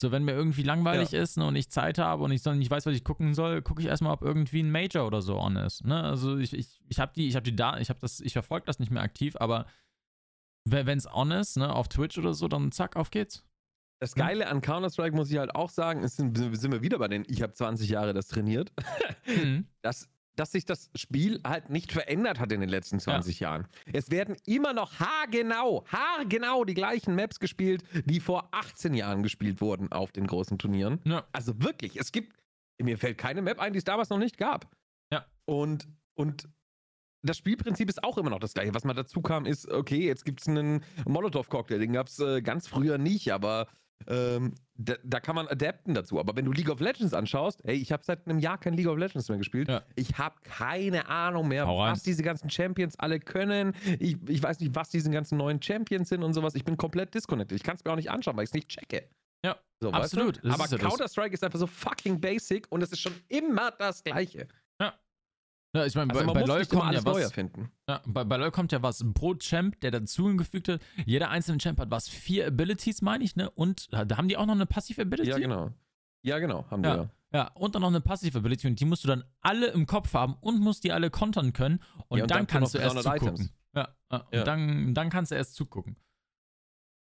So, 0.00 0.12
wenn 0.12 0.24
mir 0.24 0.32
irgendwie 0.32 0.62
langweilig 0.62 1.12
ist 1.12 1.36
ne, 1.36 1.44
und 1.44 1.56
ich 1.56 1.70
Zeit 1.70 1.98
habe 1.98 2.22
und 2.22 2.30
ich 2.30 2.40
so 2.40 2.54
nicht 2.54 2.70
weiß, 2.70 2.86
was 2.86 2.94
ich 2.94 3.04
gucken 3.04 3.34
soll, 3.34 3.60
gucke 3.60 3.82
ich 3.82 3.88
erstmal, 3.88 4.14
ob 4.14 4.22
irgendwie 4.22 4.62
ein 4.62 4.70
Major 4.70 5.06
oder 5.06 5.20
so 5.20 5.38
on 5.38 5.56
ist. 5.56 5.84
Ne? 5.84 6.02
Also 6.02 6.38
ich, 6.38 6.54
ich, 6.54 6.80
ich 6.88 7.00
habe 7.00 7.12
die, 7.14 7.28
ich 7.28 7.34
habe 7.34 7.42
die 7.42 7.54
da, 7.54 7.78
ich 7.78 7.90
habe 7.90 8.00
das, 8.00 8.20
ich 8.20 8.32
verfolge 8.32 8.64
das 8.64 8.78
nicht 8.78 8.90
mehr 8.90 9.02
aktiv, 9.02 9.36
aber 9.38 9.66
wenn 10.64 10.96
es 10.96 11.12
on 11.12 11.32
ist, 11.32 11.56
ne, 11.56 11.74
auf 11.74 11.88
Twitch 11.88 12.16
oder 12.16 12.32
so, 12.32 12.46
dann 12.48 12.70
zack, 12.72 12.96
auf 12.96 13.10
geht's. 13.10 13.44
Das 14.00 14.14
Geile 14.14 14.48
an 14.48 14.62
Counter-Strike 14.62 15.14
muss 15.14 15.30
ich 15.30 15.36
halt 15.36 15.54
auch 15.54 15.68
sagen, 15.68 16.02
ist, 16.02 16.16
sind, 16.16 16.36
sind 16.38 16.72
wir 16.72 16.80
wieder 16.80 16.98
bei 16.98 17.08
den, 17.08 17.24
ich 17.28 17.42
habe 17.42 17.52
20 17.52 17.88
Jahre 17.90 18.14
das 18.14 18.28
trainiert, 18.28 18.72
Mhm. 19.26 19.66
dass, 19.82 20.08
dass 20.40 20.52
sich 20.52 20.64
das 20.64 20.90
Spiel 20.94 21.38
halt 21.46 21.68
nicht 21.68 21.92
verändert 21.92 22.40
hat 22.40 22.50
in 22.50 22.60
den 22.60 22.70
letzten 22.70 22.98
20 22.98 23.40
Jahren. 23.40 23.68
Es 23.92 24.10
werden 24.10 24.36
immer 24.46 24.72
noch 24.72 24.98
haargenau, 24.98 25.84
haargenau 25.92 26.64
die 26.64 26.72
gleichen 26.72 27.14
Maps 27.14 27.40
gespielt, 27.40 27.84
die 28.06 28.20
vor 28.20 28.48
18 28.52 28.94
Jahren 28.94 29.22
gespielt 29.22 29.60
wurden 29.60 29.92
auf 29.92 30.12
den 30.12 30.26
großen 30.26 30.56
Turnieren. 30.56 30.98
Ja. 31.04 31.26
Also 31.32 31.62
wirklich, 31.62 32.00
es 32.00 32.10
gibt, 32.10 32.34
mir 32.80 32.96
fällt 32.96 33.18
keine 33.18 33.42
Map 33.42 33.58
ein, 33.58 33.74
die 33.74 33.80
es 33.80 33.84
damals 33.84 34.08
noch 34.08 34.16
nicht 34.16 34.38
gab. 34.38 34.66
Ja. 35.12 35.26
Und, 35.44 35.86
und 36.14 36.48
das 37.22 37.36
Spielprinzip 37.36 37.90
ist 37.90 38.02
auch 38.02 38.16
immer 38.16 38.30
noch 38.30 38.40
das 38.40 38.54
gleiche. 38.54 38.72
Was 38.72 38.84
mal 38.84 38.94
dazu 38.94 39.20
kam, 39.20 39.44
ist, 39.44 39.68
okay, 39.68 40.06
jetzt 40.06 40.24
gibt 40.24 40.40
es 40.40 40.48
einen 40.48 40.82
Molotow-Cocktail, 41.04 41.80
den 41.80 41.92
gab 41.92 42.06
es 42.06 42.18
äh, 42.18 42.40
ganz 42.40 42.66
früher 42.66 42.96
nicht, 42.96 43.30
aber 43.30 43.66
ähm, 44.06 44.54
da, 44.82 44.94
da 45.04 45.20
kann 45.20 45.34
man 45.34 45.46
adapten 45.48 45.94
dazu. 45.94 46.18
Aber 46.18 46.34
wenn 46.34 46.44
du 46.44 46.52
League 46.52 46.70
of 46.70 46.80
Legends 46.80 47.12
anschaust, 47.12 47.62
hey, 47.64 47.76
ich 47.76 47.92
habe 47.92 48.02
seit 48.02 48.26
einem 48.26 48.38
Jahr 48.38 48.58
kein 48.58 48.74
League 48.74 48.86
of 48.88 48.96
Legends 48.96 49.28
mehr 49.28 49.38
gespielt. 49.38 49.68
Ja. 49.68 49.82
Ich 49.94 50.16
habe 50.16 50.36
keine 50.42 51.08
Ahnung 51.08 51.48
mehr, 51.48 51.66
Hau 51.66 51.82
rein. 51.82 51.92
was 51.92 52.02
diese 52.02 52.22
ganzen 52.22 52.48
Champions 52.48 52.98
alle 52.98 53.20
können. 53.20 53.74
Ich, 53.98 54.16
ich 54.26 54.42
weiß 54.42 54.60
nicht, 54.60 54.74
was 54.74 54.88
diese 54.88 55.10
ganzen 55.10 55.36
neuen 55.36 55.60
Champions 55.60 56.08
sind 56.08 56.22
und 56.22 56.32
sowas. 56.32 56.54
Ich 56.54 56.64
bin 56.64 56.76
komplett 56.76 57.14
disconnected. 57.14 57.56
Ich 57.56 57.62
kann 57.62 57.76
es 57.76 57.84
mir 57.84 57.92
auch 57.92 57.96
nicht 57.96 58.10
anschauen, 58.10 58.36
weil 58.36 58.44
ich 58.44 58.50
es 58.50 58.54
nicht 58.54 58.68
checke. 58.68 59.04
Ja, 59.44 59.56
so, 59.80 59.90
absolut. 59.90 60.42
Weißt 60.44 60.72
du? 60.72 60.76
Aber. 60.76 60.88
Counter-Strike 60.88 61.34
ist 61.34 61.44
einfach 61.44 61.58
so 61.58 61.66
fucking 61.66 62.20
basic 62.20 62.66
und 62.70 62.82
es 62.82 62.92
ist 62.92 63.00
schon 63.00 63.14
immer 63.28 63.70
das 63.72 64.02
Gleiche. 64.02 64.48
Ja, 65.74 65.86
ich 65.86 65.94
meine, 65.94 66.12
Also 66.12 66.26
bei, 66.26 66.32
bei 66.32 66.44
LoL 66.46 66.66
kommt 66.66 66.92
ja 66.92 67.04
was. 67.04 67.32
Ja, 67.88 68.02
bei, 68.06 68.24
bei 68.24 68.36
LoL 68.36 68.50
kommt 68.50 68.72
ja 68.72 68.82
was 68.82 69.04
pro 69.14 69.34
Champ, 69.36 69.80
der 69.80 69.92
dazu 69.92 70.26
hingefügt 70.26 70.68
hat. 70.68 70.80
Jeder 71.06 71.30
einzelne 71.30 71.58
Champ 71.58 71.78
hat 71.78 71.90
was, 71.90 72.08
vier 72.08 72.48
Abilities, 72.48 73.02
meine 73.02 73.22
ich, 73.22 73.36
ne? 73.36 73.50
Und 73.50 73.92
da 73.92 74.04
da 74.04 74.16
haben 74.16 74.26
die 74.28 74.36
auch 74.36 74.46
noch 74.46 74.54
eine 74.54 74.66
Passive 74.66 75.02
Ability. 75.02 75.30
Ja, 75.30 75.38
genau. 75.38 75.70
Ja, 76.22 76.38
genau, 76.40 76.68
haben 76.70 76.82
Ja. 76.84 76.96
wir. 76.96 77.10
Ja, 77.32 77.46
und 77.54 77.76
dann 77.76 77.82
noch 77.82 77.88
eine 77.88 78.00
Passive 78.00 78.36
Ability 78.38 78.66
und 78.66 78.80
die 78.80 78.84
musst 78.84 79.04
du 79.04 79.08
dann 79.08 79.22
alle 79.40 79.68
im 79.68 79.86
Kopf 79.86 80.12
haben 80.14 80.34
und 80.40 80.58
musst 80.58 80.82
die 80.82 80.90
alle 80.90 81.10
kontern 81.10 81.52
können 81.52 81.80
und, 82.08 82.18
Ja, 82.18 82.24
und 82.24 82.30
dann 82.32 82.46
dazu 82.46 82.52
kannst 82.52 82.74
du 82.74 82.78
erst 82.78 82.96
300 82.96 83.04
zugucken. 83.20 83.34
Items. 83.36 83.54
Ja, 83.76 83.96
ja, 84.10 84.18
und 84.18 84.34
Ja. 84.34 84.44
Dann, 84.44 84.94
dann 84.94 85.10
kannst 85.10 85.30
du 85.30 85.36
erst 85.36 85.54
zugucken. 85.54 85.96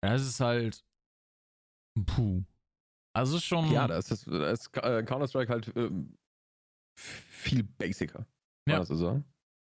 Ja, 0.04 0.14
das 0.14 0.24
ist 0.24 0.40
halt. 0.40 0.84
Puh. 2.08 2.44
Also 3.14 3.40
schon. 3.40 3.72
Ja, 3.72 3.88
da 3.88 3.98
ist, 3.98 4.10
das, 4.10 4.24
ist 4.26 4.76
äh, 4.78 5.04
Counter-Strike 5.04 5.52
halt 5.52 5.72
ähm, 5.76 6.18
viel 6.98 7.64
basicer. 7.64 8.26
Ja. 8.68 8.80
das 8.80 8.88
so 8.88 8.96
sagen? 8.96 9.24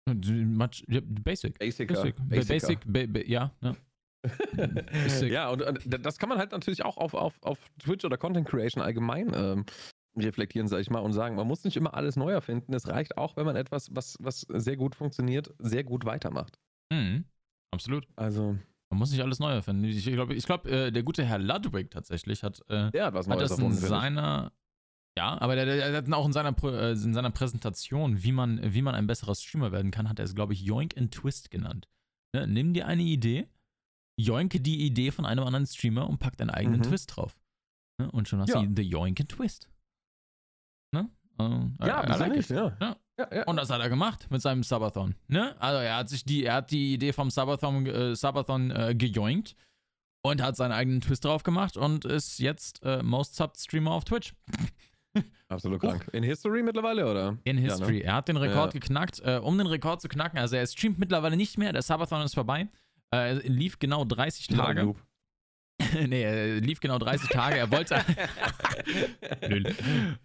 Much, 0.08 0.84
ja, 0.88 1.00
basic. 1.04 1.58
Basicer. 1.58 1.84
Basic. 1.86 2.16
Basic. 2.48 2.78
ba- 2.86 3.06
ba- 3.06 3.26
ja, 3.26 3.52
ja. 3.60 3.76
Basic. 4.92 5.30
ja, 5.32 5.50
und, 5.50 5.62
und 5.62 6.04
das 6.04 6.18
kann 6.18 6.28
man 6.28 6.38
halt 6.38 6.52
natürlich 6.52 6.84
auch 6.84 6.96
auf, 6.96 7.14
auf, 7.14 7.38
auf 7.42 7.58
Twitch 7.78 8.04
oder 8.04 8.16
Content 8.16 8.48
Creation 8.48 8.82
allgemein 8.82 9.32
ähm, 9.34 9.64
reflektieren, 10.18 10.66
sag 10.66 10.80
ich 10.80 10.90
mal, 10.90 11.00
und 11.00 11.12
sagen, 11.12 11.36
man 11.36 11.46
muss 11.46 11.62
nicht 11.64 11.76
immer 11.76 11.94
alles 11.94 12.16
neu 12.16 12.32
erfinden. 12.32 12.72
Es 12.74 12.88
reicht 12.88 13.16
auch, 13.18 13.36
wenn 13.36 13.44
man 13.46 13.56
etwas, 13.56 13.94
was, 13.94 14.16
was 14.20 14.40
sehr 14.40 14.76
gut 14.76 14.94
funktioniert, 14.96 15.54
sehr 15.58 15.84
gut 15.84 16.04
weitermacht. 16.04 16.58
Mhm. 16.92 17.24
Absolut. 17.72 18.08
Also, 18.16 18.56
Man 18.90 18.98
muss 18.98 19.10
nicht 19.10 19.20
alles 19.22 19.38
neu 19.38 19.52
erfinden. 19.52 19.84
Ich 19.84 20.04
glaube, 20.06 20.34
ich 20.34 20.46
glaub, 20.46 20.66
äh, 20.66 20.90
der 20.90 21.02
gute 21.02 21.22
Herr 21.24 21.38
Ludwig 21.38 21.90
tatsächlich 21.90 22.42
hat, 22.42 22.62
äh, 22.68 22.90
der 22.90 23.06
hat 23.06 23.14
was 23.14 23.28
hat 23.28 23.40
das 23.40 23.58
in 23.58 23.72
seiner. 23.72 24.52
Ja, 25.18 25.40
aber 25.40 25.56
der, 25.56 25.66
der, 25.66 25.96
hat 25.96 26.12
auch 26.12 26.26
in 26.26 26.32
seiner, 26.32 26.54
äh, 26.62 26.92
in 26.92 27.12
seiner 27.12 27.30
Präsentation, 27.30 28.22
wie 28.22 28.30
man, 28.30 28.60
wie 28.72 28.82
man 28.82 28.94
ein 28.94 29.08
besserer 29.08 29.34
Streamer 29.34 29.72
werden 29.72 29.90
kann, 29.90 30.08
hat 30.08 30.20
er 30.20 30.24
es, 30.24 30.34
glaube 30.36 30.52
ich, 30.52 30.62
Yoink 30.64 30.96
and 30.96 31.12
Twist 31.12 31.50
genannt. 31.50 31.88
Ne? 32.32 32.46
Nimm 32.46 32.72
dir 32.72 32.86
eine 32.86 33.02
Idee, 33.02 33.48
yoinke 34.20 34.60
die 34.60 34.86
Idee 34.86 35.10
von 35.10 35.26
einem 35.26 35.42
anderen 35.44 35.66
Streamer 35.66 36.08
und 36.08 36.18
pack 36.18 36.36
deinen 36.36 36.50
eigenen 36.50 36.78
Mhm. 36.80 36.84
Twist 36.84 37.16
drauf. 37.16 37.36
Ne? 38.00 38.08
Und 38.12 38.28
schon 38.28 38.40
hast 38.40 38.50
Ja. 38.50 38.62
du 38.62 38.72
The 38.76 38.88
Yoink 38.94 39.18
and 39.20 39.28
Twist. 39.28 39.68
Ne? 40.94 41.10
Äh, 41.40 41.86
Ja, 41.86 42.04
I- 42.04 42.14
I 42.14 42.18
like 42.20 42.36
nicht? 42.36 42.50
Ja. 42.50 42.76
Ja. 42.80 42.96
Ja, 43.18 43.34
ja. 43.34 43.44
Und 43.46 43.56
das 43.56 43.68
hat 43.70 43.80
er 43.80 43.88
gemacht 43.88 44.30
mit 44.30 44.40
seinem 44.40 44.62
Subathon. 44.62 45.16
Ne? 45.26 45.60
Also 45.60 45.80
er 45.82 45.96
hat 45.96 46.08
sich 46.08 46.24
die, 46.24 46.44
er 46.44 46.54
hat 46.54 46.70
die 46.70 46.94
Idee 46.94 47.12
vom 47.12 47.30
Subathon, 47.30 47.84
äh, 47.86 48.14
Subathon 48.14 48.70
äh, 48.70 48.94
gejoinkt 48.94 49.56
und 50.24 50.40
hat 50.40 50.54
seinen 50.54 50.70
eigenen 50.70 51.00
Twist 51.00 51.24
drauf 51.24 51.42
gemacht 51.42 51.76
und 51.76 52.04
ist 52.04 52.38
jetzt 52.38 52.80
äh, 52.84 53.02
Most 53.02 53.34
Subbed 53.34 53.58
Streamer 53.58 53.90
auf 53.90 54.04
Twitch. 54.04 54.34
Absolut 55.48 55.80
krank. 55.80 56.06
In 56.12 56.22
History 56.22 56.62
mittlerweile, 56.62 57.10
oder? 57.10 57.38
In 57.44 57.56
Ja, 57.58 57.64
History. 57.70 57.98
ne? 57.98 58.04
Er 58.04 58.14
hat 58.14 58.28
den 58.28 58.36
Rekord 58.36 58.74
Ja. 58.74 58.80
geknackt. 58.80 59.20
Äh, 59.24 59.40
um 59.42 59.56
den 59.58 59.66
Rekord 59.66 60.00
zu 60.02 60.08
knacken, 60.08 60.38
also 60.38 60.56
er 60.56 60.66
streamt 60.66 60.98
mittlerweile 60.98 61.36
nicht 61.36 61.56
mehr, 61.58 61.72
der 61.72 61.82
Subathon 61.82 62.22
ist 62.22 62.34
vorbei. 62.34 62.68
Äh, 63.10 63.16
er 63.16 63.34
lief 63.48 63.78
genau 63.78 64.04
30 64.04 64.50
Wieder 64.50 64.62
Tage. 64.64 64.94
Nee, 66.08 66.22
er 66.22 66.60
lief 66.60 66.80
genau 66.80 66.98
30 66.98 67.28
Tage. 67.30 67.56
Er 67.56 67.70
wollte. 67.70 67.94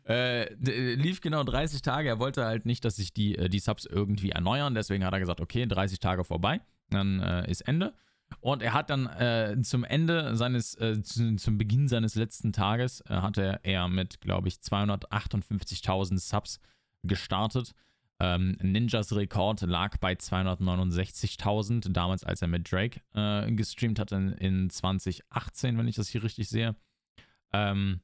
äh, 0.08 0.54
lief 0.96 1.22
genau 1.22 1.44
30 1.44 1.82
Tage. 1.82 2.10
Er 2.10 2.20
wollte 2.20 2.44
halt 2.46 2.66
nicht, 2.66 2.84
dass 2.86 2.96
sich 2.98 3.14
die, 3.14 3.38
äh, 3.38 3.50
die 3.50 3.60
Subs 3.60 3.86
irgendwie 3.86 4.32
erneuern. 4.32 4.74
Deswegen 4.76 5.06
hat 5.06 5.14
er 5.14 5.20
gesagt: 5.20 5.42
Okay, 5.42 5.66
30 5.66 6.00
Tage 6.00 6.24
vorbei. 6.24 6.62
Dann 6.90 7.20
äh, 7.20 7.50
ist 7.50 7.62
Ende. 7.62 7.94
Und 8.40 8.62
er 8.62 8.74
hat 8.74 8.90
dann 8.90 9.08
äh, 9.08 9.58
zum 9.62 9.84
Ende 9.84 10.36
seines, 10.36 10.76
äh, 10.80 11.02
zu, 11.02 11.36
zum 11.36 11.58
Beginn 11.58 11.88
seines 11.88 12.16
letzten 12.16 12.54
Tages, 12.54 13.02
äh, 13.02 13.16
hatte 13.16 13.60
er 13.64 13.88
mit, 13.88 14.22
glaube 14.22 14.48
ich, 14.48 14.56
258.000 14.56 16.18
Subs 16.20 16.60
gestartet. 17.04 17.74
Ähm, 18.20 18.58
Ninjas 18.62 19.16
Rekord 19.16 19.62
lag 19.62 19.98
bei 19.98 20.14
269.000, 20.14 21.92
damals 21.92 22.24
als 22.24 22.42
er 22.42 22.48
mit 22.48 22.72
Drake 22.72 23.02
äh, 23.14 23.52
gestreamt 23.52 24.00
hat 24.00 24.12
in, 24.12 24.32
in 24.34 24.70
2018, 24.70 25.78
wenn 25.78 25.88
ich 25.88 25.96
das 25.96 26.10
hier 26.10 26.24
richtig 26.24 26.48
sehe. 26.48 26.76
Ähm, 27.52 28.02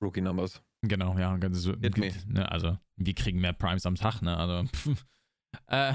Rookie 0.00 0.20
Numbers. 0.20 0.62
Genau, 0.82 1.18
ja. 1.18 1.36
So, 1.50 1.72
ne, 1.72 2.50
also, 2.50 2.78
wir 2.96 3.14
kriegen 3.14 3.40
mehr 3.40 3.52
Primes 3.52 3.84
am 3.84 3.96
Tag, 3.96 4.22
ne? 4.22 4.36
Also, 4.36 4.68
äh, 5.66 5.94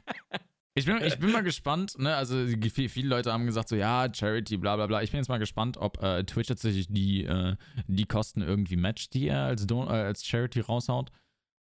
Ich 0.75 0.85
bin, 0.85 1.03
ich 1.03 1.19
bin 1.19 1.33
mal 1.33 1.43
gespannt, 1.43 1.99
ne? 1.99 2.15
Also 2.15 2.47
viele 2.47 3.09
Leute 3.09 3.33
haben 3.33 3.47
gesagt, 3.47 3.69
so 3.69 3.77
ja, 3.77 4.13
Charity, 4.13 4.59
bla 4.59 4.77
bla 4.77 4.87
bla. 4.87 5.03
Ich 5.03 5.11
bin 5.11 5.19
jetzt 5.19 5.29
mal 5.29 5.39
gespannt, 5.39 5.79
ob 5.79 6.03
äh, 6.03 6.23
Twitch 6.25 6.49
tatsächlich 6.49 6.87
die, 6.89 7.25
äh, 7.25 7.57
die 7.87 8.05
Kosten 8.05 8.43
irgendwie 8.43 8.77
matcht, 8.77 9.15
die 9.15 9.29
er 9.29 9.45
als, 9.45 9.67
Don 9.67 9.89
äh, 9.89 9.93
als 9.93 10.25
Charity 10.25 10.61
raushaut. 10.61 11.11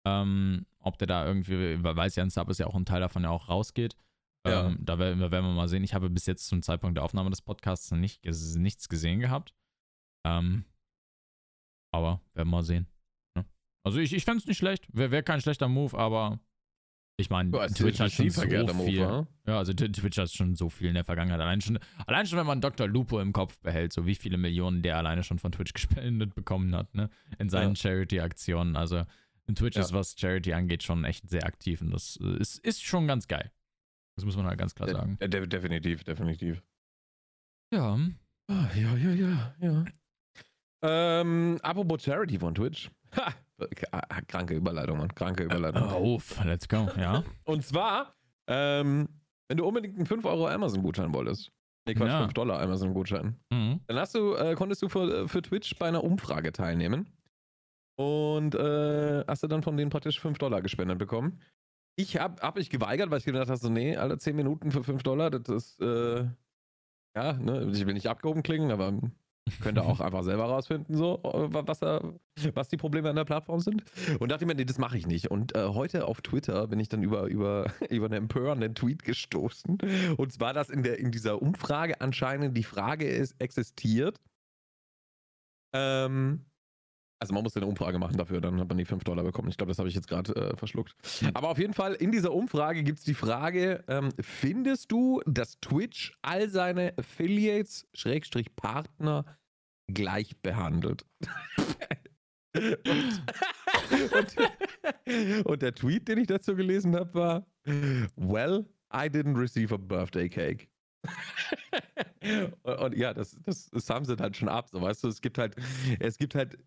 Ähm, 0.04 0.66
ob 0.80 0.98
der 0.98 1.06
da 1.06 1.26
irgendwie, 1.26 1.82
weil 1.82 1.96
weiß 1.96 2.16
ja, 2.16 2.24
ein 2.24 2.30
Sub 2.30 2.48
ist 2.48 2.58
ja 2.58 2.66
auch 2.66 2.74
ein 2.74 2.84
Teil 2.84 3.00
davon 3.00 3.22
ja 3.22 3.30
auch 3.30 3.48
rausgeht. 3.48 3.96
Ja. 4.46 4.66
Ähm, 4.66 4.78
da 4.80 4.98
werden, 4.98 5.20
werden, 5.20 5.32
wir 5.32 5.54
mal 5.54 5.68
sehen. 5.68 5.84
Ich 5.84 5.94
habe 5.94 6.10
bis 6.10 6.26
jetzt 6.26 6.46
zum 6.46 6.62
Zeitpunkt 6.62 6.96
der 6.96 7.04
Aufnahme 7.04 7.30
des 7.30 7.42
Podcasts 7.42 7.90
nicht, 7.92 8.24
nichts 8.24 8.88
gesehen 8.88 9.20
gehabt. 9.20 9.54
Ähm, 10.26 10.64
aber 11.92 12.20
werden 12.34 12.48
wir 12.48 12.56
mal 12.56 12.62
sehen. 12.62 12.86
Also 13.84 14.00
ich, 14.00 14.12
ich 14.12 14.24
fände 14.24 14.38
es 14.38 14.46
nicht 14.46 14.58
schlecht. 14.58 14.88
Wäre 14.92 15.12
wär 15.12 15.22
kein 15.22 15.40
schlechter 15.40 15.68
Move, 15.68 15.96
aber 15.96 16.40
ich 17.18 17.30
meine, 17.30 17.52
Twitch 17.68 18.00
hat 18.00 18.10
schon 18.10 18.28
so 18.30 18.42
viel. 18.42 18.74
Move, 18.74 19.26
ja, 19.46 19.58
also 19.58 19.72
Twitch 19.72 20.18
hat 20.18 20.30
schon 20.32 20.56
so 20.56 20.68
viel 20.68 20.88
in 20.88 20.94
der 20.94 21.04
Vergangenheit. 21.04 21.40
Allein 21.40 21.60
schon, 21.60 21.78
allein 22.04 22.26
schon, 22.26 22.38
wenn 22.38 22.46
man 22.46 22.60
Dr. 22.60 22.88
Lupo 22.88 23.20
im 23.20 23.32
Kopf 23.32 23.58
behält, 23.60 23.92
so 23.92 24.04
wie 24.04 24.16
viele 24.16 24.36
Millionen 24.36 24.82
der 24.82 24.98
alleine 24.98 25.22
schon 25.22 25.38
von 25.38 25.52
Twitch 25.52 25.72
gespendet 25.74 26.34
bekommen 26.34 26.74
hat, 26.74 26.92
ne? 26.94 27.08
In 27.38 27.48
seinen 27.48 27.74
ja. 27.74 27.76
Charity-Aktionen. 27.76 28.76
Also 28.76 29.04
Twitch 29.54 29.76
ja. 29.76 29.82
ist, 29.82 29.92
was 29.92 30.16
Charity 30.18 30.52
angeht, 30.52 30.82
schon 30.82 31.04
echt 31.04 31.30
sehr 31.30 31.46
aktiv 31.46 31.80
und 31.80 31.92
das 31.92 32.16
ist, 32.16 32.58
ist 32.58 32.82
schon 32.82 33.06
ganz 33.06 33.28
geil. 33.28 33.52
Das 34.16 34.24
muss 34.24 34.36
man 34.36 34.46
halt 34.46 34.58
ganz 34.58 34.74
klar 34.74 34.88
sagen. 34.88 35.16
De 35.20 35.46
definitiv, 35.46 36.02
definitiv. 36.02 36.62
Ja. 37.72 37.98
Ah, 38.48 38.68
ja, 38.74 38.96
ja, 38.96 39.12
ja, 39.12 39.54
ja. 39.60 39.84
Ähm, 40.86 41.58
apropos 41.62 42.02
Charity 42.02 42.38
von 42.38 42.54
Twitch. 42.54 42.90
Ha! 43.16 43.34
Ah, 43.90 44.20
kranke 44.28 44.54
Überleitung, 44.54 44.98
Mann. 44.98 45.14
Kranke 45.14 45.44
Überleitung. 45.44 45.82
Auf, 45.82 46.44
let's 46.44 46.68
go, 46.68 46.88
ja. 46.98 47.24
Und 47.44 47.64
zwar, 47.64 48.14
ähm, 48.48 49.08
wenn 49.48 49.56
du 49.56 49.66
unbedingt 49.66 49.96
einen 49.96 50.06
5 50.06 50.24
Euro 50.26 50.46
Amazon-Gutschein 50.48 51.14
wolltest. 51.14 51.50
Nee, 51.86 51.94
Quatsch, 51.94 52.08
ja. 52.08 52.20
5 52.20 52.34
Dollar 52.34 52.60
Amazon-Gutschein. 52.60 53.36
Mhm. 53.50 53.80
Dann 53.86 53.98
hast 53.98 54.14
du, 54.14 54.34
äh, 54.34 54.54
konntest 54.54 54.82
du 54.82 54.88
für, 54.88 55.28
für 55.28 55.40
Twitch 55.40 55.76
bei 55.78 55.88
einer 55.88 56.04
Umfrage 56.04 56.52
teilnehmen. 56.52 57.08
Und 57.98 58.54
äh, 58.54 59.24
hast 59.26 59.42
du 59.42 59.46
dann 59.46 59.62
von 59.62 59.76
denen 59.76 59.90
praktisch 59.90 60.20
5 60.20 60.36
Dollar 60.38 60.60
gespendet 60.60 60.98
bekommen. 60.98 61.40
Ich 61.98 62.18
hab, 62.18 62.42
hab 62.42 62.56
mich 62.56 62.68
geweigert, 62.68 63.10
weil 63.10 63.18
ich 63.18 63.24
gedacht 63.24 63.48
habe, 63.48 63.56
so, 63.56 63.70
nee, 63.70 63.96
alle 63.96 64.18
10 64.18 64.36
Minuten 64.36 64.70
für 64.70 64.84
5 64.84 65.02
Dollar, 65.02 65.30
das 65.30 65.48
ist, 65.48 65.80
äh, 65.80 66.26
ja, 67.16 67.32
ne, 67.32 67.70
ich 67.72 67.86
will 67.86 67.94
nicht 67.94 68.08
abgehoben 68.08 68.42
klingen, 68.42 68.70
aber 68.70 68.92
Könnt 69.60 69.78
ihr 69.78 69.84
auch 69.84 70.00
einfach 70.00 70.24
selber 70.24 70.44
rausfinden, 70.44 70.96
so, 70.96 71.20
was, 71.22 71.80
was 71.80 72.68
die 72.68 72.76
Probleme 72.76 73.10
an 73.10 73.16
der 73.16 73.24
Plattform 73.24 73.60
sind. 73.60 73.84
Und 74.18 74.30
dachte 74.32 74.44
mir, 74.44 74.54
nee, 74.54 74.64
das 74.64 74.78
mache 74.78 74.98
ich 74.98 75.06
nicht. 75.06 75.30
Und 75.30 75.54
äh, 75.54 75.68
heute 75.68 76.06
auf 76.06 76.20
Twitter 76.20 76.66
bin 76.66 76.80
ich 76.80 76.88
dann 76.88 77.02
über, 77.02 77.24
über, 77.24 77.72
über 77.90 78.06
einen 78.06 78.14
empörenden 78.14 78.74
Tweet 78.74 79.04
gestoßen. 79.04 79.78
Und 80.16 80.32
zwar, 80.32 80.52
dass 80.52 80.68
in, 80.68 80.82
der, 80.82 80.98
in 80.98 81.12
dieser 81.12 81.40
Umfrage 81.40 82.00
anscheinend 82.00 82.56
die 82.56 82.64
Frage 82.64 83.08
ist, 83.08 83.36
existiert, 83.40 84.20
ähm, 85.72 86.44
also 87.18 87.32
man 87.32 87.42
muss 87.42 87.56
eine 87.56 87.66
Umfrage 87.66 87.98
machen 87.98 88.16
dafür, 88.16 88.40
dann 88.40 88.60
hat 88.60 88.68
man 88.68 88.78
die 88.78 88.84
5 88.84 89.04
Dollar 89.04 89.24
bekommen. 89.24 89.48
Ich 89.48 89.56
glaube, 89.56 89.70
das 89.70 89.78
habe 89.78 89.88
ich 89.88 89.94
jetzt 89.94 90.08
gerade 90.08 90.34
äh, 90.34 90.56
verschluckt. 90.56 90.94
Hm. 91.20 91.30
Aber 91.34 91.48
auf 91.48 91.58
jeden 91.58 91.72
Fall, 91.72 91.94
in 91.94 92.12
dieser 92.12 92.32
Umfrage 92.32 92.82
gibt 92.82 92.98
es 92.98 93.04
die 93.04 93.14
Frage, 93.14 93.84
ähm, 93.88 94.10
findest 94.20 94.92
du, 94.92 95.22
dass 95.26 95.58
Twitch 95.60 96.12
all 96.22 96.48
seine 96.48 96.96
Affiliates, 96.98 97.86
Schrägstrich 97.94 98.54
Partner, 98.54 99.24
gleich 99.92 100.36
behandelt? 100.42 101.06
und, 102.54 102.78
und, 104.12 105.46
und, 105.46 105.62
der 105.62 105.74
Tweet, 105.74 106.08
den 106.08 106.18
ich 106.18 106.26
dazu 106.26 106.54
gelesen 106.54 106.96
habe, 106.96 107.14
war, 107.14 107.46
well, 108.16 108.66
I 108.92 109.08
didn't 109.08 109.38
receive 109.38 109.72
a 109.74 109.78
birthday 109.78 110.28
cake. 110.28 110.68
und, 112.62 112.78
und, 112.78 112.96
ja, 112.96 113.14
das, 113.14 113.36
das, 113.44 113.70
das 113.70 113.88
haben 113.90 114.04
sie 114.04 114.16
halt 114.16 114.36
schon 114.36 114.48
ab, 114.48 114.68
so 114.70 114.82
weißt 114.82 115.04
du, 115.04 115.08
es 115.08 115.20
gibt 115.20 115.38
halt, 115.38 115.54
es 116.00 116.18
gibt 116.18 116.34
halt 116.34 116.58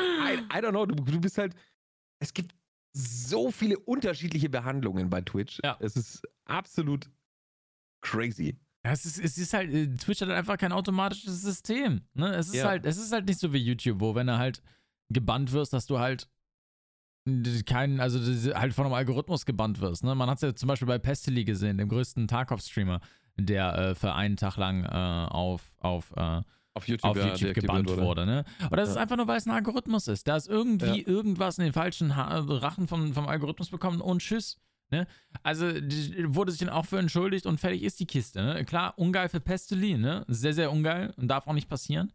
I, 0.00 0.38
I 0.52 0.60
don't 0.60 0.70
know, 0.70 0.86
du, 0.86 0.94
du 0.94 1.20
bist 1.20 1.38
halt, 1.38 1.54
es 2.20 2.32
gibt 2.32 2.54
so 2.94 3.50
viele 3.50 3.78
unterschiedliche 3.78 4.48
Behandlungen 4.48 5.08
bei 5.10 5.22
Twitch. 5.22 5.60
Ja. 5.64 5.76
Es 5.80 5.96
ist 5.96 6.22
absolut 6.44 7.10
crazy. 8.02 8.58
Ja, 8.84 8.92
es 8.92 9.06
ist, 9.06 9.18
es 9.18 9.38
ist 9.38 9.54
halt, 9.54 9.72
äh, 9.72 9.86
Twitch 9.94 10.20
hat 10.20 10.28
halt 10.28 10.38
einfach 10.38 10.58
kein 10.58 10.72
automatisches 10.72 11.42
System. 11.42 12.02
Ne? 12.14 12.34
Es 12.34 12.48
ist 12.48 12.56
ja. 12.56 12.68
halt, 12.68 12.84
es 12.84 12.98
ist 12.98 13.12
halt 13.12 13.26
nicht 13.26 13.38
so 13.38 13.52
wie 13.52 13.58
YouTube, 13.58 14.00
wo 14.00 14.14
wenn 14.14 14.26
du 14.26 14.36
halt 14.36 14.62
gebannt 15.08 15.52
wirst, 15.52 15.72
dass 15.72 15.86
du 15.86 15.98
halt 15.98 16.28
keinen, 17.66 18.00
also 18.00 18.18
halt 18.54 18.74
von 18.74 18.86
einem 18.86 18.94
Algorithmus 18.94 19.46
gebannt 19.46 19.80
wirst. 19.80 20.02
Ne? 20.02 20.14
Man 20.14 20.28
hat 20.28 20.38
es 20.38 20.42
ja 20.42 20.54
zum 20.54 20.66
Beispiel 20.66 20.88
bei 20.88 20.98
Pestily 20.98 21.44
gesehen, 21.44 21.78
dem 21.78 21.88
größten 21.88 22.26
Tarkov-Streamer, 22.26 23.00
der 23.36 23.78
äh, 23.78 23.94
für 23.94 24.14
einen 24.14 24.36
Tag 24.36 24.56
lang 24.56 24.84
äh, 24.84 24.88
auf, 25.30 25.72
auf 25.78 26.12
äh, 26.16 26.42
auf 26.74 26.88
YouTube, 26.88 27.10
auf 27.10 27.16
YouTube 27.16 27.48
ja, 27.48 27.52
gebannt 27.52 27.88
wurde. 27.88 28.02
wurde. 28.02 28.26
ne? 28.26 28.44
Aber 28.60 28.76
das 28.76 28.88
ja. 28.88 28.94
ist 28.94 28.98
einfach 28.98 29.16
nur, 29.16 29.26
weil 29.26 29.36
es 29.36 29.46
ein 29.46 29.52
Algorithmus 29.52 30.08
ist. 30.08 30.26
Da 30.26 30.36
ist 30.36 30.48
irgendwie 30.48 31.00
ja. 31.00 31.06
irgendwas 31.06 31.58
in 31.58 31.64
den 31.64 31.72
falschen 31.72 32.16
ha 32.16 32.38
Rachen 32.38 32.88
vom, 32.88 33.12
vom 33.12 33.28
Algorithmus 33.28 33.70
bekommen 33.70 34.00
und 34.00 34.20
tschüss. 34.20 34.58
Ne? 34.90 35.06
Also 35.42 35.66
wurde 35.66 36.52
sich 36.52 36.60
dann 36.60 36.68
auch 36.68 36.86
für 36.86 36.98
entschuldigt 36.98 37.46
und 37.46 37.58
fertig 37.58 37.82
ist 37.82 37.98
die 38.00 38.06
Kiste. 38.06 38.42
Ne? 38.42 38.64
Klar, 38.64 38.94
ungeil 38.98 39.28
für 39.28 39.40
Pesteli, 39.40 39.96
ne? 39.96 40.24
Sehr, 40.28 40.52
sehr 40.52 40.70
ungeil 40.70 41.12
und 41.16 41.28
darf 41.28 41.46
auch 41.46 41.54
nicht 41.54 41.68
passieren. 41.68 42.12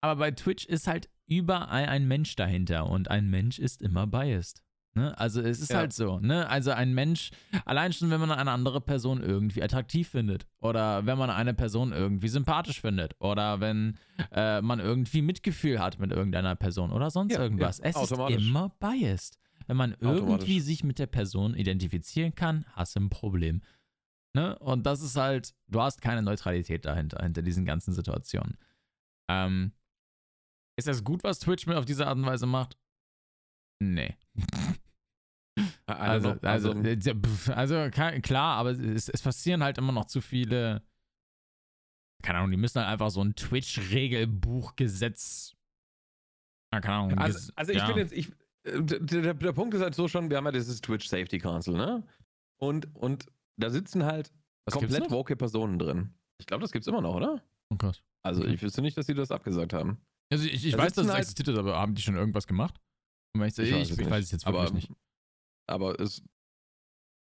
Aber 0.00 0.18
bei 0.18 0.30
Twitch 0.30 0.64
ist 0.66 0.86
halt 0.86 1.08
überall 1.26 1.86
ein 1.86 2.06
Mensch 2.06 2.36
dahinter 2.36 2.86
und 2.88 3.10
ein 3.10 3.28
Mensch 3.28 3.58
ist 3.58 3.82
immer 3.82 4.06
biased. 4.06 4.62
Ne? 4.94 5.18
Also 5.18 5.40
es 5.40 5.60
ist 5.60 5.70
ja. 5.70 5.78
halt 5.78 5.92
so, 5.94 6.20
ne? 6.20 6.48
Also 6.48 6.70
ein 6.70 6.92
Mensch, 6.92 7.30
allein 7.64 7.94
schon, 7.94 8.10
wenn 8.10 8.20
man 8.20 8.30
eine 8.30 8.50
andere 8.50 8.80
Person 8.82 9.22
irgendwie 9.22 9.62
attraktiv 9.62 10.08
findet 10.08 10.46
oder 10.60 11.06
wenn 11.06 11.16
man 11.16 11.30
eine 11.30 11.54
Person 11.54 11.92
irgendwie 11.92 12.28
sympathisch 12.28 12.80
findet 12.80 13.14
oder 13.18 13.60
wenn 13.60 13.98
äh, 14.32 14.60
man 14.60 14.80
irgendwie 14.80 15.22
Mitgefühl 15.22 15.78
hat 15.78 15.98
mit 15.98 16.12
irgendeiner 16.12 16.56
Person 16.56 16.92
oder 16.92 17.10
sonst 17.10 17.32
ja, 17.32 17.40
irgendwas. 17.40 17.78
Ja, 17.78 17.84
es 17.86 18.10
ist 18.10 18.12
immer 18.12 18.68
biased. 18.80 19.38
Wenn 19.66 19.76
man 19.76 19.96
irgendwie 20.00 20.60
sich 20.60 20.84
mit 20.84 20.98
der 20.98 21.06
Person 21.06 21.54
identifizieren 21.54 22.34
kann, 22.34 22.66
hast 22.72 22.96
du 22.96 23.00
ein 23.00 23.08
Problem. 23.08 23.62
Ne? 24.34 24.58
Und 24.58 24.84
das 24.84 25.00
ist 25.00 25.16
halt, 25.16 25.54
du 25.68 25.80
hast 25.80 26.02
keine 26.02 26.22
Neutralität 26.22 26.84
dahinter, 26.84 27.22
hinter 27.22 27.42
diesen 27.42 27.64
ganzen 27.64 27.94
Situationen. 27.94 28.58
Ähm, 29.30 29.72
ist 30.76 30.88
das 30.88 31.04
gut, 31.04 31.22
was 31.22 31.38
Twitch 31.38 31.66
mir 31.66 31.78
auf 31.78 31.84
diese 31.84 32.06
Art 32.06 32.16
und 32.16 32.26
Weise 32.26 32.46
macht? 32.46 32.76
Nee. 33.90 34.16
Also, 35.86 36.38
also, 36.42 36.72
also, 36.72 37.52
also, 37.52 37.90
klar, 37.90 38.56
aber 38.56 38.70
es, 38.70 39.10
es 39.10 39.20
passieren 39.20 39.62
halt 39.62 39.76
immer 39.76 39.92
noch 39.92 40.06
zu 40.06 40.22
viele. 40.22 40.82
Keine 42.22 42.38
Ahnung, 42.38 42.52
die 42.52 42.56
müssen 42.56 42.80
halt 42.80 42.88
einfach 42.88 43.10
so 43.10 43.22
ein 43.22 43.34
Twitch-Regelbuch-Gesetz. 43.34 45.54
Keine 46.70 46.88
Ahnung. 46.88 47.18
Also, 47.18 47.52
also 47.54 47.72
ich 47.72 47.78
ja. 47.78 47.86
bin 47.86 47.98
jetzt, 47.98 48.12
ich, 48.12 48.30
äh, 48.64 48.82
der, 48.82 49.34
der, 49.34 49.52
Punkt 49.52 49.74
ist 49.74 49.82
halt 49.82 49.94
so 49.94 50.08
schon, 50.08 50.30
wir 50.30 50.38
haben 50.38 50.46
ja 50.46 50.52
dieses 50.52 50.80
Twitch 50.80 51.06
Safety 51.08 51.38
Council, 51.38 51.74
ne? 51.74 52.02
Und, 52.58 52.88
und 52.94 53.26
da 53.56 53.68
sitzen 53.68 54.04
halt 54.04 54.32
Was 54.64 54.72
komplett 54.74 55.10
woke 55.10 55.36
Personen 55.36 55.78
drin. 55.78 56.14
Ich 56.38 56.46
glaube, 56.46 56.62
das 56.62 56.72
gibt's 56.72 56.88
immer 56.88 57.02
noch, 57.02 57.14
oder? 57.14 57.42
Oh 57.68 57.76
Gott. 57.76 58.02
Also 58.22 58.40
Okay. 58.42 58.54
ich 58.54 58.62
wüsste 58.62 58.80
nicht, 58.82 58.96
dass 58.96 59.06
sie 59.06 59.14
das 59.14 59.30
abgesagt 59.30 59.74
haben. 59.74 59.98
Also 60.30 60.46
ich, 60.46 60.64
ich 60.64 60.72
Da 60.72 60.78
weiß, 60.78 60.94
dass 60.94 61.06
es 61.06 61.12
halt- 61.12 61.22
existiert, 61.22 61.56
aber 61.58 61.78
haben 61.78 61.94
die 61.94 62.02
schon 62.02 62.16
irgendwas 62.16 62.46
gemacht? 62.46 62.80
Und 63.34 63.42
ich, 63.44 63.58
ich, 63.58 63.70
ich, 63.70 63.90
es 63.90 63.98
ich 63.98 64.10
weiß 64.10 64.24
es 64.24 64.30
jetzt 64.30 64.46
wirklich 64.46 64.62
aber, 64.64 64.74
nicht. 64.74 64.90
Aber 65.66 65.98
es, 66.00 66.22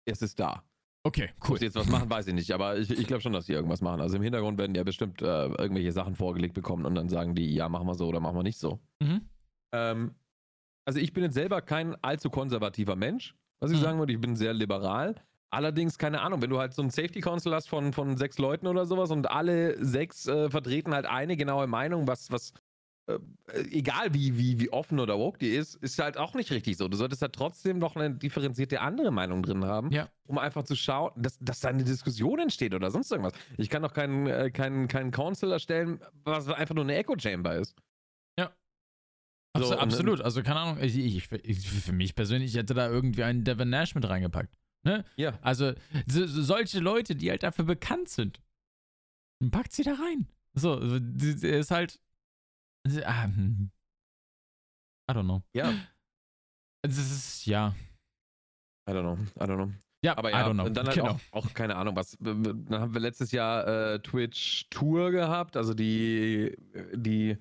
es 0.07 0.23
ist 0.23 0.39
da. 0.41 0.63
Okay, 1.03 1.31
Ob 1.41 1.51
cool. 1.51 1.59
sie 1.59 1.65
jetzt 1.67 1.77
was 1.77 1.89
machen, 1.89 2.11
weiß 2.11 2.27
ich 2.27 2.35
nicht. 2.35 2.53
Aber 2.53 2.77
ich, 2.79 2.91
ich 2.91 3.07
glaube 3.07 3.23
schon, 3.23 3.33
dass 3.33 3.47
sie 3.47 3.53
irgendwas 3.55 3.81
machen. 3.81 4.01
Also 4.01 4.17
im 4.17 4.23
Hintergrund 4.23 4.59
werden 4.59 4.75
ja 4.75 4.85
bestimmt 4.85 5.23
äh, 5.23 5.47
irgendwelche 5.47 5.93
Sachen 5.93 6.15
vorgelegt 6.15 6.55
bekommen 6.55 6.85
und 6.85 6.95
dann 6.95 7.09
sagen 7.09 7.35
die, 7.35 7.55
ja, 7.55 7.69
machen 7.69 7.87
wir 7.87 7.95
so 7.95 8.07
oder 8.09 8.21
machen 8.21 8.37
wir 8.37 8.43
nicht 8.43 8.59
so. 8.59 8.81
Mhm. 9.03 9.23
Ähm, 9.73 10.15
also 10.87 11.01
ich 11.01 11.13
bin 11.13 11.25
jetzt 11.25 11.35
selber 11.35 11.63
kein 11.63 11.95
allzu 12.03 12.29
konservativer 12.29 12.97
Mensch, 12.97 13.35
was 13.61 13.71
ich 13.71 13.79
Mhm. 13.79 13.83
sagen 13.83 13.99
würde. 13.99 14.13
Ich 14.13 14.21
bin 14.21 14.37
sehr 14.37 14.53
liberal. 14.53 15.15
Allerdings, 15.53 15.99
keine 15.99 16.21
Ahnung, 16.21 16.43
wenn 16.43 16.51
du 16.51 16.59
halt 16.59 16.75
so 16.75 16.83
einen 16.83 16.91
Safety 16.91 17.21
Council 17.21 17.55
hast 17.55 17.69
von, 17.69 17.93
von 17.93 18.17
sechs 18.17 18.39
Leuten 18.39 18.67
oder 18.67 18.85
sowas 18.87 19.11
und 19.11 19.31
alle 19.31 19.83
sechs 19.85 20.27
äh, 20.27 20.49
vertreten 20.51 20.93
halt 20.95 21.07
eine 21.07 21.37
genaue 21.37 21.67
Meinung, 21.67 22.07
was, 22.07 22.31
was 22.31 22.53
egal 23.71 24.15
wie, 24.15 24.37
wie, 24.39 24.61
wie 24.61 24.71
offen 24.73 24.99
oder 25.01 25.19
woke 25.19 25.39
die 25.39 25.49
ist, 25.49 25.75
ist 25.77 25.99
halt 25.99 26.17
auch 26.17 26.35
nicht 26.35 26.51
richtig 26.51 26.77
so. 26.77 26.89
Du 26.89 26.97
solltest 26.97 27.23
halt 27.23 27.33
trotzdem 27.33 27.79
noch 27.79 27.97
eine 27.97 28.15
differenzierte 28.15 28.81
andere 28.81 29.11
Meinung 29.11 29.43
drin 29.43 29.65
haben, 29.65 29.91
Ja. 29.93 30.09
um 30.27 30.39
einfach 30.39 30.63
zu 30.65 30.77
schauen, 30.77 31.11
dass, 31.17 31.39
dass 31.41 31.61
da 31.61 31.69
eine 31.69 31.85
Diskussion 31.85 32.39
entsteht 32.39 32.75
oder 32.75 32.91
sonst 32.91 33.11
irgendwas. 33.11 33.33
Ich 33.59 33.69
kann 33.71 33.83
doch 33.83 33.93
keinen 33.93 34.27
äh, 34.27 34.51
keinen 34.51 34.89
keinen 34.89 35.11
Council 35.11 35.51
erstellen, 35.53 36.01
was 36.25 36.49
einfach 36.49 36.75
nur 36.75 36.85
eine 36.85 36.97
Echo 36.97 37.17
Chamber 37.19 37.57
ist. 37.57 37.75
Abs 39.53 39.67
So, 39.69 39.77
absolut. 39.77 40.21
Also 40.21 40.45
keine 40.45 40.61
Ahnung, 40.61 40.79
ich, 40.81 40.97
ich, 40.97 41.33
ich, 41.33 41.69
für 41.69 41.93
mich 41.93 42.15
persönlich 42.15 42.55
hätte 42.55 42.73
da 42.73 42.89
irgendwie 42.89 43.25
einen 43.25 43.43
Devin 43.43 43.69
Nash 43.69 43.97
mit 43.97 44.09
reingepackt. 44.09 44.55
Ne? 44.85 45.05
Ja. 45.17 45.39
Also 45.43 45.73
so, 46.07 46.25
so 46.27 46.43
solche 46.43 46.79
Leute, 46.79 47.17
die 47.17 47.31
halt 47.31 47.43
dafür 47.43 47.65
bekannt 47.65 48.09
sind, 48.09 48.41
packt 49.51 49.73
sie 49.73 49.83
da 49.83 49.95
rein. 49.95 50.29
So, 50.55 50.79
die 51.01 51.49
ist 51.49 51.71
halt. 51.73 51.99
Ah, 53.05 53.25
hm. 53.25 53.71
I 55.11 55.13
don't 55.15 55.25
know. 55.25 55.43
Ja. 55.53 55.73
Es 56.83 56.97
ist, 56.99 57.47
ja. 57.47 57.75
I 58.89 58.93
don't 58.93 59.03
know, 59.03 59.19
I 59.37 59.47
don't 59.47 59.57
know. 59.57 59.73
Ja, 60.03 60.17
Aber 60.17 60.31
I 60.31 60.33
ja, 60.33 60.49
don't 60.49 60.55
know. 60.55 60.65
und 60.65 60.77
dann 60.77 60.87
halt 60.87 60.97
genau. 60.97 61.11
auch, 61.33 61.45
auch 61.45 61.53
keine 61.55 61.77
Ahnung, 61.77 61.95
was. 61.95 62.17
Dann 62.21 62.67
haben 62.71 62.95
wir 62.95 63.01
letztes 63.01 63.33
Jahr 63.33 63.67
äh, 63.67 63.99
Twitch 64.01 64.67
Tour 64.71 65.11
gehabt, 65.11 65.57
also 65.59 65.75
die, 65.75 66.57
die, 66.95 67.37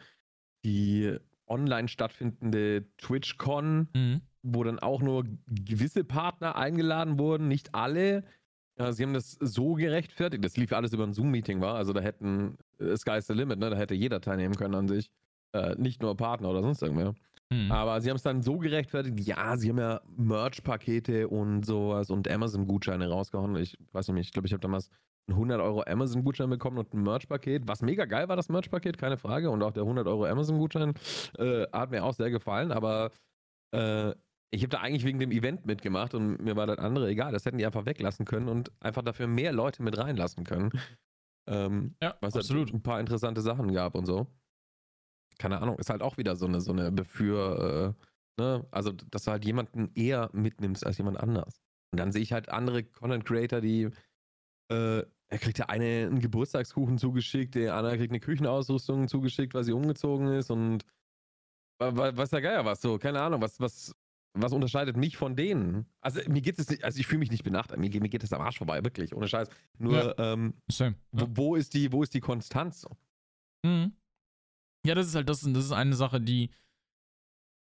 die 0.65 1.17
online 1.47 1.87
stattfindende 1.87 2.85
TwitchCon, 2.97 3.87
Mhm. 3.95 4.21
wo 4.43 4.63
dann 4.63 4.79
auch 4.79 5.01
nur 5.01 5.23
gewisse 5.47 6.03
Partner 6.03 6.55
eingeladen 6.57 7.17
wurden, 7.17 7.47
nicht 7.47 7.73
alle. 7.75 8.25
Ja, 8.77 8.91
sie 8.91 9.03
haben 9.03 9.13
das 9.13 9.31
so 9.31 9.73
gerechtfertigt, 9.75 10.43
das 10.43 10.57
lief 10.57 10.73
alles 10.73 10.91
über 10.93 11.05
ein 11.05 11.13
Zoom-Meeting 11.13 11.61
war, 11.61 11.75
also 11.75 11.93
da 11.93 12.01
hätten 12.01 12.57
äh, 12.79 12.95
Sky's 12.97 13.27
the 13.27 13.33
Limit, 13.33 13.59
ne? 13.59 13.69
Da 13.69 13.77
hätte 13.77 13.93
jeder 13.95 14.19
teilnehmen 14.21 14.55
können 14.55 14.75
an 14.75 14.87
sich. 14.87 15.11
Äh, 15.53 15.75
nicht 15.75 16.01
nur 16.01 16.15
Partner 16.15 16.49
oder 16.49 16.61
sonst 16.61 16.81
irgendwer. 16.81 17.15
Mhm. 17.51 17.71
Aber 17.71 17.99
sie 18.01 18.09
haben 18.09 18.17
es 18.17 18.23
dann 18.23 18.43
so 18.43 18.57
gerechtfertigt, 18.57 19.19
ja, 19.21 19.57
sie 19.57 19.69
haben 19.69 19.79
ja 19.79 20.01
Merch-Pakete 20.15 21.27
und 21.27 21.65
sowas 21.65 22.11
und 22.11 22.29
Amazon-Gutscheine 22.29 23.09
rausgehauen. 23.09 23.55
Ich 23.55 23.77
weiß 23.91 24.09
nicht, 24.09 24.27
ich 24.27 24.33
glaube, 24.33 24.47
ich 24.47 24.53
habe 24.53 24.61
damals 24.61 24.89
einen 25.27 25.35
100 25.35 25.59
Euro 25.59 25.83
Amazon-Gutschein 25.87 26.49
bekommen 26.49 26.77
und 26.77 26.93
ein 26.93 27.01
Merch-Paket, 27.01 27.67
was 27.67 27.81
mega 27.81 28.05
geil 28.05 28.29
war, 28.29 28.35
das 28.35 28.49
Merch-Paket, 28.49 28.97
keine 28.97 29.17
Frage. 29.17 29.49
Und 29.49 29.63
auch 29.63 29.71
der 29.71 29.83
100 29.83 30.07
Euro 30.07 30.25
Amazon-Gutschein 30.25 30.93
äh, 31.37 31.65
hat 31.71 31.89
mir 31.89 32.03
auch 32.03 32.13
sehr 32.13 32.29
gefallen, 32.29 32.71
aber 32.71 33.11
äh, 33.75 34.13
ich 34.51 34.61
habe 34.63 34.69
da 34.69 34.79
eigentlich 34.79 35.05
wegen 35.05 35.19
dem 35.19 35.31
Event 35.31 35.65
mitgemacht 35.65 36.13
und 36.13 36.41
mir 36.41 36.55
war 36.55 36.67
das 36.67 36.79
andere 36.79 37.09
egal. 37.09 37.31
Das 37.31 37.45
hätten 37.45 37.59
die 37.59 37.65
einfach 37.65 37.85
weglassen 37.85 38.25
können 38.25 38.47
und 38.47 38.71
einfach 38.79 39.03
dafür 39.03 39.27
mehr 39.27 39.53
Leute 39.53 39.83
mit 39.83 39.97
reinlassen 39.97 40.43
können. 40.43 40.71
Ähm, 41.47 41.95
ja, 42.01 42.15
was 42.21 42.35
absolut. 42.35 42.67
halt 42.67 42.75
ein 42.75 42.83
paar 42.83 42.99
interessante 42.99 43.41
Sachen 43.41 43.73
gab 43.73 43.95
und 43.95 44.05
so. 44.05 44.27
Keine 45.39 45.61
Ahnung, 45.61 45.79
ist 45.79 45.89
halt 45.89 46.01
auch 46.03 46.17
wieder 46.17 46.35
so 46.35 46.45
eine, 46.45 46.61
so 46.61 46.71
eine 46.71 46.91
Befür, 46.91 47.95
äh, 48.37 48.41
ne? 48.41 48.67
Also, 48.71 48.91
dass 48.91 49.23
du 49.23 49.31
halt 49.31 49.45
jemanden 49.45 49.89
eher 49.95 50.29
mitnimmst 50.33 50.85
als 50.85 50.97
jemand 50.97 51.17
anders. 51.19 51.61
Und 51.91 51.99
dann 51.99 52.11
sehe 52.11 52.21
ich 52.21 52.33
halt 52.33 52.49
andere 52.49 52.83
Content 52.83 53.25
Creator, 53.25 53.61
die, 53.61 53.89
äh, 54.71 54.99
er 55.31 55.37
kriegt 55.39 55.57
der 55.59 55.69
eine 55.69 56.07
einen 56.07 56.19
Geburtstagskuchen 56.19 56.97
zugeschickt, 56.97 57.55
der 57.55 57.75
andere 57.75 57.97
kriegt 57.97 58.11
eine 58.11 58.19
Küchenausrüstung 58.19 59.07
zugeschickt, 59.07 59.53
weil 59.53 59.63
sie 59.63 59.71
umgezogen 59.73 60.27
ist 60.33 60.49
und 60.51 60.85
wa- 61.79 61.95
wa- 61.95 62.17
weiß 62.17 62.29
der 62.31 62.41
Geier 62.41 62.65
was 62.65 62.81
so, 62.81 62.97
keine 62.97 63.21
Ahnung, 63.21 63.41
was, 63.41 63.59
was, 63.59 63.93
was 64.37 64.53
unterscheidet 64.53 64.97
mich 64.97 65.17
von 65.17 65.35
denen? 65.35 65.85
Also 66.01 66.19
mir 66.29 66.41
geht 66.41 66.57
es 66.59 66.69
nicht, 66.69 66.83
also 66.83 66.99
ich 66.99 67.07
fühle 67.07 67.19
mich 67.19 67.31
nicht 67.31 67.43
benachteiligt, 67.43 67.79
mir, 67.81 67.89
geht- 67.89 68.01
mir 68.01 68.09
geht 68.09 68.23
es 68.23 68.33
am 68.33 68.41
Arsch 68.41 68.57
vorbei, 68.57 68.83
wirklich, 68.83 69.15
ohne 69.15 69.27
Scheiß. 69.27 69.49
Nur, 69.77 70.17
ähm, 70.19 70.53
Same. 70.71 70.95
Ja. 71.13 71.21
wo, 71.21 71.27
wo 71.51 71.55
ist 71.55 71.73
die, 71.75 71.91
wo 71.91 72.03
ist 72.03 72.13
die 72.13 72.19
Konstanz? 72.21 72.81
so? 72.81 72.89
Mhm. 73.65 73.93
Ja, 74.85 74.95
das 74.95 75.07
ist 75.07 75.15
halt 75.15 75.29
das, 75.29 75.41
das 75.41 75.65
ist 75.65 75.71
eine 75.71 75.95
Sache, 75.95 76.21
die 76.21 76.49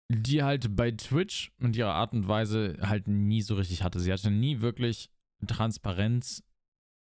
die 0.10 0.41
halt 0.41 0.74
bei 0.76 0.91
Twitch 0.91 1.51
und 1.60 1.76
ihrer 1.76 1.93
Art 1.93 2.14
und 2.14 2.28
Weise 2.30 2.78
halt 2.82 3.08
nie 3.10 3.41
so 3.41 3.55
richtig 3.55 3.84
hatte. 3.84 3.99
Sie 3.99 4.12
hatte 4.14 4.32
nie 4.32 4.62
wirklich 4.62 5.10
Transparenz 5.45 6.43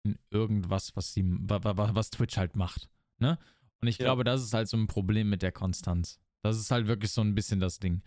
in 0.05 0.19
irgendwas, 0.29 0.95
was 0.95 1.13
sie 1.13 1.23
wa- 1.25 1.63
wa- 1.63 1.75
wa- 1.77 1.95
was 1.95 2.11
Twitch 2.11 2.37
halt 2.37 2.55
macht, 2.55 2.89
ne? 3.19 3.39
Und 3.81 3.87
ich 3.87 3.97
Ja. 3.97 4.05
glaube, 4.05 4.23
das 4.23 4.43
ist 4.43 4.53
halt 4.53 4.67
so 4.67 4.77
ein 4.77 4.85
Problem 4.87 5.27
mit 5.29 5.41
der 5.41 5.51
Konstanz. 5.51 6.19
Das 6.43 6.57
ist 6.59 6.69
halt 6.71 6.87
wirklich 6.87 7.11
so 7.11 7.21
ein 7.21 7.33
bisschen 7.35 7.59
das 7.59 7.79
Ding. 7.79 8.03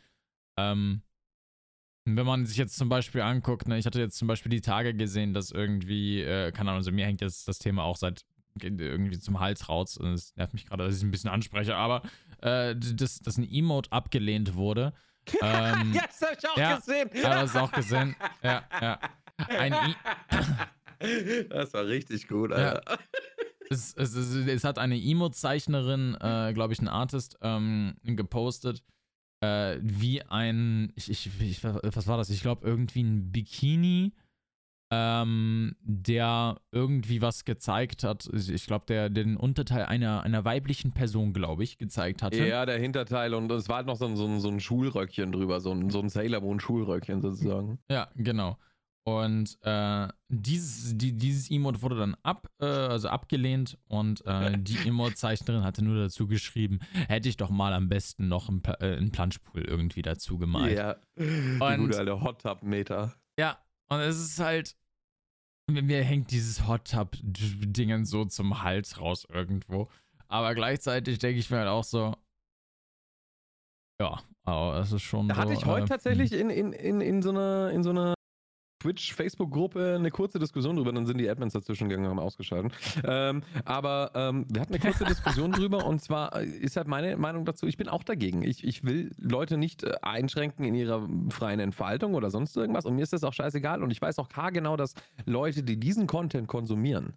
Ähm, 0.57 1.03
wenn 2.05 2.25
man 2.27 2.47
sich 2.47 2.57
jetzt 2.57 2.77
zum 2.77 2.89
Beispiel 2.89 3.23
anguckt, 3.23 3.67
ne, 3.67 3.79
ich 3.79 3.87
hatte 3.87 3.99
jetzt 3.99 4.17
zum 4.17 4.29
Beispiel 4.29 4.51
die 4.51 4.61
Tage 4.61 4.95
gesehen, 4.95 5.35
dass 5.35 5.51
irgendwie, 5.51 6.21
äh, 6.23 6.53
keine 6.53 6.71
Ahnung, 6.71 6.79
also 6.79 6.93
mir 6.93 7.07
hängt 7.07 7.21
jetzt 7.23 7.49
das 7.49 7.59
Thema 7.59 7.83
auch 7.83 7.97
seit 7.97 8.25
irgendwie 8.63 9.19
zum 9.19 9.41
Hals 9.41 9.69
raus. 9.69 9.97
Und 9.97 10.13
Es 10.13 10.35
nervt 10.37 10.53
mich 10.55 10.67
gerade, 10.67 10.85
dass 10.85 10.95
ich 10.95 10.99
es 11.01 11.05
ein 11.05 11.11
bisschen 11.11 11.31
anspreche, 11.31 11.77
aber 11.77 12.03
äh, 12.43 12.75
dass, 12.77 13.21
dass 13.21 13.39
ein 13.39 13.49
Emote 13.51 13.93
abgelehnt 13.93 14.55
wurde. 14.55 14.93
Ähm, 15.43 15.93
das 15.93 16.23
habe 16.23 16.37
ich 16.39 16.49
auch 16.49 16.57
ja, 16.57 16.77
gesehen. 16.77 17.11
ja, 17.15 17.43
das 17.43 17.57
auch 17.57 17.73
gesehen. 17.73 18.15
Ja, 18.45 18.63
ja. 18.81 19.01
Ein 19.49 19.73
I 19.73 19.95
das 21.49 21.75
war 21.75 21.85
richtig 21.85 22.29
gut, 22.29 22.51
Ja. 22.53 22.75
Alter. 22.75 22.99
es, 23.69 23.93
es, 23.95 24.15
es, 24.15 24.35
es 24.47 24.63
hat 24.63 24.79
eine 24.79 24.97
Emote-Zeichnerin, 24.97 26.17
äh, 26.21 26.53
glaube 26.55 26.75
ich, 26.75 26.79
ein 26.81 26.87
Artist, 26.87 27.37
ähm, 27.43 27.97
gepostet, 28.05 28.85
äh, 29.41 29.79
wie 29.83 30.23
ein, 30.23 30.93
ich, 30.95 31.11
ich, 31.11 31.41
ich, 31.41 31.65
was 31.65 32.07
war 32.07 32.19
das? 32.19 32.31
Ich 32.31 32.41
glaube, 32.43 32.65
irgendwie 32.65 33.03
ein 33.03 33.33
Bikini, 33.33 34.15
ähm, 34.97 35.77
der 35.81 36.57
irgendwie 36.73 37.21
was 37.21 37.45
gezeigt 37.45 38.03
hat. 38.03 38.29
Ich 38.33 38.67
glaube, 38.67 38.87
der 38.87 39.11
den 39.11 39.37
Unterteil 39.37 39.85
einer, 39.85 40.23
einer 40.23 40.45
weiblichen 40.45 40.93
Person, 40.93 41.33
glaube 41.33 41.65
ich, 41.65 41.77
gezeigt 41.77 42.23
hatte. 42.23 42.47
Ja, 42.47 42.65
der 42.65 42.79
Hinterteil 42.79 43.35
und 43.35 43.51
es 43.53 43.69
war 43.69 43.77
halt 43.77 43.87
noch 43.87 43.97
so 43.97 44.07
ein, 44.07 44.17
so 44.17 44.27
ein, 44.27 44.41
so 44.41 44.49
ein 44.49 44.61
Schulröckchen 44.61 45.33
drüber, 45.33 45.61
so 45.61 45.71
ein, 45.73 45.91
so 45.91 46.01
ein 46.01 46.09
Sailor 46.09 46.41
Moon 46.41 46.61
Schulröckchen 46.61 47.21
sozusagen. 47.21 47.79
Ja, 47.91 48.09
genau. 48.17 48.57
Und 49.05 49.57
äh, 49.63 50.09
dieses, 50.29 50.99
die, 50.99 51.13
dieses 51.17 51.49
Emote 51.51 51.81
wurde 51.81 51.97
dann 51.97 52.17
ab, 52.25 52.49
äh, 52.61 52.65
also 52.65 53.09
abgelehnt 53.09 53.79
und 53.87 54.25
äh, 54.27 54.59
die 54.59 54.79
Emote-Zeichnerin 54.89 55.63
hatte 55.63 55.85
nur 55.85 55.97
dazu 55.97 56.27
geschrieben, 56.27 56.81
hätte 57.09 57.29
ich 57.29 57.37
doch 57.37 57.51
mal 57.51 57.73
am 57.73 57.89
besten 57.89 58.27
noch 58.27 58.49
einen, 58.49 58.63
äh, 58.81 58.97
einen 58.97 59.13
Planschpool 59.13 59.63
irgendwie 59.63 60.03
dazu 60.03 60.39
gemalt. 60.39 60.77
Ja. 60.77 60.97
Die 61.17 61.61
Und- 61.61 61.79
gute 61.79 61.99
alte 61.99 62.21
Hot 62.21 62.43
Tub 62.43 62.63
Meter. 62.65 63.15
Ja, 63.39 63.59
und 63.89 64.01
es 64.01 64.19
ist 64.19 64.41
halt, 64.41 64.75
mir 65.71 66.03
hängt 66.03 66.31
dieses 66.31 66.67
Hot 66.67 66.91
Tub-Dingen 66.91 68.05
so 68.05 68.25
zum 68.25 68.63
Hals 68.63 69.01
raus 69.01 69.27
irgendwo. 69.29 69.89
Aber 70.29 70.55
gleichzeitig 70.55 71.19
denke 71.19 71.39
ich 71.39 71.51
mir 71.51 71.59
halt 71.59 71.69
auch 71.69 71.85
so, 71.85 72.15
ja, 74.01 74.23
aber 74.45 74.81
es 74.81 74.93
ist 74.93 75.03
schon 75.03 75.29
Da 75.29 75.35
so. 75.35 75.41
hatte 75.41 75.53
ich 75.55 75.65
heute 75.65 75.85
äh, 75.85 75.89
tatsächlich 75.89 76.33
in, 76.33 76.51
in, 76.51 76.73
in, 76.73 77.01
in 77.01 77.23
so 77.23 77.31
einer, 77.31 77.71
in 77.71 77.83
so 77.83 77.91
einer 77.91 78.15
Twitch-Facebook-Gruppe 78.87 79.97
eine 79.97 80.11
kurze 80.11 80.39
Diskussion 80.39 80.77
drüber, 80.77 80.93
dann 80.93 81.07
sind 81.07 81.19
die 81.19 81.29
Admins 81.29 81.53
dazwischen 81.53 81.89
gegangen 81.89 82.07
und 82.07 82.13
haben 82.13 82.21
ausgeschalten. 82.21 82.73
Ähm, 83.05 83.43
aber 83.65 84.13
ähm, 84.15 84.47
wir 84.49 84.61
hatten 84.61 84.75
eine 84.75 84.83
kurze 84.83 85.05
Diskussion 85.05 85.53
drüber 85.53 85.85
und 85.87 86.01
zwar 86.01 86.37
äh, 86.37 86.47
ist 86.47 86.77
halt 86.77 86.87
meine 86.87 87.17
Meinung 87.17 87.45
dazu, 87.45 87.67
ich 87.67 87.77
bin 87.77 87.89
auch 87.89 88.05
dagegen. 88.05 88.43
Ich, 88.43 88.63
ich 88.63 88.85
will 88.85 89.11
Leute 89.19 89.57
nicht 89.57 89.83
äh, 89.83 89.95
einschränken 90.03 90.65
in 90.65 90.75
ihrer 90.75 91.09
freien 91.31 91.59
Entfaltung 91.59 92.15
oder 92.15 92.31
sonst 92.31 92.57
irgendwas 92.57 92.87
und 92.87 92.95
mir 92.95 93.03
ist 93.03 93.13
das 93.13 93.25
auch 93.25 93.33
scheißegal 93.33 93.83
und 93.83 93.91
ich 93.91 94.01
weiß 94.01 94.19
auch 94.19 94.29
genau, 94.53 94.77
dass 94.77 94.95
Leute, 95.25 95.63
die 95.63 95.81
diesen 95.81 96.07
Content 96.07 96.47
konsumieren, 96.47 97.15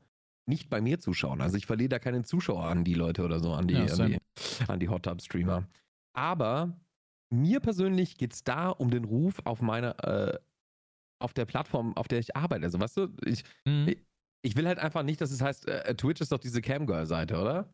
nicht 0.47 0.69
bei 0.69 0.81
mir 0.81 0.99
zuschauen. 0.99 1.41
Also 1.41 1.57
ich 1.57 1.67
verliere 1.67 1.89
da 1.89 1.99
keinen 1.99 2.23
Zuschauer 2.23 2.65
an 2.65 2.83
die 2.83 2.95
Leute 2.95 3.23
oder 3.23 3.39
so, 3.39 3.53
an 3.53 3.67
die, 3.67 3.75
Ja, 3.75 3.85
an 3.85 4.07
die, 4.07 4.17
an 4.67 4.79
die 4.79 4.89
Hot 4.89 5.03
Tub 5.03 5.21
Streamer. 5.21 5.65
Aber 6.13 6.73
mir 7.29 7.59
persönlich 7.59 8.17
geht 8.17 8.33
es 8.33 8.43
da 8.43 8.69
um 8.69 8.89
den 8.89 9.05
Ruf 9.05 9.41
auf 9.43 9.61
meiner, 9.61 10.03
äh, 10.03 10.39
auf 11.19 11.33
der 11.33 11.45
Plattform, 11.45 11.95
auf 11.97 12.07
der 12.07 12.19
ich 12.19 12.35
arbeite. 12.35 12.65
Also, 12.65 12.79
weißt 12.79 12.97
du, 12.97 13.07
ich, 13.25 13.43
mhm. 13.65 13.95
ich 14.41 14.55
will 14.55 14.67
halt 14.67 14.79
einfach 14.79 15.03
nicht, 15.03 15.21
dass 15.21 15.31
es 15.31 15.41
heißt, 15.41 15.67
äh, 15.67 15.95
Twitch 15.95 16.21
ist 16.21 16.31
doch 16.31 16.39
diese 16.39 16.61
Camgirl-Seite, 16.61 17.37
oder? 17.39 17.73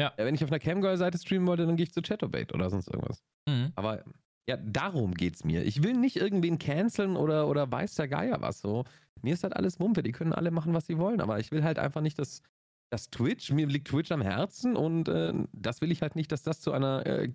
Ja. 0.00 0.12
Wenn 0.16 0.34
ich 0.34 0.44
auf 0.44 0.50
einer 0.50 0.60
Camgirl-Seite 0.60 1.18
streamen 1.18 1.46
wollte, 1.48 1.66
dann 1.66 1.76
gehe 1.76 1.84
ich 1.84 1.92
zu 1.92 2.02
Chatterbait 2.02 2.54
oder 2.54 2.70
sonst 2.70 2.88
irgendwas. 2.88 3.22
Mhm. 3.48 3.72
Aber 3.74 4.04
Ja, 4.48 4.56
darum 4.56 5.12
geht's 5.14 5.44
mir. 5.44 5.62
Ich 5.64 5.82
will 5.82 5.94
nicht 5.94 6.16
irgendwen 6.16 6.58
canceln 6.58 7.16
oder, 7.16 7.48
oder 7.48 7.70
weiß 7.70 7.96
der 7.96 8.08
Geier 8.08 8.40
was 8.40 8.60
so. 8.60 8.84
Mir 9.22 9.34
ist 9.34 9.42
halt 9.42 9.54
alles 9.54 9.78
Mumpe, 9.78 10.02
die 10.02 10.12
können 10.12 10.32
alle 10.32 10.50
machen, 10.50 10.72
was 10.72 10.86
sie 10.86 10.96
wollen, 10.98 11.20
aber 11.20 11.38
ich 11.38 11.50
will 11.50 11.64
halt 11.64 11.78
einfach 11.78 12.00
nicht, 12.00 12.18
dass, 12.18 12.42
dass 12.90 13.10
Twitch, 13.10 13.50
mir 13.50 13.66
liegt 13.66 13.88
Twitch 13.88 14.10
am 14.12 14.22
Herzen 14.22 14.76
und 14.76 15.08
äh, 15.08 15.34
das 15.52 15.80
will 15.82 15.90
ich 15.92 16.00
halt 16.00 16.16
nicht, 16.16 16.32
dass 16.32 16.42
das 16.42 16.60
zu 16.60 16.72
einer 16.72 17.04
äh, 17.04 17.32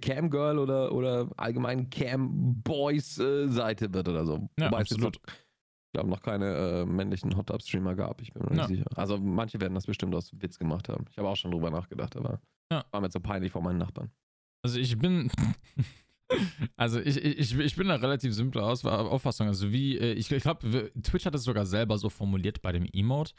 Cam-Girl 0.00 0.58
oder, 0.58 0.92
oder 0.92 1.28
allgemein 1.36 1.88
Cam-Boys-Seite 1.90 3.92
wird 3.92 4.08
oder 4.08 4.24
so. 4.26 4.48
Ja, 4.58 4.66
Wobei 4.66 4.80
absolut. 4.80 5.16
ich 5.26 5.92
glaube, 5.92 6.10
noch 6.10 6.22
keine 6.22 6.56
äh, 6.56 6.84
männlichen 6.84 7.36
Hot-Up-Streamer 7.36 7.94
gab, 7.94 8.20
ich 8.20 8.32
bin 8.32 8.42
mir 8.44 8.50
nicht 8.50 8.58
Ja. 8.62 8.66
sicher. 8.66 8.86
Also 8.96 9.18
manche 9.18 9.60
werden 9.60 9.74
das 9.74 9.86
bestimmt 9.86 10.14
aus 10.14 10.30
Witz 10.40 10.58
gemacht 10.58 10.88
haben. 10.88 11.04
Ich 11.10 11.18
habe 11.18 11.28
auch 11.28 11.36
schon 11.36 11.50
drüber 11.52 11.70
nachgedacht, 11.70 12.16
aber 12.16 12.40
Ja. 12.72 12.84
war 12.90 13.00
mir 13.00 13.10
so 13.10 13.20
peinlich 13.20 13.52
vor 13.52 13.62
meinen 13.62 13.78
Nachbarn. 13.78 14.10
Also 14.62 14.78
ich 14.78 14.98
bin. 14.98 15.30
Also 16.76 16.98
ich, 17.00 17.22
ich, 17.22 17.56
ich 17.56 17.76
bin 17.76 17.86
da 17.86 17.96
relativ 17.96 18.34
simple 18.34 18.64
Aus 18.64 18.84
Auffassung. 18.84 19.46
Also 19.46 19.70
wie, 19.70 19.98
äh, 19.98 20.14
ich, 20.14 20.32
ich 20.32 20.42
glaube, 20.42 20.90
Twitch 21.02 21.26
hat 21.26 21.34
es 21.34 21.44
sogar 21.44 21.66
selber 21.66 21.98
so 21.98 22.08
formuliert 22.08 22.62
bei 22.62 22.72
dem 22.72 22.86
Emote. 22.92 23.34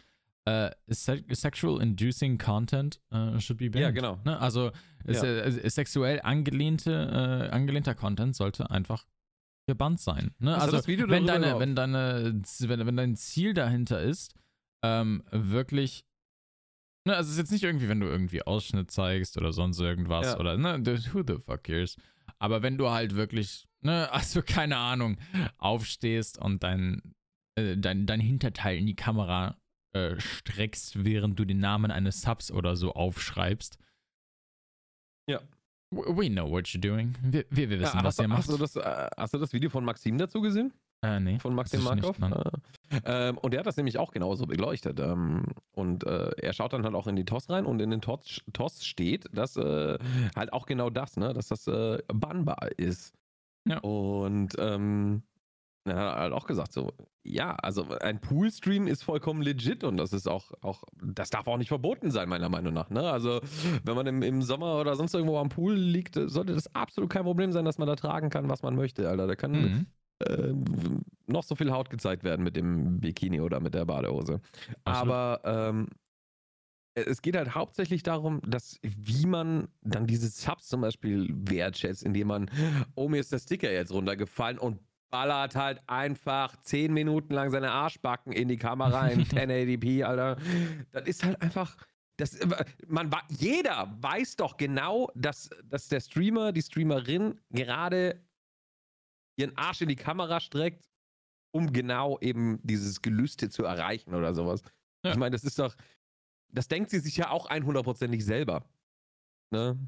Se 0.87 1.23
sexual 1.31 1.81
inducing 1.81 2.37
content 2.37 3.01
äh, 3.11 3.39
should 3.39 3.57
be 3.57 3.69
banned. 3.69 3.81
Ja, 3.83 3.91
genau. 3.91 4.19
Ne? 4.25 4.39
Also 4.39 4.71
Ja. 5.07 5.23
äh, 5.23 5.69
sexuell 5.69 6.19
angelehnte, 6.21 6.91
äh, 6.91 7.49
angelehnter 7.51 7.95
Content 7.95 8.35
sollte 8.35 8.69
einfach 8.69 9.05
gebannt 9.67 9.99
sein. 9.99 10.35
Ne? 10.37 10.55
Also 10.55 10.71
das 10.77 10.87
Video 10.87 11.09
wenn 11.09 11.25
deine, 11.25 11.57
wenn 11.59 11.75
deine, 11.75 12.41
wenn, 12.59 12.85
wenn 12.85 12.95
dein 12.97 13.15
Ziel 13.15 13.53
dahinter 13.55 14.01
ist, 14.01 14.35
ähm, 14.83 15.23
wirklich 15.31 16.05
Ne, 17.07 17.15
also 17.15 17.27
es 17.27 17.33
ist 17.33 17.37
jetzt 17.37 17.51
nicht 17.51 17.63
irgendwie, 17.63 17.87
wenn 17.87 17.99
du 17.99 18.07
irgendwie 18.07 18.41
Ausschnitt 18.41 18.89
zeigst 18.89 19.37
oder 19.37 19.53
sonst 19.53 19.79
irgendwas 19.79 20.25
Ja. 20.25 20.39
oder 20.39 20.57
ne, 20.57 20.83
who 21.13 21.21
the 21.25 21.35
fuck 21.39 21.63
cares. 21.63 21.97
Aber 22.39 22.63
wenn 22.63 22.79
du 22.79 22.89
halt 22.89 23.13
wirklich, 23.15 23.67
ne, 23.81 24.11
also 24.11 24.41
keine 24.41 24.77
Ahnung, 24.77 25.17
aufstehst 25.59 26.39
und 26.39 26.63
dein, 26.63 27.13
äh, 27.55 27.77
dein, 27.77 28.07
dein 28.07 28.19
Hinterteil 28.19 28.77
in 28.79 28.87
die 28.87 28.95
Kamera 28.95 29.55
äh, 29.95 30.19
streckst, 30.19 31.03
während 31.05 31.39
du 31.39 31.45
den 31.45 31.59
Namen 31.59 31.89
eines 31.91 32.21
Subs 32.21 32.51
oder 32.51 32.75
so 32.75 32.93
aufschreibst. 32.93 33.77
Ja. 35.29 35.39
We 35.91 36.29
know 36.29 36.49
what 36.49 36.65
you're 36.65 36.81
doing. 36.81 37.15
Wir, 37.21 37.45
wir, 37.49 37.69
wir 37.69 37.79
wissen, 37.79 37.97
Ja, 37.97 38.03
was 38.03 38.17
hast, 38.17 38.19
ihr 38.19 38.23
du- 38.23 38.29
macht. 38.29 38.39
hast, 38.39 38.49
du 38.49 38.57
das, 38.57 38.75
äh, 38.75 39.07
hast 39.17 39.33
du 39.33 39.37
das 39.37 39.53
Video 39.53 39.69
von 39.69 39.85
Maxim 39.85 40.17
dazu 40.17 40.41
gesehen? 40.41 40.73
äh, 41.03 41.19
nee. 41.19 41.39
Von 41.39 41.53
Maxim 41.53 41.83
Markov? 41.83 42.17
Äh, 42.19 42.99
ähm, 43.05 43.37
und 43.37 43.51
der 43.51 43.59
hat 43.59 43.67
das 43.67 43.77
nämlich 43.77 43.97
auch 43.99 44.11
genauso 44.11 44.45
beleuchtet. 44.47 44.99
Ähm, 44.99 45.45
und 45.71 46.03
äh, 46.05 46.31
er 46.41 46.53
schaut 46.53 46.73
dann 46.73 46.83
halt 46.83 46.95
auch 46.95 47.07
in 47.07 47.15
die 47.15 47.25
TOS 47.25 47.49
rein 47.49 47.65
und 47.65 47.79
in 47.81 47.91
den 47.91 48.01
TOS, 48.01 48.41
TOS 48.53 48.83
steht, 48.85 49.25
dass 49.31 49.55
äh, 49.55 49.97
halt 50.35 50.51
auch 50.51 50.65
genau 50.65 50.89
das, 50.89 51.15
ne, 51.17 51.33
dass 51.33 51.47
das 51.49 51.67
äh, 51.67 51.99
bannbar 52.07 52.69
ist. 52.77 53.13
Ja. 53.67 53.77
Und 53.79 54.53
ähm, 54.59 55.23
er 55.86 55.95
hat 55.97 56.17
halt 56.17 56.33
auch 56.33 56.47
gesagt, 56.47 56.73
so, 56.73 56.91
ja, 57.23 57.55
also 57.55 57.88
ein 57.99 58.19
Poolstream 58.19 58.88
ist 58.88 59.03
vollkommen 59.03 59.41
legit 59.41 59.83
und 59.83 59.97
das 59.97 60.13
ist 60.13 60.27
auch, 60.27 60.51
auch, 60.61 60.83
das 61.01 61.29
darf 61.29 61.47
auch 61.47 61.57
nicht 61.57 61.69
verboten 61.69 62.11
sein, 62.11 62.27
meiner 62.29 62.49
Meinung 62.49 62.73
nach. 62.73 62.89
Ne? 62.89 63.09
Also, 63.09 63.41
wenn 63.83 63.95
man 63.95 64.07
im, 64.07 64.21
im 64.21 64.41
Sommer 64.41 64.79
oder 64.79 64.95
sonst 64.95 65.13
irgendwo 65.13 65.38
am 65.38 65.49
Pool 65.49 65.75
liegt, 65.75 66.15
sollte 66.15 66.53
das 66.53 66.73
absolut 66.75 67.09
kein 67.09 67.23
Problem 67.23 67.51
sein, 67.51 67.65
dass 67.65 67.77
man 67.77 67.88
da 67.88 67.95
tragen 67.95 68.29
kann, 68.29 68.49
was 68.49 68.63
man 68.63 68.75
möchte, 68.75 69.07
Alter. 69.07 69.27
Da 69.27 69.36
kann 69.36 69.51
Mhm. 69.61 69.86
äh, 70.19 70.53
noch 71.27 71.43
so 71.43 71.55
viel 71.55 71.71
Haut 71.71 71.89
gezeigt 71.89 72.23
werden 72.23 72.43
mit 72.43 72.55
dem 72.55 72.99
Bikini 72.99 73.41
oder 73.41 73.59
mit 73.59 73.73
der 73.73 73.86
Badehose. 73.86 74.41
Absolut. 74.83 75.13
Aber 75.13 75.41
ähm, 75.43 75.88
es 76.97 77.21
geht 77.21 77.36
halt 77.36 77.53
hauptsächlich 77.55 78.03
darum, 78.03 78.39
dass 78.47 78.79
wie 78.81 79.25
man 79.25 79.67
dann 79.81 80.07
diese 80.07 80.29
Subs 80.29 80.67
zum 80.69 80.81
Beispiel 80.81 81.27
wertschätzt, 81.29 82.03
indem 82.03 82.27
man, 82.29 82.49
oh, 82.95 83.09
mir 83.09 83.19
ist 83.19 83.33
der 83.33 83.39
Sticker 83.39 83.71
jetzt 83.71 83.91
runtergefallen 83.91 84.57
und 84.57 84.79
ballert 85.16 85.55
halt 85.55 85.82
einfach 85.88 86.57
10 86.57 86.93
Minuten 86.93 87.34
lang 87.34 87.49
seine 87.49 87.72
Arschbacken 87.72 88.34
in 88.34 88.49
die 88.49 88.57
Kamera 88.57 89.07
in 89.07 89.22
1080p, 89.26 90.03
Alter. 90.03 90.36
Das 90.91 91.07
ist 91.07 91.24
halt 91.24 91.41
einfach. 91.41 91.78
Das, 92.18 92.38
man, 92.86 93.09
jeder 93.30 93.95
weiß 94.01 94.36
doch 94.36 94.57
genau, 94.57 95.09
dass, 95.16 95.49
dass 95.63 95.88
der 95.88 96.01
Streamer, 96.01 96.51
die 96.51 96.61
Streamerin 96.61 97.39
gerade 97.49 98.22
ihren 99.38 99.55
Arsch 99.57 99.82
in 99.82 99.88
die 99.88 99.95
Kamera 99.95 100.41
streckt, 100.41 100.89
um 101.53 101.72
genau 101.72 102.20
eben 102.20 102.59
dieses 102.63 103.01
Gelüste 103.01 103.49
zu 103.49 103.63
erreichen 103.63 104.16
oder 104.16 104.34
sowas. 104.34 104.63
Ja. 105.05 105.11
Ich 105.11 105.18
meine, 105.18 105.32
das 105.32 105.45
ist 105.45 105.59
doch, 105.59 105.76
das 106.49 106.68
denkt 106.68 106.89
sie 106.89 106.99
sich 106.99 107.16
ja 107.16 107.30
auch 107.30 107.49
100%ig 107.49 108.22
selber. 108.22 108.66
Ne? 109.51 109.80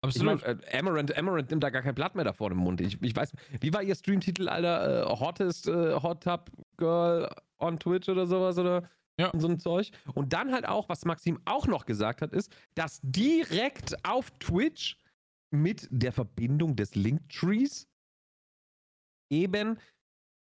Ich 0.00 0.08
Absolut. 0.10 0.42
meine, 0.46 0.62
äh, 0.62 0.78
Amaranth, 0.78 1.16
Amaranth 1.16 1.50
nimmt 1.50 1.62
da 1.62 1.70
gar 1.70 1.82
kein 1.82 1.94
Blatt 1.94 2.14
mehr 2.14 2.24
davor 2.24 2.50
im 2.52 2.58
Mund. 2.58 2.80
Ich, 2.80 3.02
ich 3.02 3.16
weiß, 3.16 3.32
wie 3.60 3.72
war 3.72 3.82
ihr 3.82 3.94
Streamtitel, 3.96 4.48
Alter? 4.48 5.06
Äh, 5.06 5.18
Hottest 5.18 5.66
äh, 5.66 5.94
Hot 6.00 6.22
Tub 6.22 6.50
Girl 6.76 7.28
on 7.58 7.78
Twitch 7.80 8.08
oder 8.08 8.26
sowas 8.26 8.56
oder 8.58 8.88
Ja. 9.18 9.32
so 9.36 9.48
ein 9.48 9.58
Zeug. 9.58 9.90
Und 10.14 10.32
dann 10.32 10.52
halt 10.52 10.68
auch, 10.68 10.88
was 10.88 11.04
Maxim 11.04 11.40
auch 11.46 11.66
noch 11.66 11.84
gesagt 11.84 12.22
hat, 12.22 12.32
ist, 12.32 12.54
dass 12.76 13.00
direkt 13.02 13.96
auf 14.06 14.30
Twitch 14.38 14.98
mit 15.50 15.88
der 15.90 16.12
Verbindung 16.12 16.76
des 16.76 16.94
Linktrees 16.94 17.88
eben 19.30 19.78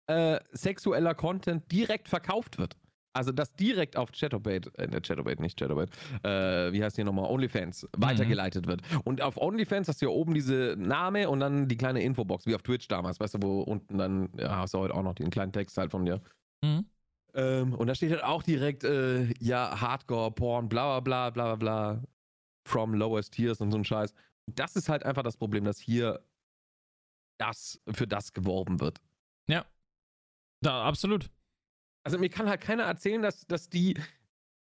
äh, 0.07 0.39
sexueller 0.51 1.13
Content 1.13 1.69
direkt 1.71 2.07
verkauft 2.07 2.57
wird. 2.57 2.77
Also, 3.13 3.31
dass 3.31 3.53
direkt 3.53 3.97
auf 3.97 4.11
Chatterbait, 4.11 4.73
äh, 4.77 4.87
ne, 4.87 5.01
Chatterbait, 5.01 5.39
nicht 5.39 5.59
Chatterbait, 5.59 5.89
äh, 6.23 6.71
wie 6.71 6.81
heißt 6.83 6.95
hier 6.95 7.03
nochmal, 7.03 7.29
OnlyFans, 7.29 7.87
weitergeleitet 7.97 8.67
wird. 8.67 8.81
Und 9.03 9.21
auf 9.21 9.37
OnlyFans 9.37 9.89
hast 9.89 10.01
du 10.01 10.05
ja 10.05 10.11
oben 10.11 10.33
diese 10.33 10.75
Name 10.77 11.29
und 11.29 11.41
dann 11.41 11.67
die 11.67 11.77
kleine 11.77 12.01
Infobox, 12.01 12.45
wie 12.45 12.55
auf 12.55 12.61
Twitch 12.61 12.87
damals, 12.87 13.19
weißt 13.19 13.35
du, 13.35 13.39
wo 13.41 13.61
unten 13.61 13.97
dann, 13.97 14.29
ja, 14.37 14.57
hast 14.57 14.73
du 14.73 14.79
heute 14.79 14.95
auch 14.95 15.03
noch 15.03 15.15
den 15.15 15.29
kleinen 15.29 15.51
Text 15.51 15.77
halt 15.77 15.91
von 15.91 16.05
dir. 16.05 16.21
Mhm. 16.63 16.85
Ähm, 17.33 17.73
und 17.73 17.87
da 17.87 17.95
steht 17.95 18.11
halt 18.11 18.23
auch 18.23 18.43
direkt, 18.43 18.83
äh, 18.83 19.33
ja, 19.39 19.79
Hardcore, 19.79 20.31
Porn, 20.31 20.69
bla 20.69 20.99
bla 21.01 21.29
bla 21.29 21.55
bla 21.55 21.55
bla, 21.55 22.03
from 22.65 22.93
lowest 22.93 23.33
tiers 23.33 23.59
und 23.59 23.71
so 23.71 23.77
ein 23.77 23.85
Scheiß. 23.85 24.13
Das 24.47 24.75
ist 24.75 24.89
halt 24.89 25.03
einfach 25.03 25.23
das 25.23 25.37
Problem, 25.37 25.65
dass 25.65 25.79
hier 25.79 26.23
das 27.37 27.81
für 27.91 28.07
das 28.07 28.33
geworben 28.33 28.79
wird. 28.79 29.01
Da, 30.61 30.83
absolut. 30.83 31.29
Also 32.03 32.17
mir 32.17 32.29
kann 32.29 32.49
halt 32.49 32.61
keiner 32.61 32.83
erzählen, 32.83 33.21
dass, 33.21 33.45
dass 33.47 33.69
die 33.69 33.97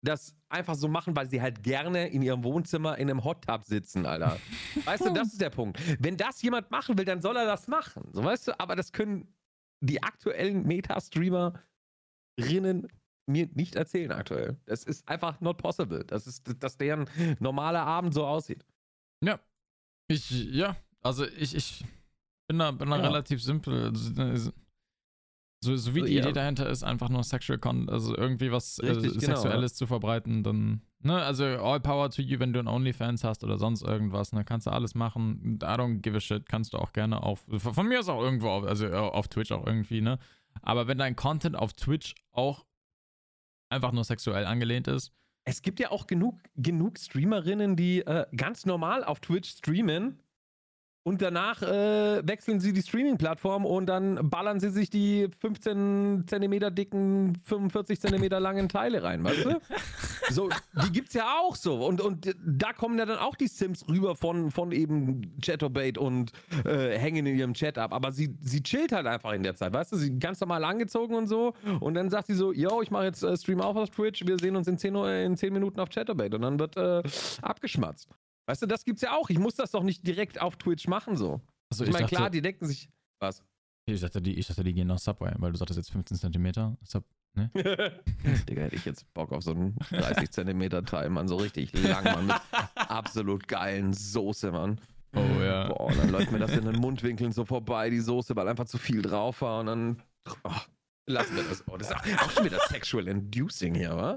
das 0.03 0.35
einfach 0.49 0.75
so 0.75 0.87
machen, 0.87 1.15
weil 1.15 1.29
sie 1.29 1.41
halt 1.41 1.63
gerne 1.63 2.07
in 2.07 2.21
ihrem 2.21 2.43
Wohnzimmer 2.43 2.97
in 2.97 3.09
einem 3.09 3.23
Hot 3.23 3.45
Tub 3.45 3.63
sitzen, 3.63 4.05
Alter. 4.05 4.39
Weißt 4.85 5.05
du, 5.05 5.13
das 5.13 5.29
ist 5.33 5.41
der 5.41 5.49
Punkt. 5.49 5.79
Wenn 6.01 6.17
das 6.17 6.41
jemand 6.41 6.71
machen 6.71 6.97
will, 6.97 7.05
dann 7.05 7.21
soll 7.21 7.35
er 7.35 7.45
das 7.45 7.67
machen. 7.67 8.09
So 8.13 8.23
weißt 8.23 8.47
du, 8.47 8.59
aber 8.59 8.75
das 8.75 8.91
können 8.91 9.33
die 9.81 10.01
aktuellen 10.03 10.65
Meta-Streamerinnen 10.65 12.87
mir 13.29 13.49
nicht 13.53 13.75
erzählen 13.75 14.11
aktuell. 14.11 14.57
Das 14.65 14.83
ist 14.83 15.07
einfach 15.07 15.41
not 15.41 15.57
possible. 15.57 16.03
Das 16.05 16.27
ist, 16.27 16.43
dass 16.63 16.77
deren 16.77 17.09
normaler 17.39 17.85
Abend 17.85 18.13
so 18.13 18.25
aussieht. 18.25 18.63
Ja. 19.23 19.39
Ich, 20.07 20.29
ja, 20.31 20.77
also 21.01 21.25
ich, 21.25 21.53
ich 21.55 21.83
bin 22.47 22.59
da, 22.59 22.71
bin 22.71 22.89
da 22.89 22.97
Ja. 22.97 23.03
relativ 23.03 23.43
simpel. 23.43 23.85
Also, 23.87 24.51
So, 25.59 25.75
so 25.75 25.95
wie 25.95 26.03
die 26.03 26.13
Ja. 26.13 26.21
Idee 26.21 26.33
dahinter 26.33 26.69
ist, 26.69 26.83
einfach 26.83 27.09
nur 27.09 27.23
Sexual 27.23 27.57
Content, 27.57 27.89
also 27.89 28.15
irgendwie 28.15 28.51
was 28.51 28.77
äh, 28.79 28.91
Richtig, 28.91 29.19
genau, 29.19 29.35
Sexuelles 29.37 29.73
zu 29.73 29.87
verbreiten, 29.87 30.43
dann, 30.43 30.83
ne, 30.99 31.15
also 31.23 31.45
all 31.45 31.79
power 31.79 32.11
to 32.11 32.21
you, 32.21 32.39
wenn 32.39 32.53
du 32.53 32.59
ein 32.59 32.67
OnlyFans 32.67 33.23
hast 33.23 33.43
oder 33.43 33.57
sonst 33.57 33.81
irgendwas, 33.81 34.33
ne, 34.33 34.45
kannst 34.45 34.67
du 34.67 34.71
alles 34.71 34.93
machen. 34.93 35.57
I 35.63 35.65
don't 35.65 36.01
give 36.01 36.15
a 36.15 36.19
shit, 36.19 36.47
kannst 36.47 36.73
du 36.73 36.77
auch 36.77 36.93
gerne 36.93 37.23
auf, 37.23 37.43
von 37.57 37.73
von 37.73 37.87
mir 37.87 37.99
aus 37.99 38.07
auch 38.07 38.21
irgendwo, 38.21 38.49
auf, 38.49 38.65
also 38.65 38.85
äh, 38.85 38.93
auf 38.95 39.27
Twitch 39.29 39.51
auch 39.51 39.65
irgendwie, 39.65 40.01
ne. 40.01 40.19
Aber 40.61 40.87
wenn 40.87 40.99
dein 40.99 41.15
Content 41.15 41.55
auf 41.55 41.73
Twitch 41.73 42.13
auch 42.33 42.65
einfach 43.69 43.91
nur 43.91 44.03
sexuell 44.03 44.45
angelehnt 44.45 44.87
ist, 44.87 45.11
Es 45.43 45.61
gibt 45.61 45.79
ja 45.79 45.89
auch 45.91 46.05
genug, 46.07 46.39
genug 46.55 46.99
Streamerinnen, 46.99 47.75
die 47.75 48.01
äh, 48.01 48.25
ganz 48.35 48.65
normal 48.65 49.03
auf 49.03 49.21
Twitch 49.21 49.49
streamen 49.49 50.19
und 51.07 51.21
danach 51.21 51.61
äh, 51.61 52.27
wechseln 52.27 52.59
sie 52.59 52.73
die 52.73 52.81
Streaming-Plattform 52.81 53.65
und 53.65 53.85
dann 53.85 54.29
ballern 54.29 54.59
sie 54.59 54.71
sich 54.71 54.89
die 54.89 55.29
15 55.39 56.25
Zentimeter 56.27 56.69
dicken, 56.69 57.37
45 57.45 58.01
Zentimeter 58.01 58.41
langen 58.41 58.67
Teile 58.67 59.01
rein, 59.03 59.23
weißt 59.23 59.45
du? 59.45 59.61
So, 60.29 60.49
die 60.83 60.91
gibt's 60.91 61.13
ja 61.13 61.37
auch 61.39 61.55
so. 61.55 61.85
Und, 61.85 62.01
und 62.01 62.35
da 62.45 62.73
kommen 62.73 62.99
ja 62.99 63.05
dann 63.05 63.19
auch 63.19 63.37
die 63.37 63.47
Sims 63.47 63.87
rüber 63.87 64.13
von, 64.13 64.51
von 64.51 64.73
eben 64.73 65.21
Chatterbait 65.41 65.97
und 65.97 66.33
äh, 66.65 66.97
hängen 66.97 67.25
in 67.25 67.37
ihrem 67.37 67.53
Chat 67.53 67.77
ab. 67.77 67.93
Aber 67.93 68.11
sie, 68.11 68.35
sie 68.41 68.61
chillt 68.61 68.91
halt 68.91 69.07
einfach 69.07 69.31
in 69.31 69.43
der 69.43 69.55
Zeit, 69.55 69.71
weißt 69.71 69.93
du? 69.93 69.95
Sie 69.95 70.19
ganz 70.19 70.41
normal 70.41 70.65
angezogen 70.65 71.15
und 71.15 71.27
so. 71.27 71.53
Und 71.79 71.93
dann 71.93 72.09
sagt 72.09 72.27
sie 72.27 72.33
so, 72.33 72.51
yo, 72.51 72.81
ich 72.81 72.91
mache 72.91 73.05
jetzt 73.05 73.23
äh, 73.23 73.37
Stream 73.37 73.61
auf 73.61 73.77
auf 73.77 73.89
Twitch, 73.89 74.27
wir 74.27 74.37
sehen 74.37 74.57
uns 74.57 74.67
in 74.67 74.77
10, 74.77 74.95
Uhr- 74.97 75.09
in 75.09 75.37
10 75.37 75.53
Minuten 75.53 75.79
auf 75.79 75.87
Chatterbait. 75.87 76.33
Und 76.33 76.41
dann 76.41 76.59
wird 76.59 76.75
äh, 76.75 77.01
abgeschmatzt. 77.41 78.09
Weißt 78.47 78.61
du, 78.61 78.65
das 78.65 78.83
gibt's 78.85 79.01
ja 79.01 79.13
auch. 79.15 79.29
Ich 79.29 79.39
muss 79.39 79.55
das 79.55 79.71
doch 79.71 79.83
nicht 79.83 80.05
direkt 80.07 80.41
auf 80.41 80.55
Twitch 80.55 80.87
machen 80.87 81.17
so. 81.17 81.41
also 81.69 81.83
ich 81.83 81.91
meine, 81.91 82.03
dachte- 82.05 82.15
klar, 82.15 82.29
die 82.29 82.41
denken 82.41 82.65
sich, 82.65 82.89
was? 83.19 83.43
Ich 83.85 84.01
dachte, 84.01 84.21
die, 84.21 84.33
ich 84.37 84.47
dachte, 84.47 84.63
die 84.63 84.73
gehen 84.73 84.87
nach 84.87 84.99
Subway, 84.99 85.33
weil 85.37 85.51
du 85.51 85.57
sagtest 85.57 85.77
jetzt 85.77 85.91
15 85.91 86.17
Zentimeter. 86.17 86.75
Sub 86.83 87.05
Digga, 87.53 88.63
hätte 88.63 88.75
ich 88.75 88.85
jetzt 88.85 89.13
Bock 89.13 89.31
auf 89.31 89.43
so 89.43 89.51
einen 89.51 89.75
30 89.91 90.31
Zentimeter 90.31 90.83
Teil, 90.83 91.09
Mann. 91.09 91.27
So 91.27 91.35
richtig 91.37 91.71
lang, 91.83 92.03
Mann. 92.03 92.27
Mit 92.27 92.35
absolut 92.75 93.47
geilen 93.47 93.93
Soße, 93.93 94.51
Mann. 94.51 94.79
Oh 95.15 95.19
ja. 95.41 95.67
Boah, 95.67 95.85
und 95.87 95.97
dann 95.99 96.09
läuft 96.09 96.31
mir 96.31 96.39
das 96.39 96.51
in 96.51 96.65
den 96.65 96.75
Mundwinkeln 96.79 97.31
so 97.31 97.45
vorbei, 97.45 97.89
die 97.89 97.99
Soße, 97.99 98.35
weil 98.35 98.47
einfach 98.47 98.65
zu 98.65 98.77
viel 98.77 99.01
drauf 99.01 99.41
war 99.41 99.59
und 99.61 99.65
dann. 99.67 100.01
Oh, 100.43 100.51
lassen 101.07 101.35
wir 101.35 101.43
das. 101.43 101.63
Oh, 101.67 101.77
das 101.77 101.89
ist 101.89 101.95
auch, 101.95 102.31
schon 102.31 102.45
wieder 102.45 102.59
sexual 102.67 103.07
inducing 103.07 103.73
hier, 103.75 103.95
wa? 103.95 104.15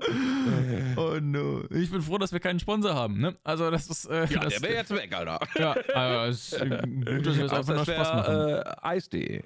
Oh 0.96 1.18
no. 1.20 1.64
Ich 1.70 1.90
bin 1.90 2.02
froh, 2.02 2.18
dass 2.18 2.32
wir 2.32 2.40
keinen 2.40 2.60
Sponsor 2.60 2.94
haben, 2.94 3.18
ne? 3.20 3.36
Also 3.44 3.70
das 3.70 3.88
ist. 3.88 4.06
Äh, 4.06 4.26
Ja, 4.26 4.40
das, 4.40 4.54
der 4.54 4.62
wäre 4.62 4.74
jetzt 4.74 4.90
weg, 4.90 5.14
Alter. 5.14 5.38
Ja, 5.58 5.76
aber 5.94 6.26
es 6.28 6.52
ist 6.52 6.60
gut, 6.60 7.26
dass 7.26 7.36
wir 7.36 7.44
es 7.46 7.52
einfach 7.52 7.74
nur 7.74 7.82
es 7.88 7.94
Spaß 7.94 8.12
machen. 8.14 8.34
äh, 8.36 8.74
Eis.de. 8.82 9.42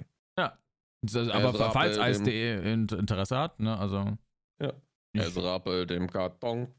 Das- 1.05 1.29
aber 1.29 1.49
Ezra 1.53 1.69
falls 1.69 1.99
Eis.de 1.99 2.73
Int- 2.73 2.91
Interesse 2.93 3.37
hat, 3.37 3.59
ne? 3.59 3.77
Also. 3.77 4.17
Ja. 4.59 4.73
Es 5.13 5.37
rappelt 5.37 5.91
im 5.91 6.09
Karton. 6.09 6.73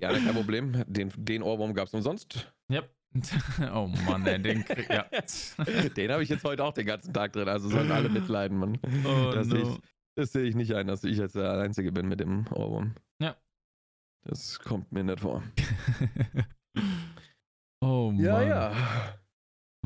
Ja, 0.00 0.12
kein 0.12 0.32
Problem. 0.34 0.84
Den, 0.86 1.12
den 1.16 1.42
Ohrwurm 1.42 1.74
gab 1.74 1.88
es 1.88 1.94
umsonst. 1.94 2.52
Ja. 2.70 2.82
oh 3.74 3.86
Mann, 4.06 4.26
ey, 4.26 4.40
den 4.40 4.64
krieg, 4.64 4.88
ja. 4.90 5.04
Den 5.96 6.12
habe 6.12 6.22
ich 6.22 6.28
jetzt 6.28 6.44
heute 6.44 6.64
auch 6.64 6.74
den 6.74 6.86
ganzen 6.86 7.12
Tag 7.12 7.32
drin. 7.32 7.48
Also 7.48 7.68
sollen 7.68 7.90
alle 7.90 8.08
mitleiden, 8.08 8.58
Mann. 8.58 8.78
Oh, 9.04 9.30
das, 9.32 9.48
no. 9.48 9.56
sehe 9.56 9.62
ich, 9.62 9.80
das 10.14 10.32
sehe 10.32 10.44
ich 10.44 10.54
nicht 10.54 10.74
ein, 10.74 10.86
dass 10.86 11.04
ich 11.04 11.16
jetzt 11.16 11.34
der 11.34 11.52
Einzige 11.58 11.90
bin 11.90 12.08
mit 12.08 12.20
dem 12.20 12.46
Ohrwurm. 12.52 12.94
Ja. 13.20 13.36
Das 14.24 14.58
kommt 14.58 14.92
mir 14.92 15.04
nicht 15.04 15.20
vor. 15.20 15.42
oh 17.80 18.10
Mann. 18.12 18.24
Ja, 18.24 18.42
ja. 18.42 18.72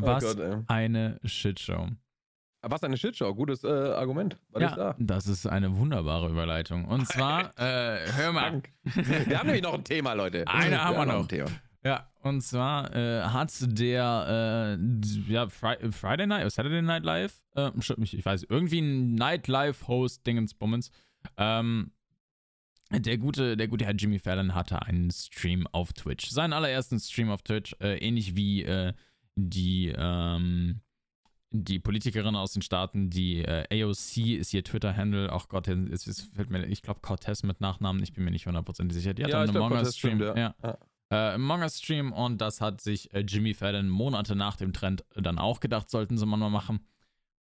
Oh 0.00 0.06
Was 0.06 0.24
Gott, 0.24 0.64
eine 0.68 1.20
Shitshow. 1.24 1.88
Was 2.64 2.82
eine 2.84 2.96
Shitshow. 2.96 3.34
Gutes 3.34 3.64
äh, 3.64 3.68
Argument. 3.68 4.38
Was 4.50 4.62
Ja, 4.62 4.74
da? 4.74 4.96
das 4.98 5.26
ist 5.26 5.46
eine 5.46 5.76
wunderbare 5.76 6.28
Überleitung. 6.30 6.86
Und 6.86 7.06
zwar, 7.08 7.52
äh, 7.58 8.06
hör 8.12 8.32
mal. 8.32 8.62
Wir 8.84 9.38
haben 9.38 9.46
nämlich 9.46 9.62
noch 9.62 9.74
ein 9.74 9.84
Thema, 9.84 10.12
Leute. 10.12 10.46
Eine 10.46 10.82
haben 10.82 10.96
wir 10.96 11.06
noch. 11.06 11.14
noch. 11.14 11.20
Ein 11.22 11.28
Thema. 11.28 11.50
Ja, 11.84 12.08
und 12.22 12.42
zwar 12.42 12.94
äh, 12.94 13.22
hat 13.22 13.52
der 13.60 14.78
äh, 14.78 15.32
ja, 15.32 15.48
Fri 15.48 15.76
Friday 15.90 16.26
Night, 16.26 16.42
oder 16.42 16.50
Saturday 16.50 16.80
Night 16.82 17.02
Live, 17.02 17.42
äh, 17.56 17.70
stimmt 17.80 18.12
ich 18.12 18.24
weiß, 18.24 18.44
irgendwie 18.48 18.80
ein 18.80 19.14
Nightlife-Host 19.14 20.24
Dingensbummens. 20.26 20.90
Ähm, 21.36 21.90
der 22.90 23.18
gute, 23.18 23.56
der 23.56 23.68
gute 23.68 23.84
Herr 23.84 23.94
Jimmy 23.94 24.18
Fallon 24.18 24.54
hatte 24.54 24.82
einen 24.82 25.10
Stream 25.10 25.66
auf 25.72 25.92
Twitch. 25.92 26.28
Seinen 26.28 26.52
allerersten 26.52 27.00
Stream 27.00 27.30
auf 27.30 27.42
Twitch, 27.42 27.74
äh, 27.80 27.96
ähnlich 27.98 28.36
wie 28.36 28.62
äh, 28.62 28.92
die, 29.34 29.92
ähm, 29.96 30.82
die 31.50 31.78
Politikerin 31.78 32.36
aus 32.36 32.52
den 32.52 32.62
Staaten, 32.62 33.10
die 33.10 33.44
äh, 33.44 33.82
AOC 33.82 34.38
ist 34.38 34.54
ihr 34.54 34.62
Twitter-Handle. 34.62 35.32
Ach 35.32 35.48
Gott, 35.48 35.68
es, 35.68 36.06
es 36.06 36.20
fällt 36.20 36.50
mir, 36.50 36.64
ich 36.66 36.82
glaube 36.82 37.00
Cortez 37.00 37.42
mit 37.42 37.60
Nachnamen, 37.60 38.02
ich 38.02 38.12
bin 38.12 38.24
mir 38.24 38.30
nicht 38.30 38.46
hundertprozentig 38.46 38.96
sicher. 38.96 39.14
Die 39.14 39.24
hat 39.24 39.30
Ja, 39.30 39.40
einen 39.40 39.56
Among 39.56 39.72
Us-Stream. 39.72 40.20
ja 40.20 40.54
Ja. 40.62 40.78
Äh, 41.12 41.34
im 41.34 41.42
Manga-Stream 41.42 42.12
und 42.12 42.40
das 42.40 42.60
hat 42.60 42.80
sich 42.80 43.12
äh, 43.12 43.20
Jimmy 43.20 43.54
Fallon 43.54 43.88
Monate 43.88 44.34
nach 44.34 44.56
dem 44.56 44.72
Trend 44.72 45.04
dann 45.14 45.38
auch 45.38 45.60
gedacht, 45.60 45.90
sollten 45.90 46.16
sie 46.16 46.26
mal 46.26 46.38
mal 46.38 46.50
machen. 46.50 46.80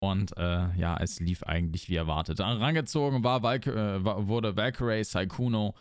Und 0.01 0.37
äh, 0.37 0.73
ja, 0.77 0.97
es 1.01 1.19
lief 1.19 1.43
eigentlich 1.43 1.89
wie 1.89 1.97
erwartet. 1.97 2.39
Rangezogen 2.39 3.25
war 3.25 3.43
Valk 3.43 3.67
äh, 3.67 4.05
wurde 4.05 4.57
Valkyrie, 4.57 5.03
Saikuno 5.03 5.75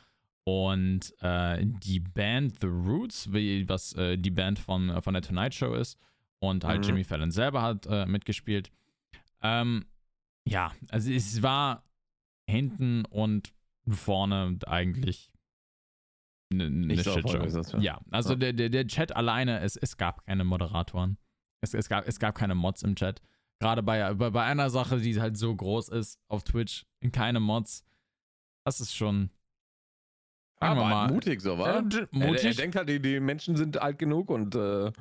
und 0.44 1.14
äh, 1.22 1.64
die 1.64 2.00
Band 2.00 2.60
The 2.62 2.68
Roots, 2.68 3.32
wie, 3.32 3.70
was 3.70 3.94
äh, 3.94 4.18
die 4.18 4.32
Band 4.32 4.58
von, 4.58 4.90
äh, 4.90 5.02
von 5.04 5.14
der 5.14 5.22
Tonight 5.22 5.54
Show 5.54 5.76
ist. 5.76 6.00
Und 6.40 6.64
halt 6.64 6.82
Mhm. 6.82 6.88
Jimmy 6.88 7.04
Fallon 7.04 7.30
selber 7.30 7.62
hat 7.62 7.86
äh, 7.86 8.08
mitgespielt. 8.08 8.72
Ähm, 9.44 9.86
ja, 10.48 10.72
also 10.90 11.12
es 11.12 11.44
war 11.44 11.84
hinten 12.50 13.06
und 13.06 13.54
vorne 13.88 14.58
eigentlich 14.66 15.32
eine, 16.52 16.95
so 17.04 17.12
Shitshow. 17.12 17.78
ja. 17.80 18.00
Also 18.12 18.32
Ja. 18.34 18.36
Der, 18.39 18.54
der, 18.54 18.70
der 18.70 18.88
Chat 18.88 19.16
alleine, 19.16 19.60
es, 19.62 19.76
es 19.76 19.98
gab 19.98 20.26
keine 20.26 20.43
Moderatoren. 20.43 21.18
Es, 21.62 21.74
es, 21.74 21.89
gab, 21.89 22.08
es 22.08 22.20
gab 22.20 22.36
keine 22.36 22.56
Mods 22.56 22.84
im 22.84 22.95
Chat. 22.95 23.22
Gerade 23.60 23.82
bei, 23.84 24.14
bei, 24.14 24.30
bei 24.30 24.43
einer 24.43 24.70
Sache, 24.70 25.00
die 25.00 25.20
halt 25.20 25.38
so 25.38 25.56
groß 25.56 25.89
ist 25.89 26.20
auf 26.30 26.43
Twitch, 26.43 26.86
keine 27.12 27.39
Mods. 27.39 27.84
Das 28.66 28.80
ist 28.80 28.95
schon. 28.95 29.30
Sagen 30.60 30.78
wir 30.80 30.86
Aber 30.86 30.89
mal. 30.89 31.12
mutig 31.12 31.41
so, 31.41 31.58
wa? 31.58 31.80
Äh, 31.80 31.84
d- 31.88 31.98
Er, 32.00 32.08
er 32.22 32.28
mutig. 32.28 32.56
denkt 32.58 32.76
halt, 32.76 32.89
die, 32.89 33.00
die 33.02 33.20
Menschen 33.20 33.56
sind 33.56 33.80
alt 33.82 34.00
genug 34.00 34.30
und 34.30 34.56
äh, 34.56 34.86
ja. 34.86 34.91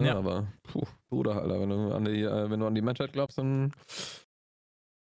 Ja. 0.00 0.18
aber 0.18 0.46
puh, 0.62 0.84
Bruder, 1.08 1.40
Alter, 1.42 1.60
wenn 1.60 1.70
du 1.70 1.92
an 1.94 2.04
die, 2.04 2.22
äh, 2.22 2.50
wenn 2.50 2.60
du 2.60 2.66
an 2.66 2.74
die 2.74 2.82
Menschheit 2.82 3.12
glaubst, 3.12 3.38
dann 3.38 3.72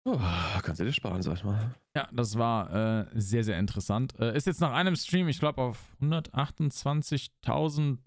oh, 0.06 0.20
kannst 0.62 0.80
du 0.80 0.86
dir 0.86 0.94
sparen, 0.94 1.22
sag 1.22 1.36
ich 1.36 1.44
mal. 1.44 1.76
Ja, 1.96 2.08
das 2.12 2.38
war 2.38 2.74
äh, 2.74 3.06
sehr, 3.20 3.44
sehr 3.44 3.58
interessant. 3.60 4.18
Äh, 4.20 4.36
ist 4.36 4.48
jetzt 4.48 4.62
nach 4.62 4.72
einem 4.72 4.96
Stream, 4.96 5.28
ich 5.28 5.40
glaube, 5.40 5.62
auf 5.62 5.96
128.000 6.02 7.98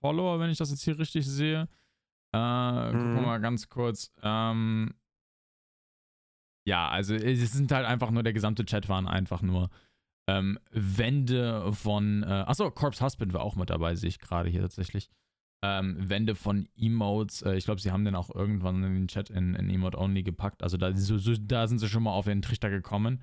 Follower, 0.00 0.40
wenn 0.40 0.50
ich 0.50 0.58
das 0.58 0.70
jetzt 0.70 0.82
hier 0.82 0.98
richtig 0.98 1.26
sehe. 1.26 1.68
Äh, 2.32 2.38
Gucken 2.92 3.12
wir 3.14 3.20
Mhm. 3.20 3.26
mal 3.26 3.40
ganz 3.40 3.68
kurz. 3.68 4.12
Ähm, 4.22 4.94
ja, 6.66 6.88
also 6.88 7.14
es 7.14 7.52
sind 7.52 7.72
halt 7.72 7.86
einfach 7.86 8.10
nur, 8.10 8.22
der 8.22 8.32
gesamte 8.32 8.64
Chat 8.64 8.88
waren 8.88 9.08
einfach 9.08 9.42
nur 9.42 9.70
ähm, 10.28 10.58
Wände 10.70 11.72
von, 11.72 12.22
äh, 12.22 12.26
achso, 12.26 12.70
Corpse 12.70 13.04
Husband 13.04 13.32
war 13.32 13.40
auch 13.42 13.56
mit 13.56 13.70
dabei, 13.70 13.94
sehe 13.96 14.08
ich 14.10 14.18
gerade 14.20 14.48
hier 14.48 14.60
tatsächlich. 14.62 15.10
Ähm, 15.62 15.96
Wände 16.08 16.34
von 16.34 16.68
Emotes. 16.76 17.42
Äh, 17.42 17.56
ich 17.56 17.64
glaube, 17.64 17.80
sie 17.80 17.90
haben 17.90 18.04
den 18.04 18.14
auch 18.14 18.34
irgendwann 18.34 18.82
in 18.82 18.94
den 18.94 19.08
Chat 19.08 19.28
in, 19.28 19.54
in 19.54 19.68
Emote 19.68 19.98
Only 19.98 20.22
gepackt. 20.22 20.62
Also 20.62 20.76
da, 20.76 20.96
so, 20.96 21.18
so, 21.18 21.34
da 21.38 21.66
sind 21.66 21.78
sie 21.78 21.88
schon 21.88 22.02
mal 22.02 22.12
auf 22.12 22.24
den 22.24 22.42
Trichter 22.42 22.70
gekommen. 22.70 23.22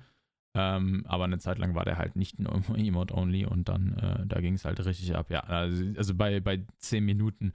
Ähm, 0.54 1.04
aber 1.06 1.24
eine 1.24 1.38
Zeit 1.38 1.58
lang 1.58 1.74
war 1.74 1.84
der 1.84 1.98
halt 1.98 2.16
nicht 2.16 2.38
nur 2.38 2.52
Emote 2.76 3.14
Only 3.14 3.44
und 3.44 3.68
dann, 3.68 3.96
äh, 3.98 4.26
da 4.26 4.40
ging 4.40 4.54
es 4.54 4.64
halt 4.64 4.84
richtig 4.84 5.14
ab. 5.14 5.30
Ja, 5.30 5.40
also, 5.40 5.84
also 5.96 6.14
bei, 6.14 6.40
bei 6.40 6.64
10 6.78 7.04
Minuten 7.04 7.52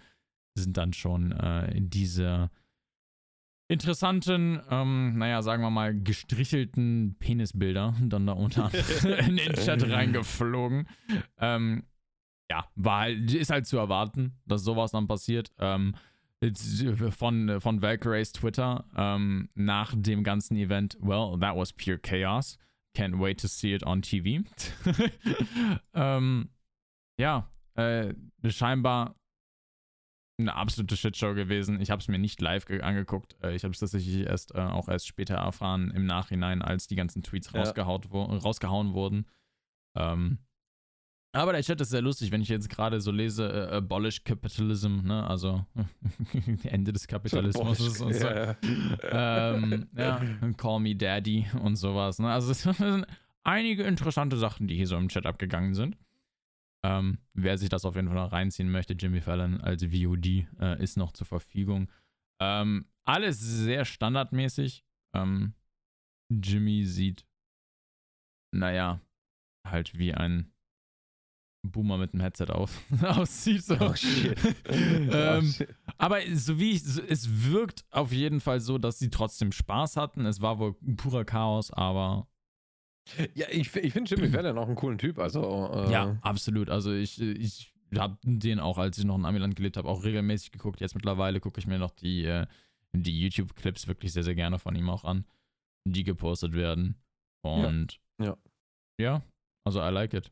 sind 0.55 0.77
dann 0.77 0.93
schon 0.93 1.31
äh, 1.31 1.81
diese 1.81 2.49
interessanten, 3.67 4.61
ähm, 4.69 5.17
naja, 5.17 5.41
sagen 5.41 5.63
wir 5.63 5.69
mal, 5.69 5.99
gestrichelten 5.99 7.15
Penisbilder 7.19 7.95
dann 8.01 8.27
da 8.27 8.33
unter 8.33 8.69
in 9.25 9.37
den 9.37 9.53
Chat 9.53 9.89
reingeflogen. 9.89 10.87
Ähm, 11.39 11.83
ja, 12.53 12.67
war 12.75 12.99
halt, 13.01 13.33
ist 13.33 13.49
halt 13.49 13.65
zu 13.65 13.77
erwarten, 13.77 14.33
dass 14.45 14.63
sowas 14.63 14.91
dann 14.91 15.07
passiert. 15.07 15.51
Ähm, 15.57 15.95
von, 17.17 17.59
von 17.61 17.81
Valkyries 17.81 18.31
Twitter 18.33 18.85
ähm, 18.95 19.49
nach 19.55 19.93
dem 19.95 20.23
ganzen 20.23 20.55
Event, 20.57 20.97
well, 21.01 21.39
that 21.39 21.55
was 21.55 21.73
pure 21.73 21.97
chaos. 21.97 22.57
Can't 22.95 23.19
wait 23.19 23.39
to 23.39 23.47
see 23.47 23.73
it 23.73 23.83
on 23.83 24.03
TV. 24.03 24.43
ähm, 25.95 26.49
ja, 27.19 27.49
äh, 27.73 28.13
scheinbar 28.49 29.15
eine 30.39 30.53
absolute 30.55 30.95
Shitshow 30.95 31.33
gewesen. 31.33 31.79
Ich 31.81 31.89
habe 31.89 32.01
es 32.01 32.07
mir 32.07 32.19
nicht 32.19 32.39
live 32.41 32.65
ge- 32.65 32.81
angeguckt. 32.81 33.35
Äh, 33.41 33.55
ich 33.55 33.63
habe 33.63 33.71
es 33.71 33.79
tatsächlich 33.79 34.27
erst 34.27 34.53
äh, 34.53 34.59
auch 34.59 34.89
erst 34.89 35.07
später 35.07 35.35
erfahren 35.35 35.89
im 35.91 36.05
Nachhinein, 36.05 36.61
als 36.61 36.85
die 36.87 36.95
ganzen 36.95 37.23
Tweets 37.23 37.51
Ja. 37.53 37.61
rausgehauen 37.63 38.93
wurden. 38.93 39.25
Ähm, 39.95 40.39
aber 41.41 41.53
der 41.53 41.63
Chat 41.63 41.81
ist 41.81 41.89
sehr 41.89 42.01
lustig, 42.01 42.31
wenn 42.31 42.41
ich 42.41 42.49
jetzt 42.49 42.69
gerade 42.69 43.01
so 43.01 43.11
lese, 43.11 43.51
äh, 43.51 43.75
abolish 43.75 44.23
capitalism, 44.23 45.01
ne? 45.03 45.25
Also 45.25 45.65
Ende 46.63 46.93
des 46.93 47.07
Kapitalismus 47.07 47.99
und 47.99 48.13
so. 48.13 48.27
ja. 48.27 48.55
ähm, 49.01 49.87
ja, 49.97 50.21
call 50.57 50.79
me 50.79 50.95
daddy 50.95 51.47
und 51.61 51.75
sowas. 51.75 52.19
Ne? 52.19 52.31
Also 52.31 52.51
es 52.51 52.61
sind 52.61 53.07
einige 53.43 53.83
interessante 53.83 54.37
Sachen, 54.37 54.67
die 54.67 54.75
hier 54.75 54.87
so 54.87 54.95
im 54.95 55.09
Chat 55.09 55.25
abgegangen 55.25 55.73
sind. 55.73 55.97
Ähm, 56.85 57.17
wer 57.33 57.57
sich 57.57 57.69
das 57.69 57.85
auf 57.85 57.95
jeden 57.95 58.09
Fall 58.09 58.17
noch 58.17 58.31
reinziehen 58.31 58.69
möchte, 58.69 58.93
Jimmy 58.93 59.21
Fallon 59.21 59.59
als 59.61 59.83
VOD 59.83 60.45
äh, 60.59 60.83
ist 60.83 60.97
noch 60.97 61.13
zur 61.13 61.25
Verfügung. 61.25 61.89
Ähm, 62.39 62.85
alles 63.05 63.39
sehr 63.39 63.85
standardmäßig. 63.85 64.85
Ähm, 65.15 65.55
Jimmy 66.29 66.85
sieht, 66.85 67.25
naja, 68.51 69.01
halt 69.65 69.97
wie 69.97 70.13
ein 70.13 70.52
Boomer 71.65 71.97
mit 71.97 72.13
einem 72.13 72.21
Headset 72.21 72.47
auf, 72.49 72.81
aussieht. 73.03 73.63
So. 73.63 73.75
Oh 73.79 73.93
shit. 73.95 74.37
Oh, 74.69 75.15
ähm, 75.15 75.45
shit. 75.45 75.73
aber 75.97 76.19
so 76.35 76.59
wie 76.59 76.71
ich, 76.71 76.83
es 76.85 77.51
wirkt 77.51 77.85
auf 77.91 78.11
jeden 78.11 78.41
Fall 78.41 78.59
so, 78.59 78.77
dass 78.77 78.99
sie 78.99 79.09
trotzdem 79.09 79.51
Spaß 79.51 79.97
hatten. 79.97 80.25
Es 80.25 80.41
war 80.41 80.59
wohl 80.59 80.73
purer 80.97 81.23
Chaos, 81.25 81.71
aber 81.71 82.27
Ja, 83.35 83.47
ich, 83.49 83.73
ich 83.75 83.93
finde 83.93 84.13
Jimmy 84.13 84.27
Fallon 84.33 84.57
auch 84.57 84.67
einen 84.67 84.75
coolen 84.75 84.97
Typ. 84.97 85.19
Also, 85.19 85.69
äh, 85.73 85.91
ja, 85.91 86.17
absolut. 86.21 86.69
Also 86.69 86.91
ich, 86.93 87.21
ich 87.21 87.73
habe 87.97 88.17
den 88.23 88.59
auch, 88.59 88.77
als 88.77 88.97
ich 88.97 89.05
noch 89.05 89.15
in 89.17 89.25
Amiland 89.25 89.55
gelebt 89.55 89.77
habe, 89.77 89.87
auch 89.87 90.03
regelmäßig 90.03 90.51
geguckt. 90.51 90.81
Jetzt 90.81 90.95
mittlerweile 90.95 91.39
gucke 91.39 91.59
ich 91.59 91.67
mir 91.67 91.79
noch 91.79 91.91
die, 91.91 92.25
äh, 92.25 92.45
die 92.95 93.21
YouTube-Clips 93.21 93.87
wirklich 93.87 94.11
sehr, 94.13 94.23
sehr 94.23 94.35
gerne 94.35 94.59
von 94.59 94.75
ihm 94.75 94.89
auch 94.89 95.03
an, 95.03 95.25
die 95.87 96.03
gepostet 96.03 96.53
werden. 96.53 96.95
Und 97.45 97.99
Ja. 98.21 98.35
ja, 98.99 99.21
also 99.65 99.79
I 99.81 99.89
like 99.91 100.13
it. 100.13 100.31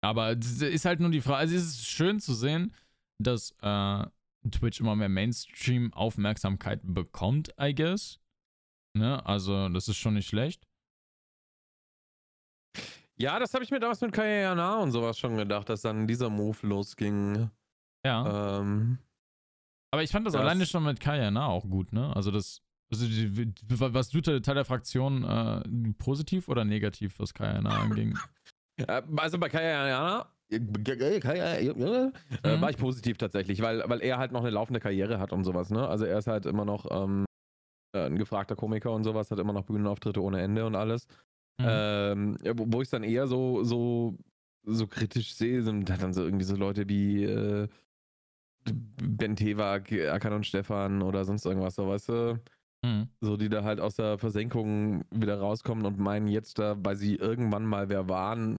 Aber 0.00 0.30
es 0.38 0.60
ist 0.62 0.84
halt 0.84 1.00
nur 1.00 1.10
die 1.10 1.20
Frage, 1.20 1.38
also 1.38 1.56
es 1.56 1.64
ist 1.64 1.86
schön 1.86 2.20
zu 2.20 2.34
sehen, 2.34 2.72
dass 3.20 3.52
äh, 3.62 4.06
Twitch 4.50 4.80
immer 4.80 4.94
mehr 4.96 5.08
Mainstream-Aufmerksamkeit 5.08 6.80
bekommt, 6.84 7.52
I 7.60 7.74
guess. 7.74 8.20
Ne? 8.96 9.24
Also, 9.26 9.68
das 9.68 9.88
ist 9.88 9.96
schon 9.96 10.14
nicht 10.14 10.28
schlecht. 10.28 10.66
Ja, 13.20 13.38
das 13.40 13.52
habe 13.54 13.64
ich 13.64 13.70
mir 13.70 13.80
damals 13.80 14.00
mit 14.00 14.12
Kayana 14.12 14.76
und 14.78 14.92
sowas 14.92 15.18
schon 15.18 15.36
gedacht, 15.36 15.68
dass 15.68 15.82
dann 15.82 16.06
dieser 16.06 16.30
Move 16.30 16.56
losging. 16.66 17.50
Ja. 18.04 18.60
Ähm, 18.60 18.98
Aber 19.90 20.02
ich 20.04 20.10
fand 20.10 20.26
das, 20.26 20.34
das- 20.34 20.40
alleine 20.40 20.66
schon 20.66 20.84
mit 20.84 21.00
Kaya 21.00 21.30
Na 21.32 21.46
auch 21.46 21.68
gut, 21.68 21.92
ne? 21.92 22.14
Also 22.14 22.30
das, 22.30 22.62
also 22.92 23.06
was 23.08 24.08
du 24.10 24.20
Teil 24.20 24.54
der 24.54 24.64
Fraktion 24.64 25.24
äh, 25.24 25.92
positiv 25.94 26.48
oder 26.48 26.64
negativ, 26.64 27.18
was 27.18 27.34
Kaya 27.34 27.60
Na 27.60 27.70
anging? 27.80 28.16
Äh, 28.86 29.02
also 29.16 29.38
bei 29.38 29.48
Kaya 29.48 30.26
Kaya, 30.50 31.56
äh, 31.58 31.74
Mhm. 31.74 32.60
war 32.60 32.70
ich 32.70 32.78
positiv 32.78 33.18
tatsächlich, 33.18 33.60
weil, 33.60 33.82
weil 33.86 34.00
er 34.00 34.18
halt 34.18 34.32
noch 34.32 34.40
eine 34.40 34.50
laufende 34.50 34.80
Karriere 34.80 35.18
hat 35.18 35.32
und 35.32 35.44
sowas, 35.44 35.70
ne? 35.70 35.86
Also 35.86 36.04
er 36.06 36.18
ist 36.18 36.26
halt 36.26 36.46
immer 36.46 36.64
noch 36.64 36.86
ähm, 36.90 37.26
äh, 37.94 38.06
ein 38.06 38.16
gefragter 38.16 38.56
Komiker 38.56 38.92
und 38.92 39.04
sowas, 39.04 39.30
hat 39.30 39.38
immer 39.38 39.52
noch 39.52 39.64
Bühnenauftritte 39.64 40.22
ohne 40.22 40.40
Ende 40.40 40.64
und 40.66 40.74
alles. 40.74 41.06
Mhm. 41.60 41.66
Ähm, 41.66 42.38
wo, 42.54 42.80
ich 42.82 42.88
dann 42.88 43.02
eher 43.02 43.26
so, 43.26 43.62
so, 43.64 44.16
so 44.64 44.86
kritisch 44.86 45.34
sehe, 45.34 45.62
sind 45.62 45.88
dann 45.90 46.12
so 46.14 46.22
irgendwie 46.24 46.44
so 46.44 46.56
Leute 46.56 46.88
wie 46.88 47.24
äh, 47.24 47.68
Ben 48.64 49.36
Tewak, 49.36 49.92
Akan 49.92 50.34
und 50.34 50.46
Stefan 50.46 51.02
oder 51.02 51.24
sonst 51.24 51.44
irgendwas, 51.46 51.74
so 51.74 51.88
weißt 51.88 52.08
du, 52.10 52.40
Mhm. 52.84 53.08
so 53.20 53.36
die 53.36 53.48
da 53.48 53.64
halt 53.64 53.80
aus 53.80 53.96
der 53.96 54.18
Versenkung 54.18 55.04
wieder 55.10 55.40
rauskommen 55.40 55.84
und 55.84 55.98
meinen 55.98 56.28
jetzt 56.28 56.60
da, 56.60 56.76
weil 56.78 56.94
sie 56.94 57.16
irgendwann 57.16 57.66
mal 57.66 57.88
wer 57.88 58.08
waren, 58.08 58.56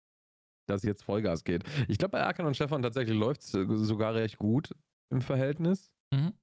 dass 0.69 0.83
jetzt 0.83 1.03
Vollgas 1.03 1.43
geht. 1.43 1.63
Ich 1.87 1.97
glaube, 1.97 2.11
bei 2.11 2.25
Akan 2.25 2.45
und 2.45 2.55
Stefan 2.55 2.81
tatsächlich 2.81 3.17
läuft 3.17 3.41
es 3.41 3.51
sogar 3.51 4.15
recht 4.15 4.37
gut 4.37 4.75
im 5.09 5.21
Verhältnis. 5.21 5.91
Mhm. 6.13 6.33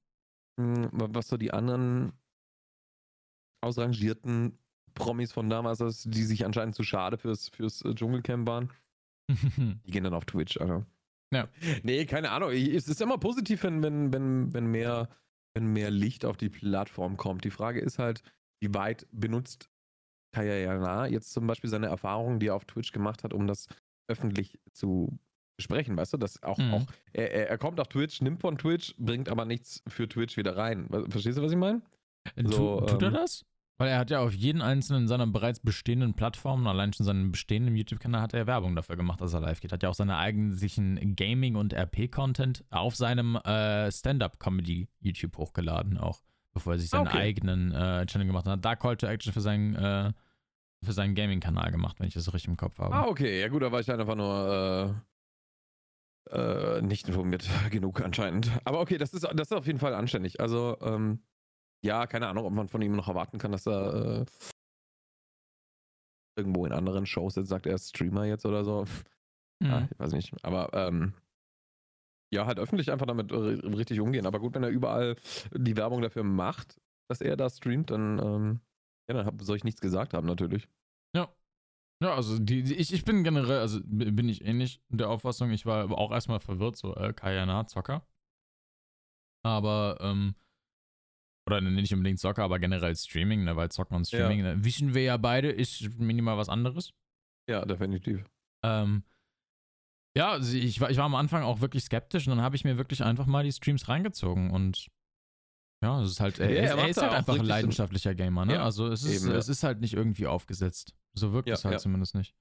Hm, 0.59 0.89
Was 0.93 1.29
so 1.29 1.37
die 1.37 1.53
anderen 1.53 2.12
ausrangierten 3.62 4.59
Promis 4.95 5.33
von 5.33 5.51
damals, 5.51 6.03
die 6.05 6.22
sich 6.22 6.45
anscheinend 6.45 6.74
zu 6.74 6.83
schade 6.83 7.18
fürs, 7.18 7.49
fürs 7.51 7.83
äh, 7.83 7.95
Dschungelcamp 7.95 8.47
waren, 8.47 8.72
die 9.29 9.91
gehen 9.91 10.05
dann 10.05 10.14
auf 10.14 10.24
Twitch, 10.24 10.59
Alter. 10.61 10.87
Ja. 11.33 11.49
Nee, 11.83 12.07
keine 12.07 12.31
Ahnung. 12.31 12.51
Es 12.51 12.89
ist 12.89 13.01
immer 13.01 13.18
positiv, 13.18 13.64
wenn, 13.64 13.83
wenn, 13.83 14.12
wenn, 14.12 14.55
wenn, 14.55 14.66
mehr, 14.66 15.09
wenn 15.55 15.66
mehr 15.66 15.91
Licht 15.91 16.24
auf 16.24 16.37
die 16.37 16.49
Plattform 16.49 17.16
kommt. 17.16 17.45
Die 17.45 17.51
Frage 17.51 17.81
ist 17.81 17.99
halt, 17.99 18.22
wie 18.61 18.72
weit 18.72 19.07
benutzt 19.11 19.68
Kaya 20.33 20.57
Jana 20.57 21.07
jetzt 21.07 21.33
zum 21.33 21.47
Beispiel 21.47 21.70
seine 21.70 21.87
Erfahrungen, 21.87 22.39
die 22.39 22.49
er 22.49 22.55
auf 22.55 22.64
Twitch 22.64 22.93
gemacht 22.93 23.24
hat, 23.24 23.33
um 23.33 23.47
das 23.47 23.68
öffentlich 24.09 24.59
zu 24.72 25.18
besprechen, 25.57 25.96
weißt 25.96 26.12
du? 26.12 26.16
Das 26.18 26.42
auch, 26.42 26.59
Mhm. 26.59 26.74
auch 26.74 26.86
er, 27.12 27.48
er, 27.50 27.59
kommt 27.59 27.80
auf 27.80 27.88
Twitch, 27.88 28.20
nimmt 28.20 28.40
von 28.40 28.59
Twitch, 28.59 28.94
bringt 28.98 29.28
aber 29.28 29.44
nichts 29.44 29.82
für 29.88 30.09
Twitch 30.09 30.36
wieder 30.36 30.57
rein. 30.57 30.88
Verstehst 31.09 31.38
du, 31.38 31.42
was 31.42 31.52
ich 31.52 31.57
meine? 31.59 31.80
So, 32.44 32.80
Tu- 32.80 32.86
tut 32.86 33.02
er 33.02 33.09
ähm, 33.09 33.14
das? 33.14 33.44
Weil 33.78 33.88
er 33.90 33.98
hat 33.98 34.11
ja 34.11 34.20
auf 34.20 34.32
jeden 34.32 34.62
einzelnen 34.62 35.07
seiner 35.07 35.26
bereits 35.26 35.61
bestehenden 35.61 36.14
Plattformen, 36.14 36.66
allein 36.66 36.94
schon 36.94 37.04
seinen 37.04 37.30
bestehenden 37.30 37.76
YouTube-Kanal, 37.76 38.22
hat 38.22 38.32
er 38.34 38.46
Werbung 38.46 38.74
dafür 38.74 38.96
gemacht, 38.96 39.20
dass 39.20 39.34
er 39.34 39.40
live 39.40 39.61
geht. 39.61 39.70
Hat 39.72 39.82
ja 39.82 39.90
auch 39.90 39.94
seine 39.94 40.16
eigentlichen 40.16 41.14
Gaming- 41.14 41.57
und 41.57 41.74
RP-Content 41.74 42.64
auf 42.70 42.96
seinem 42.96 43.36
äh, 43.36 43.90
Stand-Up-Comedy-YouTube 43.92 45.36
hochgeladen, 45.36 45.98
auch 45.98 46.20
bevor 46.54 46.74
er 46.74 46.78
sich 46.78 46.88
seinen 46.90 47.07
Okay. 47.09 47.18
eigenen 47.18 47.72
äh, 47.72 48.07
Channel 48.07 48.26
gemacht 48.26 48.46
hat. 48.46 48.52
Hat 48.54 48.64
Da 48.64 48.76
Call 48.76 48.96
to 48.96 49.07
Action 49.07 49.32
für 49.32 49.40
seinen, 49.42 49.74
äh, 49.74 50.12
für 50.87 50.93
seinen 50.93 51.14
Gaming-Kanal 51.14 51.70
gemacht, 51.70 52.01
wenn 52.01 52.09
ich 52.09 52.14
das 52.14 52.24
so 52.24 52.30
richtig 52.30 52.49
im 52.49 52.57
Kopf 52.57 52.78
habe. 52.78 52.95
Ah, 52.95 53.07
okay. 53.07 53.41
Ja 53.41 53.49
gut, 53.49 53.62
da 53.62 53.70
war 53.72 53.80
ich 53.80 53.91
einfach 53.91 54.14
nur 54.14 55.05
äh, 56.30 56.78
äh, 56.78 56.82
nicht 56.82 57.09
informiert 57.09 57.49
genug 57.70 58.01
anscheinend. 58.01 58.51
Aber 58.64 58.80
okay, 58.80 58.99
das 58.99 59.12
ist, 59.12 59.24
das 59.24 59.49
ist 59.49 59.53
auf 59.53 59.66
jeden 59.66 59.78
Fall 59.78 59.95
anständig. 59.95 60.41
Also, 60.41 60.76
ähm, 60.80 61.20
ja, 61.84 62.07
keine 62.07 62.28
Ahnung, 62.28 62.47
ob 62.47 62.53
man 62.53 62.68
von 62.68 62.82
ihm 62.82 62.97
noch 62.97 63.09
erwarten 63.09 63.39
kann, 63.39 63.53
dass 63.53 63.66
er 63.66 64.22
äh, 64.22 64.24
irgendwo 66.39 66.66
in 66.66 66.72
anderen 66.72 67.07
Shows 67.07 67.37
jetzt 67.37 67.49
sagt, 67.49 67.66
er 67.66 67.74
ist 67.74 67.91
Streamer 67.91 68.24
jetzt 68.24 68.47
oder 68.47 68.64
so. 68.64 68.84
Mhm. 69.61 69.66
Ja, 69.68 69.89
ich 69.91 69.99
weiß 69.99 70.12
nicht. 70.12 70.32
Aber 70.45 70.70
ähm, 70.74 71.14
ja, 72.32 72.47
halt 72.47 72.59
öffentlich 72.59 72.91
einfach 72.91 73.07
damit 73.07 73.32
richtig 73.32 74.01
umgehen. 74.01 74.26
Aber 74.26 74.41
gut, 74.41 74.55
wenn 74.55 74.62
er 74.62 74.68
überall 74.68 75.16
die 75.53 75.76
Werbung 75.76 76.03
dafür 76.03 76.24
macht, 76.24 76.80
dass 77.09 77.20
er 77.20 77.37
da 77.37 77.49
streamt, 77.49 77.91
dann, 77.91 78.18
ähm, 78.18 78.61
ja, 79.09 79.14
dann 79.14 79.26
hab, 79.26 79.40
soll 79.42 79.57
ich 79.57 79.64
nichts 79.64 79.80
gesagt 79.80 80.14
haben, 80.14 80.26
natürlich. 80.26 80.68
Ja. 81.14 81.32
Ja, 82.02 82.14
also 82.14 82.38
die, 82.38 82.62
die, 82.62 82.74
ich, 82.74 82.92
ich 82.92 83.04
bin 83.04 83.24
generell, 83.24 83.61
also 83.61 83.80
bin 83.84 84.28
ich 84.28 84.44
ähnlich 84.44 84.82
der 84.88 85.09
Auffassung. 85.09 85.50
Ich 85.50 85.64
war 85.64 85.82
aber 85.82 85.98
auch 85.98 86.12
erstmal 86.12 86.40
verwirrt, 86.40 86.76
so 86.76 86.94
äh, 86.94 87.12
Kayana, 87.12 87.66
Zocker. 87.66 88.07
Aber, 89.44 89.98
ähm, 90.00 90.34
oder 91.48 91.61
nicht 91.61 91.94
unbedingt 91.94 92.18
Zocker, 92.18 92.42
aber 92.42 92.59
generell 92.59 92.94
Streaming, 92.96 93.44
ne, 93.44 93.57
weil 93.57 93.70
Zocken 93.70 93.96
und 93.96 94.07
Streaming, 94.07 94.42
ne, 94.42 94.64
wissen 94.64 94.92
wir 94.92 95.04
ja 95.04 95.16
beide, 95.16 95.50
ist 95.50 95.98
minimal 95.98 96.36
was 96.36 96.48
anderes. 96.48 96.92
Ja, 97.48 97.64
definitiv. 97.64 98.24
Ähm, 98.64 99.04
ja, 100.16 100.32
also 100.32 100.57
ich, 100.57 100.80
war, 100.80 100.90
ich 100.90 100.96
war 100.96 101.04
am 101.04 101.14
Anfang 101.14 101.42
auch 101.42 101.61
wirklich 101.61 101.84
skeptisch 101.84 102.26
und 102.26 102.34
dann 102.34 102.42
habe 102.42 102.57
ich 102.57 102.64
mir 102.64 102.76
wirklich 102.76 103.04
einfach 103.04 103.26
mal 103.26 103.44
die 103.44 103.52
Streams 103.52 103.88
reingezogen 103.88 104.50
und 104.50 104.88
ja, 105.83 106.01
es 106.03 106.12
ist 106.12 106.20
halt, 106.20 106.39
er, 106.39 106.51
Ja, 106.51 106.57
er 106.57 106.64
ist- 106.64 106.70
er 106.79 106.89
ist 106.89 107.03
halt 107.03 107.12
einfach 107.12 107.39
ein 107.39 107.45
leidenschaftlicher 107.45 108.14
Gamer, 108.14 108.45
ne? 108.47 108.55
Ja, 108.55 108.64
also 108.64 108.89
es 108.89 109.03
ist, 109.05 109.22
eben, 109.22 109.33
ja. 109.33 109.39
es 109.39 109.49
ist 109.49 109.62
halt 109.62 109.81
nicht 109.81 109.95
irgendwie 109.95 110.27
aufgesetzt. 110.27 110.95
So 111.14 111.33
wirkt 111.33 111.49
Ja, 111.49 111.55
es 111.55 111.64
halt 111.64 111.74
ja. 111.74 111.79
zumindest 111.79 112.14
nicht. 112.14 112.35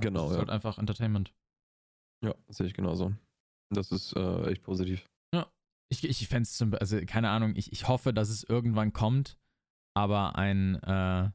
Genau, 0.00 0.24
es 0.26 0.30
ist 0.30 0.34
ja. 0.34 0.38
halt 0.40 0.50
einfach 0.50 0.78
Entertainment. 0.78 1.34
Ja, 2.24 2.34
sehe 2.48 2.66
ich 2.66 2.74
genauso. 2.74 3.14
Das 3.72 3.92
ist 3.92 4.14
äh, 4.14 4.50
echt 4.50 4.62
positiv. 4.62 5.06
Ich, 5.92 6.04
ich 6.04 6.28
fände 6.28 6.42
es 6.42 6.56
zum 6.56 6.72
also 6.74 7.00
keine 7.04 7.30
Ahnung, 7.30 7.56
ich, 7.56 7.72
ich 7.72 7.88
hoffe, 7.88 8.14
dass 8.14 8.28
es 8.28 8.44
irgendwann 8.44 8.92
kommt, 8.92 9.36
aber 9.96 10.36
ein, 10.36 10.76
äh, 10.84 11.30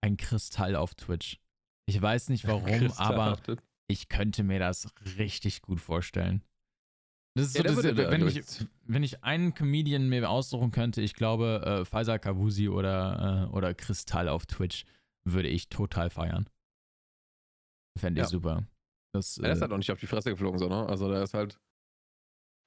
ein 0.00 0.16
Kristall 0.16 0.76
auf 0.76 0.94
Twitch. 0.94 1.40
Ich 1.88 2.00
weiß 2.00 2.28
nicht 2.28 2.46
warum, 2.46 2.92
aber 2.98 3.36
ich 3.88 4.08
könnte 4.08 4.44
mir 4.44 4.60
das 4.60 4.86
richtig 5.18 5.60
gut 5.60 5.80
vorstellen. 5.80 6.44
Das 7.36 7.48
ist 7.48 7.58
Ja, 7.58 7.70
so, 7.70 7.82
das, 7.82 7.94
da 7.94 8.10
wenn, 8.10 8.26
ich, 8.26 8.42
wenn 8.86 9.02
ich 9.02 9.22
einen 9.22 9.52
Comedian 9.52 10.08
mir 10.08 10.30
aussuchen 10.30 10.70
könnte, 10.70 11.02
ich 11.02 11.12
glaube, 11.14 11.62
äh, 11.82 11.84
Faisal 11.84 12.18
Kavusi 12.18 12.70
oder, 12.70 13.48
äh, 13.52 13.54
oder 13.54 13.74
Kristall 13.74 14.30
auf 14.30 14.46
Twitch 14.46 14.86
würde 15.24 15.48
ich 15.48 15.68
total 15.68 16.08
feiern. 16.08 16.48
Fände 17.98 18.22
ich 18.22 18.26
Ja. 18.26 18.30
super. 18.30 18.66
Das, 19.12 19.36
Er 19.36 19.52
ist 19.52 19.58
äh, 19.58 19.62
halt 19.62 19.72
auch 19.72 19.76
nicht 19.76 19.92
auf 19.92 20.00
die 20.00 20.06
Fresse 20.06 20.30
geflogen, 20.30 20.58
so, 20.58 20.68
ne? 20.68 20.86
Also, 20.88 21.10
da 21.10 21.22
ist 21.22 21.34
halt 21.34 21.58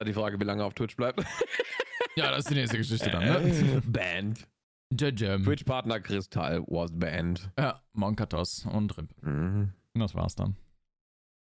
die 0.06 0.12
Frage, 0.12 0.38
wie 0.38 0.44
lange 0.44 0.62
er 0.62 0.66
auf 0.66 0.74
Twitch 0.74 0.94
bleibt. 0.94 1.18
ja, 2.16 2.30
das 2.30 2.40
ist 2.40 2.50
die 2.50 2.54
nächste 2.54 2.76
Geschichte 2.78 3.10
dann, 3.10 3.24
ne? 3.24 3.82
Jam. 4.92 5.42
Twitch-Partner 5.44 6.00
Kristall 6.00 6.62
was 6.68 6.90
banned. 6.92 7.50
Ja, 7.58 7.82
Monkatos 7.92 8.66
und 8.66 8.96
Rip. 8.96 9.10
Mhm. 9.22 9.72
Das 9.94 10.14
war's 10.14 10.36
dann. 10.36 10.56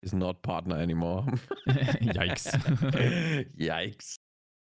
Is 0.01 0.13
not 0.13 0.41
partner 0.41 0.77
anymore. 0.77 1.25
Yikes. 2.01 2.51
Yikes. 3.57 4.19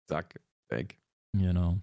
Zack, 0.08 0.40
weg. 0.70 0.98
genau. 1.32 1.80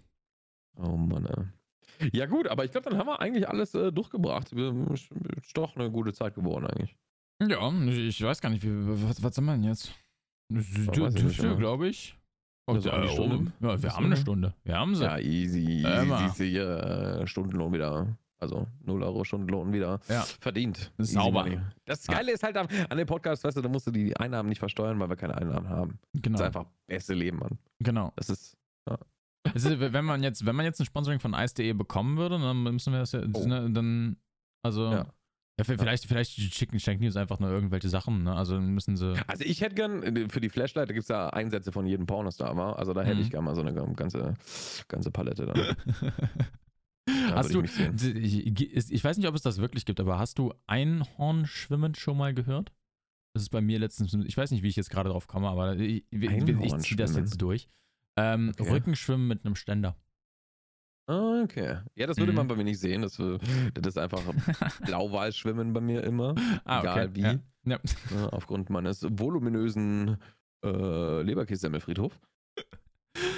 Oh 0.78 0.96
Mann, 0.96 1.26
ey. 1.26 2.10
Ja 2.14 2.26
gut, 2.28 2.48
aber 2.48 2.66
ich 2.66 2.72
glaube, 2.72 2.90
dann 2.90 3.00
haben 3.00 3.08
wir 3.08 3.20
eigentlich 3.20 3.48
alles 3.48 3.74
äh, 3.74 3.92
durchgebracht. 3.92 4.52
Ist 4.54 5.58
doch 5.58 5.76
eine 5.76 5.92
gute 5.92 6.14
Zeit 6.14 6.36
geworden 6.36 6.68
eigentlich. 6.68 6.96
Ja, 7.42 7.72
ich, 7.88 8.22
weiß 8.22 8.42
gar 8.42 8.50
nicht, 8.50 8.64
wie, 8.64 8.70
was, 8.70 9.22
was 9.24 9.36
sind 9.36 9.46
wir 9.46 9.54
denn 9.54 9.64
jetzt? 9.64 9.94
Dürfte, 10.50 11.56
glaube 11.58 11.88
ich. 11.88 12.16
Also 12.68 12.90
ja, 12.90 13.08
Stunde? 13.08 13.52
ja, 13.60 13.82
wir 13.82 13.96
haben 13.96 14.06
eine? 14.06 14.18
Stunde. 14.18 14.54
Wir 14.64 14.78
haben 14.78 14.96
sie. 14.96 15.04
Ja, 15.04 15.18
easy, 15.18 15.84
easy, 15.84 16.26
easy 16.26 16.58
äh, 16.58 17.26
Stundenlohn 17.26 17.74
wieder. 17.74 18.18
Also 18.42 18.68
0 18.86 19.04
Euro 19.04 19.24
Stundenlohn 19.24 19.72
wieder 19.72 20.00
Ja. 20.10 20.26
verdient. 20.40 20.92
Sauber. 20.98 21.46
Das 21.86 22.06
Geile 22.08 22.32
ist 22.32 22.42
halt 22.44 22.58
am, 22.58 22.68
an 22.90 22.98
dem 22.98 23.06
Podcast, 23.08 23.44
weißt 23.44 23.56
du, 23.58 23.62
da 23.62 23.70
musst 23.70 23.86
du 23.88 23.92
die 23.92 24.18
Einnahmen 24.18 24.50
nicht 24.50 24.60
versteuern, 24.60 25.00
weil 25.00 25.10
wir 25.10 25.16
keine 25.16 25.36
Einnahmen 25.38 25.70
haben. 25.70 26.00
Genau. 26.14 26.38
Das 26.40 26.42
ist 26.42 26.48
einfach 26.58 26.66
beste 26.88 27.14
Leben, 27.14 27.38
Mann. 27.38 27.58
genau. 27.80 28.12
Das 28.16 28.30
ist. 28.30 28.58
Es 29.56 29.66
ist, 29.66 29.80
wenn 29.80 30.06
man 30.06 30.22
jetzt, 30.24 30.46
wenn 30.46 30.56
man 30.56 30.66
jetzt 30.66 30.80
ein 30.80 30.86
Sponsoring 30.86 31.20
von 31.20 31.34
Ice.de 31.34 31.74
bekommen 31.74 32.18
würde, 32.18 32.38
dann 32.40 32.62
müssen 32.64 32.94
wir 32.94 33.00
das 33.00 33.12
ja, 33.12 33.22
Oh. 33.34 33.46
ne, 33.48 33.70
dann, 33.72 34.18
also, 34.64 34.92
Ja. 34.92 35.06
ja. 35.58 35.64
vielleicht, 35.64 36.06
vielleicht 36.06 36.32
schicken, 36.34 36.80
schenken 36.80 37.02
die 37.02 37.08
uns 37.08 37.18
einfach 37.18 37.40
nur 37.40 37.50
irgendwelche 37.50 37.90
Sachen, 37.90 38.24
ne? 38.24 38.36
Also 38.36 38.54
dann 38.56 38.70
müssen 38.70 38.98
sie. 38.98 39.16
Also 39.28 39.44
ich 39.44 39.62
hätte 39.62 39.74
gern, 39.76 40.04
äh, 40.04 40.30
für 40.30 40.42
die 40.42 40.50
Flashlight, 40.50 40.90
da 40.90 40.94
gibt 40.94 41.04
es 41.04 41.08
ja 41.10 41.30
Einsätze 41.30 41.72
von 41.72 41.86
jedem 41.88 42.06
Pornostar, 42.06 42.56
war. 42.56 42.78
Also 42.78 42.94
da 42.94 43.02
hätte 43.02 43.16
Mhm. 43.18 43.22
ich 43.22 43.30
gern 43.32 43.44
mal 43.44 43.56
so 43.56 43.62
eine 43.62 43.74
ganze, 43.96 44.36
ganze 44.88 45.10
Palette 45.12 45.46
dann. 45.48 45.76
Da 47.30 47.36
hast 47.36 47.54
du, 47.54 47.62
ich 47.62 48.48
ich, 48.48 48.92
ich 48.92 49.04
weiß 49.04 49.18
nicht, 49.18 49.28
ob 49.28 49.36
es 49.36 49.42
das 49.42 49.58
wirklich 49.58 49.86
gibt, 49.86 50.00
aber 50.00 50.20
hast 50.20 50.38
du 50.40 50.54
Einhornschwimmen 50.68 51.96
schon 51.96 52.18
mal 52.18 52.34
gehört? 52.34 52.72
Das 53.34 53.44
ist 53.44 53.50
bei 53.50 53.62
mir 53.62 53.80
letztens, 53.80 54.14
ich 54.14 54.36
weiß 54.38 54.52
nicht, 54.52 54.62
wie 54.64 54.68
ich 54.68 54.76
jetzt 54.76 54.90
gerade 54.90 55.10
drauf 55.10 55.28
komme, 55.28 55.48
aber 55.50 55.78
ich, 55.78 56.04
ich, 56.12 56.78
ziehe 56.80 56.98
das 56.98 57.16
jetzt 57.16 57.42
durch. 57.42 57.70
Ähm, 58.18 58.52
Okay. 58.60 58.70
Rückenschwimmen 58.72 59.28
mit 59.28 59.46
einemStänder. 59.46 59.96
Ah, 61.08 61.42
okay. 61.44 61.80
Ja, 61.96 62.08
das 62.08 62.18
würde 62.18 62.32
Mhm. 62.32 62.38
man 62.38 62.48
bei 62.48 62.56
mir 62.56 62.64
nicht 62.66 62.80
sehen. 62.80 63.02
Das, 63.02 63.18
äh, 63.20 63.38
das 63.74 63.88
ist 63.88 63.98
einfach 63.98 64.22
Blauwalschwimmen 64.86 65.74
bei 65.74 65.82
mir 65.82 66.04
immer. 66.04 66.36
Ah, 66.66 66.82
Egal 66.82 67.16
wie. 67.16 67.22
Ja. 67.22 67.40
Ja. 67.66 67.80
Ja, 68.14 68.28
aufgrund 68.30 68.70
meines 68.70 69.04
voluminösen 69.10 70.18
äh, 70.64 71.22
Leberkässemmelfriedhof. 71.22 72.20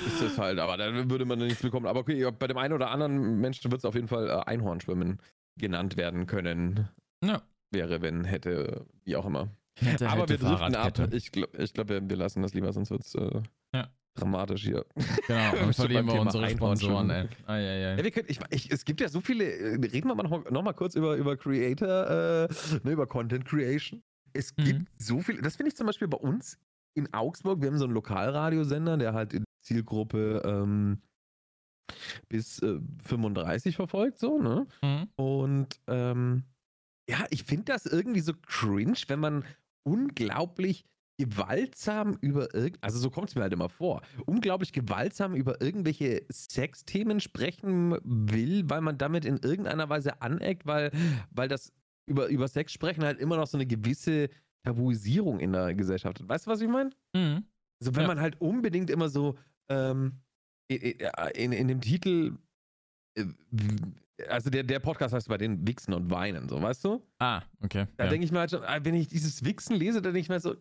Ist 0.05 0.21
das 0.21 0.37
halt, 0.37 0.59
aber 0.59 0.77
da 0.77 1.09
würde 1.09 1.25
man 1.25 1.39
nichts 1.39 1.61
bekommen. 1.61 1.85
Aber 1.85 2.01
okay, 2.01 2.29
bei 2.31 2.47
dem 2.47 2.57
einen 2.57 2.73
oder 2.73 2.91
anderen 2.91 3.39
Menschen 3.39 3.71
wird 3.71 3.79
es 3.79 3.85
auf 3.85 3.95
jeden 3.95 4.07
Fall 4.07 4.29
äh, 4.29 4.49
Einhornschwimmen 4.49 5.19
genannt 5.57 5.97
werden 5.97 6.25
können. 6.25 6.89
Ja. 7.23 7.41
Wäre, 7.71 8.01
wenn, 8.01 8.23
hätte, 8.23 8.85
wie 9.03 9.15
auch 9.15 9.25
immer. 9.25 9.49
Hätte, 9.79 10.09
aber 10.09 10.21
hätte 10.21 10.41
wir 10.41 10.49
driften 10.49 10.75
ab. 10.75 11.13
Ich 11.13 11.31
glaube, 11.31 11.49
glaub, 11.73 11.89
wir, 11.89 12.17
lassen 12.17 12.41
das 12.41 12.53
lieber, 12.53 12.71
sonst 12.71 12.91
wird 12.91 13.01
es 13.01 13.15
äh, 13.15 13.41
Ja. 13.73 13.89
dramatisch 14.15 14.63
hier. 14.63 14.85
Genau, 15.27 15.51
dann 15.55 15.73
verlieren 15.73 16.05
wir 16.07 16.21
unsere 16.21 16.49
Sponsoren, 16.49 17.09
ey. 17.09 17.27
Ah, 17.45 17.57
ja, 17.57 17.73
ja. 17.73 17.95
ja 17.95 18.03
wir 18.03 18.11
können, 18.11 18.27
ich, 18.29 18.39
ich, 18.51 18.71
es 18.71 18.85
gibt 18.85 19.01
ja 19.01 19.09
so 19.09 19.21
viele, 19.21 19.45
äh, 19.45 19.75
reden 19.75 20.07
wir 20.07 20.15
mal 20.15 20.23
noch, 20.23 20.49
noch 20.49 20.61
mal 20.61 20.73
kurz 20.73 20.95
über, 20.95 21.15
über 21.15 21.35
Creator, 21.35 22.47
äh, 22.47 22.53
ne, 22.83 22.91
über 22.91 23.07
Content 23.07 23.45
Creation. 23.45 24.03
Es 24.33 24.55
gibt 24.55 24.79
mhm. 24.79 24.87
so 24.97 25.21
viel, 25.21 25.41
das 25.41 25.55
finde 25.55 25.69
ich 25.69 25.75
zum 25.75 25.87
Beispiel 25.87 26.07
bei 26.07 26.17
uns 26.17 26.59
in 26.95 27.11
Augsburg, 27.13 27.61
wir 27.61 27.69
haben 27.69 27.77
so 27.77 27.85
einen 27.85 27.93
Lokalradiosender, 27.93 28.97
der 28.97 29.13
halt 29.13 29.33
in 29.33 29.43
Zielgruppe 29.73 30.41
ähm, 30.45 31.01
bis 32.29 32.59
äh, 32.59 32.79
35 33.03 33.75
verfolgt, 33.75 34.19
so, 34.19 34.37
ne? 34.37 34.67
Mhm. 34.81 35.07
Und 35.15 35.79
ähm, 35.87 36.43
ja, 37.09 37.25
ich 37.31 37.43
finde 37.43 37.65
das 37.65 37.85
irgendwie 37.85 38.21
so 38.21 38.33
cringe, 38.45 38.97
wenn 39.07 39.19
man 39.19 39.43
unglaublich 39.83 40.85
gewaltsam 41.19 42.17
über 42.21 42.53
irgend, 42.55 42.83
also 42.83 42.97
so 42.97 43.09
kommt 43.09 43.29
es 43.29 43.35
mir 43.35 43.41
halt 43.41 43.53
immer 43.53 43.69
vor, 43.69 44.01
unglaublich 44.25 44.73
gewaltsam 44.73 45.35
über 45.35 45.61
irgendwelche 45.61 46.25
Sexthemen 46.31 47.19
sprechen 47.19 47.97
will, 48.03 48.67
weil 48.69 48.81
man 48.81 48.97
damit 48.97 49.25
in 49.25 49.37
irgendeiner 49.37 49.89
Weise 49.89 50.21
aneckt, 50.21 50.65
weil, 50.65 50.91
weil 51.29 51.47
das 51.47 51.71
über, 52.09 52.27
über 52.27 52.47
Sex 52.47 52.71
sprechen 52.73 53.03
halt 53.03 53.19
immer 53.19 53.37
noch 53.37 53.47
so 53.47 53.57
eine 53.57 53.67
gewisse 53.67 54.29
Tabuisierung 54.63 55.39
in 55.39 55.53
der 55.53 55.75
Gesellschaft 55.75 56.19
hat. 56.19 56.29
Weißt 56.29 56.47
du, 56.47 56.51
was 56.51 56.61
ich 56.61 56.69
meine? 56.69 56.89
Mhm. 57.15 57.45
Also 57.81 57.95
wenn 57.95 58.03
ja. 58.03 58.07
man 58.07 58.19
halt 58.21 58.39
unbedingt 58.39 58.89
immer 58.89 59.09
so 59.09 59.35
ähm, 59.69 60.21
in, 60.67 61.51
in, 61.51 61.67
dem 61.67 61.81
Titel, 61.81 62.37
äh, 63.15 63.25
also 64.27 64.49
der, 64.49 64.63
der 64.63 64.79
Podcast 64.79 65.13
heißt 65.13 65.27
bei 65.27 65.37
den 65.37 65.67
Wichsen 65.67 65.93
und 65.93 66.09
Weinen, 66.09 66.49
so, 66.49 66.61
weißt 66.61 66.83
du? 66.85 67.05
Ah, 67.19 67.41
okay. 67.61 67.87
Da 67.97 68.05
ja. 68.05 68.09
denke 68.09 68.25
ich 68.25 68.31
mir 68.31 68.39
halt 68.39 68.51
schon, 68.51 68.63
ah, 68.63 68.79
wenn 68.83 68.95
ich 68.95 69.07
dieses 69.07 69.43
Wichsen 69.43 69.75
lese, 69.75 70.01
dann 70.01 70.13
denke 70.13 70.19
ich 70.19 70.29
mir 70.29 70.39
so, 70.39 70.55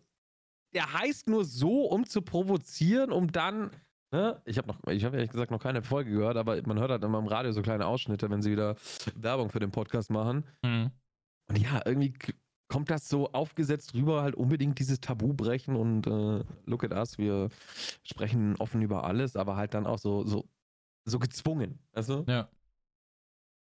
der 0.73 0.91
heißt 0.91 1.29
nur 1.29 1.45
so, 1.45 1.85
um 1.85 2.05
zu 2.05 2.21
provozieren, 2.21 3.11
um 3.11 3.31
dann. 3.31 3.71
Ne? 4.11 4.41
Ich 4.45 4.57
habe 4.57 4.67
noch, 4.67 4.79
ich 4.87 5.05
habe 5.05 5.17
ehrlich 5.17 5.31
gesagt 5.31 5.51
noch 5.51 5.61
keine 5.61 5.83
Folge 5.83 6.11
gehört, 6.11 6.37
aber 6.37 6.61
man 6.65 6.79
hört 6.79 6.91
halt 6.91 7.03
immer 7.03 7.19
im 7.19 7.27
Radio 7.27 7.51
so 7.51 7.61
kleine 7.61 7.85
Ausschnitte, 7.85 8.29
wenn 8.29 8.41
sie 8.41 8.51
wieder 8.51 8.75
Werbung 9.15 9.49
für 9.49 9.59
den 9.59 9.71
Podcast 9.71 10.09
machen. 10.09 10.45
Mhm. 10.63 10.91
Und 11.49 11.57
ja, 11.57 11.81
irgendwie 11.85 12.13
kommt 12.73 12.89
das 12.89 13.07
so 13.07 13.31
aufgesetzt 13.33 13.93
rüber, 13.93 14.23
halt 14.23 14.33
unbedingt 14.33 14.79
dieses 14.79 14.99
Tabu 14.99 15.31
brechen 15.31 15.75
und 15.75 16.07
äh, 16.07 16.43
look 16.65 16.83
at 16.83 16.91
us, 16.91 17.19
wir 17.19 17.49
sprechen 18.01 18.55
offen 18.55 18.81
über 18.81 19.03
alles, 19.03 19.35
aber 19.35 19.57
halt 19.57 19.75
dann 19.75 19.85
auch 19.85 19.99
so, 19.99 20.25
so, 20.25 20.49
so 21.05 21.19
gezwungen. 21.19 21.77
Also? 21.91 22.25
Ja. 22.27 22.49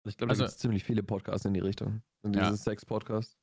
Ich 0.07 0.15
glaube, 0.15 0.29
da 0.29 0.31
also, 0.31 0.43
gibt 0.43 0.53
es 0.53 0.57
ziemlich 0.57 0.85
viele 0.85 1.03
Podcasts 1.03 1.43
in 1.43 1.53
die 1.53 1.59
Richtung. 1.59 2.01
In 2.23 2.31
dieses 2.31 2.47
ja. 2.47 2.55
Sex-Podcast. 2.55 3.37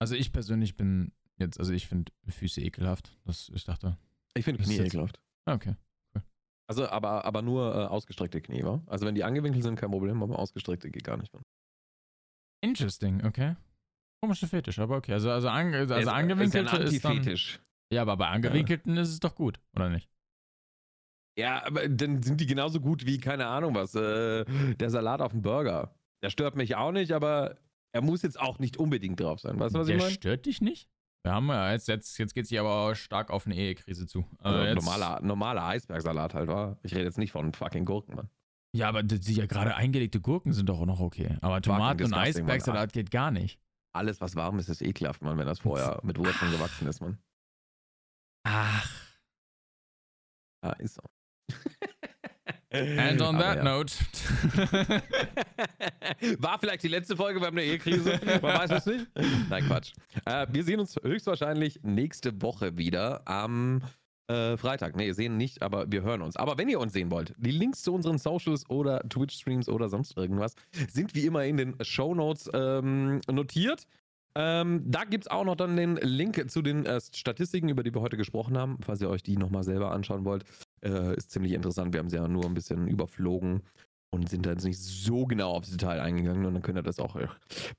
Also 0.00 0.16
ich 0.16 0.32
persönlich 0.32 0.76
bin 0.76 1.12
jetzt, 1.36 1.60
also 1.60 1.72
ich 1.72 1.86
finde 1.86 2.10
Füße 2.26 2.60
ekelhaft. 2.60 3.16
Das, 3.26 3.48
ich 3.54 3.62
dachte. 3.62 3.96
Ich 4.34 4.44
finde 4.44 4.60
Knie 4.60 4.78
ekelhaft. 4.78 5.20
Ah, 5.44 5.54
okay. 5.54 5.76
Cool. 6.16 6.22
Also, 6.66 6.88
aber, 6.88 7.24
aber 7.24 7.42
nur 7.42 7.72
äh, 7.76 7.86
ausgestreckte 7.86 8.40
Knie, 8.40 8.64
wa? 8.64 8.82
Also 8.86 9.06
wenn 9.06 9.14
die 9.14 9.22
angewinkelt 9.22 9.62
sind, 9.62 9.76
kein 9.76 9.92
Problem, 9.92 10.20
aber 10.20 10.36
ausgestreckte 10.36 10.90
geht 10.90 11.04
gar 11.04 11.16
nicht. 11.16 11.32
Interesting, 12.60 13.24
okay. 13.24 13.54
Komischer 14.20 14.48
Fetisch, 14.48 14.78
aber 14.78 14.96
okay. 14.96 15.12
Also, 15.12 15.30
also, 15.30 15.48
ange, 15.48 15.76
also 15.76 15.94
ist, 15.94 16.08
angewinkelte 16.08 16.76
ist, 16.78 16.92
ist 16.92 17.04
dann, 17.04 17.36
Ja, 17.92 18.02
aber 18.02 18.16
bei 18.16 18.28
angewinkelten 18.28 18.96
ja. 18.96 19.02
ist 19.02 19.10
es 19.10 19.20
doch 19.20 19.34
gut, 19.34 19.60
oder 19.74 19.88
nicht? 19.88 20.08
Ja, 21.38 21.64
aber 21.66 21.88
dann 21.88 22.22
sind 22.22 22.40
die 22.40 22.46
genauso 22.46 22.80
gut 22.80 23.04
wie, 23.04 23.18
keine 23.18 23.46
Ahnung 23.46 23.74
was, 23.74 23.94
äh, 23.94 24.44
der 24.76 24.90
Salat 24.90 25.20
auf 25.20 25.32
dem 25.32 25.42
Burger. 25.42 25.94
Der 26.22 26.30
stört 26.30 26.56
mich 26.56 26.76
auch 26.76 26.92
nicht, 26.92 27.12
aber 27.12 27.58
er 27.92 28.00
muss 28.00 28.22
jetzt 28.22 28.40
auch 28.40 28.58
nicht 28.58 28.78
unbedingt 28.78 29.20
drauf 29.20 29.40
sein. 29.40 29.60
Weißt 29.60 29.74
du, 29.74 29.80
was 29.80 29.86
der 29.86 29.96
ich 29.96 30.02
meine? 30.02 30.12
Der 30.12 30.20
stört 30.20 30.46
dich 30.46 30.62
nicht? 30.62 30.88
Wir 31.24 31.32
haben 31.32 31.48
ja 31.48 31.72
jetzt, 31.72 31.88
jetzt, 31.88 32.18
jetzt 32.18 32.34
geht 32.34 32.50
es 32.50 32.58
aber 32.58 32.94
stark 32.94 33.30
auf 33.30 33.46
eine 33.46 33.56
Ehekrise 33.56 34.06
zu. 34.06 34.24
Also 34.38 34.58
also 34.58 34.74
normaler, 34.76 35.20
normaler 35.22 35.64
Eisbergsalat 35.64 36.34
halt, 36.34 36.48
war. 36.48 36.78
Ich 36.82 36.94
rede 36.94 37.04
jetzt 37.04 37.18
nicht 37.18 37.32
von 37.32 37.52
fucking 37.52 37.84
Gurken, 37.84 38.14
Mann. 38.14 38.30
Ja, 38.74 38.88
aber 38.88 39.02
die 39.02 39.34
ja 39.34 39.46
gerade 39.46 39.74
eingelegte 39.74 40.20
Gurken 40.20 40.52
sind 40.52 40.68
doch 40.68 40.80
auch 40.80 40.86
noch 40.86 41.00
okay. 41.00 41.36
Aber 41.40 41.60
Tomaten 41.60 42.04
und 42.04 42.14
Eisbergsalat 42.14 42.92
geht 42.92 43.10
gar 43.10 43.30
nicht 43.30 43.58
alles, 43.96 44.20
was 44.20 44.36
warm 44.36 44.58
ist, 44.58 44.68
ist 44.68 44.82
ekelhaft, 44.82 45.22
man, 45.22 45.38
wenn 45.38 45.46
das 45.46 45.60
vorher 45.60 46.00
mit 46.02 46.18
Wurzeln 46.18 46.52
gewachsen 46.52 46.86
ist, 46.86 47.00
man. 47.00 47.18
Ach. 48.44 48.90
Ja, 50.62 50.72
ist 50.74 50.94
so. 50.94 51.02
And 52.72 53.22
on 53.22 53.38
that 53.38 53.58
ja. 53.58 53.64
note. 53.64 53.92
War 56.38 56.58
vielleicht 56.58 56.82
die 56.82 56.88
letzte 56.88 57.16
Folge, 57.16 57.40
haben 57.40 57.56
eine 57.56 57.66
Ehekrise. 57.66 58.20
Man 58.24 58.42
weiß 58.42 58.72
es 58.72 58.86
nicht. 58.86 59.06
Nein, 59.48 59.64
Quatsch. 59.66 59.92
Äh, 60.24 60.48
wir 60.50 60.64
sehen 60.64 60.80
uns 60.80 60.96
höchstwahrscheinlich 61.00 61.78
nächste 61.82 62.42
Woche 62.42 62.76
wieder 62.76 63.22
am 63.26 63.82
äh, 64.28 64.56
Freitag. 64.56 64.96
Ne, 64.96 65.12
sehen 65.12 65.36
nicht, 65.36 65.62
aber 65.62 65.90
wir 65.90 66.02
hören 66.02 66.22
uns. 66.22 66.36
Aber 66.36 66.58
wenn 66.58 66.68
ihr 66.68 66.80
uns 66.80 66.92
sehen 66.92 67.10
wollt, 67.10 67.34
die 67.38 67.50
Links 67.50 67.82
zu 67.82 67.92
unseren 67.94 68.18
Socials 68.18 68.68
oder 68.68 69.00
Twitch-Streams 69.08 69.68
oder 69.68 69.88
sonst 69.88 70.16
irgendwas 70.16 70.54
sind 70.88 71.14
wie 71.14 71.26
immer 71.26 71.44
in 71.44 71.56
den 71.56 71.76
Show 71.82 72.14
Notes 72.14 72.50
ähm, 72.52 73.20
notiert. 73.30 73.86
Ähm, 74.34 74.82
da 74.84 75.04
gibt 75.04 75.24
es 75.24 75.30
auch 75.30 75.44
noch 75.44 75.56
dann 75.56 75.76
den 75.76 75.96
Link 75.96 76.50
zu 76.50 76.60
den 76.60 76.84
äh, 76.84 77.00
Statistiken, 77.00 77.70
über 77.70 77.82
die 77.82 77.94
wir 77.94 78.02
heute 78.02 78.18
gesprochen 78.18 78.58
haben, 78.58 78.78
falls 78.82 79.00
ihr 79.00 79.08
euch 79.08 79.22
die 79.22 79.38
nochmal 79.38 79.64
selber 79.64 79.92
anschauen 79.92 80.26
wollt. 80.26 80.44
Äh, 80.84 81.16
ist 81.16 81.30
ziemlich 81.30 81.52
interessant. 81.52 81.94
Wir 81.94 82.00
haben 82.00 82.10
sie 82.10 82.16
ja 82.16 82.28
nur 82.28 82.44
ein 82.44 82.52
bisschen 82.52 82.86
überflogen 82.86 83.62
und 84.10 84.28
sind 84.28 84.44
da 84.44 84.50
jetzt 84.50 84.64
nicht 84.64 84.78
so 84.78 85.24
genau 85.24 85.52
aufs 85.52 85.70
Detail 85.70 86.00
eingegangen 86.00 86.44
und 86.44 86.52
dann 86.52 86.62
könnt 86.62 86.78
ihr 86.78 86.82
das 86.82 86.98
auch 86.98 87.16
äh, 87.16 87.28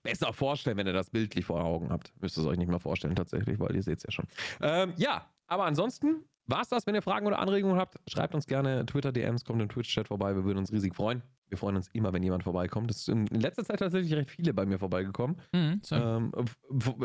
besser 0.01 0.33
vorstellen, 0.33 0.77
wenn 0.77 0.87
ihr 0.87 0.93
das 0.93 1.11
bildlich 1.11 1.45
vor 1.45 1.63
Augen 1.63 1.89
habt. 1.89 2.11
Müsst 2.21 2.37
ihr 2.37 2.41
es 2.41 2.47
euch 2.47 2.57
nicht 2.57 2.69
mehr 2.69 2.79
vorstellen 2.79 3.15
tatsächlich, 3.15 3.59
weil 3.59 3.75
ihr 3.75 3.83
seht 3.83 3.99
es 3.99 4.03
ja 4.03 4.11
schon. 4.11 4.25
Ähm, 4.61 4.93
ja, 4.97 5.29
aber 5.47 5.65
ansonsten 5.65 6.23
war's 6.47 6.69
das. 6.69 6.87
Wenn 6.87 6.95
ihr 6.95 7.01
Fragen 7.01 7.27
oder 7.27 7.39
Anregungen 7.39 7.77
habt, 7.77 7.95
schreibt 8.09 8.35
uns 8.35 8.47
gerne 8.47 8.85
Twitter-DMs, 8.85 9.45
kommt 9.45 9.61
im 9.61 9.69
Twitch-Chat 9.69 10.07
vorbei. 10.07 10.35
Wir 10.35 10.43
würden 10.43 10.57
uns 10.57 10.71
riesig 10.71 10.95
freuen. 10.95 11.21
Wir 11.49 11.57
freuen 11.57 11.77
uns 11.77 11.87
immer, 11.93 12.11
wenn 12.13 12.23
jemand 12.23 12.43
vorbeikommt. 12.43 12.91
Es 12.91 13.05
sind 13.05 13.31
in 13.31 13.39
letzter 13.39 13.63
Zeit 13.63 13.79
tatsächlich 13.79 14.13
recht 14.13 14.29
viele 14.29 14.53
bei 14.53 14.65
mir 14.65 14.79
vorbeigekommen. 14.79 15.37
Mhm, 15.53 15.81
ähm, 15.91 16.31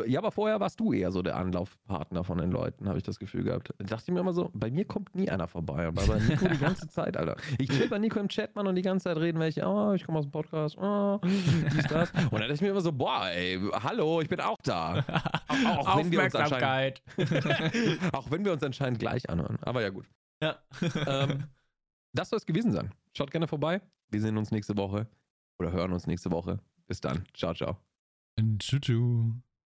ja, 0.05 0.19
aber 0.19 0.31
vorher 0.31 0.59
warst 0.59 0.79
du 0.79 0.91
eher 0.91 1.11
so 1.11 1.21
der 1.21 1.37
Anlaufpartner 1.37 2.23
von 2.23 2.37
den 2.37 2.51
Leuten, 2.51 2.87
habe 2.87 2.97
ich 2.97 3.03
das 3.03 3.19
Gefühl 3.19 3.43
gehabt. 3.43 3.73
Da 3.77 3.85
dachte 3.85 4.03
ich 4.07 4.13
mir 4.13 4.19
immer 4.19 4.33
so, 4.33 4.49
bei 4.53 4.69
mir 4.69 4.85
kommt 4.85 5.15
nie 5.15 5.29
einer 5.29 5.47
vorbei. 5.47 5.87
Aber 5.87 6.05
bei 6.05 6.19
Nico 6.19 6.47
die 6.47 6.57
ganze 6.57 6.87
Zeit, 6.89 7.15
Alter. 7.15 7.37
Ich 7.57 7.69
chill 7.69 7.87
bei 7.87 7.99
Nico 7.99 8.19
im 8.19 8.27
Chat, 8.27 8.55
Mann, 8.55 8.67
und 8.67 8.75
die 8.75 8.81
ganze 8.81 9.05
Zeit 9.05 9.17
reden 9.17 9.39
welche, 9.39 9.65
oh, 9.65 9.93
ich 9.93 10.03
komme 10.03 10.19
aus 10.19 10.25
dem 10.25 10.31
Podcast, 10.31 10.77
oh, 10.77 11.19
dies, 11.23 11.87
das. 11.87 12.11
Und 12.11 12.33
dann 12.33 12.41
dachte 12.41 12.53
ich 12.53 12.61
mir 12.61 12.69
immer 12.69 12.81
so, 12.81 12.91
boah, 12.91 13.27
ey, 13.27 13.59
hallo, 13.81 14.21
ich 14.21 14.29
bin 14.29 14.41
auch 14.41 14.59
da. 14.63 15.03
Auch, 15.47 15.87
auch 15.87 15.97
wenn 15.97 16.11
wir 16.11 16.23
uns 16.23 16.35
anscheinend, 16.35 17.01
auch 18.13 18.29
wenn 18.31 18.43
wir 18.43 18.51
uns 18.51 18.63
anscheinend 18.63 18.99
gleich 18.99 19.29
anhören. 19.29 19.57
Aber 19.61 19.81
ja, 19.81 19.89
gut. 19.89 20.05
Ja. 20.41 20.57
ähm, 21.07 21.45
das 22.13 22.29
soll 22.29 22.37
es 22.37 22.45
gewesen 22.45 22.71
sein. 22.71 22.91
Schaut 23.15 23.31
gerne 23.31 23.47
vorbei. 23.47 23.81
Wir 24.13 24.21
sehen 24.21 24.37
uns 24.37 24.51
nächste 24.51 24.77
Woche 24.77 25.07
oder 25.59 25.71
hören 25.71 25.91
uns 25.91 26.05
nächste 26.05 26.29
Woche. 26.29 26.59
Bis 26.87 27.01
dann. 27.01 27.25
Ciao, 27.33 27.55
ciao. 27.55 27.77
Tschüss. 28.59 29.43